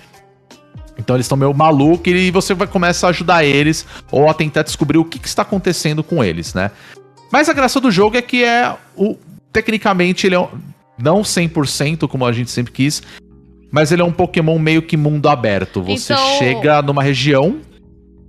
Então 0.97 1.15
eles 1.15 1.25
estão 1.25 1.37
meio 1.37 1.53
malucos 1.53 2.13
e 2.13 2.31
você 2.31 2.53
vai 2.53 2.67
começar 2.67 3.07
a 3.07 3.09
ajudar 3.11 3.43
eles 3.43 3.85
ou 4.11 4.29
a 4.29 4.33
tentar 4.33 4.63
descobrir 4.63 4.97
o 4.97 5.05
que, 5.05 5.19
que 5.19 5.27
está 5.27 5.43
acontecendo 5.43 6.03
com 6.03 6.23
eles, 6.23 6.53
né? 6.53 6.71
Mas 7.31 7.47
a 7.47 7.53
graça 7.53 7.79
do 7.79 7.91
jogo 7.91 8.17
é 8.17 8.21
que 8.21 8.43
é 8.43 8.75
o 8.97 9.15
tecnicamente 9.51 10.27
ele 10.27 10.35
é 10.35 10.39
um- 10.39 10.49
não 10.97 11.23
100% 11.23 12.07
como 12.07 12.25
a 12.25 12.31
gente 12.31 12.51
sempre 12.51 12.71
quis, 12.73 13.01
mas 13.71 13.91
ele 13.91 14.01
é 14.01 14.05
um 14.05 14.11
Pokémon 14.11 14.57
meio 14.59 14.81
que 14.81 14.97
mundo 14.97 15.29
aberto. 15.29 15.81
Você 15.83 16.13
Então- 16.13 16.37
chega 16.37 16.81
numa 16.81 17.03
região 17.03 17.59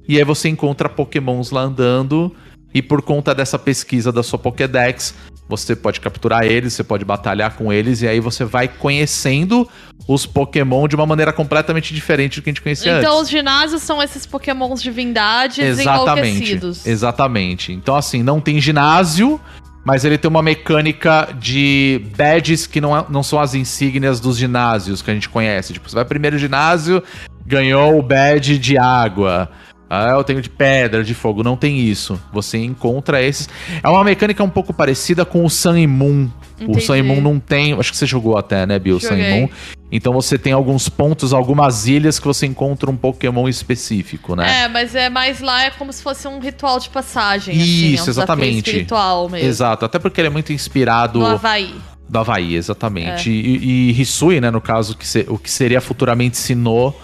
e 0.08 0.18
aí 0.18 0.24
você 0.24 0.48
encontra 0.48 0.88
Pokémons 0.88 1.50
lá 1.50 1.62
andando 1.62 2.34
e 2.72 2.80
por 2.80 3.02
conta 3.02 3.34
dessa 3.34 3.58
pesquisa 3.58 4.12
da 4.12 4.22
sua 4.22 4.38
Pokédex, 4.38 5.14
você 5.48 5.74
pode 5.74 6.00
capturar 6.00 6.44
eles, 6.44 6.74
você 6.74 6.84
pode 6.84 7.04
batalhar 7.04 7.56
com 7.56 7.72
eles 7.72 8.02
e 8.02 8.06
aí 8.06 8.20
você 8.20 8.44
vai 8.44 8.68
conhecendo 8.68 9.68
os 10.06 10.24
Pokémon 10.24 10.86
de 10.86 10.94
uma 10.94 11.06
maneira 11.06 11.32
completamente 11.32 11.92
diferente 11.92 12.38
do 12.40 12.44
que 12.44 12.50
a 12.50 12.52
gente 12.52 12.62
conhecia 12.62 12.98
Então 12.98 13.14
antes. 13.14 13.24
os 13.24 13.30
ginásios 13.30 13.82
são 13.82 14.00
esses 14.00 14.24
pokémons 14.26 14.80
divindades 14.80 15.58
Exatamente. 15.80 16.28
enlouquecidos. 16.28 16.86
Exatamente. 16.86 17.72
Então, 17.72 17.96
assim, 17.96 18.22
não 18.22 18.40
tem 18.40 18.60
ginásio, 18.60 19.40
mas 19.84 20.04
ele 20.04 20.18
tem 20.18 20.28
uma 20.28 20.42
mecânica 20.42 21.28
de 21.38 22.02
badges 22.16 22.66
que 22.66 22.80
não, 22.80 22.96
é- 22.96 23.04
não 23.08 23.22
são 23.22 23.40
as 23.40 23.54
insígnias 23.54 24.20
dos 24.20 24.36
ginásios 24.36 25.00
que 25.02 25.10
a 25.10 25.14
gente 25.14 25.28
conhece. 25.28 25.72
Tipo, 25.72 25.88
você 25.88 25.94
vai 25.94 26.04
primeiro 26.04 26.38
ginásio, 26.38 27.02
ganhou 27.46 27.98
o 27.98 28.02
badge 28.02 28.58
de 28.58 28.76
água. 28.78 29.50
Ah, 29.92 30.10
eu 30.10 30.22
tenho 30.22 30.40
de 30.40 30.48
pedra, 30.48 31.02
de 31.02 31.14
fogo. 31.14 31.42
Não 31.42 31.56
tem 31.56 31.80
isso. 31.80 32.20
Você 32.32 32.56
encontra 32.58 33.20
esses. 33.20 33.48
É 33.82 33.88
uma 33.88 34.04
mecânica 34.04 34.42
um 34.44 34.48
pouco 34.48 34.72
parecida 34.72 35.24
com 35.24 35.44
o 35.44 35.50
Sun 35.50 35.84
Moon. 35.88 36.28
O 36.60 36.62
Entendi. 36.62 36.80
Sun 36.82 36.94
e 36.94 37.02
Moon 37.02 37.20
não 37.20 37.40
tem. 37.40 37.72
Acho 37.72 37.90
que 37.90 37.96
você 37.98 38.06
jogou 38.06 38.38
até, 38.38 38.64
né, 38.66 38.78
Bill? 38.78 39.00
Sun 39.00 39.08
Joguei. 39.08 39.40
Moon. 39.40 39.48
Então 39.90 40.12
você 40.12 40.38
tem 40.38 40.52
alguns 40.52 40.88
pontos, 40.88 41.32
algumas 41.32 41.88
ilhas 41.88 42.20
que 42.20 42.24
você 42.26 42.46
encontra 42.46 42.88
um 42.88 42.96
Pokémon 42.96 43.48
específico, 43.48 44.36
né? 44.36 44.62
É, 44.62 44.68
mas 44.68 44.94
é 44.94 45.10
mais 45.10 45.40
lá 45.40 45.64
é 45.64 45.70
como 45.70 45.92
se 45.92 46.00
fosse 46.00 46.28
um 46.28 46.38
ritual 46.38 46.78
de 46.78 46.88
passagem. 46.90 47.56
assim, 47.56 47.94
Isso, 47.94 48.04
é 48.04 48.06
um 48.06 48.10
exatamente. 48.10 48.56
espiritual 48.68 49.28
mesmo. 49.28 49.48
Exato, 49.48 49.84
até 49.84 49.98
porque 49.98 50.20
ele 50.20 50.28
é 50.28 50.30
muito 50.30 50.52
inspirado 50.52 51.18
No 51.18 51.26
Havaí. 51.26 51.74
do 52.08 52.18
Havaí, 52.20 52.54
exatamente. 52.54 53.28
É. 53.28 53.32
E, 53.32 53.90
e 53.90 54.00
Hisui, 54.00 54.40
né, 54.40 54.52
no 54.52 54.60
caso, 54.60 54.96
que 54.96 55.04
se- 55.08 55.26
o 55.28 55.36
que 55.36 55.50
seria 55.50 55.80
futuramente 55.80 56.36
Sinnoh, 56.36 56.94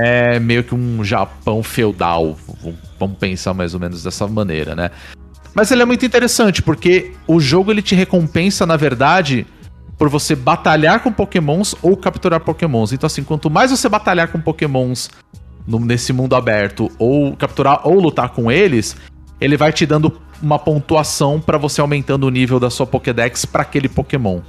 é 0.00 0.38
meio 0.38 0.62
que 0.62 0.74
um 0.74 1.02
Japão 1.02 1.62
feudal. 1.62 2.36
Vamos 2.98 3.18
pensar 3.18 3.52
mais 3.54 3.74
ou 3.74 3.80
menos 3.80 4.02
dessa 4.02 4.26
maneira, 4.26 4.74
né? 4.74 4.90
Mas 5.54 5.70
ele 5.70 5.82
é 5.82 5.84
muito 5.84 6.06
interessante, 6.06 6.62
porque 6.62 7.12
o 7.26 7.40
jogo 7.40 7.70
ele 7.72 7.82
te 7.82 7.94
recompensa, 7.94 8.64
na 8.64 8.76
verdade, 8.76 9.44
por 9.98 10.08
você 10.08 10.36
batalhar 10.36 11.02
com 11.02 11.10
pokémons 11.10 11.74
ou 11.82 11.96
capturar 11.96 12.40
pokémons. 12.40 12.92
Então, 12.92 13.06
assim, 13.08 13.24
quanto 13.24 13.50
mais 13.50 13.70
você 13.72 13.88
batalhar 13.88 14.28
com 14.28 14.40
pokémons 14.40 15.10
no- 15.66 15.80
nesse 15.80 16.12
mundo 16.12 16.36
aberto, 16.36 16.90
ou 16.98 17.36
capturar 17.36 17.80
ou 17.86 17.98
lutar 17.98 18.28
com 18.28 18.52
eles, 18.52 18.96
ele 19.40 19.56
vai 19.56 19.72
te 19.72 19.84
dando 19.84 20.20
uma 20.40 20.58
pontuação 20.58 21.40
pra 21.40 21.58
você 21.58 21.80
aumentando 21.80 22.24
o 22.24 22.30
nível 22.30 22.60
da 22.60 22.70
sua 22.70 22.86
Pokédex 22.86 23.44
pra 23.44 23.62
aquele 23.62 23.88
Pokémon. 23.88 24.40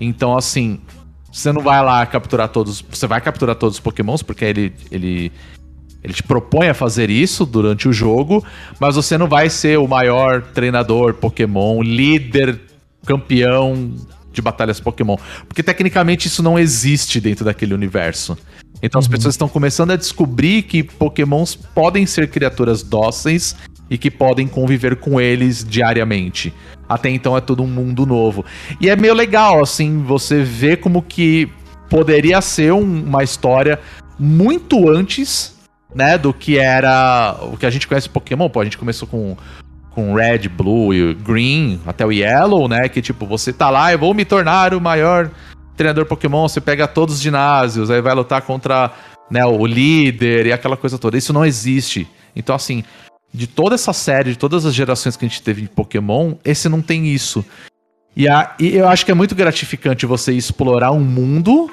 Então, 0.00 0.36
assim, 0.36 0.80
você 1.32 1.50
não 1.50 1.62
vai 1.62 1.82
lá 1.82 2.04
capturar 2.04 2.48
todos. 2.48 2.84
Você 2.90 3.06
vai 3.06 3.20
capturar 3.20 3.56
todos 3.56 3.76
os 3.76 3.80
Pokémons, 3.80 4.22
porque 4.22 4.44
ele, 4.44 4.72
ele, 4.90 5.32
ele 6.04 6.12
te 6.12 6.22
propõe 6.22 6.68
a 6.68 6.74
fazer 6.74 7.08
isso 7.08 7.46
durante 7.46 7.88
o 7.88 7.92
jogo, 7.92 8.44
mas 8.78 8.94
você 8.94 9.16
não 9.16 9.26
vai 9.26 9.48
ser 9.48 9.78
o 9.78 9.88
maior 9.88 10.42
treinador 10.42 11.14
Pokémon, 11.14 11.80
líder, 11.82 12.60
campeão 13.06 13.94
de 14.30 14.42
batalhas 14.42 14.78
Pokémon. 14.78 15.16
Porque 15.48 15.62
tecnicamente 15.62 16.28
isso 16.28 16.42
não 16.42 16.58
existe 16.58 17.18
dentro 17.18 17.46
daquele 17.46 17.72
universo. 17.72 18.36
Então 18.82 18.98
as 18.98 19.08
pessoas 19.08 19.34
estão 19.34 19.48
começando 19.48 19.92
a 19.92 19.96
descobrir 19.96 20.62
que 20.62 20.82
Pokémons 20.82 21.54
podem 21.54 22.04
ser 22.04 22.28
criaturas 22.28 22.82
dóceis 22.82 23.56
e 23.92 23.98
que 23.98 24.10
podem 24.10 24.48
conviver 24.48 24.96
com 24.96 25.20
eles 25.20 25.62
diariamente. 25.62 26.50
Até 26.88 27.10
então 27.10 27.36
é 27.36 27.42
todo 27.42 27.62
um 27.62 27.66
mundo 27.66 28.06
novo. 28.06 28.42
E 28.80 28.88
é 28.88 28.96
meio 28.96 29.12
legal, 29.12 29.62
assim, 29.62 30.02
você 30.02 30.42
ver 30.42 30.78
como 30.78 31.02
que 31.02 31.46
poderia 31.90 32.40
ser 32.40 32.72
um- 32.72 33.04
uma 33.04 33.22
história 33.22 33.78
muito 34.18 34.88
antes, 34.88 35.58
né, 35.94 36.16
do 36.16 36.32
que 36.32 36.58
era 36.58 37.36
o 37.52 37.58
que 37.58 37.66
a 37.66 37.70
gente 37.70 37.86
conhece 37.86 38.08
Pokémon. 38.08 38.48
Pô, 38.48 38.60
a 38.60 38.64
gente 38.64 38.78
começou 38.78 39.06
com 39.06 39.36
com 39.90 40.14
Red, 40.14 40.48
Blue 40.48 40.94
e 40.94 41.12
Green, 41.12 41.78
até 41.84 42.06
o 42.06 42.10
Yellow, 42.10 42.66
né, 42.66 42.88
que 42.88 43.02
tipo, 43.02 43.26
você 43.26 43.52
tá 43.52 43.68
lá, 43.68 43.92
eu 43.92 43.98
vou 43.98 44.14
me 44.14 44.24
tornar 44.24 44.72
o 44.72 44.80
maior 44.80 45.30
treinador 45.76 46.06
Pokémon, 46.06 46.48
você 46.48 46.62
pega 46.62 46.88
todos 46.88 47.16
os 47.16 47.20
ginásios, 47.20 47.90
aí 47.90 48.00
vai 48.00 48.14
lutar 48.14 48.40
contra, 48.40 48.90
né, 49.30 49.44
o 49.44 49.66
líder 49.66 50.46
e 50.46 50.52
aquela 50.52 50.78
coisa 50.78 50.98
toda. 50.98 51.18
Isso 51.18 51.34
não 51.34 51.44
existe. 51.44 52.08
Então 52.34 52.56
assim, 52.56 52.82
de 53.32 53.46
toda 53.46 53.74
essa 53.74 53.92
série, 53.92 54.30
de 54.32 54.38
todas 54.38 54.66
as 54.66 54.74
gerações 54.74 55.16
que 55.16 55.24
a 55.24 55.28
gente 55.28 55.42
teve 55.42 55.62
de 55.62 55.68
Pokémon, 55.68 56.34
esse 56.44 56.68
não 56.68 56.82
tem 56.82 57.06
isso. 57.06 57.44
E, 58.16 58.28
a- 58.28 58.54
e 58.60 58.76
eu 58.76 58.88
acho 58.88 59.04
que 59.06 59.10
é 59.10 59.14
muito 59.14 59.34
gratificante 59.34 60.04
você 60.04 60.32
explorar 60.32 60.92
um 60.92 61.00
mundo. 61.00 61.70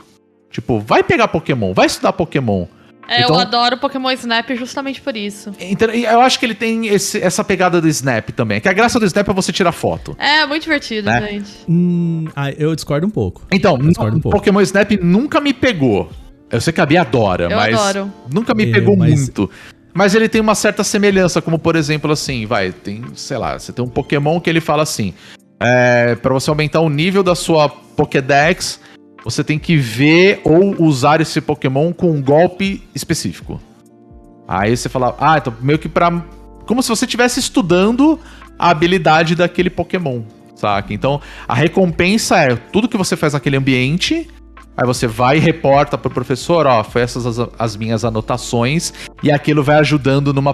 Tipo, 0.52 0.80
vai 0.80 1.04
pegar 1.04 1.28
Pokémon, 1.28 1.74
vai 1.74 1.86
estudar 1.86 2.14
Pokémon. 2.14 2.66
É, 3.08 3.22
Então- 3.22 3.36
eu 3.36 3.42
adoro 3.42 3.78
Pokémon 3.78 4.12
Snap 4.12 4.50
justamente 4.56 5.02
por 5.02 5.18
isso. 5.18 5.52
Então, 5.60 5.92
e 5.94 6.06
eu 6.06 6.22
acho 6.22 6.40
que 6.40 6.46
ele 6.46 6.54
tem 6.56 6.88
esse- 6.88 7.20
essa 7.20 7.44
pegada 7.44 7.82
do 7.82 7.88
Snap 7.88 8.30
também. 8.32 8.62
Que 8.62 8.70
a 8.70 8.74
graça 8.74 9.00
do 9.00 9.06
Snap 9.06 9.28
é 9.28 9.34
você 9.34 9.52
tirar 9.52 9.72
foto. 9.72 10.16
É, 10.20 10.46
muito 10.46 10.64
divertido, 10.64 11.08
Né? 11.10 11.28
gente. 11.28 11.52
Hum, 11.68 12.26
ah, 12.36 12.52
eu 12.52 12.74
discordo 12.76 13.06
um 13.08 13.10
pouco. 13.10 13.42
Então, 13.52 13.78
discordo 13.80 14.18
um 14.18 14.22
pouco. 14.22 14.38
Pokémon 14.38 14.62
Snap 14.62 14.92
nunca 15.02 15.42
me 15.42 15.54
pegou. 15.54 16.10
Eu 16.52 16.62
sei 16.62 16.72
que 16.72 16.82
a 16.82 16.86
Bia 16.86 17.02
adora, 17.02 17.46
Eu 17.46 17.56
mas 17.58 17.76
adoro. 17.76 18.14
nunca 18.32 18.54
me 18.54 18.70
É, 18.70 18.72
pegou 18.72 18.96
mas- 18.96 19.20
muito. 19.20 19.50
Mas 19.94 20.16
ele 20.16 20.30
tem 20.30 20.40
uma 20.40 20.56
certa 20.56 20.84
semelhança, 20.84 21.42
como 21.42 21.58
por 21.58 21.76
exemplo 21.76 22.12
assim, 22.12 22.46
vai, 22.46 22.72
tem, 22.72 23.04
sei 23.16 23.38
lá, 23.38 23.58
você 23.58 23.74
tem 23.74 23.84
um 23.84 23.90
Pokémon 23.90 24.40
que 24.40 24.50
ele 24.50 24.62
fala 24.62 24.84
assim, 24.84 25.14
é, 25.60 26.16
para 26.16 26.34
você 26.34 26.50
aumentar 26.50 26.80
o 26.80 26.90
nível 26.90 27.24
da 27.24 27.36
sua 27.36 27.68
Pokédex, 27.70 28.80
você 29.24 29.44
tem 29.44 29.60
que 29.60 29.76
ver 29.76 30.42
ou 30.44 30.82
usar 30.82 31.22
esse 31.22 31.42
Pokémon 31.42 31.92
com 31.92 32.12
um 32.12 32.22
golpe 32.22 32.84
específico. 32.96 33.60
Aí 34.48 34.76
você 34.76 34.90
fala, 34.90 35.16
ah, 35.20 35.38
então 35.38 35.54
meio 35.62 35.78
que 35.78 35.90
pra. 35.90 36.10
Como 36.66 36.82
se 36.82 36.90
você 36.90 37.06
estivesse 37.06 37.40
estudando 37.40 38.20
a 38.58 38.70
habilidade 38.70 39.36
daquele 39.36 39.70
Pokémon, 39.70 40.22
saca? 40.56 40.94
Então 40.94 41.22
a 41.48 41.54
recompensa 41.54 42.38
é 42.38 42.56
tudo 42.56 42.88
que 42.88 42.98
você 42.98 43.16
faz 43.16 43.34
naquele 43.34 43.58
ambiente. 43.58 44.28
Aí 44.80 44.86
você 44.86 45.08
vai 45.08 45.36
e 45.36 45.40
reporta 45.42 45.98
pro 45.98 46.10
professor, 46.10 46.66
ó, 46.66 46.86
foi 46.86 47.02
essas 47.02 47.26
as, 47.26 47.50
as 47.60 47.76
minhas 47.76 48.06
anotações, 48.06 48.94
e 49.22 49.30
aquilo 49.30 49.62
vai 49.62 49.76
ajudando 49.76 50.32
numa 50.32 50.54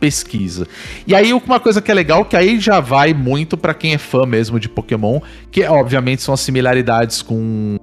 pesquisa. 0.00 0.66
E 1.06 1.14
aí 1.14 1.30
uma 1.34 1.60
coisa 1.60 1.82
que 1.82 1.90
é 1.90 1.94
legal, 1.94 2.24
que 2.24 2.34
aí 2.34 2.58
já 2.58 2.80
vai 2.80 3.12
muito 3.12 3.54
pra 3.54 3.74
quem 3.74 3.92
é 3.92 3.98
fã 3.98 4.24
mesmo 4.24 4.58
de 4.58 4.66
Pokémon, 4.66 5.20
que 5.50 5.62
obviamente 5.64 6.22
são 6.22 6.32
as 6.32 6.40
similaridades 6.40 7.20
com 7.20 7.78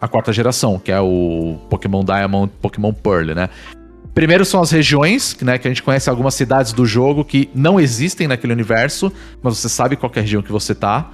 a 0.00 0.06
quarta 0.06 0.32
geração, 0.32 0.78
que 0.78 0.92
é 0.92 1.00
o 1.00 1.58
Pokémon 1.68 2.04
Diamond, 2.04 2.52
Pokémon 2.62 2.92
Pearl, 2.92 3.34
né? 3.34 3.48
Primeiro 4.14 4.44
são 4.44 4.60
as 4.60 4.70
regiões, 4.70 5.36
né, 5.40 5.58
que 5.58 5.66
a 5.66 5.70
gente 5.70 5.82
conhece 5.82 6.08
algumas 6.08 6.34
cidades 6.34 6.72
do 6.72 6.86
jogo 6.86 7.24
que 7.24 7.50
não 7.52 7.80
existem 7.80 8.28
naquele 8.28 8.52
universo, 8.52 9.10
mas 9.42 9.58
você 9.58 9.68
sabe 9.68 9.96
qual 9.96 10.12
é 10.14 10.18
a 10.18 10.22
região 10.22 10.42
que 10.42 10.52
você 10.52 10.72
tá. 10.72 11.10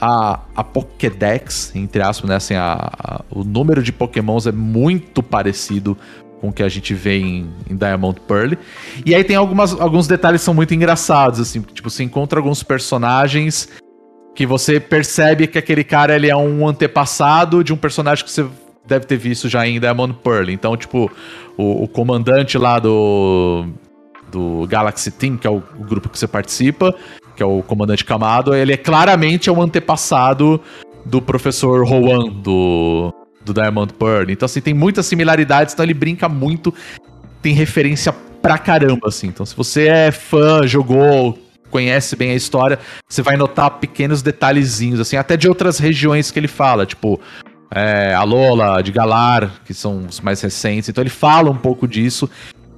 A, 0.00 0.40
a 0.56 0.64
Pokédex, 0.64 1.72
entre 1.74 2.00
aspas, 2.02 2.28
né, 2.28 2.36
assim, 2.36 2.54
a- 2.54 2.90
a- 2.98 3.20
o 3.30 3.44
número 3.44 3.82
de 3.82 3.92
Pokémons 3.92 4.46
é 4.46 4.52
muito 4.52 5.22
parecido 5.22 5.96
com 6.40 6.48
o 6.48 6.52
que 6.52 6.62
a 6.62 6.68
gente 6.70 6.94
vê 6.94 7.18
em, 7.18 7.50
em 7.68 7.76
Diamond 7.76 8.18
Pearl. 8.26 8.54
E 9.04 9.14
aí 9.14 9.22
tem 9.22 9.36
algumas, 9.36 9.78
alguns 9.78 10.06
detalhes 10.06 10.40
que 10.40 10.44
são 10.46 10.54
muito 10.54 10.72
engraçados, 10.74 11.38
assim, 11.38 11.60
tipo, 11.60 11.90
você 11.90 12.02
encontra 12.02 12.38
alguns 12.38 12.62
personagens 12.62 13.68
que 14.34 14.46
você 14.46 14.80
percebe 14.80 15.46
que 15.46 15.58
aquele 15.58 15.84
cara 15.84 16.16
ele 16.16 16.30
é 16.30 16.36
um 16.36 16.66
antepassado 16.66 17.62
de 17.62 17.72
um 17.74 17.76
personagem 17.76 18.24
que 18.24 18.30
você 18.30 18.46
deve 18.86 19.04
ter 19.04 19.18
visto 19.18 19.50
já 19.50 19.66
em 19.66 19.78
Diamond 19.78 20.14
Pearl. 20.24 20.48
Então, 20.48 20.74
tipo, 20.78 21.10
o, 21.58 21.84
o 21.84 21.88
comandante 21.88 22.56
lá 22.56 22.78
do, 22.78 23.66
do 24.32 24.66
Galaxy 24.66 25.10
Team, 25.10 25.36
que 25.36 25.46
é 25.46 25.50
o, 25.50 25.62
o 25.78 25.84
grupo 25.84 26.08
que 26.08 26.18
você 26.18 26.26
participa, 26.26 26.94
que 27.40 27.42
é 27.42 27.46
o 27.46 27.62
comandante 27.62 28.04
Kamado, 28.04 28.54
ele 28.54 28.74
é 28.74 28.76
claramente 28.76 29.50
um 29.50 29.62
antepassado 29.62 30.60
do 31.06 31.22
professor 31.22 31.86
Rowan 31.86 32.28
do, 32.28 33.14
do 33.42 33.54
Diamond 33.54 33.94
Pearl. 33.94 34.28
Então, 34.28 34.44
assim, 34.44 34.60
tem 34.60 34.74
muitas 34.74 35.06
similaridades, 35.06 35.72
então 35.72 35.82
ele 35.82 35.94
brinca 35.94 36.28
muito, 36.28 36.74
tem 37.40 37.54
referência 37.54 38.12
pra 38.42 38.58
caramba, 38.58 39.08
assim. 39.08 39.28
Então, 39.28 39.46
se 39.46 39.56
você 39.56 39.88
é 39.88 40.12
fã, 40.12 40.66
jogou, 40.66 41.38
conhece 41.70 42.14
bem 42.14 42.32
a 42.32 42.34
história, 42.34 42.78
você 43.08 43.22
vai 43.22 43.38
notar 43.38 43.70
pequenos 43.78 44.20
detalhezinhos, 44.20 45.00
assim, 45.00 45.16
até 45.16 45.34
de 45.34 45.48
outras 45.48 45.78
regiões 45.78 46.30
que 46.30 46.38
ele 46.38 46.46
fala, 46.46 46.84
tipo, 46.84 47.18
é, 47.70 48.12
a 48.12 48.22
Lola, 48.22 48.82
de 48.82 48.92
Galar, 48.92 49.50
que 49.64 49.72
são 49.72 50.04
os 50.06 50.20
mais 50.20 50.42
recentes. 50.42 50.90
Então 50.90 51.00
ele 51.00 51.08
fala 51.08 51.50
um 51.50 51.56
pouco 51.56 51.88
disso. 51.88 52.28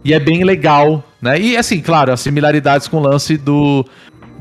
E 0.04 0.14
é 0.14 0.20
bem 0.20 0.44
legal, 0.44 1.04
né? 1.20 1.40
E 1.40 1.56
assim, 1.56 1.80
claro, 1.80 2.12
as 2.12 2.20
similaridades 2.20 2.86
com 2.86 2.98
o 2.98 3.00
lance 3.00 3.36
do 3.36 3.84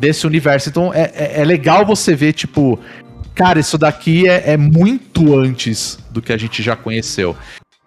desse 0.01 0.25
universo. 0.25 0.67
Então 0.67 0.91
é, 0.91 1.11
é, 1.13 1.41
é 1.41 1.45
legal 1.45 1.85
você 1.85 2.15
ver, 2.15 2.33
tipo, 2.33 2.79
cara, 3.35 3.59
isso 3.59 3.77
daqui 3.77 4.27
é, 4.27 4.53
é 4.53 4.57
muito 4.57 5.37
antes 5.37 5.99
do 6.09 6.21
que 6.21 6.33
a 6.33 6.37
gente 6.37 6.63
já 6.63 6.75
conheceu. 6.75 7.37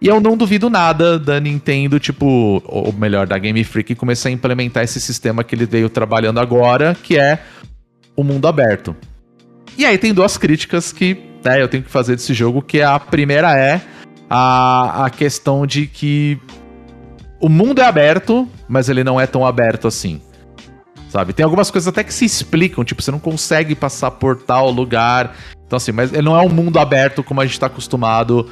E 0.01 0.07
eu 0.07 0.21
não 0.21 0.37
duvido 0.37 0.71
nada 0.71 1.19
da 1.19 1.41
Nintendo, 1.41 1.99
tipo, 1.99 2.63
ou 2.67 2.93
melhor, 2.93 3.27
da 3.27 3.39
Game 3.39 3.63
Freak, 3.65 3.95
começar 3.95 4.29
a 4.29 4.33
implementar 4.33 4.85
esse 4.85 5.01
sistema 5.01 5.43
que 5.43 5.55
ele 5.55 5.67
veio 5.67 5.89
trabalhando 5.89 6.39
agora, 6.39 6.97
que 7.03 7.19
é 7.19 7.43
o 8.15 8.23
mundo 8.23 8.47
aberto. 8.47 8.95
E 9.77 9.85
aí 9.85 9.99
tem 9.99 10.15
duas 10.15 10.37
críticas 10.37 10.93
que 10.93 11.17
né, 11.45 11.61
eu 11.61 11.69
tenho 11.69 11.83
que 11.83 11.91
fazer 11.91 12.15
desse 12.15 12.33
jogo, 12.35 12.63
que 12.63 12.81
a 12.81 12.99
primeira 13.01 13.59
é 13.59 13.81
a, 14.29 15.07
a 15.07 15.11
questão 15.11 15.67
de 15.67 15.87
que 15.87 16.39
o 17.41 17.49
mundo 17.49 17.81
é 17.81 17.85
aberto, 17.85 18.49
mas 18.69 18.89
ele 18.89 19.03
não 19.03 19.21
é 19.21 19.27
tão 19.27 19.45
aberto 19.45 19.89
assim. 19.89 20.21
Sabe? 21.15 21.33
Tem 21.33 21.45
algumas 21.45 21.71
coisas 21.71 21.87
até 21.87 22.03
que 22.03 22.13
se 22.13 22.25
explicam, 22.25 22.83
tipo, 22.83 23.01
você 23.01 23.13
não 23.13 23.21
consegue 23.21 23.77
passar 23.77 24.11
por 24.11 24.35
tal 24.35 24.69
lugar. 24.69 25.37
Então, 25.65 25.77
assim, 25.77 25.93
mas 25.93 26.11
não 26.11 26.37
é 26.37 26.43
um 26.43 26.49
mundo 26.49 26.77
aberto 26.77 27.23
como 27.23 27.41
a 27.41 27.47
gente 27.47 27.61
tá 27.61 27.67
acostumado. 27.67 28.51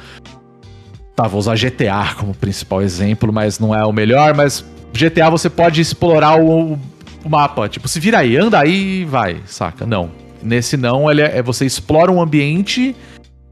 Tá, 1.13 1.27
vou 1.27 1.41
usar 1.41 1.57
GTA 1.57 2.15
como 2.17 2.33
principal 2.33 2.81
exemplo, 2.81 3.33
mas 3.33 3.59
não 3.59 3.75
é 3.75 3.83
o 3.85 3.91
melhor, 3.91 4.33
mas 4.33 4.63
GTA 4.93 5.29
você 5.29 5.49
pode 5.49 5.81
explorar 5.81 6.39
o, 6.41 6.79
o 7.21 7.29
mapa. 7.29 7.67
Tipo, 7.67 7.85
se 7.89 7.99
vira 7.99 8.19
aí, 8.19 8.37
anda 8.37 8.61
aí 8.61 9.01
e 9.01 9.03
vai, 9.03 9.41
saca? 9.45 9.85
Não. 9.85 10.09
Nesse 10.41 10.77
não, 10.77 11.11
ele 11.11 11.21
é, 11.21 11.39
é- 11.39 11.41
você 11.43 11.65
explora 11.65 12.09
um 12.13 12.21
ambiente 12.21 12.95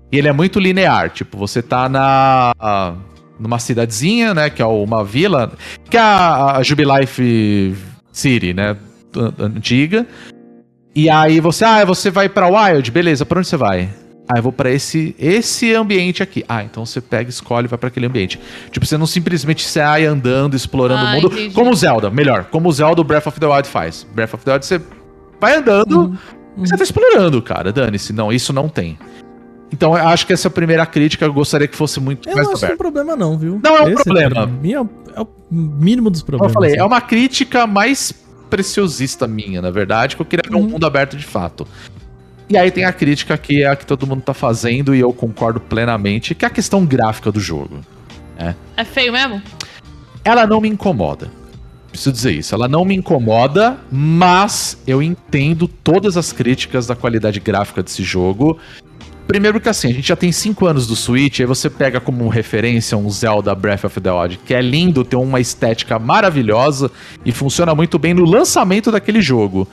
e 0.09 0.18
ele 0.18 0.30
é 0.30 0.32
muito 0.32 0.57
linear. 0.57 1.09
Tipo, 1.09 1.38
você 1.38 1.62
tá 1.62 1.89
na. 1.89 2.53
a- 2.57 2.93
numa 3.38 3.59
cidadezinha, 3.59 4.34
né? 4.34 4.49
Que 4.49 4.62
é 4.62 4.66
uma 4.66 5.03
vila. 5.03 5.51
Que 5.89 5.97
é 5.97 5.99
a, 5.99 6.55
a 6.55 6.64
Jubilife 6.64 7.76
City, 8.14 8.53
né? 8.53 8.78
An- 9.16 9.34
Antiga. 9.39 10.05
E 10.95 11.09
aí 11.09 11.39
você, 11.39 11.64
ah, 11.64 11.86
você 11.86 12.09
vai 12.12 12.28
pra 12.28 12.47
Wild, 12.47 12.91
beleza, 12.91 13.26
pra 13.26 13.39
onde 13.39 13.47
você 13.47 13.57
vai? 13.57 13.89
Ah, 14.28 14.38
eu 14.39 14.43
vou 14.43 14.51
pra 14.51 14.70
esse 14.72 15.16
esse 15.20 15.74
ambiente 15.74 16.22
aqui. 16.24 16.43
Ah, 16.47 16.64
então 16.64 16.86
você 16.86 17.01
pega, 17.01 17.30
escolhe 17.30 17.66
e 17.66 17.68
vai 17.70 17.78
pra 17.78 17.88
aquele 17.88 18.05
ambiente. 18.05 18.39
Tipo, 18.72 18.86
você 18.86 18.97
não 18.97 19.05
simplesmente 19.05 19.66
sai 19.66 20.05
andando, 20.05 20.55
explorando 20.55 21.05
Ah, 21.05 21.12
o 21.12 21.16
mundo, 21.16 21.28
entendi. 21.34 21.53
como 21.55 21.72
o 21.72 21.76
Zelda, 21.76 22.09
melhor, 22.09 22.45
como 22.45 22.70
o 22.70 22.72
Zelda 22.72 23.03
Breath 23.03 23.28
of 23.28 23.39
the 23.39 23.45
Wild 23.45 23.68
faz. 23.68 24.05
Breath 24.14 24.34
of 24.34 24.43
the 24.45 24.51
Wild 24.51 24.66
você 24.66 24.82
vai 25.39 25.55
andando, 25.57 26.18
você 26.57 26.78
tá 26.78 26.84
explorando, 26.84 27.41
cara, 27.41 27.72
dane-se. 27.74 28.14
Não, 28.14 28.32
isso 28.32 28.53
não 28.53 28.70
tem. 28.70 28.97
Então, 29.74 29.97
eu 29.97 30.07
acho 30.07 30.28
que 30.28 30.34
essa 30.34 30.47
é 30.47 30.49
a 30.49 30.51
primeira 30.51 30.86
crítica, 30.86 31.24
eu 31.26 31.34
gostaria 31.34 31.66
que 31.68 31.76
fosse 31.78 31.99
muito 32.01 32.28
Eu 32.28 32.36
mais 32.36 32.45
não 32.47 32.53
acho 32.53 32.66
que 32.66 32.72
é 32.72 32.76
um 32.76 32.78
problema, 32.78 33.16
não, 33.16 33.38
viu? 33.38 33.59
Não 33.64 33.78
é 33.78 33.82
um 33.84 33.88
Esse, 33.89 34.03
problema. 34.03 34.30
pra 34.32 34.45
mim, 34.47 34.74
é, 34.74 34.76
é 34.78 35.22
o 35.22 35.28
mínimo 35.49 36.09
dos 36.09 36.22
Como 36.22 36.36
eu 36.36 36.39
problemas. 36.39 36.53
falei, 36.53 36.72
é 36.72 36.76
assim. 36.80 36.86
uma 36.88 36.99
crítica 37.01 37.66
mais 37.66 38.12
preciosista 38.51 39.25
minha, 39.28 39.61
na 39.61 39.71
verdade, 39.71 40.15
que 40.15 40.21
eu 40.21 40.25
queria 40.25 40.47
ver 40.47 40.57
um 40.57 40.67
mundo 40.67 40.86
aberto 40.86 41.17
de 41.17 41.25
fato. 41.25 41.65
E 42.49 42.57
aí 42.57 42.69
tem 42.69 42.83
a 42.83 42.91
crítica 42.91 43.37
que 43.37 43.63
é 43.63 43.67
a 43.67 43.75
que 43.78 43.86
todo 43.86 44.05
mundo 44.05 44.21
tá 44.21 44.33
fazendo, 44.33 44.93
e 44.93 44.99
eu 44.99 45.11
concordo 45.13 45.59
plenamente, 45.59 46.36
que 46.36 46.43
é 46.43 46.47
a 46.49 46.51
questão 46.51 46.86
gráfica 46.86 47.32
do 47.32 47.39
jogo. 47.39 47.79
É 48.75 48.83
feio 48.83 49.13
mesmo? 49.13 49.41
Ela 50.23 50.45
não 50.45 50.59
me 50.59 50.67
incomoda. 50.67 51.32
Preciso 51.89 52.11
dizer 52.11 52.32
isso. 52.32 52.55
Ela 52.55 52.67
não 52.67 52.83
me 52.83 52.95
incomoda, 52.95 53.78
mas 53.91 54.82
eu 54.87 55.01
entendo 55.01 55.67
todas 55.67 56.17
as 56.17 56.32
críticas 56.32 56.87
da 56.87 56.95
qualidade 56.95 57.39
gráfica 57.39 57.83
desse 57.83 58.03
jogo. 58.03 58.57
Primeiro 59.27 59.61
que 59.61 59.69
assim, 59.69 59.89
a 59.89 59.93
gente 59.93 60.07
já 60.07 60.15
tem 60.15 60.31
5 60.31 60.65
anos 60.65 60.87
do 60.87 60.95
Switch, 60.95 61.39
aí 61.39 61.45
você 61.45 61.69
pega 61.69 61.99
como 61.99 62.27
referência 62.27 62.97
um 62.97 63.09
Zelda 63.09 63.55
Breath 63.55 63.85
of 63.85 64.01
the 64.01 64.11
Wild, 64.11 64.39
que 64.45 64.53
é 64.53 64.61
lindo, 64.61 65.05
tem 65.05 65.17
uma 65.17 65.39
estética 65.39 65.97
maravilhosa 65.97 66.91
e 67.25 67.31
funciona 67.31 67.73
muito 67.73 67.97
bem 67.97 68.13
no 68.13 68.25
lançamento 68.25 68.91
daquele 68.91 69.21
jogo. 69.21 69.67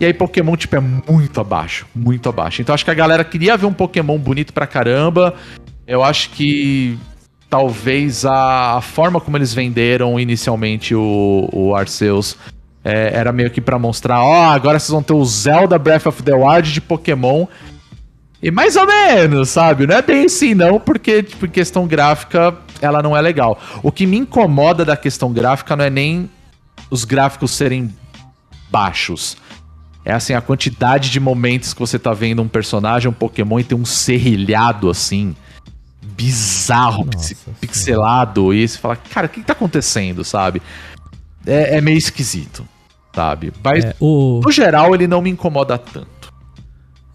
E 0.00 0.06
aí 0.06 0.14
Pokémon, 0.14 0.56
tipo, 0.56 0.76
é 0.76 0.80
muito 0.80 1.40
abaixo. 1.40 1.86
Muito 1.94 2.28
abaixo. 2.28 2.62
Então 2.62 2.74
acho 2.74 2.84
que 2.84 2.90
a 2.90 2.94
galera 2.94 3.22
queria 3.22 3.56
ver 3.56 3.66
um 3.66 3.72
Pokémon 3.72 4.18
bonito 4.18 4.52
pra 4.52 4.66
caramba. 4.66 5.34
Eu 5.86 6.02
acho 6.02 6.30
que 6.30 6.98
talvez 7.50 8.24
a, 8.24 8.78
a 8.78 8.80
forma 8.80 9.20
como 9.20 9.36
eles 9.36 9.52
venderam 9.52 10.18
inicialmente 10.18 10.94
o, 10.94 11.48
o 11.52 11.74
Arceus 11.74 12.36
é, 12.82 13.10
era 13.12 13.30
meio 13.32 13.50
que 13.50 13.60
pra 13.60 13.78
mostrar, 13.78 14.22
ó, 14.22 14.44
agora 14.44 14.78
vocês 14.78 14.90
vão 14.90 15.02
ter 15.02 15.12
o 15.12 15.24
Zelda 15.24 15.78
Breath 15.78 16.06
of 16.06 16.22
the 16.22 16.32
Wild 16.32 16.72
de 16.72 16.80
Pokémon. 16.80 17.46
E 18.42 18.50
mais 18.50 18.74
ou 18.76 18.86
menos, 18.86 19.50
sabe? 19.50 19.86
Não 19.86 19.94
é 19.94 20.00
bem 20.02 20.24
assim, 20.24 20.54
não, 20.54 20.80
porque, 20.80 21.22
tipo, 21.22 21.46
questão 21.48 21.86
gráfica, 21.86 22.56
ela 22.80 23.02
não 23.02 23.14
é 23.16 23.20
legal. 23.20 23.58
O 23.82 23.92
que 23.92 24.06
me 24.06 24.16
incomoda 24.16 24.84
da 24.84 24.96
questão 24.96 25.32
gráfica 25.32 25.76
não 25.76 25.84
é 25.84 25.90
nem 25.90 26.30
os 26.90 27.04
gráficos 27.04 27.50
serem 27.50 27.94
baixos. 28.70 29.36
É 30.04 30.12
assim, 30.12 30.32
a 30.32 30.40
quantidade 30.40 31.10
de 31.10 31.20
momentos 31.20 31.74
que 31.74 31.80
você 31.80 31.98
tá 31.98 32.14
vendo 32.14 32.40
um 32.40 32.48
personagem, 32.48 33.10
um 33.10 33.12
Pokémon, 33.12 33.60
e 33.60 33.64
tem 33.64 33.76
um 33.76 33.84
serrilhado 33.84 34.88
assim, 34.88 35.36
bizarro, 36.02 37.04
Nossa 37.04 37.28
pix- 37.28 37.46
pixelado, 37.60 38.54
e 38.54 38.66
você 38.66 38.78
fala, 38.78 38.96
cara, 38.96 39.26
o 39.26 39.30
que, 39.30 39.40
que 39.40 39.46
tá 39.46 39.52
acontecendo, 39.52 40.24
sabe? 40.24 40.62
É, 41.46 41.76
é 41.76 41.80
meio 41.82 41.98
esquisito, 41.98 42.66
sabe? 43.14 43.52
Mas, 43.62 43.84
É, 43.84 43.94
o, 44.00 44.40
no 44.42 44.50
geral, 44.50 44.94
ele 44.94 45.06
não 45.06 45.20
me 45.20 45.28
incomoda 45.28 45.76
tanto. 45.76 46.19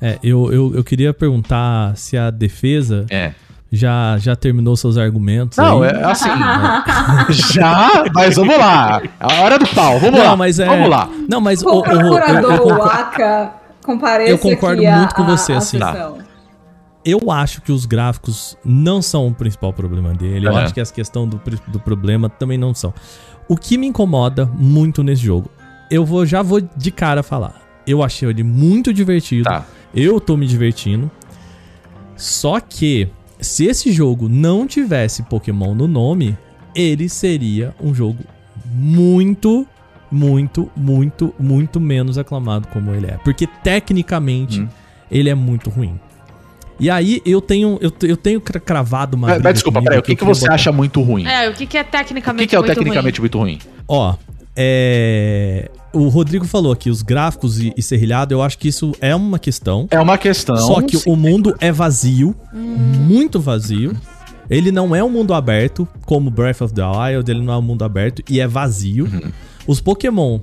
É, 0.02 0.20
eu, 0.24 0.52
eu, 0.52 0.76
eu 0.76 0.84
queria 0.84 1.14
perguntar 1.14 1.96
se 1.98 2.18
a 2.18 2.30
defesa 2.30 3.06
É. 3.10 3.32
já, 3.72 4.18
já 4.18 4.36
terminou 4.36 4.76
seus 4.76 4.98
argumentos. 4.98 5.58
Não, 5.58 5.82
aí. 5.84 5.90
é 5.90 6.04
assim. 6.04 6.30
já, 7.54 8.04
mas 8.14 8.36
vamos 8.36 8.58
lá. 8.58 9.02
A 9.20 9.34
hora 9.42 9.58
do 9.60 9.68
pau, 9.68 10.00
vamos 10.00 10.20
lá. 10.20 10.26
Não, 10.28 10.38
mas 10.38 10.60
é. 10.60 10.66
Vamos 10.66 10.90
lá. 10.90 11.10
Não, 11.30 11.42
mas 11.42 11.62
o, 11.64 11.70
O 11.70 11.82
o- 11.82 11.86
eu- 11.86 11.92
eu 12.02 12.14
procurador 12.14 12.58
concordo- 12.60 12.84
Waka 12.84 13.54
compareça 13.84 14.32
eu 14.32 14.38
concordo 14.40 14.82
aqui 14.82 14.92
muito 14.98 15.12
a- 15.12 15.16
com 15.16 15.24
você, 15.26 15.52
a- 15.52 15.56
a 15.56 15.58
assim. 15.60 15.78
sessão. 15.80 16.18
eu 17.06 17.30
acho 17.32 17.62
que 17.62 17.72
os 17.72 17.86
gráficos 17.86 18.58
não 18.66 19.00
são 19.02 19.28
o 19.28 19.34
principal 19.34 19.72
problema 19.72 20.14
dele. 20.14 20.48
Eu 20.48 20.56
acho 20.58 20.74
que 20.74 20.82
essa 20.82 20.94
questão 20.94 21.28
do, 21.28 21.40
do 21.68 21.80
problema 21.80 22.28
também 22.30 22.58
não 22.58 22.74
são. 22.74 22.92
O 23.48 23.56
que 23.56 23.78
me 23.78 23.86
incomoda 23.86 24.50
muito 24.58 25.04
nesse 25.04 25.22
jogo, 25.24 25.52
eu 25.92 26.04
vou 26.04 26.26
já 26.26 26.42
vou 26.42 26.60
de 26.60 26.90
cara 26.92 27.22
falar. 27.22 27.62
Eu 27.88 28.02
achei 28.04 28.28
ele 28.30 28.44
muito 28.44 28.94
divertido. 28.94 29.44
Tá. 29.44 29.66
Eu 29.94 30.20
tô 30.20 30.36
me 30.36 30.46
divertindo. 30.48 31.10
Só 32.18 32.60
que 32.60 33.08
se 33.40 33.66
esse 33.66 33.92
jogo 33.92 34.28
não 34.30 34.66
tivesse 34.68 35.24
Pokémon 35.24 35.74
no 35.76 35.88
nome, 35.88 36.38
ele 36.74 37.08
seria 37.10 37.74
um 37.82 37.94
jogo 37.94 38.24
muito, 38.74 39.68
muito, 40.12 40.72
muito, 40.76 41.34
muito 41.40 41.80
menos 41.80 42.18
aclamado 42.18 42.68
como 42.70 42.94
ele 42.94 43.08
é. 43.08 43.18
Porque 43.24 43.46
tecnicamente 43.48 44.62
Hum. 44.62 44.68
ele 45.12 45.30
é 45.30 45.36
muito 45.36 45.70
ruim. 45.70 46.00
E 46.80 46.90
aí 46.90 47.22
eu 47.26 47.40
tenho 47.40 47.78
eu, 47.82 47.92
eu 48.02 48.18
tenho 48.18 48.42
cra- 48.42 48.60
cravado 48.60 49.16
uma 49.16 49.28
Mas, 49.40 49.54
desculpa, 49.54 49.80
comigo 49.80 49.90
peraí, 49.92 50.00
o 50.00 50.04
que, 50.04 50.12
eu 50.12 50.16
que 50.16 50.20
queria 50.20 50.34
você 50.34 50.42
botar. 50.42 50.56
acha 50.56 50.72
muito 50.74 51.02
ruim? 51.02 51.26
É, 51.26 51.50
o 51.50 51.54
que, 51.54 51.66
que 51.66 51.78
é 51.78 51.82
o 51.82 51.86
tecnicamente 51.86 52.44
que, 52.44 52.50
que 52.50 52.56
é 52.56 52.60
o 52.60 52.62
muito 52.64 52.74
tecnicamente 52.76 53.20
ruim? 53.20 53.24
muito 53.24 53.38
ruim? 53.40 53.60
Ó, 53.88 54.16
é. 54.56 55.70
O 55.96 56.10
Rodrigo 56.10 56.46
falou 56.46 56.74
aqui, 56.74 56.90
os 56.90 57.02
gráficos 57.02 57.58
e, 57.58 57.74
e 57.78 57.82
serrilhado, 57.82 58.34
eu 58.34 58.42
acho 58.42 58.58
que 58.58 58.68
isso 58.68 58.94
é 59.00 59.16
uma 59.16 59.40
questão. 59.40 59.88
É 59.90 60.00
uma 60.00 60.18
questão. 60.18 60.58
Só 60.58 60.82
que 60.82 61.02
o 61.06 61.16
mundo 61.16 61.56
é 61.62 61.72
vazio, 61.72 62.36
muito 62.54 63.40
vazio. 63.40 63.96
Ele 64.50 64.74
não 64.74 64.94
é 64.94 65.02
um 65.02 65.10
mundo 65.10 65.34
aberto, 65.34 65.88
como 66.06 66.30
Breath 66.30 66.62
of 66.62 66.74
the 66.74 66.84
Wild, 66.84 67.32
ele 67.32 67.42
não 67.42 67.54
é 67.54 67.58
um 67.58 67.62
mundo 67.62 67.84
aberto 67.84 68.22
e 68.30 68.42
é 68.42 68.48
vazio. 68.48 69.06
Uhum. 69.06 69.32
Os 69.66 69.80
Pokémon 69.80 70.40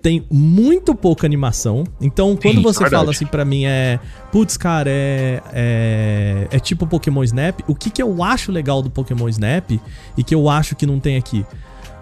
tem 0.00 0.24
muito 0.30 0.94
pouca 0.94 1.26
animação. 1.26 1.82
Então, 2.00 2.36
quando 2.36 2.58
Sim, 2.58 2.62
você 2.62 2.78
verdade. 2.78 3.00
fala 3.00 3.10
assim 3.10 3.26
pra 3.26 3.44
mim, 3.44 3.64
é. 3.64 3.98
Putz, 4.30 4.56
cara, 4.56 4.88
é. 4.88 5.42
É, 5.52 6.48
é 6.48 6.58
tipo 6.60 6.86
Pokémon 6.86 7.24
Snap. 7.24 7.58
O 7.66 7.74
que, 7.74 7.90
que 7.90 8.00
eu 8.00 8.22
acho 8.22 8.52
legal 8.52 8.80
do 8.82 8.88
Pokémon 8.88 9.28
Snap 9.28 9.72
e 10.16 10.22
que 10.22 10.32
eu 10.32 10.48
acho 10.48 10.76
que 10.76 10.86
não 10.86 11.00
tem 11.00 11.16
aqui? 11.16 11.44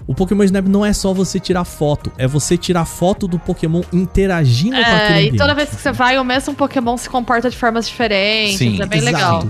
O 0.06 0.14
Pokémon 0.14 0.42
Snap 0.44 0.66
não 0.66 0.84
é 0.84 0.92
só 0.92 1.14
você 1.14 1.40
tirar 1.40 1.64
foto, 1.64 2.12
é 2.18 2.26
você 2.26 2.58
tirar 2.58 2.84
foto 2.84 3.26
do 3.26 3.38
Pokémon 3.38 3.82
interagindo 3.92 4.76
com 4.76 4.82
aquele 4.82 4.92
É, 5.02 5.16
ambiente. 5.18 5.34
e 5.34 5.38
toda 5.38 5.54
vez 5.54 5.70
que 5.70 5.76
você 5.76 5.92
vai, 5.92 6.18
o 6.18 6.24
mesmo 6.24 6.54
Pokémon 6.54 6.96
se 6.98 7.08
comporta 7.08 7.48
de 7.48 7.56
formas 7.56 7.88
diferentes. 7.88 8.58
Sim, 8.58 8.82
é 8.82 8.86
bem 8.86 8.98
Exato. 9.00 9.14
legal. 9.16 9.46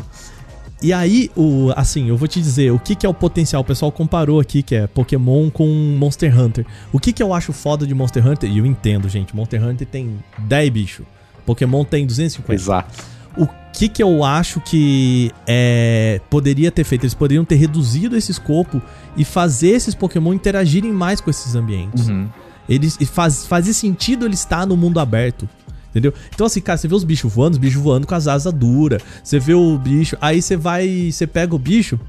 E 0.82 0.92
aí, 0.92 1.30
o, 1.34 1.72
assim, 1.76 2.08
eu 2.08 2.16
vou 2.16 2.28
te 2.28 2.40
dizer, 2.40 2.70
o 2.70 2.78
que, 2.78 2.94
que 2.94 3.06
é 3.06 3.08
o 3.08 3.14
potencial? 3.14 3.62
O 3.62 3.64
pessoal 3.64 3.90
comparou 3.90 4.38
aqui, 4.38 4.62
que 4.62 4.74
é 4.74 4.86
Pokémon 4.86 5.48
com 5.50 5.66
Monster 5.98 6.38
Hunter. 6.38 6.66
O 6.92 7.00
que, 7.00 7.12
que 7.12 7.22
eu 7.22 7.32
acho 7.32 7.52
foda 7.52 7.86
de 7.86 7.94
Monster 7.94 8.24
Hunter? 8.26 8.50
E 8.50 8.58
eu 8.58 8.66
entendo, 8.66 9.08
gente, 9.08 9.34
Monster 9.34 9.64
Hunter 9.64 9.86
tem 9.86 10.18
10 10.38 10.70
bichos. 10.70 11.06
Pokémon 11.46 11.84
tem 11.84 12.06
250. 12.06 12.52
Exato. 12.54 13.13
O 13.36 13.48
que 13.72 13.88
que 13.88 14.02
eu 14.02 14.22
acho 14.22 14.60
que 14.60 15.32
é, 15.46 16.20
poderia 16.30 16.70
ter 16.70 16.84
feito? 16.84 17.04
Eles 17.04 17.14
poderiam 17.14 17.44
ter 17.44 17.56
reduzido 17.56 18.16
esse 18.16 18.30
escopo 18.30 18.80
e 19.16 19.24
fazer 19.24 19.70
esses 19.70 19.94
Pokémon 19.94 20.32
interagirem 20.32 20.92
mais 20.92 21.20
com 21.20 21.30
esses 21.30 21.54
ambientes. 21.54 22.08
Uhum. 22.08 22.28
Eles 22.68 22.96
e 23.00 23.06
faz, 23.06 23.46
fazia 23.46 23.74
sentido 23.74 24.24
ele 24.24 24.34
estar 24.34 24.66
no 24.66 24.76
mundo 24.76 25.00
aberto. 25.00 25.48
Entendeu? 25.90 26.12
Então, 26.34 26.46
assim, 26.46 26.60
cara, 26.60 26.76
você 26.76 26.88
vê 26.88 26.94
os 26.94 27.04
bichos 27.04 27.32
voando, 27.32 27.52
os 27.52 27.58
bichos 27.58 27.80
voando 27.80 28.06
com 28.06 28.14
as 28.14 28.26
asas 28.26 28.52
duras. 28.52 29.00
Você 29.22 29.38
vê 29.38 29.54
o 29.54 29.78
bicho, 29.78 30.16
aí 30.20 30.42
você 30.42 30.56
vai, 30.56 31.10
você 31.12 31.24
pega 31.24 31.54
o 31.54 31.58
bicho. 31.58 32.00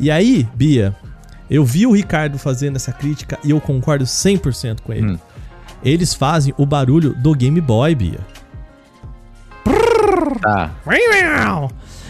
E 0.00 0.10
aí, 0.10 0.48
Bia, 0.54 0.96
eu 1.48 1.64
vi 1.64 1.86
o 1.86 1.92
Ricardo 1.92 2.38
fazendo 2.38 2.76
essa 2.76 2.92
crítica 2.92 3.38
e 3.44 3.50
eu 3.50 3.60
concordo 3.60 4.04
100% 4.04 4.80
com 4.80 4.92
ele. 4.92 5.12
Hum. 5.12 5.18
Eles 5.84 6.12
fazem 6.12 6.52
o 6.56 6.66
barulho 6.66 7.14
do 7.14 7.34
Game 7.34 7.60
Boy, 7.60 7.94
Bia. 7.94 8.18
Tá. 10.40 10.70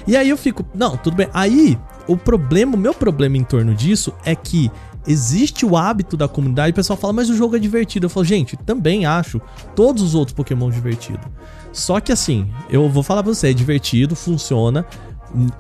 E 0.07 0.17
aí 0.17 0.29
eu 0.29 0.37
fico, 0.37 0.65
não, 0.75 0.97
tudo 0.97 1.17
bem. 1.17 1.29
Aí 1.33 1.79
o 2.07 2.17
problema, 2.17 2.75
o 2.75 2.79
meu 2.79 2.95
problema 2.95 3.37
em 3.37 3.45
torno 3.45 3.75
disso 3.75 4.13
é 4.25 4.35
que 4.35 4.71
existe 5.07 5.65
o 5.65 5.77
hábito 5.77 6.17
da 6.17 6.29
comunidade, 6.29 6.73
o 6.73 6.75
pessoal 6.75 6.97
fala, 6.97 7.13
mas 7.13 7.31
o 7.31 7.37
jogo 7.37 7.57
é 7.57 7.59
divertido. 7.59 8.07
Eu 8.07 8.11
falo, 8.11 8.25
gente, 8.25 8.57
também 8.57 9.07
acho 9.07 9.41
todos 9.75 10.03
os 10.03 10.15
outros 10.15 10.35
Pokémon 10.35 10.71
divertidos. 10.71 11.27
Só 11.73 12.01
que 12.01 12.13
assim, 12.13 12.51
eu 12.69 12.89
vou 12.89 13.03
falar 13.03 13.23
pra 13.23 13.33
você, 13.33 13.51
é 13.51 13.53
divertido, 13.53 14.17
funciona. 14.17 14.85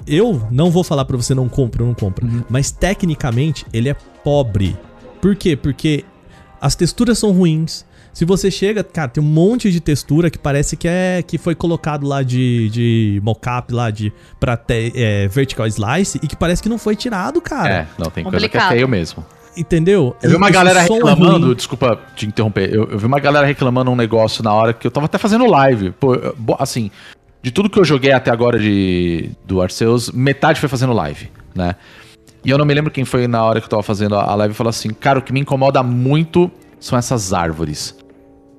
Eu 0.06 0.47
não 0.51 0.70
vou 0.70 0.82
falar 0.82 1.05
pra 1.05 1.16
você 1.16 1.34
não 1.34 1.48
compra 1.48 1.82
ou 1.82 1.88
não 1.88 1.94
compra, 1.94 2.26
mas 2.48 2.70
tecnicamente 2.70 3.64
ele 3.72 3.88
é 3.88 3.94
pobre. 4.24 4.76
Por 5.20 5.36
quê? 5.36 5.56
Porque 5.56 6.05
as 6.60 6.74
texturas 6.74 7.18
são 7.18 7.30
ruins. 7.30 7.84
Se 8.12 8.24
você 8.24 8.51
chega, 8.51 8.82
cara, 8.82 9.09
tem 9.09 9.23
um 9.23 9.27
monte 9.27 9.70
de 9.70 9.81
textura 9.81 10.31
que 10.31 10.39
parece 10.39 10.77
que 10.77 10.89
é 10.89 11.23
que 11.27 11.39
foi 11.39 11.55
colocado 11.55 12.07
lá 12.07 12.23
de, 12.23 12.69
de 12.70 13.20
mockup 13.23 13.73
lá 13.73 13.91
de 13.91 14.12
pra 14.39 14.57
te- 14.57 14.93
é, 14.95 15.28
vertical 15.28 15.66
slice 15.66 16.19
e 16.23 16.27
que 16.27 16.35
parece 16.37 16.62
que 16.62 16.69
não 16.69 16.78
foi 16.78 16.97
tirado, 16.97 17.41
cara. 17.41 17.70
É, 17.70 17.87
não, 17.99 18.11
tem 18.11 18.24
coisa 18.24 18.39
que 18.41 18.45
é 18.57 18.61
Complicado. 18.61 18.69
feio 18.73 18.89
mesmo. 18.89 19.24
Entendeu? 19.57 20.16
Eu 20.23 20.31
vi 20.31 20.37
uma 20.37 20.51
galera 20.51 20.81
é 20.81 20.82
reclamando, 20.82 21.47
ruim. 21.47 21.55
desculpa 21.55 21.99
te 22.15 22.27
interromper, 22.27 22.73
eu, 22.73 22.89
eu 22.91 22.99
vi 22.99 23.07
uma 23.07 23.19
galera 23.20 23.47
reclamando 23.47 23.91
um 23.91 23.97
negócio 23.97 24.43
na 24.45 24.53
hora 24.53 24.73
que 24.73 24.87
eu 24.87 24.91
tava 24.91 25.07
até 25.07 25.19
fazendo 25.19 25.45
live. 25.47 25.91
Pô, 25.93 26.16
assim, 26.59 26.91
de 27.43 27.51
tudo 27.51 27.69
que 27.70 27.78
eu 27.78 27.85
joguei 27.85 28.12
até 28.12 28.31
agora 28.31 28.59
de, 28.59 29.31
do 29.45 29.61
Arceus, 29.61 30.11
metade 30.12 30.61
foi 30.61 30.69
fazendo 30.69 30.93
live, 30.93 31.31
né? 31.55 31.74
E 32.45 32.51
eu 32.51 32.57
não 32.57 32.65
me 32.65 32.73
lembro 32.73 32.91
quem 32.91 33.05
foi 33.05 33.27
na 33.27 33.43
hora 33.45 33.61
que 33.61 33.66
eu 33.66 33.70
tava 33.70 33.82
fazendo 33.82 34.15
a 34.15 34.23
a 34.23 34.35
live 34.35 34.53
e 34.55 34.57
falou 34.57 34.70
assim: 34.70 34.91
Cara, 34.91 35.19
o 35.19 35.23
que 35.23 35.32
me 35.32 35.41
incomoda 35.41 35.82
muito 35.82 36.51
são 36.81 36.98
essas 36.98 37.32
árvores. 37.32 37.94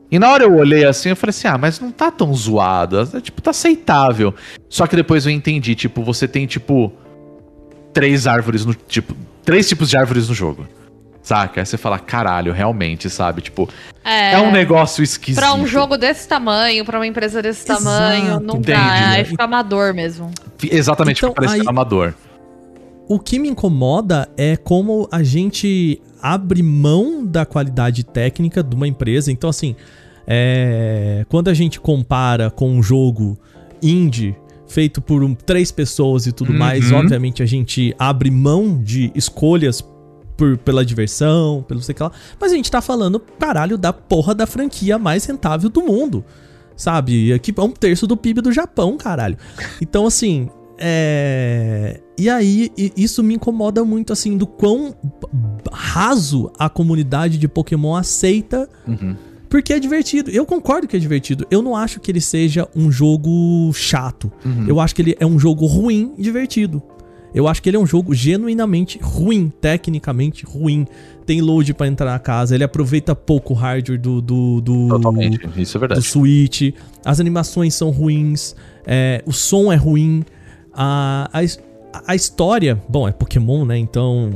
E 0.09 0.19
na 0.19 0.29
hora 0.29 0.43
eu 0.43 0.53
olhei 0.55 0.85
assim, 0.85 1.09
eu 1.09 1.15
falei 1.15 1.31
assim: 1.31 1.47
Ah, 1.47 1.57
mas 1.57 1.79
não 1.79 1.91
tá 1.91 2.11
tão 2.11 2.33
zoada. 2.33 3.07
É, 3.13 3.19
tipo, 3.21 3.41
tá 3.41 3.51
aceitável. 3.51 4.33
Só 4.69 4.85
que 4.87 4.95
depois 4.95 5.25
eu 5.25 5.31
entendi: 5.31 5.73
Tipo, 5.75 6.03
você 6.03 6.27
tem, 6.27 6.45
tipo, 6.45 6.91
três 7.93 8.27
árvores 8.27 8.65
no. 8.65 8.73
Tipo, 8.73 9.15
três 9.43 9.67
tipos 9.67 9.89
de 9.89 9.97
árvores 9.97 10.29
no 10.29 10.35
jogo. 10.35 10.67
Saca? 11.23 11.61
Aí 11.61 11.65
você 11.67 11.77
fala, 11.77 11.99
caralho, 11.99 12.51
realmente, 12.51 13.07
sabe? 13.07 13.41
Tipo, 13.43 13.69
é, 14.03 14.35
um 14.39 14.51
negócio 14.51 15.03
esquisito. 15.03 15.39
Pra 15.39 15.53
um 15.53 15.67
jogo 15.67 15.95
desse 15.95 16.27
tamanho, 16.27 16.83
pra 16.83 16.97
uma 16.97 17.05
empresa 17.05 17.43
desse 17.43 17.63
Exato, 17.63 17.83
tamanho, 17.83 18.39
não 18.39 18.55
entendi, 18.57 18.71
dá. 18.71 18.83
né? 18.83 19.05
Aí 19.17 19.25
fica 19.25 19.43
amador 19.43 19.93
mesmo. 19.93 20.31
Exatamente, 20.63 21.19
Então, 21.19 21.29
então, 21.29 21.43
parece 21.43 21.61
aí- 21.61 21.67
amador. 21.67 22.15
O 23.07 23.19
que 23.19 23.37
me 23.37 23.49
incomoda 23.49 24.27
é 24.35 24.57
como 24.57 25.07
a 25.11 25.21
gente 25.21 26.01
abre 26.21 26.61
mão 26.63 27.25
da 27.25 27.45
qualidade 27.45 28.03
técnica 28.03 28.61
de 28.63 28.75
uma 28.75 28.87
empresa. 28.87 29.31
Então, 29.31 29.49
assim, 29.49 29.75
é, 30.27 31.25
quando 31.29 31.47
a 31.49 31.53
gente 31.53 31.79
compara 31.79 32.49
com 32.51 32.69
um 32.71 32.81
jogo 32.83 33.37
indie 33.81 34.35
feito 34.67 35.01
por 35.01 35.23
um- 35.23 35.33
três 35.35 35.71
pessoas 35.71 36.25
e 36.27 36.31
tudo 36.31 36.51
Uhum. 36.53 36.59
mais, 36.59 36.91
obviamente 36.91 37.43
a 37.43 37.45
gente 37.45 37.93
abre 37.99 38.31
mão 38.31 38.81
de 38.81 39.11
escolhas 39.15 39.83
por- 40.37 40.57
pela 40.59 40.85
diversão, 40.85 41.63
pelo 41.67 41.81
sei 41.81 41.93
que 41.93 42.01
lá. 42.01 42.11
Mas 42.39 42.51
a 42.51 42.55
gente 42.55 42.71
tá 42.71 42.81
falando, 42.81 43.19
caralho, 43.19 43.77
da 43.77 43.91
porra 43.91 44.33
da 44.33 44.47
franquia 44.47 44.97
mais 44.97 45.25
rentável 45.25 45.69
do 45.69 45.81
mundo. 45.81 46.23
Sabe? 46.75 47.31
Aqui 47.33 47.53
é 47.55 47.61
um 47.61 47.69
terço 47.71 48.07
do 48.07 48.15
PIB 48.17 48.41
do 48.41 48.51
Japão, 48.51 48.97
caralho. 48.97 49.37
Então, 49.81 50.07
assim, 50.07 50.49
é. 50.79 51.99
E 52.21 52.29
aí, 52.29 52.71
isso 52.95 53.23
me 53.23 53.33
incomoda 53.33 53.83
muito, 53.83 54.13
assim, 54.13 54.37
do 54.37 54.45
quão 54.45 54.93
raso 55.71 56.51
a 56.59 56.69
comunidade 56.69 57.39
de 57.39 57.47
Pokémon 57.47 57.95
aceita 57.95 58.69
Uhum. 58.87 59.15
Porque 59.49 59.73
é 59.73 59.79
divertido. 59.79 60.31
Eu 60.31 60.45
concordo 60.45 60.87
que 60.87 60.95
é 60.95 60.99
divertido. 60.99 61.45
Eu 61.51 61.61
não 61.61 61.75
acho 61.75 61.99
que 61.99 62.09
ele 62.09 62.21
seja 62.21 62.69
um 62.73 62.89
jogo 62.89 63.73
chato. 63.73 64.31
Eu 64.65 64.79
acho 64.79 64.95
que 64.95 65.01
ele 65.01 65.17
é 65.19 65.25
um 65.25 65.37
jogo 65.37 65.65
ruim 65.65 66.13
e 66.17 66.21
divertido. 66.21 66.81
Eu 67.35 67.49
acho 67.49 67.61
que 67.61 67.69
ele 67.69 67.75
é 67.75 67.79
um 67.79 67.85
jogo 67.85 68.13
genuinamente 68.13 68.97
ruim, 69.01 69.51
tecnicamente 69.59 70.45
ruim. 70.45 70.87
Tem 71.25 71.41
load 71.41 71.73
pra 71.73 71.85
entrar 71.87 72.11
na 72.11 72.19
casa, 72.19 72.55
ele 72.55 72.63
aproveita 72.63 73.13
pouco 73.13 73.53
o 73.53 73.57
hardware 73.57 73.99
do, 73.99 74.21
do, 74.21 74.61
do, 74.61 74.87
Totalmente, 74.87 75.49
isso 75.57 75.75
é 75.75 75.79
do 75.79 75.81
verdade. 75.81 76.01
Switch. 76.01 76.73
As 77.03 77.19
animações 77.19 77.73
são 77.73 77.89
ruins, 77.89 78.55
é, 78.85 79.21
o 79.25 79.33
som 79.33 79.71
é 79.71 79.75
ruim. 79.75 80.23
A, 80.73 81.29
a, 81.33 81.70
a 82.07 82.15
história, 82.15 82.81
bom, 82.87 83.07
é 83.07 83.11
Pokémon, 83.11 83.65
né? 83.65 83.77
Então. 83.77 84.31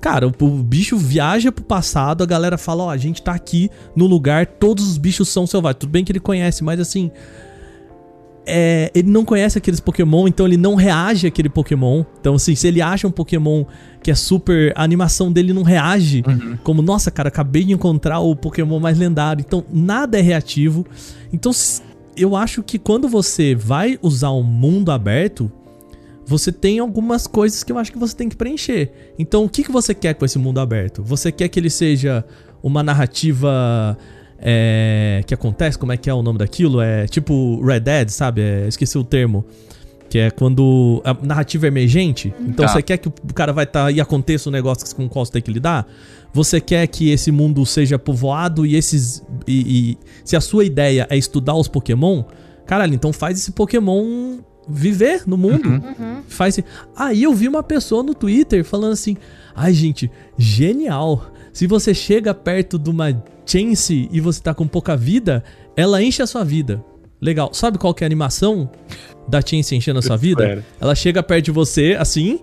Cara, 0.00 0.28
o, 0.28 0.32
o 0.44 0.62
bicho 0.62 0.96
viaja 0.96 1.50
pro 1.50 1.64
passado, 1.64 2.22
a 2.22 2.26
galera 2.26 2.56
fala: 2.56 2.84
Ó, 2.84 2.90
a 2.90 2.96
gente 2.96 3.22
tá 3.22 3.32
aqui 3.32 3.70
no 3.94 4.06
lugar, 4.06 4.46
todos 4.46 4.88
os 4.88 4.98
bichos 4.98 5.28
são 5.28 5.46
selvagens. 5.46 5.80
Tudo 5.80 5.90
bem 5.90 6.04
que 6.04 6.12
ele 6.12 6.20
conhece, 6.20 6.62
mas 6.62 6.78
assim. 6.78 7.10
é, 8.46 8.92
ele 8.94 9.10
não 9.10 9.24
conhece 9.24 9.58
aqueles 9.58 9.80
Pokémon, 9.80 10.28
então 10.28 10.46
ele 10.46 10.56
não 10.56 10.76
reage 10.76 11.26
àquele 11.26 11.48
Pokémon. 11.48 12.04
Então, 12.20 12.36
assim, 12.36 12.54
se 12.54 12.68
ele 12.68 12.80
acha 12.80 13.08
um 13.08 13.10
Pokémon 13.10 13.64
que 14.02 14.10
é 14.10 14.14
super. 14.14 14.72
A 14.76 14.84
animação 14.84 15.32
dele 15.32 15.52
não 15.52 15.64
reage. 15.64 16.22
Como, 16.62 16.80
nossa, 16.80 17.10
cara, 17.10 17.28
acabei 17.28 17.64
de 17.64 17.72
encontrar 17.72 18.20
o 18.20 18.36
Pokémon 18.36 18.78
mais 18.78 18.96
lendário. 18.96 19.44
Então, 19.44 19.64
nada 19.72 20.16
é 20.18 20.22
reativo. 20.22 20.86
Então, 21.32 21.50
eu 22.16 22.36
acho 22.36 22.62
que 22.62 22.78
quando 22.78 23.08
você 23.08 23.54
vai 23.54 23.98
usar 24.00 24.30
um 24.30 24.44
mundo 24.44 24.92
aberto, 24.92 25.50
você 26.26 26.50
tem 26.50 26.78
algumas 26.80 27.26
coisas 27.26 27.62
que 27.62 27.70
eu 27.72 27.78
acho 27.78 27.92
que 27.92 27.98
você 27.98 28.14
tem 28.16 28.28
que 28.28 28.36
preencher. 28.36 28.90
Então, 29.18 29.44
o 29.44 29.48
que, 29.48 29.62
que 29.62 29.70
você 29.72 29.94
quer 29.94 30.14
com 30.14 30.24
esse 30.24 30.38
mundo 30.38 30.58
aberto? 30.60 31.02
Você 31.02 31.30
quer 31.30 31.48
que 31.48 31.58
ele 31.60 31.70
seja 31.70 32.24
uma 32.62 32.82
narrativa 32.82 33.96
é, 34.38 35.22
que 35.26 35.32
acontece? 35.32 35.78
Como 35.78 35.92
é 35.92 35.96
que 35.96 36.10
é 36.10 36.14
o 36.14 36.22
nome 36.22 36.38
daquilo? 36.38 36.80
É 36.80 37.06
tipo 37.06 37.62
Red 37.64 37.80
Dead, 37.80 38.08
sabe? 38.10 38.40
É, 38.42 38.66
esqueci 38.68 38.98
o 38.98 39.04
termo. 39.04 39.44
Que 40.08 40.18
é 40.20 40.30
quando 40.30 41.02
a 41.04 41.14
narrativa 41.14 41.66
é 41.66 41.68
emergente. 41.68 42.32
Então 42.40 42.64
Tá. 42.64 42.72
você 42.72 42.82
quer 42.82 42.96
que 42.98 43.08
o 43.08 43.12
cara 43.34 43.52
vai 43.52 43.64
estar 43.64 43.90
e 43.92 44.00
aconteça 44.00 44.48
um 44.48 44.52
negócio 44.52 44.94
com 44.94 45.04
o 45.06 45.08
qual 45.08 45.24
você 45.26 45.32
tem 45.32 45.42
que 45.42 45.50
lidar? 45.50 45.84
Você 46.32 46.60
quer 46.60 46.86
que 46.86 47.10
esse 47.10 47.32
mundo 47.32 47.64
seja 47.66 47.98
povoado 47.98 48.64
e 48.64 48.76
esses. 48.76 49.20
E, 49.48 49.90
e- 49.92 49.98
se 50.24 50.36
a 50.36 50.40
sua 50.40 50.64
ideia 50.64 51.06
é 51.10 51.16
estudar 51.16 51.54
os 51.56 51.66
Pokémon, 51.66 52.22
caralho, 52.66 52.94
então 52.94 53.12
faz 53.12 53.36
esse 53.38 53.50
Pokémon 53.50 54.38
viver 54.68 55.22
no 55.26 55.36
mundo. 55.36 55.82
Faz. 56.28 56.58
Aí 56.96 57.22
eu 57.22 57.32
vi 57.34 57.48
uma 57.48 57.62
pessoa 57.62 58.02
no 58.02 58.14
Twitter 58.14 58.64
falando 58.64 58.92
assim: 58.92 59.16
ai, 59.54 59.72
gente, 59.72 60.10
genial. 60.36 61.30
Se 61.52 61.66
você 61.66 61.94
chega 61.94 62.34
perto 62.34 62.78
de 62.78 62.90
uma 62.90 63.22
Chance 63.46 64.08
e 64.10 64.20
você 64.20 64.42
tá 64.42 64.52
com 64.52 64.66
pouca 64.66 64.96
vida, 64.96 65.42
ela 65.76 66.02
enche 66.02 66.20
a 66.20 66.26
sua 66.26 66.44
vida. 66.44 66.84
Legal. 67.20 67.54
Sabe 67.54 67.78
qual 67.78 67.94
que 67.94 68.02
é 68.02 68.06
a 68.06 68.08
animação 68.08 68.68
da 69.28 69.40
Chance 69.40 69.74
enchendo 69.74 70.00
a 70.00 70.02
sua 70.02 70.16
vida? 70.16 70.64
Ela 70.80 70.94
chega 70.94 71.22
perto 71.22 71.46
de 71.46 71.50
você, 71.52 71.96
assim, 71.98 72.40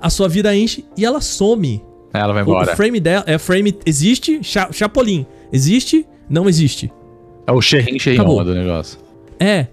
a 0.00 0.08
sua 0.10 0.28
vida 0.28 0.54
enche 0.56 0.84
e 0.96 1.04
ela 1.04 1.20
some. 1.20 1.82
Ela 2.12 2.32
vai 2.32 2.42
O- 2.42 2.46
embora. 2.46 2.72
O 2.72 2.76
frame 2.76 2.98
dela, 2.98 3.24
é 3.26 3.38
frame 3.38 3.76
existe, 3.86 4.42
cha, 4.42 4.72
Chapolin. 4.72 5.24
Existe, 5.52 6.06
não 6.28 6.48
existe. 6.48 6.90
É 7.46 7.52
o 7.52 7.60
Sherrin 7.60 7.98
do 7.98 8.54
negócio. 8.54 8.98
É. 9.38 9.66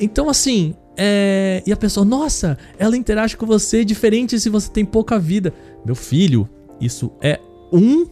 Então, 0.00 0.28
assim, 0.28 0.74
é... 0.98 1.62
e 1.64 1.72
a 1.72 1.76
pessoa, 1.76 2.04
nossa, 2.04 2.58
ela 2.78 2.96
interage 2.96 3.36
com 3.36 3.46
você 3.46 3.84
diferente 3.84 4.38
se 4.38 4.50
você 4.50 4.70
tem 4.70 4.84
pouca 4.84 5.18
vida. 5.18 5.54
Meu 5.86 5.94
filho, 5.94 6.48
isso 6.80 7.12
é 7.22 7.38
um 7.72 8.06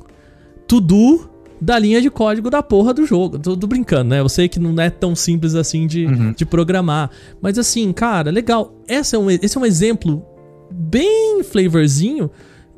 to-do 0.66 1.28
da 1.60 1.78
linha 1.78 2.00
de 2.00 2.10
código 2.10 2.50
da 2.50 2.62
porra 2.62 2.92
do 2.92 3.04
jogo. 3.06 3.38
Tô, 3.38 3.56
tô 3.56 3.66
brincando, 3.66 4.10
né? 4.10 4.20
Eu 4.20 4.28
sei 4.28 4.48
que 4.48 4.58
não 4.58 4.80
é 4.80 4.90
tão 4.90 5.14
simples 5.14 5.54
assim 5.54 5.86
de, 5.86 6.06
de 6.34 6.44
programar. 6.44 7.10
Mas 7.40 7.58
assim, 7.58 7.92
cara, 7.92 8.30
legal. 8.30 8.74
Esse 8.86 9.16
é, 9.16 9.18
um, 9.18 9.30
esse 9.30 9.56
é 9.56 9.60
um 9.60 9.66
exemplo 9.66 10.24
bem 10.70 11.42
flavorzinho 11.42 12.30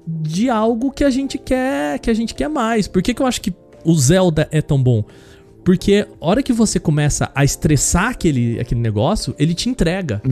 de 0.07 0.49
algo 0.49 0.91
que 0.91 1.05
a 1.05 1.11
gente 1.11 1.37
quer, 1.37 1.99
que 1.99 2.11
a 2.11 2.15
gente 2.15 2.35
quer 2.35 2.49
mais. 2.49 2.89
Por 2.89 3.03
que, 3.03 3.13
que 3.13 3.21
eu 3.21 3.27
acho 3.27 3.41
que 3.41 3.53
o 3.85 3.95
Zelda 3.95 4.49
é 4.51 4.63
tão 4.63 4.83
bom? 4.83 5.05
Porque 5.69 6.07
a 6.19 6.27
hora 6.27 6.43
que 6.43 6.51
você 6.51 6.81
começa 6.81 7.31
a 7.35 7.45
estressar 7.45 8.09
aquele, 8.09 8.59
aquele 8.59 8.81
negócio, 8.81 9.35
ele 9.39 9.53
te 9.53 9.69
entrega. 9.69 10.23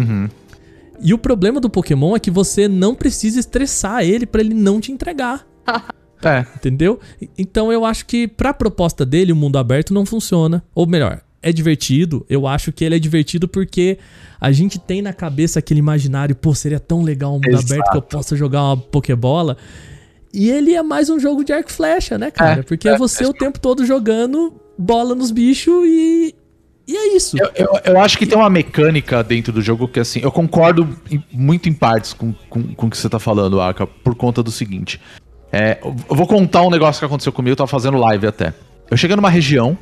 E 0.98 1.12
o 1.12 1.18
problema 1.18 1.60
do 1.60 1.68
Pokémon 1.68 2.16
é 2.16 2.18
que 2.18 2.30
você 2.30 2.66
não 2.66 2.94
precisa 2.94 3.38
estressar 3.38 4.02
ele 4.02 4.24
pra 4.24 4.40
ele 4.40 4.54
não 4.54 4.80
te 4.80 4.90
entregar. 4.90 5.46
É. 6.24 6.46
Entendeu? 6.56 6.98
Então 7.36 7.70
eu 7.70 7.84
acho 7.84 8.06
que 8.06 8.26
pra 8.26 8.54
proposta 8.54 9.04
dele, 9.04 9.32
o 9.32 9.36
mundo 9.36 9.58
aberto 9.58 9.92
não 9.92 10.06
funciona. 10.06 10.64
Ou 10.74 10.86
melhor, 10.86 11.20
é 11.42 11.52
divertido. 11.52 12.24
Eu 12.26 12.46
acho 12.46 12.72
que 12.72 12.82
ele 12.82 12.96
é 12.96 12.98
divertido 12.98 13.46
porque 13.46 13.98
a 14.40 14.50
gente 14.50 14.78
tem 14.78 15.02
na 15.02 15.12
cabeça 15.12 15.58
aquele 15.58 15.78
imaginário, 15.78 16.34
pô, 16.34 16.54
seria 16.54 16.80
tão 16.80 17.02
legal 17.02 17.32
um 17.32 17.34
mundo 17.34 17.50
Exato. 17.50 17.74
aberto 17.74 17.90
que 17.90 17.96
eu 17.98 18.02
possa 18.02 18.34
jogar 18.34 18.62
uma 18.62 18.78
Pokébola. 18.78 19.58
E 20.32 20.48
ele 20.48 20.74
é 20.74 20.82
mais 20.82 21.10
um 21.10 21.20
jogo 21.20 21.44
de 21.44 21.52
arco 21.52 21.68
e 21.68 21.72
flecha, 21.74 22.16
né, 22.16 22.30
cara? 22.30 22.60
É, 22.60 22.62
porque 22.62 22.88
é, 22.88 22.92
é 22.92 22.98
você 22.98 23.24
é. 23.24 23.28
o 23.28 23.34
tempo 23.34 23.60
todo 23.60 23.84
jogando 23.84 24.58
bola 24.78 25.14
nos 25.14 25.30
bichos 25.30 25.84
e. 25.86 26.34
E 26.88 26.96
é 26.96 27.16
isso. 27.16 27.36
Eu, 27.36 27.50
eu, 27.56 27.80
eu 27.84 28.00
acho 28.00 28.16
que 28.16 28.24
tem 28.24 28.38
uma 28.38 28.48
mecânica 28.48 29.20
dentro 29.24 29.52
do 29.52 29.60
jogo 29.60 29.88
que, 29.88 29.98
assim, 29.98 30.20
eu 30.22 30.30
concordo 30.30 30.88
em- 31.10 31.20
muito 31.32 31.68
em 31.68 31.72
partes 31.72 32.12
com, 32.12 32.32
com, 32.48 32.62
com 32.74 32.86
o 32.86 32.90
que 32.90 32.96
você 32.96 33.08
tá 33.08 33.18
falando, 33.18 33.60
Aka, 33.60 33.88
por 33.88 34.14
conta 34.14 34.40
do 34.40 34.52
seguinte. 34.52 35.00
É, 35.50 35.78
eu 35.82 36.14
vou 36.14 36.28
contar 36.28 36.62
um 36.62 36.70
negócio 36.70 37.00
que 37.00 37.04
aconteceu 37.04 37.32
comigo, 37.32 37.52
eu 37.52 37.56
tava 37.56 37.66
fazendo 37.66 37.96
live 37.98 38.28
até. 38.28 38.54
Eu 38.88 38.96
cheguei 38.96 39.16
numa 39.16 39.28
região, 39.28 39.76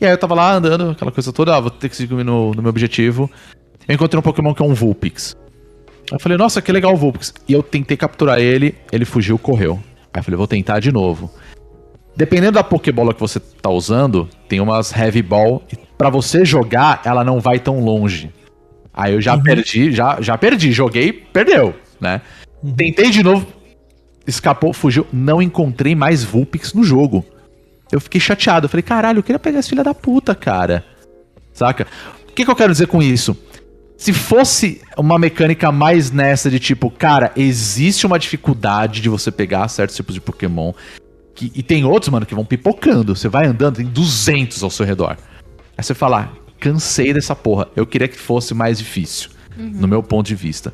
e 0.00 0.06
aí 0.06 0.12
eu 0.12 0.18
tava 0.18 0.32
lá 0.36 0.54
andando, 0.54 0.90
aquela 0.90 1.10
coisa 1.10 1.32
toda, 1.32 1.56
ah, 1.56 1.60
vou 1.60 1.70
ter 1.72 1.88
que 1.88 1.96
seguir 1.96 2.14
no, 2.14 2.52
no 2.52 2.62
meu 2.62 2.70
objetivo. 2.70 3.28
Eu 3.88 3.96
encontrei 3.96 4.20
um 4.20 4.22
Pokémon 4.22 4.54
que 4.54 4.62
é 4.62 4.64
um 4.64 4.74
Vulpix. 4.74 5.36
Eu 6.12 6.20
falei, 6.20 6.38
nossa, 6.38 6.62
que 6.62 6.70
legal 6.70 6.92
o 6.92 6.96
Vulpix. 6.96 7.34
E 7.48 7.52
eu 7.52 7.64
tentei 7.64 7.96
capturar 7.96 8.38
ele, 8.38 8.76
ele 8.92 9.04
fugiu, 9.04 9.38
correu. 9.40 9.80
Aí 10.12 10.20
eu 10.20 10.22
falei, 10.22 10.38
vou 10.38 10.46
tentar 10.46 10.78
de 10.78 10.92
novo. 10.92 11.28
Dependendo 12.18 12.54
da 12.54 12.64
Pokébola 12.64 13.14
que 13.14 13.20
você 13.20 13.38
tá 13.38 13.70
usando, 13.70 14.28
tem 14.48 14.58
umas 14.58 14.90
Heavy 14.92 15.22
Ball. 15.22 15.62
Pra 15.96 16.10
você 16.10 16.44
jogar, 16.44 17.00
ela 17.04 17.22
não 17.22 17.38
vai 17.38 17.60
tão 17.60 17.78
longe. 17.78 18.32
Aí 18.92 19.14
eu 19.14 19.20
já 19.20 19.38
perdi, 19.38 19.92
já, 19.92 20.20
já 20.20 20.36
perdi. 20.36 20.72
Joguei, 20.72 21.12
perdeu, 21.12 21.76
né? 22.00 22.20
Tentei 22.76 23.10
de 23.10 23.22
novo, 23.22 23.46
escapou, 24.26 24.72
fugiu. 24.72 25.06
Não 25.12 25.40
encontrei 25.40 25.94
mais 25.94 26.24
Vulpix 26.24 26.74
no 26.74 26.82
jogo. 26.82 27.24
Eu 27.92 28.00
fiquei 28.00 28.20
chateado. 28.20 28.66
Eu 28.66 28.68
falei, 28.68 28.82
caralho, 28.82 29.20
eu 29.20 29.22
queria 29.22 29.38
pegar 29.38 29.60
esse 29.60 29.68
filho 29.68 29.84
da 29.84 29.94
puta, 29.94 30.34
cara. 30.34 30.84
Saca? 31.52 31.86
O 32.28 32.32
que, 32.32 32.44
que 32.44 32.50
eu 32.50 32.56
quero 32.56 32.72
dizer 32.72 32.88
com 32.88 33.00
isso? 33.00 33.38
Se 33.96 34.12
fosse 34.12 34.82
uma 34.96 35.20
mecânica 35.20 35.70
mais 35.70 36.10
nessa 36.10 36.50
de 36.50 36.58
tipo, 36.58 36.90
cara, 36.90 37.30
existe 37.36 38.04
uma 38.06 38.18
dificuldade 38.18 39.00
de 39.00 39.08
você 39.08 39.30
pegar 39.30 39.68
certos 39.68 39.94
tipos 39.94 40.14
de 40.14 40.20
Pokémon. 40.20 40.72
Que- 41.38 41.52
e 41.54 41.62
tem 41.62 41.84
outros, 41.84 42.10
mano, 42.10 42.26
que 42.26 42.34
vão 42.34 42.44
pipocando. 42.44 43.14
Você 43.14 43.28
vai 43.28 43.46
andando, 43.46 43.76
tem 43.76 43.86
200 43.86 44.62
ao 44.62 44.70
seu 44.70 44.84
redor. 44.84 45.16
Aí 45.76 45.84
você 45.84 45.94
fala, 45.94 46.20
ah, 46.34 46.38
cansei 46.58 47.12
dessa 47.12 47.36
porra. 47.36 47.68
Eu 47.76 47.86
queria 47.86 48.08
que 48.08 48.18
fosse 48.18 48.52
mais 48.54 48.78
difícil, 48.78 49.30
no 49.56 49.86
meu 49.86 50.02
ponto 50.02 50.26
de 50.26 50.34
vista. 50.34 50.72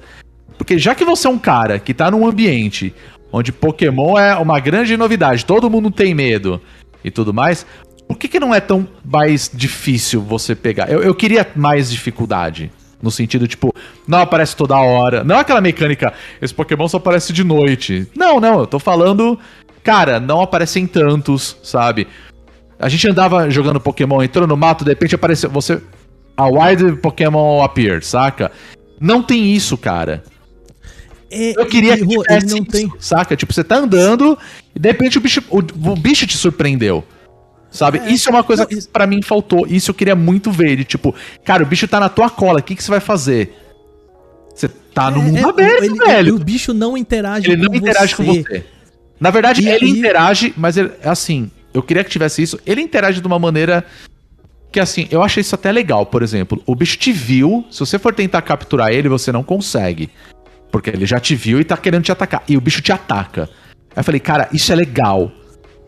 Porque 0.57 0.79
já 0.79 0.95
que 0.95 1.05
você 1.05 1.27
é 1.27 1.31
um 1.31 1.39
cara 1.39 1.79
que 1.79 1.93
tá 1.93 2.11
num 2.11 2.27
ambiente 2.27 2.95
onde 3.31 3.53
Pokémon 3.53 4.17
é 4.19 4.35
uma 4.37 4.59
grande 4.61 4.97
novidade, 4.97 5.45
todo 5.45 5.69
mundo 5.69 5.91
tem 5.91 6.15
medo 6.15 6.61
e 7.05 7.11
tudo 7.11 7.35
mais, 7.35 7.67
por 8.09 8.17
que, 8.17 8.29
que 8.29 8.39
não 8.41 8.55
é 8.55 8.61
tão 8.61 8.87
mais 9.05 9.51
difícil 9.53 10.23
você 10.23 10.55
pegar? 10.55 10.91
Eu, 10.91 11.03
eu 11.03 11.15
queria 11.15 11.47
mais 11.57 11.91
dificuldade. 11.91 12.71
No 13.03 13.11
sentido, 13.11 13.47
tipo, 13.47 13.75
não 14.09 14.19
aparece 14.21 14.57
toda 14.57 14.79
hora. 14.79 15.23
Não 15.25 15.37
é 15.37 15.41
aquela 15.41 15.61
mecânica, 15.61 16.15
esse 16.41 16.55
Pokémon 16.55 16.89
só 16.89 16.97
aparece 16.97 17.35
de 17.35 17.45
noite. 17.45 18.07
Não, 18.17 18.41
não, 18.41 18.61
eu 18.61 18.67
tô 18.67 18.79
falando, 18.79 19.39
cara, 19.85 20.19
não 20.19 20.41
aparecem 20.41 20.87
tantos, 20.87 21.57
sabe? 21.63 22.09
A 22.79 22.89
gente 22.89 23.07
andava 23.09 23.49
jogando 23.51 23.79
Pokémon, 23.79 24.21
entrou 24.23 24.49
no 24.49 24.57
mato, 24.57 24.83
de 24.85 24.91
repente 24.91 25.15
apareceu. 25.15 25.49
Você. 25.51 25.81
A 26.37 26.47
Wild 26.49 26.97
Pokémon 26.97 27.63
appeared, 27.63 28.05
saca? 28.05 28.51
Não 29.01 29.23
tem 29.23 29.55
isso, 29.55 29.79
cara. 29.79 30.25
É, 31.31 31.53
Eu 31.61 31.67
queria 31.67 31.97
que 31.97 32.07
tivesse 32.07 32.33
ele 32.45 32.47
não 32.47 32.59
isso, 32.63 32.67
tem. 32.67 32.93
saca? 32.99 33.37
Tipo, 33.37 33.53
você 33.53 33.63
tá 33.63 33.77
andando 33.77 34.37
e 34.75 34.79
de 34.81 34.89
repente 34.89 35.19
o 35.19 35.21
bicho, 35.21 35.43
o, 35.49 35.59
o 35.59 35.97
bicho 35.97 36.27
te 36.27 36.37
surpreendeu. 36.37 37.05
Sabe? 37.71 37.99
É, 37.99 38.11
isso 38.11 38.29
é 38.29 38.33
uma 38.33 38.43
coisa 38.45 38.63
não, 38.63 38.69
que 38.69 38.75
isso- 38.77 38.89
pra 38.89 39.07
mim 39.07 39.21
faltou. 39.23 39.67
Isso 39.67 39.91
eu 39.91 39.95
queria 39.95 40.15
muito 40.17 40.51
ver. 40.51 40.77
De, 40.77 40.85
tipo, 40.85 41.15
cara, 41.45 41.63
o 41.63 41.67
bicho 41.67 41.87
tá 41.89 41.99
na 42.01 42.09
tua 42.09 42.31
cola, 42.31 42.59
o 42.61 42.63
que, 42.63 42.75
que 42.77 42.83
você 42.83 42.91
vai 42.91 43.01
fazer? 43.01 43.57
Você 44.55 44.69
tá 44.69 45.11
no 45.11 45.21
É, 45.21 45.25
mundo 45.25 45.39
é, 45.39 45.51
aberto, 45.51 45.83
ele- 45.85 45.95
velho. 45.97 46.35
O 46.37 46.39
bicho 46.39 46.73
não 46.73 46.97
interage 46.97 47.51
Ele 47.51 47.63
não 47.69 47.75
interage 47.75 48.15
com 48.17 48.25
você. 48.25 48.65
Na 49.21 49.31
verdade, 49.31 49.63
E 49.63 49.69
ele 49.69 49.89
interage, 49.89 50.53
mas 50.57 50.77
ele, 50.77 50.91
assim, 51.03 51.51
eu 51.73 51.83
queria 51.83 52.05
que 52.05 52.11
tivesse 52.11 52.43
isso. 52.43 52.59
Ele 52.67 52.81
interage 52.81 53.21
de 53.21 53.27
uma 53.27 53.39
maneira 53.39 53.85
que, 54.71 54.81
assim, 54.81 55.07
eu 55.11 55.23
achei 55.23 55.41
isso 55.41 55.55
até 55.55 55.71
legal. 55.71 56.07
Por 56.07 56.23
exemplo, 56.23 56.63
o 56.67 56.75
bicho 56.75 56.99
te 56.99 57.13
viu, 57.13 57.65
se 57.71 57.81
você 57.81 57.99
for 57.99 58.15
tentar 58.15 58.43
capturar 58.43 58.93
ele, 58.93 59.09
você 59.09 59.31
não 59.31 59.43
consegue. 59.43 60.11
Porque 60.71 60.91
ele 60.91 61.07
já 61.07 61.21
te 61.21 61.35
viu 61.35 61.61
e 61.61 61.65
tá 61.65 61.77
querendo 61.77 62.03
te 62.03 62.13
atacar. 62.13 62.43
E 62.49 62.57
o 62.57 62.61
bicho 62.61 62.83
te 62.83 62.93
ataca. 62.93 63.49
Aí 63.95 64.01
eu 64.01 64.05
falei, 64.05 64.21
cara, 64.21 64.49
isso 64.53 64.73
é 64.73 64.75
legal. 64.75 65.31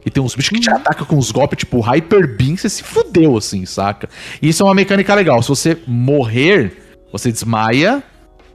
E 0.04 0.10
tem 0.10 0.22
uns 0.22 0.36
bichos 0.36 0.50
que 0.50 0.60
te 0.60 0.70
atacam 0.70 1.04
com 1.04 1.18
os 1.18 1.32
golpes, 1.32 1.58
tipo 1.58 1.80
Hyper 1.80 2.36
Beam, 2.36 2.56
você 2.56 2.68
se 2.68 2.84
fudeu, 2.84 3.36
assim, 3.36 3.66
saca? 3.66 4.08
E 4.40 4.48
isso 4.48 4.62
é 4.62 4.66
uma 4.66 4.74
mecânica 4.74 5.12
legal. 5.12 5.42
Se 5.42 5.48
você 5.48 5.76
morrer, 5.84 6.80
você 7.10 7.32
desmaia, 7.32 8.00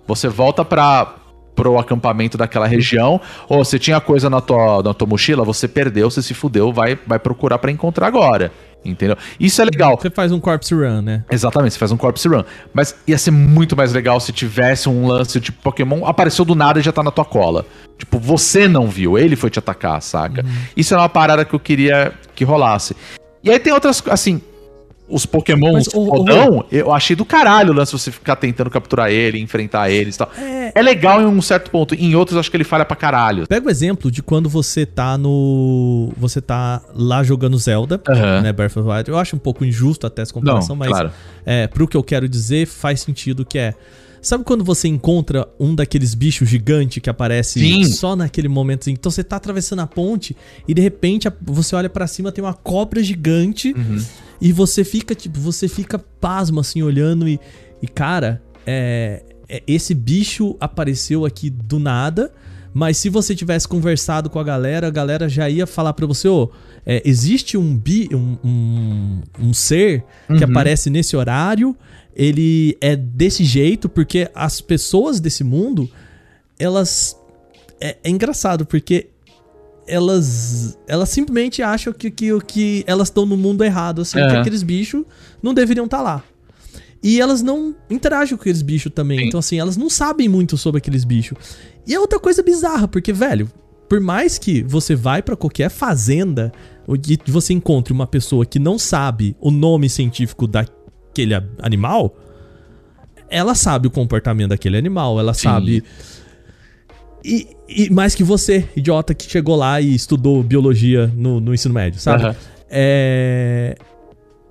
você 0.08 0.30
volta 0.30 0.64
pra, 0.64 1.16
pro 1.62 1.78
acampamento 1.78 2.40
daquela 2.40 2.66
região, 2.66 3.22
ou 3.48 3.64
você 3.64 3.78
tinha 3.78 4.02
coisa 4.02 4.32
na 4.32 4.42
tua, 4.42 4.82
na 4.82 4.96
tua 4.96 5.08
mochila, 5.08 5.44
você 5.44 5.68
perdeu, 5.68 6.10
você 6.10 6.20
se 6.20 6.34
fudeu, 6.34 6.74
vai, 6.74 6.98
vai 7.06 7.20
procurar 7.20 7.60
pra 7.60 7.70
encontrar 7.70 8.08
agora. 8.08 8.52
Entendeu? 8.84 9.16
Isso 9.40 9.62
é 9.62 9.66
legal. 9.66 9.96
Você 9.96 10.10
faz 10.10 10.32
um 10.32 10.40
corpse 10.40 10.74
run, 10.74 11.04
né? 11.04 11.24
Exatamente, 11.30 11.74
você 11.74 11.78
faz 11.78 11.92
um 11.92 11.98
corpse 11.98 12.28
run. 12.28 12.44
Mas 12.74 12.96
ia 13.06 13.16
ser 13.16 13.30
muito 13.30 13.78
mais 13.78 13.94
legal 13.94 14.20
se 14.20 14.34
tivesse 14.34 14.90
um 14.90 15.06
lance 15.06 15.40
de 15.40 15.52
Pokémon 15.52 16.04
apareceu 16.04 16.44
do 16.44 16.56
nada 16.56 16.80
e 16.80 16.82
já 16.82 16.92
tá 16.92 17.04
na 17.04 17.12
tua 17.12 17.26
cola. 17.26 17.64
Tipo, 17.96 18.18
você 18.18 18.68
não 18.68 18.88
viu, 18.88 19.20
ele 19.20 19.36
foi 19.36 19.52
te 19.52 19.60
atacar, 19.60 20.02
saca? 20.02 20.44
Isso 20.76 20.96
é 20.96 20.98
uma 20.98 21.10
parada 21.10 21.46
que 21.46 21.54
eu 21.54 21.60
queria 21.60 22.12
que 22.34 22.44
rolasse. 22.44 22.96
E 23.44 23.52
aí 23.52 23.60
tem 23.60 23.72
outras, 23.72 24.02
assim, 24.10 24.42
os 25.12 25.26
Pokémon 25.26 25.74
Mas, 25.74 25.88
ô, 25.94 26.02
ô, 26.02 26.18
fodão, 26.18 26.66
eu 26.72 26.92
achei 26.94 27.16
do 27.16 27.26
caralho 27.26 27.72
o 27.72 27.76
lance 27.76 27.92
você 27.92 28.12
ficar 28.12 28.36
tentando 28.36 28.70
capturar 28.70 29.12
ele, 29.12 29.40
enfrentar 29.40 29.90
eles 29.90 30.16
e 30.16 30.18
tal. 30.18 30.32
É... 30.38 30.82
legal 30.82 31.22
em 31.22 31.26
um 31.26 31.42
certo 31.42 31.70
ponto, 31.70 31.94
em 31.94 32.16
outros 32.16 32.38
acho 32.38 32.50
que 32.50 32.58
ele 32.58 32.64
falha 32.64 32.86
pra 32.86 32.96
caralho. 32.96 33.48
Pega 33.48 33.68
o 33.68 33.70
exemplo 33.70 34.10
de 34.10 34.24
quando 34.24 34.50
você 34.50 34.86
tá 34.86 35.18
no. 35.18 36.12
Você 36.18 36.42
tá 36.42 36.82
lá 36.94 37.24
jogando 37.24 37.58
Zelda, 37.58 38.02
Aham. 38.10 38.42
né? 38.42 38.54
Breath 38.54 38.78
of 38.78 38.88
the 38.88 38.94
Wild. 38.96 39.10
Eu 39.10 39.18
acho 39.18 39.36
um 39.36 39.40
pouco 39.40 39.66
injusto 39.66 40.08
até 40.08 40.22
essa 40.22 40.34
comparação, 40.34 40.76
Não, 40.76 40.80
mas 40.80 40.90
claro. 40.90 41.12
é, 41.46 41.68
pro 41.68 41.88
que 41.88 41.98
eu 41.98 42.04
quero 42.04 42.28
dizer, 42.28 42.66
faz 42.68 43.02
sentido 43.02 43.46
que 43.46 43.58
é. 43.58 43.74
Sabe 44.22 44.44
quando 44.44 44.64
você 44.64 44.88
encontra 44.88 45.48
um 45.60 45.74
daqueles 45.74 46.14
bichos 46.14 46.48
gigantes 46.48 47.02
que 47.02 47.10
aparece 47.10 47.60
Sim. 47.60 47.84
só 47.86 48.16
naquele 48.16 48.48
momento? 48.48 48.88
Então 48.88 49.12
você 49.12 49.24
tá 49.24 49.38
atravessando 49.38 49.80
a 49.80 49.88
ponte 49.88 50.38
e 50.68 50.76
de 50.76 50.82
repente 50.82 51.28
você 51.42 51.76
olha 51.76 51.90
pra 51.90 52.06
cima, 52.06 52.32
tem 52.32 52.44
uma 52.44 52.54
cobra 52.54 53.02
gigante 53.04 53.74
Uhum. 53.76 54.00
E 54.42 54.52
você 54.52 54.84
fica, 54.84 55.14
tipo, 55.14 55.40
você 55.40 55.68
fica 55.68 56.00
pasmo 56.00 56.60
assim 56.60 56.82
olhando 56.82 57.28
e, 57.30 57.40
e 57.82 57.88
cara, 57.88 58.42
é, 58.66 59.24
é- 59.48 59.64
esse 59.68 59.94
bicho 59.94 60.56
apareceu 60.60 61.26
aqui 61.26 61.50
do 61.50 61.78
nada, 61.78 62.34
mas 62.74 62.98
se 62.98 63.10
você 63.10 63.36
tivesse 63.36 63.68
conversado 63.68 64.30
com 64.30 64.40
a 64.40 64.44
galera, 64.44 64.88
a 64.88 64.92
galera 64.92 65.30
já 65.30 65.48
ia 65.50 65.68
falar 65.68 65.94
pra 65.94 66.08
você, 66.08 66.28
ô, 66.28 66.50
é, 66.86 67.02
existe 67.06 67.58
um 67.58 67.78
bi, 67.78 68.10
um, 68.14 68.38
um, 68.44 69.22
um 69.40 69.54
ser 69.54 70.04
que 70.38 70.44
aparece 70.44 70.90
nesse 70.90 71.16
horário, 71.16 71.76
ele 72.16 72.76
é 72.82 72.96
desse 72.96 73.44
jeito 73.44 73.88
porque 73.88 74.30
as 74.34 74.60
pessoas 74.60 75.20
desse 75.20 75.44
mundo, 75.44 75.90
elas 76.58 77.16
é, 77.80 77.98
é 78.04 78.10
engraçado 78.10 78.66
porque 78.66 79.11
elas 79.92 80.78
elas 80.88 81.10
simplesmente 81.10 81.62
acham 81.62 81.92
que, 81.94 82.10
que, 82.10 82.40
que 82.42 82.84
elas 82.88 83.10
estão 83.10 83.26
no 83.26 83.36
mundo 83.36 83.64
errado, 83.64 84.02
assim, 84.02 84.20
É. 84.20 84.28
que 84.30 84.36
aqueles 84.38 84.64
bichos 84.64 85.04
não 85.44 85.54
deveriam 85.54 85.86
estar 85.86 86.02
lá. 86.02 86.24
E 87.04 87.20
elas 87.20 87.42
não 87.42 87.76
interagem 87.90 88.38
com 88.38 88.42
aqueles 88.42 88.62
bichos 88.62 88.92
também. 88.94 89.20
Sim. 89.20 89.26
Então, 89.26 89.40
assim, 89.40 89.60
elas 89.60 89.76
não 89.76 89.90
sabem 89.90 90.30
muito 90.30 90.56
sobre 90.56 90.78
aqueles 90.78 91.04
bichos. 91.04 91.38
E 91.86 91.94
é 91.96 92.00
outra 92.00 92.20
coisa 92.20 92.44
bizarra, 92.44 92.88
porque, 92.88 93.12
velho, 93.12 93.50
por 93.90 94.00
mais 94.00 94.38
que 94.38 94.62
você 94.64 94.96
vai 94.96 95.22
pra 95.22 95.36
qualquer 95.36 95.70
fazenda 95.70 96.52
e 96.88 97.32
você 97.32 97.54
encontre 97.54 97.92
uma 97.92 98.06
pessoa 98.08 98.46
que 98.46 98.60
não 98.60 98.78
sabe 98.78 99.36
o 99.40 99.50
nome 99.52 99.90
científico 99.90 100.46
daquele 100.48 101.34
animal, 101.60 102.16
ela 103.30 103.56
sabe 103.56 103.88
o 103.88 103.92
comportamento 103.92 104.50
daquele 104.50 104.78
animal, 104.78 105.20
ela 105.20 105.34
Sim. 105.34 105.44
sabe. 105.44 105.84
E, 107.24 107.48
e 107.70 107.90
mais 107.90 108.16
que 108.16 108.24
você, 108.24 108.68
idiota 108.76 109.14
que 109.14 109.30
chegou 109.30 109.56
lá 109.56 109.80
e 109.80 109.94
estudou 109.94 110.42
biologia 110.42 111.12
no, 111.16 111.40
no 111.40 111.54
ensino 111.54 111.74
médio, 111.74 112.00
sabe? 112.00 112.24
Aham. 112.24 112.36
É. 112.70 113.76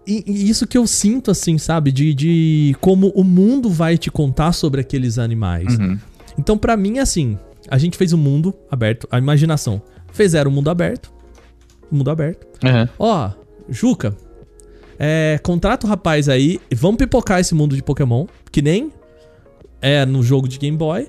E, 0.06 0.24
e 0.26 0.50
isso 0.50 0.66
que 0.66 0.78
eu 0.78 0.86
sinto, 0.86 1.30
assim, 1.30 1.58
sabe? 1.58 1.92
De, 1.92 2.14
de 2.14 2.76
como 2.80 3.08
o 3.08 3.24
mundo 3.24 3.68
vai 3.68 3.98
te 3.98 4.10
contar 4.10 4.52
sobre 4.52 4.80
aqueles 4.80 5.18
animais. 5.18 5.78
Uhum. 5.78 5.98
Então, 6.38 6.56
pra 6.56 6.76
mim, 6.76 6.98
assim, 6.98 7.38
a 7.68 7.78
gente 7.78 7.96
fez 7.96 8.12
um 8.12 8.18
mundo 8.18 8.54
aberto, 8.70 9.06
a 9.10 9.18
imaginação. 9.18 9.82
Fizeram 10.12 10.50
um 10.50 10.54
mundo 10.54 10.70
aberto. 10.70 11.12
Mundo 11.90 12.10
aberto. 12.10 12.46
Uhum. 12.64 12.88
Ó, 12.98 13.30
Juca, 13.68 14.16
é, 14.98 15.38
contrata 15.42 15.86
o 15.86 15.88
rapaz 15.88 16.28
aí, 16.28 16.60
vamos 16.74 16.98
pipocar 16.98 17.40
esse 17.40 17.54
mundo 17.54 17.74
de 17.74 17.82
Pokémon, 17.82 18.26
que 18.50 18.60
nem 18.60 18.92
é 19.80 20.04
no 20.04 20.22
jogo 20.22 20.48
de 20.48 20.58
Game 20.58 20.76
Boy. 20.76 21.08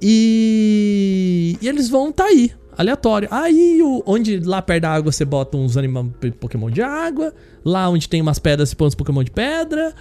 E, 0.00 1.56
e 1.60 1.68
eles 1.68 1.88
vão 1.88 2.12
tá 2.12 2.24
aí, 2.24 2.52
aleatório. 2.76 3.28
Aí, 3.30 3.80
onde 4.06 4.38
lá 4.40 4.62
perto 4.62 4.82
da 4.82 4.90
água 4.90 5.10
você 5.12 5.24
bota 5.24 5.56
uns 5.56 5.76
anima, 5.76 6.08
Pokémon 6.40 6.70
de 6.70 6.82
água, 6.82 7.34
lá 7.64 7.88
onde 7.88 8.08
tem 8.08 8.20
umas 8.20 8.38
pedras 8.38 8.68
você 8.68 8.76
põe 8.76 8.88
uns 8.88 8.94
Pokémon 8.94 9.24
de 9.24 9.30
pedra. 9.30 9.94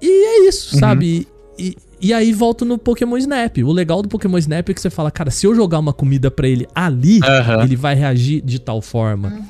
E 0.00 0.08
é 0.08 0.48
isso, 0.48 0.78
sabe? 0.78 1.26
E, 1.58 1.76
e 2.00 2.12
aí 2.12 2.32
volta 2.32 2.64
no 2.64 2.78
Pokémon 2.78 3.16
Snap. 3.16 3.58
O 3.58 3.72
legal 3.72 4.02
do 4.02 4.08
Pokémon 4.08 4.38
Snap 4.38 4.68
é 4.68 4.74
que 4.74 4.80
você 4.80 4.90
fala, 4.90 5.10
cara, 5.10 5.30
se 5.30 5.46
eu 5.46 5.54
jogar 5.54 5.78
uma 5.78 5.92
comida 5.92 6.30
pra 6.30 6.46
ele 6.46 6.66
ali, 6.74 7.20
Aham. 7.22 7.62
ele 7.64 7.76
vai 7.76 7.94
reagir 7.94 8.42
de 8.42 8.58
tal 8.58 8.82
forma. 8.82 9.40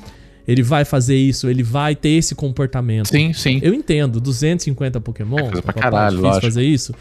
Ele 0.47 0.63
vai 0.63 0.85
fazer 0.85 1.17
isso, 1.17 1.49
ele 1.49 1.61
vai 1.61 1.93
ter 1.93 2.11
esse 2.11 2.33
comportamento. 2.33 3.09
Sim, 3.09 3.33
sim. 3.33 3.59
Eu 3.61 3.73
entendo, 3.73 4.21
250 4.21 5.01
Pokémon, 5.01 5.35
coisa 5.35 5.61
pra 5.61 5.73
caralho, 5.73 6.11
difícil 6.11 6.25
lógico. 6.25 6.45
fazer 6.45 6.63
isso. 6.63 6.93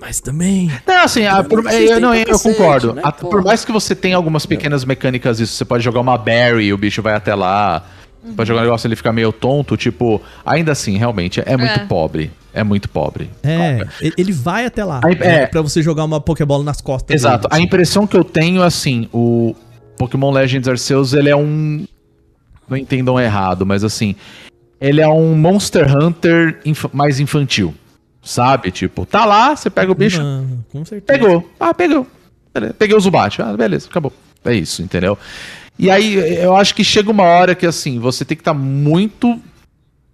Mas 0.00 0.20
também. 0.20 0.70
Não, 0.86 1.02
assim, 1.02 1.26
a- 1.26 1.42
por- 1.42 1.64
eu, 1.72 2.00
não, 2.00 2.14
eu 2.14 2.38
concordo. 2.38 2.94
né, 2.94 3.02
A- 3.04 3.10
por 3.12 3.42
mais 3.42 3.64
que 3.64 3.72
você 3.72 3.94
tenha 3.94 4.16
algumas 4.16 4.46
pequenas 4.46 4.84
mecânicas 4.84 5.40
isso, 5.40 5.54
você 5.54 5.64
pode 5.64 5.82
jogar 5.82 6.00
uma 6.00 6.16
berry, 6.16 6.72
o 6.72 6.78
bicho 6.78 7.02
vai 7.02 7.14
até 7.14 7.34
lá. 7.34 7.84
Pode 8.36 8.46
jogar 8.48 8.60
um 8.60 8.64
negócio 8.64 8.86
ele 8.86 8.96
fica 8.96 9.12
meio 9.12 9.32
tonto, 9.32 9.76
tipo, 9.76 10.20
ainda 10.44 10.72
assim, 10.72 10.96
realmente, 10.98 11.40
é 11.44 11.56
muito 11.56 11.80
É. 11.80 11.84
pobre. 11.86 12.30
É 12.52 12.64
muito 12.64 12.88
pobre. 12.88 13.30
É, 13.42 13.86
ele 14.16 14.32
vai 14.32 14.66
até 14.66 14.84
lá. 14.84 15.00
Aí, 15.04 15.14
né, 15.16 15.42
é. 15.42 15.46
Pra 15.46 15.62
você 15.62 15.80
jogar 15.82 16.04
uma 16.04 16.20
Pokébola 16.20 16.64
nas 16.64 16.80
costas. 16.80 17.14
Exato. 17.14 17.48
dele, 17.48 17.60
A 17.60 17.64
impressão 17.64 18.06
que 18.06 18.16
eu 18.16 18.24
tenho 18.24 18.62
é 18.62 18.66
assim, 18.66 19.08
o 19.12 19.54
Pokémon 19.96 20.30
Legends 20.32 20.66
Arceus, 20.68 21.12
ele 21.12 21.28
é 21.28 21.36
um. 21.36 21.86
Não 22.68 22.76
entendam 22.76 23.18
errado, 23.20 23.64
mas 23.64 23.84
assim. 23.84 24.14
Ele 24.80 25.00
é 25.00 25.08
um 25.08 25.34
Monster 25.36 25.86
Hunter 25.96 26.60
inf- 26.64 26.86
mais 26.92 27.20
infantil. 27.20 27.74
Sabe? 28.28 28.70
Tipo, 28.70 29.06
tá 29.06 29.24
lá, 29.24 29.56
você 29.56 29.70
pega 29.70 29.90
o 29.90 29.94
bicho, 29.94 30.22
Não, 30.22 30.62
com 30.70 30.84
certeza. 30.84 31.18
Pegou. 31.18 31.50
Ah, 31.58 31.72
pegou. 31.72 32.06
Beleza. 32.52 32.74
Peguei 32.74 32.94
o 32.94 33.00
Zubat. 33.00 33.40
Ah, 33.40 33.56
beleza, 33.56 33.88
acabou. 33.88 34.12
É 34.44 34.52
isso, 34.52 34.82
entendeu? 34.82 35.16
E 35.78 35.90
aí, 35.90 36.36
eu 36.36 36.54
acho 36.54 36.74
que 36.74 36.84
chega 36.84 37.10
uma 37.10 37.22
hora 37.22 37.54
que, 37.54 37.64
assim, 37.64 37.98
você 37.98 38.26
tem 38.26 38.36
que 38.36 38.42
estar 38.42 38.52
muito 38.52 39.40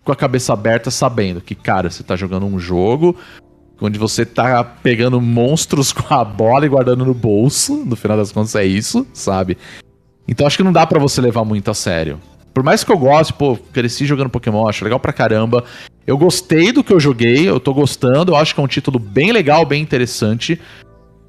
com 0.04 0.12
a 0.12 0.16
cabeça 0.16 0.52
aberta, 0.52 0.92
sabendo 0.92 1.40
que, 1.40 1.56
cara, 1.56 1.90
você 1.90 2.04
tá 2.04 2.14
jogando 2.14 2.46
um 2.46 2.56
jogo 2.56 3.16
onde 3.80 3.98
você 3.98 4.24
tá 4.24 4.62
pegando 4.62 5.20
monstros 5.20 5.90
com 5.92 6.14
a 6.14 6.24
bola 6.24 6.66
e 6.66 6.68
guardando 6.68 7.04
no 7.04 7.14
bolso. 7.14 7.84
No 7.84 7.96
final 7.96 8.16
das 8.16 8.30
contas, 8.30 8.54
é 8.54 8.64
isso, 8.64 9.04
sabe? 9.12 9.58
Então, 10.28 10.46
acho 10.46 10.56
que 10.56 10.62
não 10.62 10.72
dá 10.72 10.86
pra 10.86 11.00
você 11.00 11.20
levar 11.20 11.44
muito 11.44 11.68
a 11.68 11.74
sério. 11.74 12.20
Por 12.54 12.62
mais 12.62 12.84
que 12.84 12.92
eu 12.92 12.96
goste, 12.96 13.32
pô, 13.32 13.56
cresci 13.72 14.06
jogando 14.06 14.30
Pokémon, 14.30 14.68
acho 14.68 14.84
legal 14.84 15.00
pra 15.00 15.12
caramba. 15.12 15.64
Eu 16.06 16.18
gostei 16.18 16.70
do 16.70 16.84
que 16.84 16.92
eu 16.92 17.00
joguei, 17.00 17.48
eu 17.48 17.58
tô 17.58 17.72
gostando, 17.72 18.32
eu 18.32 18.36
acho 18.36 18.54
que 18.54 18.60
é 18.60 18.62
um 18.62 18.68
título 18.68 18.98
bem 18.98 19.32
legal, 19.32 19.64
bem 19.64 19.82
interessante. 19.82 20.60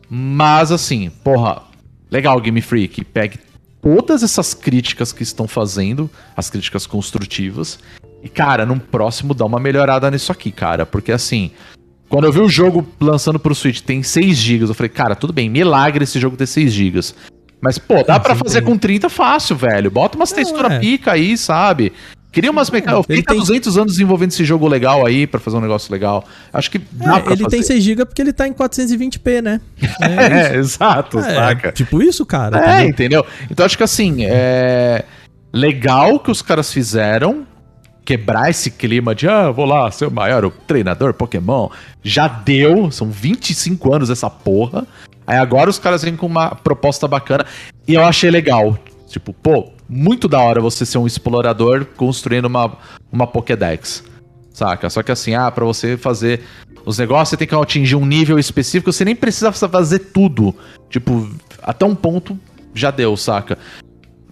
Mas 0.09 0.71
assim, 0.71 1.09
porra, 1.23 1.63
legal 2.11 2.39
Game 2.41 2.61
Freak, 2.61 3.03
pegue 3.05 3.39
todas 3.81 4.21
essas 4.21 4.53
críticas 4.53 5.13
que 5.13 5.23
estão 5.23 5.47
fazendo, 5.47 6.09
as 6.35 6.49
críticas 6.49 6.85
construtivas, 6.85 7.79
e 8.21 8.27
cara, 8.27 8.65
num 8.65 8.79
próximo 8.79 9.33
dá 9.33 9.45
uma 9.45 9.59
melhorada 9.59 10.09
nisso 10.11 10.31
aqui, 10.31 10.51
cara, 10.51 10.85
porque 10.85 11.11
assim, 11.11 11.51
quando 12.09 12.25
eu 12.25 12.31
vi 12.31 12.39
o 12.39 12.49
jogo 12.49 12.85
lançando 12.99 13.39
pro 13.39 13.55
Switch 13.55 13.81
tem 13.81 14.03
6 14.03 14.37
GB, 14.37 14.65
eu 14.65 14.73
falei, 14.73 14.89
cara, 14.89 15.15
tudo 15.15 15.31
bem, 15.31 15.49
milagre 15.49 16.03
esse 16.03 16.19
jogo 16.19 16.35
ter 16.35 16.47
6 16.47 16.71
GB. 16.71 16.99
Mas, 17.61 17.79
pô, 17.79 18.03
dá 18.03 18.19
pra 18.19 18.35
sim, 18.35 18.41
fazer 18.43 18.61
com 18.61 18.77
30 18.77 19.09
fácil, 19.09 19.55
velho. 19.55 19.89
Bota 19.89 20.17
umas 20.17 20.31
texturas 20.31 20.73
é. 20.73 20.79
pica 20.79 21.13
aí, 21.13 21.35
sabe? 21.35 21.93
Cria 22.35 22.51
umas 22.51 22.69
mecânicas. 22.69 23.05
ele 23.09 23.23
tem- 23.23 23.37
200 23.37 23.77
anos 23.77 23.93
desenvolvendo 23.93 24.31
esse 24.31 24.43
jogo 24.43 24.67
legal 24.67 25.05
aí 25.05 25.25
pra 25.25 25.39
fazer 25.39 25.55
um 25.57 25.61
negócio 25.61 25.91
legal. 25.91 26.23
Acho 26.53 26.69
que 26.69 26.77
dá 26.77 27.17
É, 27.17 27.19
pra 27.21 27.31
ele 27.33 27.43
fazer. 27.43 27.55
tem 27.55 27.63
6 27.63 27.81
GB 27.83 28.05
porque 28.05 28.21
ele 28.21 28.33
tá 28.33 28.45
em 28.47 28.51
420p, 28.53 29.41
né? 29.41 29.61
É, 30.01 30.57
exato, 30.57 31.17
É, 31.19 31.33
saca? 31.33 31.71
tipo 31.71 32.01
isso, 32.03 32.25
cara. 32.25 32.57
É, 32.59 32.83
entendeu? 32.85 33.21
entendeu? 33.21 33.25
Então 33.49 33.65
acho 33.65 33.77
que 33.77 33.83
assim, 33.83 34.25
é 34.25 35.05
legal 35.53 36.19
que 36.19 36.29
os 36.29 36.41
caras 36.41 36.71
fizeram 36.73 37.47
quebrar 38.03 38.49
esse 38.49 38.69
clima 38.69 39.15
de 39.15 39.27
ah, 39.27 39.49
vou 39.49 39.65
lá 39.65 39.89
ser 39.89 40.05
o 40.05 40.11
maior 40.11 40.51
treinador 40.67 41.13
Pokémon. 41.13 41.69
Já 42.03 42.27
deu, 42.27 42.91
são 42.91 43.09
25 43.09 43.93
anos 43.95 44.09
essa 44.09 44.29
porra. 44.29 44.85
Aí 45.25 45.37
agora 45.37 45.69
os 45.69 45.79
caras 45.79 46.03
vêm 46.03 46.15
com 46.15 46.27
uma 46.27 46.53
proposta 46.53 47.07
bacana 47.07 47.45
e 47.87 47.93
eu 47.95 48.03
achei 48.05 48.29
legal. 48.29 48.77
Tipo, 49.07 49.33
pô, 49.33 49.71
muito 49.87 50.27
da 50.27 50.39
hora 50.39 50.61
você 50.61 50.85
ser 50.85 50.97
um 50.97 51.07
explorador 51.07 51.85
construindo 51.95 52.45
uma, 52.45 52.77
uma 53.11 53.27
Pokédex. 53.27 54.03
Saca? 54.53 54.89
Só 54.89 55.03
que 55.03 55.11
assim, 55.11 55.35
ah, 55.35 55.51
pra 55.51 55.65
você 55.65 55.97
fazer 55.97 56.41
os 56.85 56.97
negócios, 56.97 57.29
você 57.29 57.37
tem 57.37 57.47
que 57.47 57.55
atingir 57.55 57.95
um 57.95 58.05
nível 58.05 58.39
específico, 58.39 58.91
você 58.91 59.03
nem 59.03 59.15
precisa 59.15 59.51
fazer 59.51 59.99
tudo. 59.99 60.55
Tipo, 60.89 61.29
até 61.61 61.85
um 61.85 61.95
ponto 61.95 62.39
já 62.73 62.91
deu, 62.91 63.17
saca? 63.17 63.57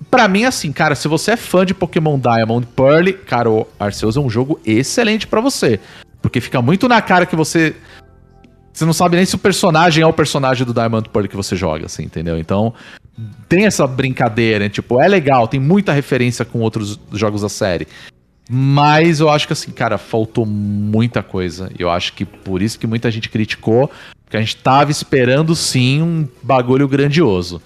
Pra 0.09 0.27
mim, 0.27 0.45
assim, 0.45 0.71
cara, 0.71 0.95
se 0.95 1.07
você 1.07 1.31
é 1.31 1.37
fã 1.37 1.65
de 1.65 1.73
Pokémon 1.73 2.19
Diamond 2.19 2.67
Pearl, 2.75 3.11
cara, 3.25 3.49
o 3.49 3.67
Arceus 3.79 4.15
é 4.15 4.19
um 4.19 4.29
jogo 4.29 4.59
excelente 4.65 5.25
pra 5.25 5.41
você. 5.41 5.79
Porque 6.21 6.39
fica 6.39 6.61
muito 6.61 6.87
na 6.87 7.01
cara 7.01 7.25
que 7.25 7.35
você. 7.35 7.75
Você 8.73 8.85
não 8.85 8.93
sabe 8.93 9.15
nem 9.17 9.25
se 9.25 9.35
o 9.35 9.37
personagem 9.37 10.03
é 10.03 10.07
o 10.07 10.11
personagem 10.11 10.65
do 10.65 10.73
Diamond 10.73 11.07
Pearl 11.09 11.27
que 11.27 11.35
você 11.35 11.55
joga, 11.55 11.85
assim, 11.85 12.03
entendeu? 12.03 12.39
Então, 12.39 12.73
tem 13.47 13.65
essa 13.65 13.85
brincadeira, 13.85 14.63
né? 14.65 14.69
tipo, 14.69 14.99
é 14.99 15.07
legal, 15.07 15.47
tem 15.47 15.59
muita 15.59 15.93
referência 15.93 16.43
com 16.43 16.59
outros 16.59 16.99
jogos 17.11 17.41
da 17.41 17.49
série. 17.49 17.87
Mas 18.49 19.19
eu 19.19 19.29
acho 19.29 19.47
que 19.47 19.53
assim, 19.53 19.71
cara, 19.71 19.97
faltou 19.97 20.45
muita 20.45 21.23
coisa. 21.23 21.71
E 21.77 21.81
eu 21.81 21.89
acho 21.89 22.13
que 22.13 22.25
por 22.25 22.61
isso 22.61 22.77
que 22.77 22.87
muita 22.87 23.09
gente 23.09 23.29
criticou, 23.29 23.89
porque 24.25 24.35
a 24.35 24.39
gente 24.39 24.57
tava 24.57 24.91
esperando 24.91 25.55
sim 25.55 26.01
um 26.01 26.27
bagulho 26.41 26.87
grandioso. 26.87 27.61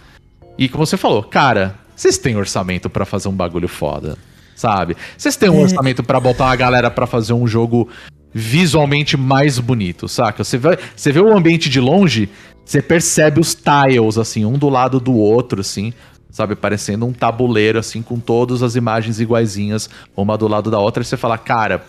E 0.58 0.68
como 0.70 0.86
você 0.86 0.98
falou, 0.98 1.24
cara, 1.24 1.76
vocês 1.96 2.18
têm 2.18 2.36
orçamento 2.36 2.90
pra 2.90 3.06
fazer 3.06 3.28
um 3.28 3.34
bagulho 3.34 3.68
foda, 3.68 4.18
sabe? 4.56 4.96
Vocês 5.18 5.36
têm 5.36 5.50
um 5.50 5.60
É. 5.60 5.64
orçamento 5.64 6.04
pra 6.04 6.20
botar 6.20 6.46
uma 6.46 6.56
galera 6.56 6.92
pra 6.92 7.08
fazer 7.08 7.34
um 7.34 7.48
jogo 7.48 7.90
visualmente 8.38 9.18
mais 9.18 9.58
bonito, 9.60 10.08
saca? 10.08 10.44
Você 10.44 10.58
vê, 10.58 10.78
você 10.96 11.12
vê 11.12 11.20
o 11.20 11.36
ambiente 11.36 11.70
de 11.70 11.80
longe, 11.80 12.30
você 12.64 12.82
percebe 12.82 13.40
os 13.40 13.56
tiles, 13.56 14.18
assim, 14.18 14.46
um 14.46 14.58
do 14.58 14.70
lado 14.70 15.00
do 15.00 15.16
outro, 15.16 15.62
assim, 15.62 15.92
sabe? 16.30 16.56
Parecendo 16.56 17.06
um 17.06 17.12
tabuleiro, 17.14 17.80
assim, 17.80 18.02
com 18.02 18.20
todas 18.20 18.62
as 18.62 18.76
imagens 18.76 19.20
iguaizinhas, 19.20 19.90
uma 20.16 20.38
do 20.38 20.48
lado 20.48 20.70
da 20.70 20.80
outra, 20.80 21.02
e 21.02 21.06
você 21.06 21.18
fala, 21.18 21.38
cara. 21.38 21.84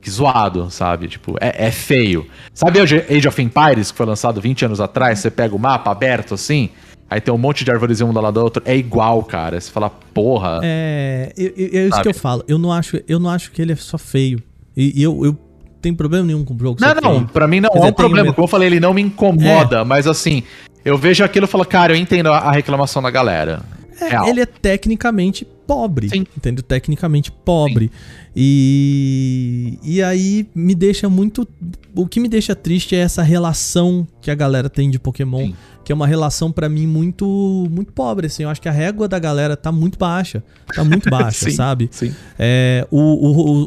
Que 0.00 0.10
zoado, 0.10 0.70
sabe? 0.70 1.08
Tipo, 1.08 1.34
é, 1.40 1.68
é 1.68 1.70
feio. 1.70 2.26
Sabe 2.52 2.78
Age 2.78 3.02
Age 3.08 3.26
of 3.26 3.40
Empires, 3.40 3.90
que 3.90 3.96
foi 3.96 4.04
lançado 4.04 4.38
20 4.38 4.66
anos 4.66 4.78
atrás? 4.78 5.18
Você 5.20 5.30
pega 5.30 5.56
o 5.56 5.58
mapa 5.58 5.90
aberto 5.90 6.34
assim, 6.34 6.68
aí 7.08 7.22
tem 7.22 7.32
um 7.32 7.38
monte 7.38 7.64
de 7.64 7.70
árvorezinha 7.70 8.06
um 8.06 8.12
do 8.12 8.20
lado 8.20 8.34
do 8.34 8.44
outro. 8.44 8.62
É 8.66 8.76
igual, 8.76 9.22
cara. 9.24 9.58
Você 9.58 9.70
fala, 9.70 9.88
porra. 9.88 10.60
É, 10.62 11.32
eu- 11.34 11.54
é 11.56 11.86
isso 11.88 12.02
que 12.02 12.08
eu 12.08 12.14
falo. 12.14 12.44
Eu 12.46 12.58
não 12.58 12.70
acho, 12.70 13.00
eu 13.08 13.18
não 13.18 13.30
acho 13.30 13.50
que 13.50 13.62
ele 13.62 13.72
é 13.72 13.76
só 13.76 13.96
feio. 13.96 14.42
E, 14.76 15.00
e 15.00 15.02
eu, 15.02 15.24
eu 15.24 15.38
tenho 15.80 15.94
problema 15.94 16.24
nenhum 16.24 16.44
com 16.44 16.54
o 16.54 16.58
jogo 16.58 16.80
Não, 16.80 16.94
não, 16.94 17.26
pra 17.26 17.46
mim 17.46 17.60
não 17.60 17.70
Quer 17.70 17.76
é 17.76 17.80
dizer, 17.80 17.92
um 17.92 17.94
problema. 17.94 18.32
Como 18.32 18.44
eu 18.44 18.50
falei, 18.50 18.68
ele 18.68 18.80
não 18.80 18.94
me 18.94 19.02
incomoda, 19.02 19.84
mas 19.84 20.06
assim, 20.06 20.42
eu 20.84 20.96
vejo 20.96 21.22
aquilo 21.22 21.46
e 21.46 21.48
falo, 21.48 21.64
cara, 21.64 21.92
eu 21.92 21.96
entendo 21.96 22.32
a 22.32 22.50
reclamação 22.50 23.02
da 23.02 23.10
galera. 23.10 23.62
É, 24.00 24.28
ele 24.28 24.40
é 24.40 24.46
tecnicamente 24.46 25.46
pobre. 25.66 26.08
Sim. 26.08 26.26
Entendeu? 26.36 26.62
Tecnicamente 26.62 27.30
pobre. 27.30 27.90
E, 28.34 29.78
e 29.82 30.02
aí 30.02 30.46
me 30.54 30.74
deixa 30.74 31.08
muito. 31.08 31.46
O 31.94 32.06
que 32.06 32.18
me 32.18 32.28
deixa 32.28 32.54
triste 32.54 32.96
é 32.96 32.98
essa 32.98 33.22
relação 33.22 34.06
que 34.20 34.30
a 34.30 34.34
galera 34.34 34.68
tem 34.68 34.90
de 34.90 34.98
Pokémon. 34.98 35.46
Sim. 35.46 35.54
Que 35.84 35.92
é 35.92 35.94
uma 35.94 36.06
relação 36.06 36.50
pra 36.50 36.68
mim 36.68 36.86
muito 36.86 37.66
muito 37.70 37.92
pobre, 37.92 38.26
assim. 38.26 38.42
Eu 38.44 38.48
acho 38.48 38.60
que 38.60 38.68
a 38.68 38.72
régua 38.72 39.06
da 39.06 39.18
galera 39.18 39.54
tá 39.56 39.70
muito 39.70 39.98
baixa. 39.98 40.42
Tá 40.74 40.82
muito 40.82 41.08
baixa, 41.10 41.50
Sim, 41.50 41.56
sabe? 41.56 41.88
sim. 41.92 42.14
É, 42.38 42.86
o, 42.90 42.98
o, 42.98 43.64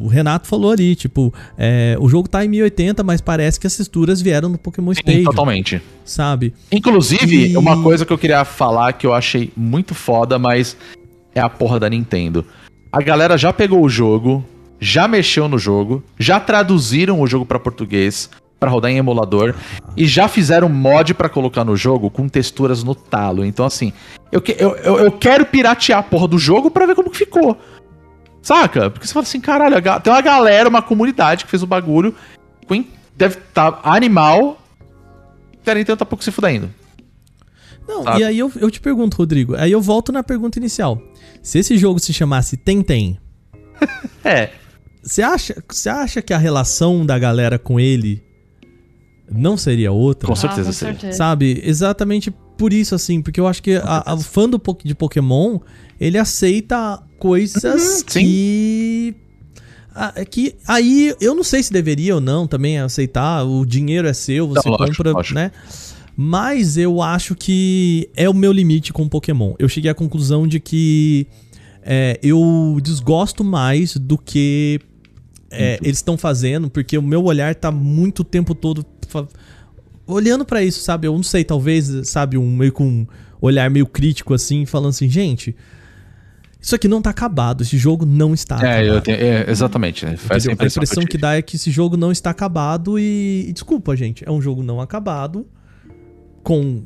o- 0.00 0.04
o 0.04 0.08
Renato 0.08 0.48
falou 0.48 0.70
ali, 0.72 0.96
tipo, 0.96 1.32
é, 1.56 1.96
o 2.00 2.08
jogo 2.08 2.28
tá 2.28 2.44
em 2.44 2.48
1080, 2.48 3.02
mas 3.04 3.20
parece 3.20 3.60
que 3.60 3.66
as 3.66 3.76
texturas 3.76 4.20
vieram 4.20 4.48
no 4.48 4.58
Pokémon 4.58 4.92
Sim, 4.92 5.00
Stadium, 5.00 5.24
totalmente. 5.24 5.80
sabe? 6.04 6.52
Inclusive, 6.72 7.52
E- 7.52 7.56
uma 7.56 7.82
coisa 7.82 8.04
que 8.04 8.12
eu 8.12 8.18
queria 8.18 8.44
falar 8.44 8.92
que 8.94 9.06
eu 9.06 9.14
achei 9.14 9.52
muito 9.56 9.94
foda, 9.94 10.38
mas 10.38 10.76
é 11.34 11.40
a 11.40 11.48
porra 11.48 11.78
da 11.78 11.88
Nintendo. 11.88 12.44
A 12.92 13.00
galera 13.00 13.38
já 13.38 13.52
pegou 13.52 13.82
o 13.82 13.88
jogo, 13.88 14.44
já 14.80 15.06
mexeu 15.08 15.48
no 15.48 15.58
jogo, 15.58 16.02
já 16.18 16.38
traduziram 16.40 17.20
o 17.20 17.26
jogo 17.26 17.46
pra 17.46 17.58
português 17.60 18.28
pra 18.58 18.70
rodar 18.70 18.90
em 18.90 18.96
emulador 18.96 19.54
e 19.96 20.06
já 20.06 20.26
fizeram 20.28 20.68
mod 20.68 21.12
pra 21.14 21.28
colocar 21.28 21.64
no 21.64 21.76
jogo 21.76 22.10
com 22.10 22.28
texturas 22.28 22.82
no 22.82 22.94
talo. 22.94 23.44
Então 23.44 23.66
assim, 23.66 23.92
eu, 24.32 24.40
que- 24.40 24.56
eu, 24.58 24.74
eu, 24.76 24.98
eu 25.00 25.12
quero 25.12 25.44
piratear 25.46 25.98
a 25.98 26.02
porra 26.02 26.28
do 26.28 26.38
jogo 26.38 26.70
pra 26.70 26.86
ver 26.86 26.94
como 26.94 27.10
que 27.10 27.18
ficou. 27.18 27.58
Saca? 28.42 28.90
Porque 28.90 29.06
você 29.06 29.12
fala 29.12 29.24
assim, 29.24 29.40
caralho, 29.40 29.76
tem 30.02 30.12
uma 30.12 30.20
galera, 30.20 30.68
uma 30.68 30.82
comunidade 30.82 31.44
que 31.44 31.50
fez 31.50 31.62
o 31.62 31.66
bagulho, 31.66 32.14
deve 33.16 33.38
estar 33.38 33.80
animal, 33.84 34.60
e 35.66 35.70
a 35.70 35.74
Nintendo 35.74 35.96
tá 35.98 36.04
pouco 36.04 36.22
se 36.24 36.30
fudendo. 36.30 36.70
Não, 37.88 38.02
Sabe? 38.02 38.20
e 38.20 38.24
aí 38.24 38.38
eu, 38.38 38.50
eu 38.56 38.70
te 38.70 38.80
pergunto, 38.80 39.16
Rodrigo, 39.16 39.54
aí 39.56 39.70
eu 39.72 39.80
volto 39.80 40.10
na 40.12 40.22
pergunta 40.22 40.58
inicial. 40.58 41.00
Se 41.42 41.58
esse 41.58 41.76
jogo 41.78 41.98
se 41.98 42.12
chamasse 42.12 42.56
Tentem, 42.56 43.18
É, 44.24 44.50
você 45.02 45.22
acha, 45.22 45.62
você 45.68 45.88
acha 45.88 46.22
que 46.22 46.32
a 46.32 46.38
relação 46.38 47.04
da 47.04 47.18
galera 47.18 47.58
com 47.58 47.78
ele 47.78 48.22
não 49.30 49.56
seria 49.56 49.90
outra? 49.92 50.26
Com 50.28 50.36
certeza 50.36 50.62
Ah, 50.62 50.66
com 50.66 50.72
seria. 50.72 50.94
certeza. 50.94 51.18
Sabe? 51.18 51.60
Exatamente 51.64 52.30
por 52.56 52.72
isso, 52.72 52.94
assim, 52.94 53.20
porque 53.22 53.40
eu 53.40 53.46
acho 53.48 53.62
que 53.62 53.76
a, 53.76 54.02
a- 54.06 54.14
o 54.14 54.20
fã 54.20 54.48
do, 54.48 54.60
de 54.84 54.94
Pokémon, 54.94 55.58
ele 56.00 56.18
aceita 56.18 57.02
coisas 57.18 57.98
Uhum, 58.00 58.04
que. 58.06 59.14
é 60.16 60.24
que 60.24 60.54
aí 60.66 61.14
eu 61.20 61.34
não 61.34 61.42
sei 61.44 61.62
se 61.62 61.72
deveria 61.72 62.14
ou 62.14 62.20
não 62.20 62.46
também 62.46 62.78
aceitar, 62.78 63.44
o 63.44 63.64
dinheiro 63.64 64.06
é 64.06 64.12
seu, 64.12 64.46
você 64.48 64.68
Não, 64.68 64.76
compra, 64.76 65.12
lógico. 65.12 65.34
né? 65.34 65.50
Mas 66.16 66.76
eu 66.76 67.02
acho 67.02 67.34
que 67.34 68.08
é 68.14 68.28
o 68.28 68.34
meu 68.34 68.52
limite 68.52 68.92
com 68.92 69.08
Pokémon. 69.08 69.54
Eu 69.58 69.68
cheguei 69.68 69.90
à 69.90 69.94
conclusão 69.94 70.46
de 70.46 70.60
que 70.60 71.26
é, 71.82 72.20
eu 72.22 72.78
desgosto 72.80 73.42
mais 73.42 73.96
do 73.96 74.16
que 74.16 74.78
é, 75.50 75.78
eles 75.82 75.98
estão 75.98 76.16
fazendo, 76.16 76.70
porque 76.70 76.96
o 76.96 77.02
meu 77.02 77.24
olhar 77.24 77.52
tá 77.56 77.70
muito 77.72 78.20
o 78.20 78.24
tempo 78.24 78.54
todo 78.54 78.84
olhando 80.06 80.44
pra 80.44 80.62
isso, 80.62 80.80
sabe? 80.80 81.06
Eu 81.06 81.14
não 81.14 81.22
sei, 81.22 81.44
talvez, 81.44 82.08
sabe, 82.08 82.36
um 82.36 82.56
meio 82.56 82.72
com 82.72 82.86
um 82.86 83.06
olhar 83.40 83.68
meio 83.70 83.86
crítico 83.86 84.34
assim, 84.34 84.64
falando 84.66 84.90
assim, 84.90 85.08
gente, 85.08 85.54
isso 86.60 86.74
aqui 86.74 86.88
não 86.88 87.02
tá 87.02 87.10
acabado, 87.10 87.62
esse 87.62 87.76
jogo 87.76 88.06
não 88.06 88.32
está 88.32 88.56
é, 88.56 88.80
eu 88.80 88.96
acabado. 88.96 89.02
tenho, 89.04 89.18
é, 89.18 89.50
exatamente. 89.50 90.06
né? 90.06 90.16
Foi 90.16 90.36
essa 90.36 90.50
Entendeu? 90.50 90.64
A 90.64 90.68
impressão 90.68 91.02
que 91.02 91.10
tive. 91.10 91.20
dá 91.20 91.36
é 91.36 91.42
que 91.42 91.56
esse 91.56 91.70
jogo 91.70 91.96
não 91.96 92.10
está 92.10 92.30
acabado 92.30 92.98
e, 92.98 93.46
e 93.48 93.52
desculpa, 93.52 93.94
gente, 93.94 94.26
é 94.26 94.30
um 94.30 94.40
jogo 94.40 94.62
não 94.62 94.80
acabado 94.80 95.46
com 96.42 96.82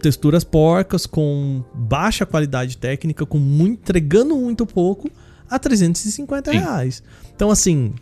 texturas 0.00 0.44
porcas, 0.44 1.06
com 1.06 1.64
baixa 1.74 2.24
qualidade 2.26 2.76
técnica, 2.76 3.26
com 3.26 3.38
muito, 3.38 3.80
entregando 3.80 4.36
muito 4.36 4.66
pouco 4.66 5.10
a 5.48 5.58
350 5.58 6.52
Sim. 6.52 6.58
reais. 6.58 7.02
Então, 7.34 7.50
assim, 7.50 7.94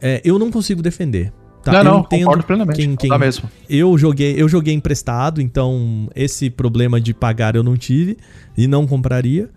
é, 0.00 0.20
eu 0.24 0.38
não 0.38 0.50
consigo 0.50 0.80
defender. 0.80 1.32
Tá? 1.64 1.72
não, 1.72 1.78
eu 1.78 1.84
não, 1.84 2.00
entendo 2.00 2.20
concordo 2.24 2.42
plenamente. 2.44 2.76
quem- 2.78 2.96
quem- 2.96 3.10
dá 3.10 3.18
mesmo. 3.18 3.48
eu 3.70 3.96
joguei, 3.96 4.34
eu 4.36 4.48
joguei 4.48 4.74
emprestado, 4.74 5.40
então 5.40 6.08
esse 6.14 6.50
problema 6.50 7.00
de 7.00 7.14
pagar 7.14 7.54
eu 7.54 7.62
não 7.62 7.76
tive 7.76 8.16
e 8.56 8.66
não 8.66 8.86
compraria. 8.86 9.48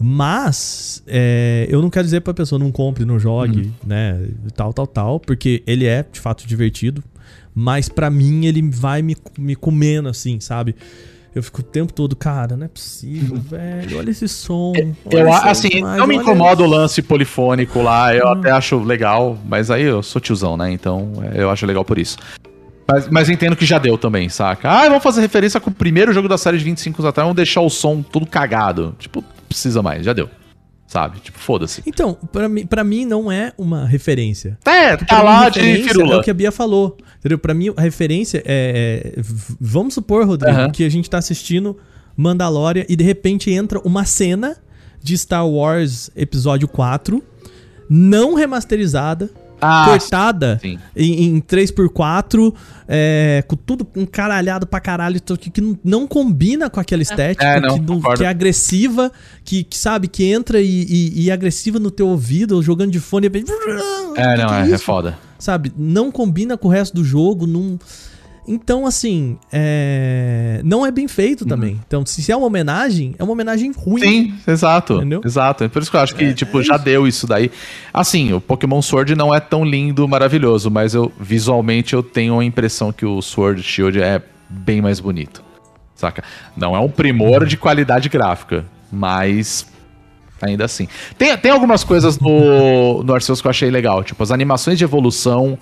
Mas 0.00 1.02
é, 1.06 1.66
eu 1.68 1.82
não 1.82 1.90
quero 1.90 2.04
dizer 2.04 2.20
pra 2.20 2.32
pessoa 2.32 2.58
não 2.58 2.70
compre, 2.70 3.04
não 3.04 3.18
jogue, 3.18 3.62
Uhum. 3.62 3.72
né? 3.86 4.28
Tal, 4.54 4.72
tal, 4.72 4.86
tal, 4.86 5.20
porque 5.20 5.62
ele 5.66 5.86
é 5.86 6.04
de 6.10 6.20
fato 6.20 6.46
divertido. 6.46 7.02
Mas 7.54 7.88
pra 7.88 8.08
mim 8.08 8.46
ele 8.46 8.62
vai 8.70 9.02
me, 9.02 9.16
me 9.36 9.56
comendo 9.56 10.08
assim, 10.08 10.38
sabe? 10.38 10.76
Eu 11.34 11.42
fico 11.42 11.60
o 11.60 11.64
tempo 11.64 11.92
todo, 11.92 12.16
cara, 12.16 12.56
não 12.56 12.64
é 12.64 12.68
possível, 12.68 13.36
velho. 13.36 13.98
Olha 13.98 14.10
esse 14.10 14.26
som. 14.26 14.72
olha 15.04 15.20
Eu, 15.20 15.32
assim, 15.32 15.68
imagem, 15.68 15.98
não 15.98 16.06
me 16.06 16.16
incomoda 16.16 16.62
o 16.62 16.66
lance 16.66 17.02
polifônico 17.02 17.82
lá, 17.82 18.14
eu 18.14 18.26
Hum. 18.26 18.32
até 18.32 18.50
acho 18.50 18.78
legal, 18.78 19.38
mas 19.46 19.70
aí 19.70 19.82
eu 19.84 20.02
sou 20.02 20.20
tiozão, 20.20 20.56
né? 20.56 20.70
Então 20.72 21.12
é, 21.34 21.42
eu 21.42 21.50
acho 21.50 21.64
legal 21.66 21.84
por 21.84 21.98
isso. 21.98 22.16
Mas, 22.90 23.08
mas 23.08 23.28
entendo 23.28 23.54
que 23.54 23.66
já 23.66 23.78
deu 23.78 23.98
também, 23.98 24.28
saca? 24.30 24.70
Ah, 24.70 24.88
vamos 24.88 25.02
fazer 25.02 25.20
referência 25.20 25.60
com 25.60 25.68
o 25.68 25.74
primeiro 25.74 26.10
jogo 26.12 26.26
da 26.26 26.38
série 26.38 26.56
de 26.56 26.64
25 26.64 27.02
anos 27.02 27.10
atrás, 27.10 27.24
vamos 27.26 27.36
deixar 27.36 27.60
o 27.60 27.68
som 27.68 28.00
todo 28.02 28.26
cagado. 28.26 28.96
Tipo, 28.98 29.22
precisa 29.46 29.82
mais, 29.82 30.06
já 30.06 30.14
deu. 30.14 30.28
Sabe? 30.88 31.20
Tipo, 31.20 31.38
foda-se. 31.38 31.82
Então, 31.86 32.14
pra 32.32 32.48
mim, 32.48 32.66
pra 32.66 32.82
mim 32.82 33.04
não 33.04 33.30
é 33.30 33.52
uma 33.58 33.84
referência. 33.86 34.58
É, 34.64 34.96
tá 34.96 35.18
mim, 35.18 35.24
lá 35.24 35.48
de 35.50 35.60
referência 35.60 35.84
É 35.84 35.92
firula. 35.92 36.16
o 36.18 36.22
que 36.22 36.30
a 36.30 36.34
Bia 36.34 36.50
falou. 36.50 36.96
Entendeu? 37.18 37.38
Pra 37.38 37.52
mim, 37.52 37.72
a 37.76 37.80
referência 37.82 38.42
é. 38.46 39.12
é- 39.16 39.22
vamos 39.60 39.92
supor, 39.94 40.26
Rodrigo, 40.26 40.56
Aham. 40.56 40.70
que 40.70 40.82
a 40.84 40.88
gente 40.88 41.08
tá 41.10 41.18
assistindo 41.18 41.76
Mandalorian 42.16 42.84
e 42.88 42.96
de 42.96 43.04
repente 43.04 43.50
entra 43.50 43.78
uma 43.80 44.04
cena 44.06 44.56
de 45.02 45.16
Star 45.18 45.46
Wars 45.46 46.10
Episódio 46.16 46.66
4, 46.66 47.22
não 47.88 48.32
remasterizada, 48.34 49.30
Ah, 49.60 49.86
cortada 49.88 50.58
sim. 50.62 50.78
em, 50.96 51.24
em 51.24 51.40
3x4, 51.40 52.54
é, 52.86 53.42
com 53.46 53.56
tudo 53.56 53.86
encaralhado 53.96 54.66
pra 54.66 54.80
caralho, 54.80 55.20
que, 55.36 55.50
que 55.50 55.60
não- 55.60 55.78
combina 56.06 56.70
com 56.70 56.78
aquela 56.80 57.02
estética, 57.02 57.44
É, 57.44 57.60
não, 57.60 57.74
que, 57.78 57.80
não- 57.92 58.00
que 58.14 58.24
é 58.24 58.28
agressiva, 58.28 59.10
que, 59.44 59.64
que, 59.64 59.76
sabe, 59.76 60.06
que 60.08 60.24
entra 60.24 60.60
e, 60.60 60.82
e- 60.88 61.22
e 61.24 61.30
é 61.30 61.32
agressiva 61.32 61.78
no 61.78 61.90
teu 61.90 62.06
ouvido, 62.08 62.62
jogando 62.62 62.92
de 62.92 63.00
fone 63.00 63.26
e... 63.26 63.30
É, 64.16 64.36
não, 64.36 64.46
Que 64.48 64.54
é, 64.54 64.60
é 64.60 64.74
isso? 64.74 64.84
foda. 64.84 65.18
sabe? 65.38 65.72
Não 65.76 66.10
combina 66.10 66.56
com 66.56 66.68
o 66.68 66.70
resto 66.70 66.94
do 66.94 67.04
jogo, 67.04 67.46
não. 67.46 67.78
Então, 68.48 68.86
assim, 68.86 69.36
é... 69.52 70.62
não 70.64 70.84
é 70.86 70.90
bem 70.90 71.06
feito 71.06 71.44
também. 71.44 71.78
Então, 71.86 72.04
se 72.06 72.32
é 72.32 72.36
uma 72.36 72.46
homenagem, 72.46 73.14
é 73.18 73.22
uma 73.22 73.32
homenagem 73.32 73.70
ruim. 73.72 74.00
Sim, 74.00 74.34
exato. 74.46 74.94
Entendeu? 74.94 75.20
Exato. 75.22 75.64
É 75.64 75.68
por 75.68 75.82
isso 75.82 75.90
que 75.90 75.96
eu 75.98 76.00
acho 76.00 76.14
que, 76.14 76.32
tipo, 76.32 76.62
já 76.62 76.78
deu 76.78 77.06
isso 77.06 77.26
daí. 77.26 77.50
Assim, 77.92 78.32
o 78.32 78.40
Pokémon 78.40 78.80
Sword 78.80 79.14
não 79.14 79.34
é 79.34 79.38
tão 79.38 79.64
lindo, 79.64 80.08
maravilhoso, 80.08 80.70
mas 80.70 80.94
eu 80.94 81.12
visualmente 81.20 81.92
eu 81.92 82.02
tenho 82.02 82.40
a 82.40 82.44
impressão 82.44 82.90
que 82.90 83.04
o 83.04 83.20
Sword 83.20 83.62
Shield 83.62 84.00
é 84.00 84.22
bem 84.48 84.80
mais 84.80 84.98
bonito. 84.98 85.44
saca? 85.94 86.24
Não 86.56 86.74
é 86.74 86.80
um 86.80 86.88
primor 86.88 87.44
de 87.44 87.58
qualidade 87.58 88.08
gráfica, 88.08 88.64
mas 88.90 89.66
ainda 90.40 90.64
assim. 90.64 90.88
Tem, 91.18 91.36
tem 91.36 91.50
algumas 91.50 91.84
coisas 91.84 92.18
no, 92.18 93.02
no 93.02 93.12
Arceus 93.12 93.40
que 93.42 93.46
eu 93.46 93.50
achei 93.50 93.70
legal, 93.70 94.02
tipo, 94.02 94.22
as 94.22 94.30
animações 94.30 94.78
de 94.78 94.84
evolução 94.84 95.58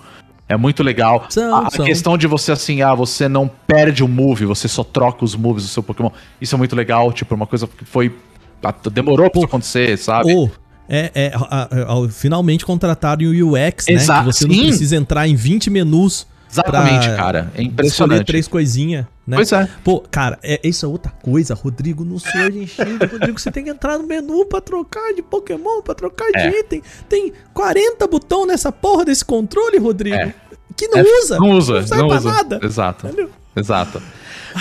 é 0.49 0.55
muito 0.57 0.81
legal. 0.83 1.25
São, 1.29 1.55
a, 1.55 1.67
a 1.67 1.69
são. 1.69 1.85
questão 1.85 2.17
de 2.17 2.27
você, 2.27 2.51
assim, 2.51 2.81
ah, 2.81 2.93
você 2.95 3.27
não 3.27 3.47
perde 3.67 4.03
o 4.03 4.07
move, 4.07 4.45
você 4.45 4.67
só 4.67 4.83
troca 4.83 5.23
os 5.25 5.35
moves 5.35 5.63
do 5.63 5.69
seu 5.69 5.83
Pokémon. 5.83 6.09
Isso 6.39 6.55
é 6.55 6.57
muito 6.57 6.75
legal, 6.75 7.11
tipo, 7.11 7.35
uma 7.35 7.45
coisa 7.47 7.67
que 7.67 7.83
foi. 7.85 8.15
ah, 8.63 8.73
Demorou 8.91 9.29
pra 9.29 9.39
isso 9.39 9.45
acontecer, 9.47 9.97
sabe? 9.97 10.33
Ou 10.33 10.49
é, 10.89 11.11
é, 11.13 11.31
a- 11.35 11.67
a- 11.69 11.93
a- 12.05 12.09
finalmente 12.09 12.65
contrataram 12.65 13.25
o 13.25 13.29
UX, 13.53 13.85
né? 13.87 13.93
Que 13.97 14.23
você 14.25 14.47
não 14.47 14.53
sim. 14.55 14.67
precisa 14.67 14.95
entrar 14.95 15.27
em 15.27 15.35
20 15.35 15.69
menus. 15.69 16.25
Exatamente, 16.49 17.07
cara. 17.15 17.39
É 17.39 17.61
Escolher 17.61 17.67
impressionante. 17.67 18.25
três 18.25 18.47
coisinhas, 18.47 19.05
né? 19.27 19.35
Pois 19.35 19.51
é. 19.51 19.67
Pô, 19.83 19.99
cara, 20.09 20.39
é, 20.41 20.59
isso 20.63 20.85
é 20.85 20.89
outra 20.89 21.11
coisa, 21.21 21.53
Rodrigo. 21.53 22.03
Sword 22.19 22.59
and 22.63 22.67
Shield, 22.67 23.05
Rodrigo, 23.11 23.39
você 23.39 23.51
tem 23.51 23.63
que 23.65 23.69
entrar 23.69 23.97
no 23.97 24.07
menu 24.07 24.45
pra 24.45 24.61
trocar 24.61 25.13
de 25.13 25.21
Pokémon, 25.21 25.81
pra 25.81 25.93
trocar 25.93 26.25
É. 26.33 26.49
de 26.49 26.57
item. 26.59 26.81
Tem 27.09 27.33
40 27.53 28.07
botão 28.07 28.45
nessa 28.45 28.71
porra 28.71 29.03
desse 29.05 29.25
controle, 29.25 29.77
Rodrigo. 29.77 30.15
É. 30.15 30.33
Que 30.75 30.87
não 30.87 30.99
É, 30.99 31.03
usa. 31.03 31.37
Não 31.39 31.49
usa, 31.51 31.95
não 31.97 32.07
pra 32.07 32.17
usa. 32.17 32.31
nada. 32.31 32.59
Exato. 32.63 33.07
Entendeu? 33.07 33.29
Exato. 33.55 34.01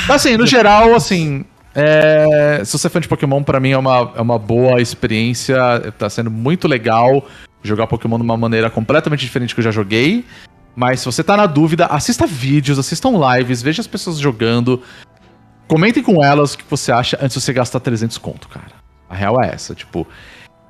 Mas, 0.09 0.10
assim, 0.26 0.36
no 0.36 0.47
geral, 0.47 0.94
assim. 0.94 1.44
é, 1.74 2.62
se 2.64 2.72
você 2.78 2.86
é 2.86 2.90
fã 2.90 3.01
de 3.01 3.06
Pokémon, 3.09 3.43
pra 3.43 3.60
mim 3.60 3.70
é 3.72 3.78
uma, 3.78 4.12
é 4.16 4.20
uma 4.20 4.38
boa 4.38 4.80
experiência. 4.80 5.56
Tá 5.98 6.09
sendo 6.09 6.30
muito 6.30 6.66
legal 6.66 7.24
jogar 7.62 7.86
Pokémon 7.86 8.16
de 8.16 8.22
uma 8.24 8.36
maneira 8.36 8.70
completamente 8.70 9.20
diferente 9.20 9.55
que 9.55 9.60
eu 9.60 9.64
já 9.64 9.70
joguei. 9.70 10.24
Mas 10.77 11.01
se 11.01 11.07
você 11.07 11.24
tá 11.24 11.39
na 11.39 11.47
dúvida, 11.47 11.86
assista 11.86 12.27
vídeos, 12.27 12.78
assistam 12.78 13.12
lives, 13.32 13.62
veja 13.62 13.81
as 13.81 13.86
pessoas 13.86 14.19
jogando. 14.19 14.82
Comentem 15.66 16.03
com 16.03 16.23
elas 16.23 16.53
o 16.53 16.59
que 16.59 16.65
você 16.69 16.93
acha 16.93 17.19
antes 17.20 17.35
de 17.35 17.40
você 17.43 17.53
gastar 17.55 17.81
300 17.81 18.19
conto, 18.19 18.47
cara. 18.47 18.73
A 19.09 19.15
real 19.15 19.43
é 19.43 19.48
essa, 19.48 19.74
tipo, 19.74 20.07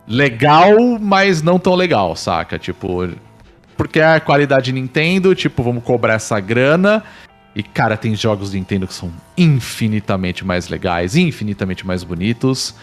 legal, 0.06 0.76
mas 1.00 1.42
não 1.42 1.58
tão 1.58 1.74
legal, 1.74 2.14
saca? 2.14 2.56
Tipo, 2.56 3.08
porque 3.76 3.98
é 3.98 4.14
a 4.14 4.20
qualidade 4.20 4.72
Nintendo, 4.72 5.34
tipo, 5.34 5.62
vamos 5.62 5.82
cobrar 5.82 6.14
essa 6.14 6.38
grana. 6.38 7.02
E, 7.54 7.62
cara, 7.62 7.96
tem 7.96 8.14
jogos 8.14 8.52
Nintendo 8.52 8.86
que 8.86 8.94
são 8.94 9.10
infinitamente 9.36 10.44
mais 10.44 10.68
legais, 10.68 11.16
infinitamente 11.16 11.84
mais 11.86 12.04
bonitos. 12.04 12.74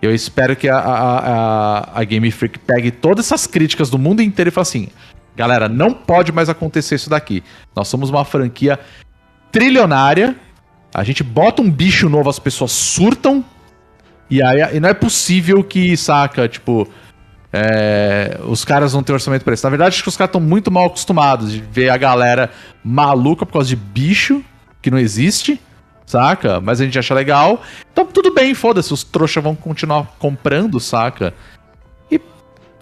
Eu 0.00 0.14
espero 0.14 0.56
que 0.56 0.68
a, 0.68 0.78
a, 0.78 1.18
a, 1.18 2.00
a 2.00 2.04
Game 2.04 2.30
Freak 2.30 2.58
pegue 2.60 2.90
todas 2.90 3.26
essas 3.26 3.46
críticas 3.46 3.90
do 3.90 3.98
mundo 3.98 4.22
inteiro 4.22 4.48
e 4.48 4.50
fale 4.50 4.62
assim: 4.62 4.88
galera, 5.36 5.68
não 5.68 5.92
pode 5.92 6.32
mais 6.32 6.48
acontecer 6.48 6.96
isso 6.96 7.10
daqui. 7.10 7.42
Nós 7.74 7.88
somos 7.88 8.10
uma 8.10 8.24
franquia 8.24 8.78
trilionária. 9.50 10.36
A 10.94 11.02
gente 11.04 11.22
bota 11.22 11.62
um 11.62 11.70
bicho 11.70 12.08
novo, 12.08 12.28
as 12.28 12.38
pessoas 12.38 12.72
surtam. 12.72 13.44
E 14.28 14.42
aí 14.42 14.76
e 14.76 14.80
não 14.80 14.88
é 14.88 14.94
possível 14.94 15.62
que, 15.62 15.96
saca, 15.96 16.48
tipo, 16.48 16.88
é, 17.52 18.38
os 18.46 18.64
caras 18.64 18.94
não 18.94 19.02
têm 19.02 19.12
orçamento 19.12 19.44
pra 19.44 19.52
isso. 19.52 19.64
Na 19.64 19.70
verdade, 19.70 19.94
acho 19.94 20.02
que 20.02 20.08
os 20.08 20.16
caras 20.16 20.30
estão 20.30 20.40
muito 20.40 20.70
mal 20.70 20.86
acostumados 20.86 21.52
de 21.52 21.60
ver 21.60 21.90
a 21.90 21.96
galera 21.96 22.50
maluca 22.82 23.44
por 23.44 23.52
causa 23.52 23.68
de 23.68 23.76
bicho 23.76 24.42
que 24.80 24.90
não 24.90 24.98
existe, 24.98 25.60
saca? 26.06 26.60
Mas 26.60 26.80
a 26.80 26.84
gente 26.84 26.98
acha 26.98 27.14
legal. 27.14 27.62
Então 27.92 28.06
tudo 28.06 28.34
bem, 28.34 28.54
foda-se, 28.54 28.92
os 28.92 29.04
trouxas 29.04 29.44
vão 29.44 29.54
continuar 29.54 30.06
comprando, 30.18 30.80
saca? 30.80 31.34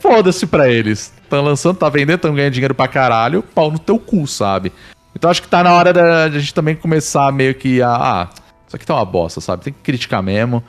Foda-se 0.01 0.47
pra 0.47 0.69
eles. 0.69 1.13
Tão 1.29 1.43
lançando, 1.45 1.77
tá 1.77 1.89
vendendo, 1.89 2.19
tão 2.21 2.35
ganhando 2.35 2.53
dinheiro 2.53 2.75
pra 2.75 2.89
caralho, 2.89 3.43
pau 3.43 3.71
no 3.71 3.79
teu 3.79 3.99
cu, 3.99 4.27
sabe? 4.27 4.73
Então 5.15 5.31
acho 5.31 5.43
que 5.43 5.49
tá 5.49 5.63
na 5.63 5.73
hora 5.73 5.93
da 5.93 6.29
da 6.29 6.39
gente 6.39 6.55
também 6.55 6.75
começar 6.75 7.31
meio 7.33 7.55
que 7.55 7.81
a. 7.83 7.91
Ah, 7.95 8.29
isso 8.67 8.77
aqui 8.77 8.87
tá 8.87 8.95
uma 8.95 9.05
bosta, 9.05 9.41
sabe? 9.41 9.65
Tem 9.65 9.73
que 9.73 9.81
criticar 9.81 10.23
mesmo. 10.23 10.63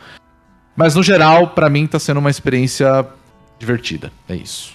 Mas 0.76 0.96
no 0.96 1.04
geral, 1.04 1.48
pra 1.50 1.70
mim 1.70 1.88
tá 1.88 1.98
sendo 2.00 2.20
uma 2.20 2.30
experiência 2.30 3.06
divertida. 3.60 4.12
É 4.28 4.36
isso. 4.36 4.74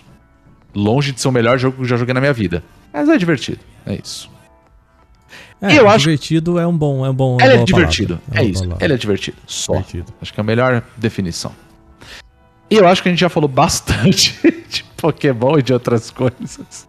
Longe 0.74 1.12
de 1.12 1.20
ser 1.20 1.28
o 1.28 1.32
melhor 1.32 1.58
jogo 1.58 1.76
que 1.76 1.82
eu 1.82 1.86
já 1.88 1.96
joguei 1.96 2.14
na 2.14 2.20
minha 2.20 2.32
vida. 2.32 2.62
Mas 2.92 3.08
é 3.08 3.16
divertido. 3.16 3.60
É 3.84 3.94
isso. 3.94 4.30
É, 5.60 5.78
eu 5.78 5.88
acho- 5.88 6.00
divertido 6.04 6.58
é 6.58 6.66
um 6.66 6.76
bom. 6.76 7.04
É 7.04 7.10
um 7.10 7.14
bom 7.14 7.38
Ele 7.40 7.52
é 7.52 7.56
boa 7.56 7.64
divertido. 7.64 8.18
palavra. 8.18 8.40
É, 8.40 8.42
uma 8.44 8.50
isso. 8.50 8.62
palavra. 8.62 8.84
Ele 8.84 8.94
é 8.94 8.96
divertido. 8.96 9.36
Só. 9.46 9.72
Divertido. 9.72 10.12
Acho 10.20 10.32
que 10.34 10.40
é 10.40 10.42
a 10.42 10.44
melhor 10.44 10.82
definição. 10.96 11.52
E 12.70 12.76
eu 12.76 12.86
acho 12.86 13.02
que 13.02 13.08
a 13.08 13.12
gente 13.12 13.20
já 13.20 13.28
falou 13.28 13.48
bastante 13.48 14.34
de 14.68 14.84
Pokémon 14.96 15.58
e 15.58 15.62
de 15.62 15.72
outras 15.72 16.10
coisas. 16.10 16.88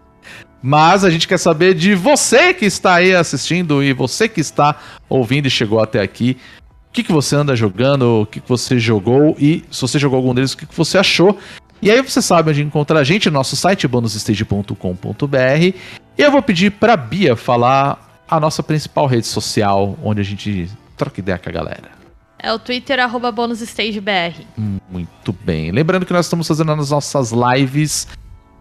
Mas 0.62 1.04
a 1.04 1.10
gente 1.10 1.28
quer 1.28 1.38
saber 1.38 1.76
de 1.76 1.94
você 1.94 2.54
que 2.54 2.66
está 2.66 2.96
aí 2.96 3.16
assistindo 3.16 3.84
e 3.84 3.94
você 3.94 4.28
que 4.28 4.42
está 4.42 4.76
ouvindo 5.08 5.46
e 5.46 5.52
chegou 5.52 5.80
até 5.80 6.02
aqui. 6.02 6.38
O 6.90 6.94
que, 6.94 7.04
que 7.04 7.12
você 7.12 7.36
anda 7.36 7.56
jogando, 7.56 8.22
o 8.22 8.26
que, 8.26 8.40
que 8.40 8.50
você 8.50 8.80
jogou 8.80 9.36
e 9.40 9.64
se 9.70 9.82
você 9.82 10.00
jogou 10.00 10.18
algum 10.18 10.34
deles, 10.34 10.54
o 10.54 10.58
que, 10.58 10.66
que 10.66 10.76
você 10.76 10.98
achou. 10.98 11.38
E 11.80 11.92
aí 11.92 12.02
você 12.02 12.24
sabe 12.24 12.50
onde 12.50 12.64
encontrar 12.64 13.00
a 13.00 13.04
gente 13.04 13.30
no 13.30 13.34
nosso 13.34 13.56
site 13.56 13.88
bonusstage.com.br. 13.88 15.36
E 15.64 15.76
eu 16.18 16.32
vou 16.32 16.42
pedir 16.42 16.72
pra 16.72 16.98
Bia 16.98 17.36
falar 17.36 18.24
a 18.28 18.40
nossa 18.40 18.64
principal 18.64 19.06
rede 19.06 19.28
social, 19.28 19.96
onde 20.04 20.22
a 20.22 20.24
gente 20.24 20.70
troca 20.98 21.20
ideia 21.20 21.38
com 21.38 21.50
a 21.50 21.54
galera. 21.54 21.97
É 22.48 22.54
o 22.54 22.58
Twitter, 22.58 22.98
arroba 22.98 23.30
bonusstagebr. 23.30 24.36
Muito 24.90 25.34
bem. 25.44 25.70
Lembrando 25.70 26.06
que 26.06 26.14
nós 26.14 26.26
estamos 26.28 26.48
fazendo 26.48 26.72
as 26.72 26.90
nossas 26.92 27.32
lives 27.34 28.08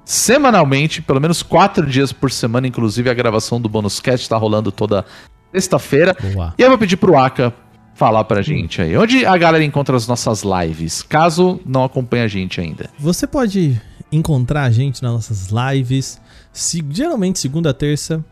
semanalmente, 0.05 1.01
pelo 1.01 1.21
menos 1.21 1.41
quatro 1.41 1.87
dias 1.87 2.13
por 2.13 2.31
semana, 2.33 2.67
inclusive 2.67 3.09
a 3.09 3.15
gravação 3.15 3.61
do 3.61 3.69
Bonus 3.69 4.01
Cast 4.01 4.25
está 4.25 4.37
rolando 4.37 4.73
toda 4.73 5.05
sexta-feira. 5.53 6.17
E 6.59 6.63
eu 6.63 6.69
vou 6.69 6.79
pedir 6.79 6.97
pro 6.97 7.17
Aka 7.17 7.53
falar 7.95 8.25
pra 8.25 8.43
gente 8.43 8.83
aí. 8.83 8.97
Onde 8.97 9.25
a 9.25 9.37
galera 9.37 9.63
encontra 9.65 9.97
as 9.97 10.09
nossas 10.09 10.43
lives, 10.43 11.03
caso 11.03 11.61
não 11.65 11.85
acompanhe 11.85 12.25
a 12.25 12.29
gente 12.29 12.61
ainda. 12.61 12.91
Você 12.99 13.25
pode 13.25 13.81
encontrar 14.11 14.65
a 14.65 14.71
gente 14.71 15.01
nas 15.01 15.13
nossas 15.13 15.49
lives, 15.51 16.21
se- 16.53 16.85
geralmente 16.91 17.39
segunda, 17.39 17.73
terça, 17.73 18.25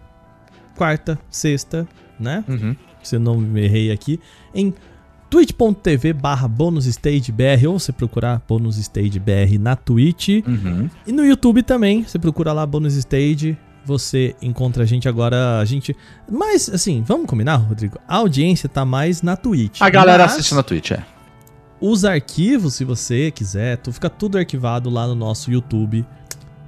quarta, 0.77 1.17
sexta, 1.31 1.87
né? 2.19 2.45
Uhum. 2.49 2.75
Se 3.05 3.15
eu 3.17 3.21
não 3.21 3.37
me 3.39 3.63
errei 3.65 3.93
aqui, 3.93 4.19
em 4.53 4.75
twitch.tv 5.39 6.13
barra 6.13 6.47
bonusstagebr 6.47 7.67
ou 7.69 7.79
você 7.79 7.91
procurar 7.93 8.41
bonusstagebr 8.49 9.59
na 9.59 9.75
Twitch 9.75 10.29
Uhum. 10.47 10.89
e 11.05 11.11
no 11.13 11.25
YouTube 11.27 11.63
também, 11.65 12.05
você 12.05 12.21
procura 12.21 12.53
lá 12.53 12.65
Bonus 12.65 12.95
Stage, 12.95 13.59
você 13.85 14.37
encontra 14.41 14.85
a 14.85 14.87
gente 14.87 15.09
agora, 15.09 15.59
a 15.59 15.65
gente... 15.65 15.95
Mas, 16.31 16.69
assim, 16.71 17.03
vamos 17.05 17.27
combinar, 17.27 17.57
Rodrigo? 17.57 17.99
A 18.07 18.17
audiência 18.17 18.69
tá 18.69 18.85
mais 18.85 19.23
na 19.23 19.37
Twitch. 19.37 19.81
A 19.81 19.91
galera 19.91 20.23
Mas- 20.23 20.35
assiste 20.35 20.55
na 20.55 20.63
Twitch, 20.63 20.93
é. 20.93 21.03
os 21.81 22.05
arquivos, 22.05 22.75
se 22.75 22.85
você 22.85 23.31
quiser, 23.33 23.79
tu 23.79 23.93
fica 23.93 24.09
tudo 24.09 24.39
arquivado 24.39 24.89
lá 24.89 25.07
no 25.09 25.15
nosso 25.17 25.51
YouTube. 25.51 26.07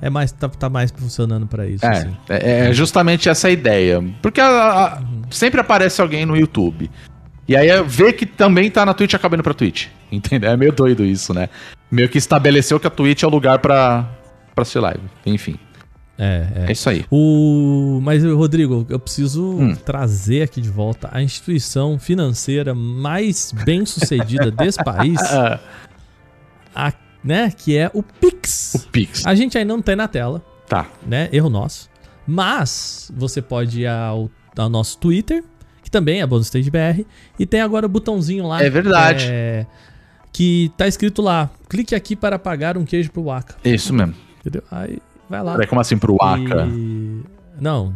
É 0.02 0.10
mais, 0.10 0.30
tá, 0.32 0.46
tá 0.48 0.68
mais 0.68 0.90
funcionando 0.90 1.46
pra 1.46 1.66
isso, 1.66 1.86
É, 1.86 1.88
assim. 1.90 2.16
é, 2.28 2.68
é 2.68 2.72
justamente 2.74 3.28
essa 3.30 3.48
ideia. 3.48 4.04
Porque 4.20 4.40
a- 4.40 4.48
a- 4.98 5.02
sempre 5.30 5.58
aparece 5.60 6.02
alguém 6.02 6.26
no 6.26 6.36
YouTube. 6.36 6.90
E 7.48 7.54
aí 7.56 7.68
vê 7.84 8.12
que 8.12 8.26
também 8.26 8.70
tá 8.70 8.84
na 8.84 8.92
Twitch 8.94 9.12
e 9.12 9.16
acaba 9.16 9.36
indo 9.36 9.42
pra 9.42 9.54
Twitch. 9.54 9.86
Entendeu? 10.10 10.50
É 10.50 10.56
meio 10.56 10.72
doido 10.72 11.04
isso, 11.04 11.32
né? 11.34 11.48
Meio 11.90 12.08
que 12.08 12.18
estabeleceu 12.18 12.78
que 12.80 12.86
a 12.86 12.90
Twitch 12.90 13.22
é 13.22 13.26
o 13.26 13.30
lugar 13.30 13.58
pra, 13.60 14.08
pra 14.54 14.62
assistir 14.62 14.80
live. 14.80 15.00
Enfim, 15.24 15.56
É, 16.18 16.46
é 16.54 16.64
é. 16.68 16.72
isso 16.72 16.88
aí. 16.88 17.04
O... 17.10 18.00
Mas, 18.02 18.24
Rodrigo, 18.24 18.84
eu 18.88 18.98
preciso 18.98 19.44
Hum. 19.58 19.74
trazer 19.76 20.42
aqui 20.42 20.60
de 20.60 20.70
volta 20.70 21.08
a 21.12 21.22
instituição 21.22 21.98
financeira 21.98 22.74
mais 22.74 23.52
bem 23.64 23.84
sucedida 23.86 24.50
desse 24.50 24.82
país, 24.82 25.20
Ah, 25.20 25.60
a- 26.74 26.92
né? 27.22 27.52
Que 27.56 27.76
é 27.76 27.90
o 27.94 28.02
Pix. 28.02 28.74
o 28.74 28.90
Pix. 28.90 29.26
A 29.26 29.34
gente 29.34 29.56
ainda 29.58 29.72
não 29.74 29.82
tem 29.82 29.94
na 29.96 30.08
tela, 30.08 30.42
Tá. 30.68 30.86
né? 31.06 31.28
Erro 31.32 31.50
nosso. 31.50 31.88
Mas 32.26 33.10
você 33.16 33.40
pode 33.42 33.82
ir 33.82 33.86
ao, 33.86 34.30
ao 34.56 34.68
nosso 34.68 34.98
Twitter, 34.98 35.44
também 35.96 36.20
é 36.20 36.26
BonusStageBR, 36.26 37.06
e 37.38 37.46
tem 37.46 37.60
agora 37.62 37.86
o 37.86 37.88
botãozinho 37.88 38.46
lá. 38.46 38.62
É 38.62 38.68
verdade. 38.68 39.26
é, 39.30 39.66
que 40.32 40.70
tá 40.76 40.86
escrito 40.86 41.22
lá: 41.22 41.48
clique 41.68 41.94
aqui 41.94 42.14
para 42.14 42.38
pagar 42.38 42.76
um 42.76 42.84
queijo 42.84 43.10
pro 43.10 43.24
Waka. 43.24 43.54
Isso 43.64 43.94
mesmo. 43.94 44.14
Entendeu? 44.40 44.62
Aí 44.70 44.98
vai 45.28 45.42
lá. 45.42 45.52
Peraí, 45.52 45.66
como 45.66 45.80
assim 45.80 45.96
pro 45.96 46.16
Aka? 46.20 46.66
E- 46.66 47.22
Não, 47.58 47.94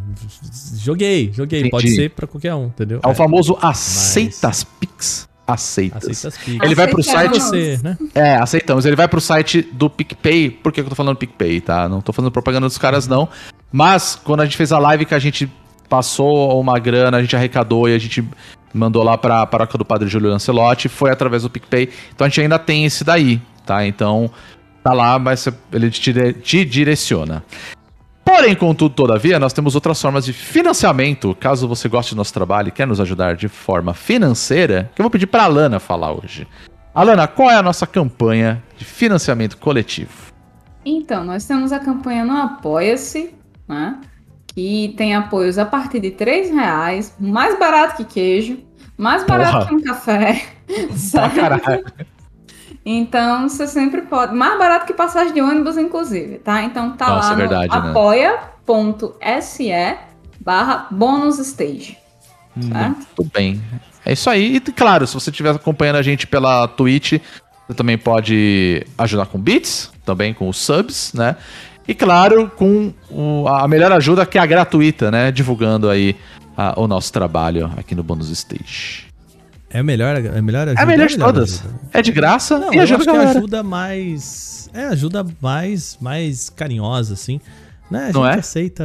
joguei, 0.77 1.31
joguei. 1.31 1.59
Entendi. 1.59 1.71
Pode 1.71 1.95
ser 1.95 2.09
pra 2.09 2.25
qualquer 2.25 2.55
um, 2.55 2.65
entendeu? 2.65 2.99
É 3.03 3.07
o 3.07 3.13
famoso 3.13 3.57
aceitas 3.61 4.63
Pix. 4.63 5.29
Aceitas. 5.47 6.03
Aceita 6.03 6.27
as 6.29 6.37
Pix. 6.37 6.59
Ele 6.63 6.75
vai 6.75 6.87
pro 6.87 7.03
site. 7.03 7.39
você, 7.39 7.79
né? 7.83 7.97
É, 8.15 8.35
aceitamos. 8.37 8.85
Ele 8.85 8.95
vai 8.95 9.07
pro 9.07 9.21
site 9.21 9.61
do 9.61 9.89
PicPay. 9.89 10.49
Por 10.49 10.71
que 10.71 10.81
que 10.81 10.85
eu 10.85 10.89
tô 10.89 10.95
falando 10.95 11.17
PicPay, 11.17 11.61
tá? 11.61 11.87
Não 11.87 12.01
tô 12.01 12.11
fazendo 12.11 12.31
propaganda 12.31 12.67
dos 12.67 12.77
caras, 12.77 13.07
não. 13.07 13.29
Mas, 13.71 14.15
quando 14.23 14.41
a 14.41 14.45
gente 14.45 14.57
fez 14.57 14.71
a 14.71 14.79
live 14.79 15.05
que 15.05 15.13
a 15.13 15.19
gente 15.19 15.51
passou 15.91 16.57
uma 16.57 16.79
grana, 16.79 17.17
a 17.17 17.21
gente 17.21 17.35
arrecadou 17.35 17.89
e 17.89 17.93
a 17.93 17.97
gente 17.97 18.25
mandou 18.73 19.03
lá 19.03 19.17
pra 19.17 19.45
paróquia 19.45 19.77
do 19.77 19.83
Padre 19.83 20.07
Júlio 20.07 20.31
Lancelotti, 20.31 20.87
foi 20.87 21.11
através 21.11 21.43
do 21.43 21.49
PicPay. 21.49 21.89
Então 22.15 22.23
a 22.23 22.29
gente 22.29 22.39
ainda 22.39 22.57
tem 22.57 22.85
esse 22.85 23.03
daí, 23.03 23.41
tá? 23.65 23.85
Então, 23.85 24.31
tá 24.81 24.93
lá, 24.93 25.19
mas 25.19 25.45
ele 25.73 25.91
te, 25.91 26.13
te 26.35 26.63
direciona. 26.63 27.43
Porém, 28.23 28.55
contudo, 28.55 28.95
todavia, 28.95 29.37
nós 29.37 29.51
temos 29.51 29.75
outras 29.75 30.01
formas 30.01 30.23
de 30.23 30.31
financiamento, 30.31 31.35
caso 31.37 31.67
você 31.67 31.89
goste 31.89 32.15
do 32.15 32.17
nosso 32.17 32.33
trabalho 32.33 32.69
e 32.69 32.71
quer 32.71 32.87
nos 32.87 33.01
ajudar 33.01 33.35
de 33.35 33.49
forma 33.49 33.93
financeira, 33.93 34.89
que 34.95 35.01
eu 35.01 35.03
vou 35.03 35.11
pedir 35.11 35.27
para 35.27 35.43
a 35.43 35.45
Alana 35.47 35.77
falar 35.77 36.13
hoje. 36.13 36.47
Alana, 36.95 37.27
qual 37.27 37.51
é 37.51 37.55
a 37.55 37.61
nossa 37.61 37.85
campanha 37.85 38.63
de 38.77 38.85
financiamento 38.85 39.57
coletivo? 39.57 40.31
Então, 40.85 41.25
nós 41.25 41.45
temos 41.45 41.73
a 41.73 41.79
campanha 41.79 42.23
no 42.23 42.37
Apoia-se, 42.37 43.35
né? 43.67 43.99
Que 44.53 44.93
tem 44.97 45.15
apoios 45.15 45.57
a 45.57 45.65
partir 45.65 45.99
de 45.99 46.09
R$ 46.09 46.51
reais, 46.53 47.15
mais 47.19 47.57
barato 47.57 47.97
que 47.97 48.05
queijo, 48.05 48.59
mais 48.97 49.23
barato 49.23 49.51
Porra. 49.51 49.67
que 49.67 49.75
um 49.75 49.81
café. 49.81 50.41
Sabe? 50.95 51.35
caralho. 51.35 51.85
Então, 52.85 53.47
você 53.47 53.67
sempre 53.67 54.01
pode. 54.01 54.33
Mais 54.33 54.57
barato 54.57 54.85
que 54.85 54.93
passagem 54.93 55.33
de 55.33 55.41
ônibus, 55.41 55.77
inclusive, 55.77 56.39
tá? 56.39 56.63
Então 56.63 56.97
tá 56.97 57.07
Nossa, 57.09 57.33
lá 57.33 57.43
é 57.43 57.47
né? 57.47 57.67
no 57.67 57.73
apoia.se 57.73 59.71
barra 60.39 60.87
bônus 60.89 61.37
stage. 61.39 61.97
Certo? 62.59 63.07
Tudo 63.15 63.31
bem. 63.33 63.61
É 64.05 64.13
isso 64.13 64.29
aí. 64.29 64.55
E 64.55 64.59
claro, 64.59 65.05
se 65.05 65.13
você 65.13 65.29
estiver 65.29 65.55
acompanhando 65.55 65.97
a 65.97 66.01
gente 66.01 66.25
pela 66.25 66.67
Twitch, 66.67 67.13
você 67.67 67.73
também 67.75 67.97
pode 67.97 68.85
ajudar 68.97 69.27
com 69.27 69.39
bits, 69.39 69.91
também 70.03 70.33
com 70.33 70.49
os 70.49 70.57
subs, 70.57 71.13
né? 71.13 71.35
E 71.91 71.93
claro, 71.93 72.49
com 72.55 72.93
o- 73.09 73.45
a 73.49 73.67
melhor 73.67 73.91
ajuda 73.91 74.25
que 74.25 74.37
é 74.37 74.41
a 74.41 74.45
gratuita, 74.45 75.11
né? 75.11 75.29
Divulgando 75.29 75.89
aí 75.89 76.15
a- 76.55 76.79
o 76.79 76.87
nosso 76.87 77.11
trabalho 77.11 77.69
aqui 77.75 77.93
no 77.93 78.01
Bônus 78.01 78.29
Stage. 78.29 79.07
É 79.69 79.79
a 79.79 79.83
melhor, 79.83 80.15
é 80.15 80.41
melhor 80.41 80.67
ajuda. 80.69 80.79
É 80.79 80.83
a 80.83 80.85
melhor 80.85 81.07
de 81.07 81.17
todas. 81.17 81.59
ajuda. 81.59 81.75
É 81.91 82.01
de 82.01 82.11
graça 82.13 82.57
Não, 82.57 82.73
e 82.73 82.77
eu 82.77 82.83
ajuda 82.83 83.01
acho 83.01 83.01
a 83.01 83.03
que 83.03 83.09
é 83.09 83.13
a 83.13 83.23
galera. 83.23 83.39
ajuda 83.39 83.63
mais. 83.63 84.69
É 84.73 84.85
ajuda 84.85 85.25
mais, 85.41 85.97
mais 85.99 86.49
carinhosa, 86.49 87.13
assim. 87.13 87.41
Né? 87.89 88.09
A 88.09 88.13
Não 88.13 88.23
gente 88.25 88.35
é? 88.37 88.39
aceita 88.39 88.83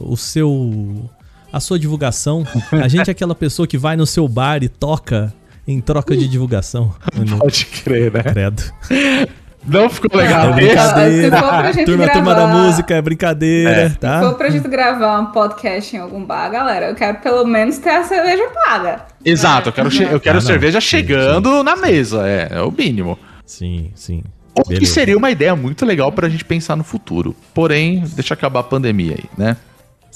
o 0.00 0.16
seu. 0.16 1.10
a 1.52 1.58
sua 1.58 1.76
divulgação. 1.78 2.44
A 2.70 2.86
gente 2.86 3.08
é 3.08 3.12
aquela 3.12 3.34
pessoa 3.34 3.66
que 3.66 3.76
vai 3.78 3.96
no 3.96 4.06
seu 4.06 4.28
bar 4.28 4.62
e 4.62 4.68
toca 4.68 5.34
em 5.66 5.80
troca 5.80 6.16
de 6.16 6.28
divulgação. 6.28 6.94
Pode 7.38 7.66
crer, 7.66 8.12
né? 8.12 8.22
Credo. 8.22 8.62
Não 9.66 9.88
ficou 9.88 10.18
legal. 10.20 10.46
É 10.46 10.50
Esse- 10.50 10.54
brincadeira. 10.66 11.36
Se 11.36 11.42
for 11.42 11.48
pra 11.58 11.72
gente 11.72 11.84
turma, 11.86 12.08
turma 12.08 12.34
da 12.34 12.46
gravar- 12.46 12.52
música, 12.64 12.94
é 12.94 13.02
brincadeira, 13.02 13.90
Se 13.90 13.96
tá? 13.98 14.20
for 14.20 14.34
pra 14.34 14.50
gente 14.50 14.68
gravar 14.68 15.20
um 15.20 15.26
podcast 15.26 15.96
em 15.96 15.98
algum 16.00 16.24
bar, 16.24 16.50
galera, 16.50 16.86
eu 16.90 16.94
quero 16.94 17.18
pelo 17.18 17.44
menos 17.46 17.78
ter 17.78 17.90
a 17.90 18.04
cerveja 18.04 18.44
paga. 18.66 19.06
Exato, 19.24 19.70
eu 19.70 19.72
quero, 19.72 19.90
che- 19.90 20.04
eu 20.04 20.20
quero 20.20 20.38
Ah, 20.38 20.40
não. 20.40 20.46
cerveja 20.46 20.80
Sim, 20.80 20.86
chegando 20.86 21.62
na 21.62 21.76
mesa. 21.76 22.26
É, 22.28 22.48
é 22.52 22.60
o 22.60 22.70
mínimo. 22.70 23.18
Sim, 23.46 23.90
sim. 23.94 24.22
O 24.56 24.62
que 24.62 24.86
seria 24.86 25.16
uma 25.16 25.30
ideia 25.30 25.56
muito 25.56 25.84
legal 25.84 26.12
pra 26.12 26.28
gente 26.28 26.44
pensar 26.44 26.76
no 26.76 26.84
futuro. 26.84 27.34
Porém, 27.52 28.04
deixa 28.14 28.34
acabar 28.34 28.60
a 28.60 28.62
pandemia 28.64 29.14
aí, 29.18 29.24
né? 29.36 29.56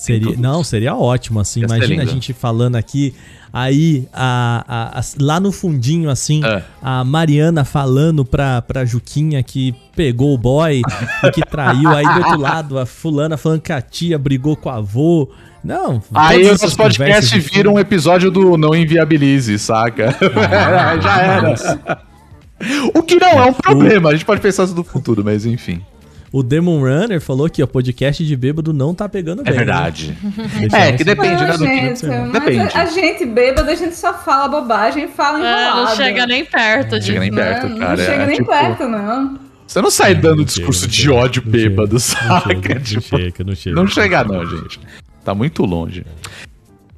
Seria, 0.00 0.36
não, 0.36 0.62
seria 0.62 0.94
ótimo, 0.94 1.40
assim. 1.40 1.62
Imagina 1.64 2.02
a 2.04 2.06
gente 2.06 2.32
falando 2.32 2.76
aqui, 2.76 3.12
aí, 3.52 4.06
a, 4.12 4.64
a- 4.94 4.98
a- 5.00 5.02
lá 5.20 5.40
no 5.40 5.50
fundinho, 5.50 6.08
assim, 6.08 6.40
É. 6.44 6.62
a 6.80 7.02
Mariana 7.02 7.64
falando 7.64 8.24
pra, 8.24 8.62
pra 8.62 8.84
Juquinha 8.84 9.42
que 9.42 9.74
pegou 9.96 10.32
o 10.34 10.38
boy 10.38 10.80
e 11.24 11.30
que 11.32 11.40
traiu. 11.42 11.88
Aí 11.90 12.04
do 12.04 12.18
outro 12.24 12.40
lado, 12.40 12.78
a 12.78 12.86
fulana 12.86 13.36
falando 13.36 13.60
que 13.60 13.72
a 13.72 13.80
tia 13.82 14.16
brigou 14.18 14.54
com 14.56 14.68
o 14.68 14.72
avô. 14.72 15.28
Não, 15.64 16.00
Aí 16.14 16.38
o 16.38 16.42
todas 16.42 16.46
essas 16.46 16.62
nosso 16.62 16.76
podcast 16.76 16.98
conversas 17.30 17.30
de 17.30 17.40
vira 17.40 17.68
um 17.68 17.78
episódio 17.80 18.30
do 18.30 18.56
Não 18.56 18.76
Inviabilize, 18.76 19.58
saca? 19.58 20.14
É, 20.20 21.00
Já 21.02 21.20
era. 21.20 21.98
O 22.94 23.02
que 23.04 23.16
não 23.16 23.28
é 23.30 23.44
um 23.46 23.52
problema, 23.52 24.08
a 24.10 24.12
gente 24.12 24.24
pode 24.24 24.40
pensar 24.40 24.64
isso 24.64 24.74
no 24.74 24.82
futuro, 24.82 25.22
mas 25.24 25.46
enfim. 25.46 25.80
O 26.30 26.42
Demon 26.42 26.80
Runner 26.80 27.20
falou 27.20 27.48
que 27.48 27.62
o 27.62 27.66
podcast 27.66 28.24
de 28.24 28.36
bêbado 28.36 28.72
não 28.72 28.94
tá 28.94 29.08
pegando 29.08 29.40
É 29.42 29.44
bem. 29.44 29.54
verdade. 29.54 30.16
né? 30.22 30.68
É, 30.88 30.92
que 30.92 31.02
depende, 31.04 31.42
né, 31.42 31.48
Não, 31.52 31.58
do 31.58 31.64
que- 31.64 31.74
gente, 31.74 32.06
mas 32.06 32.32
Depende. 32.32 32.76
A, 32.76 32.82
a 32.82 32.86
gente 32.86 33.24
bêbada, 33.26 33.72
a 33.72 33.74
gente 33.74 33.96
só 33.96 34.12
fala 34.12 34.46
bobagem 34.48 35.04
e 35.04 35.08
fala 35.08 35.38
É, 35.38 35.40
enrolado. 35.68 35.88
não 35.90 35.96
chega 35.96 36.26
nem 36.26 36.44
perto 36.44 36.90
Chega 36.90 37.00
disso. 37.00 37.18
nem 37.20 37.32
perto, 37.32 37.68
não, 37.68 37.78
cara. 37.78 37.96
Não 37.96 38.04
chega 38.04 38.22
é 38.22 38.26
nem 38.26 38.36
tipo- 38.36 38.50
perto, 38.50 38.88
não. 38.88 39.38
Você 39.66 39.82
não 39.82 39.90
sai 39.90 40.14
dando 40.14 40.36
Não 40.38 40.44
discurso 40.44 40.80
chega, 40.80 40.92
de 40.92 41.08
não 41.08 41.14
ódio 41.16 41.42
chega, 41.42 41.46
não 41.46 41.52
bêbado, 41.70 42.00
chega, 42.00 42.20
saca? 42.22 42.48
Não 42.54 42.62
chega, 42.62 42.74
não 42.74 42.82
Tipo, 42.82 43.02
chega, 43.18 43.44
não 43.44 43.54
chega. 43.54 43.76
Não 43.76 43.86
chega 43.86 44.24
não, 44.24 44.46
gente. 44.46 44.80
Tá 45.24 45.34
muito 45.34 45.64
longe. 45.64 46.04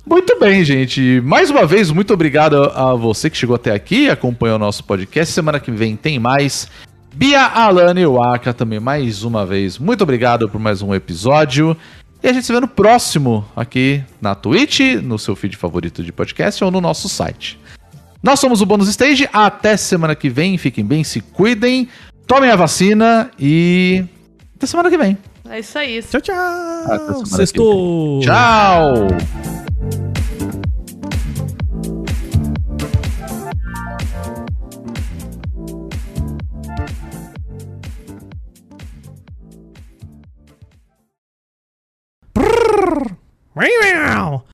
Muito 0.07 0.39
bem, 0.40 0.65
gente. 0.65 1.20
Mais 1.24 1.51
uma 1.51 1.65
vez, 1.66 1.90
muito 1.90 2.12
obrigado 2.12 2.57
a 2.74 2.94
você 2.94 3.28
que 3.31 3.36
chegou 3.36 3.55
até 3.55 3.73
aqui, 3.73 4.09
acompanhou 4.11 4.57
o 4.57 4.59
nosso 4.59 4.82
podcast. 4.85 5.32
Semana 5.32 5.61
que 5.61 5.70
vem 5.70 5.94
tem 5.97 6.19
mais. 6.19 6.69
Bia, 7.15 7.43
Alana 7.43 8.01
e 8.01 8.07
Waka 8.07 8.55
também 8.55 8.81
mais 8.81 9.24
uma 9.24 9.45
vez. 9.45 9.78
Muito 9.78 10.03
obrigado 10.03 10.49
por 10.49 10.61
mais 10.61 10.81
um 10.81 10.95
episódio. 10.95 11.77
E 12.23 12.28
a 12.28 12.32
gente 12.32 12.45
se 12.45 12.53
vê 12.53 12.61
no 12.61 12.69
próximo 12.69 13.45
aqui 13.57 14.03
na 14.20 14.35
Twitch, 14.35 14.81
no 15.03 15.19
seu 15.19 15.35
feed 15.35 15.57
favorito 15.57 16.03
de 16.03 16.12
podcast 16.12 16.62
ou 16.62 16.70
no 16.70 16.81
nosso 16.81 17.09
site. 17.09 17.59
Nós 18.23 18.39
somos 18.39 18.61
o 18.61 18.66
Bônus 18.66 18.89
Stage. 18.89 19.28
Até 19.32 19.77
semana 19.77 20.15
que 20.15 20.28
vem. 20.28 20.59
Fiquem 20.59 20.85
bem, 20.85 21.03
se 21.03 21.20
cuidem. 21.20 21.89
Tomem 22.27 22.51
a 22.51 22.57
vacina 22.57 23.31
e. 23.39 24.05
Até 24.57 24.66
semana 24.66 24.91
que 24.91 24.99
vem. 24.99 25.16
É 25.49 25.59
isso 25.59 25.78
aí. 25.78 26.03
Tchau, 26.03 26.20
tchau. 26.20 26.37
Até 26.85 26.99
semana 26.99 27.23
que 27.23 27.28
Sextou. 27.31 28.20
Tchau! 28.20 29.69
Meow. 43.54 44.44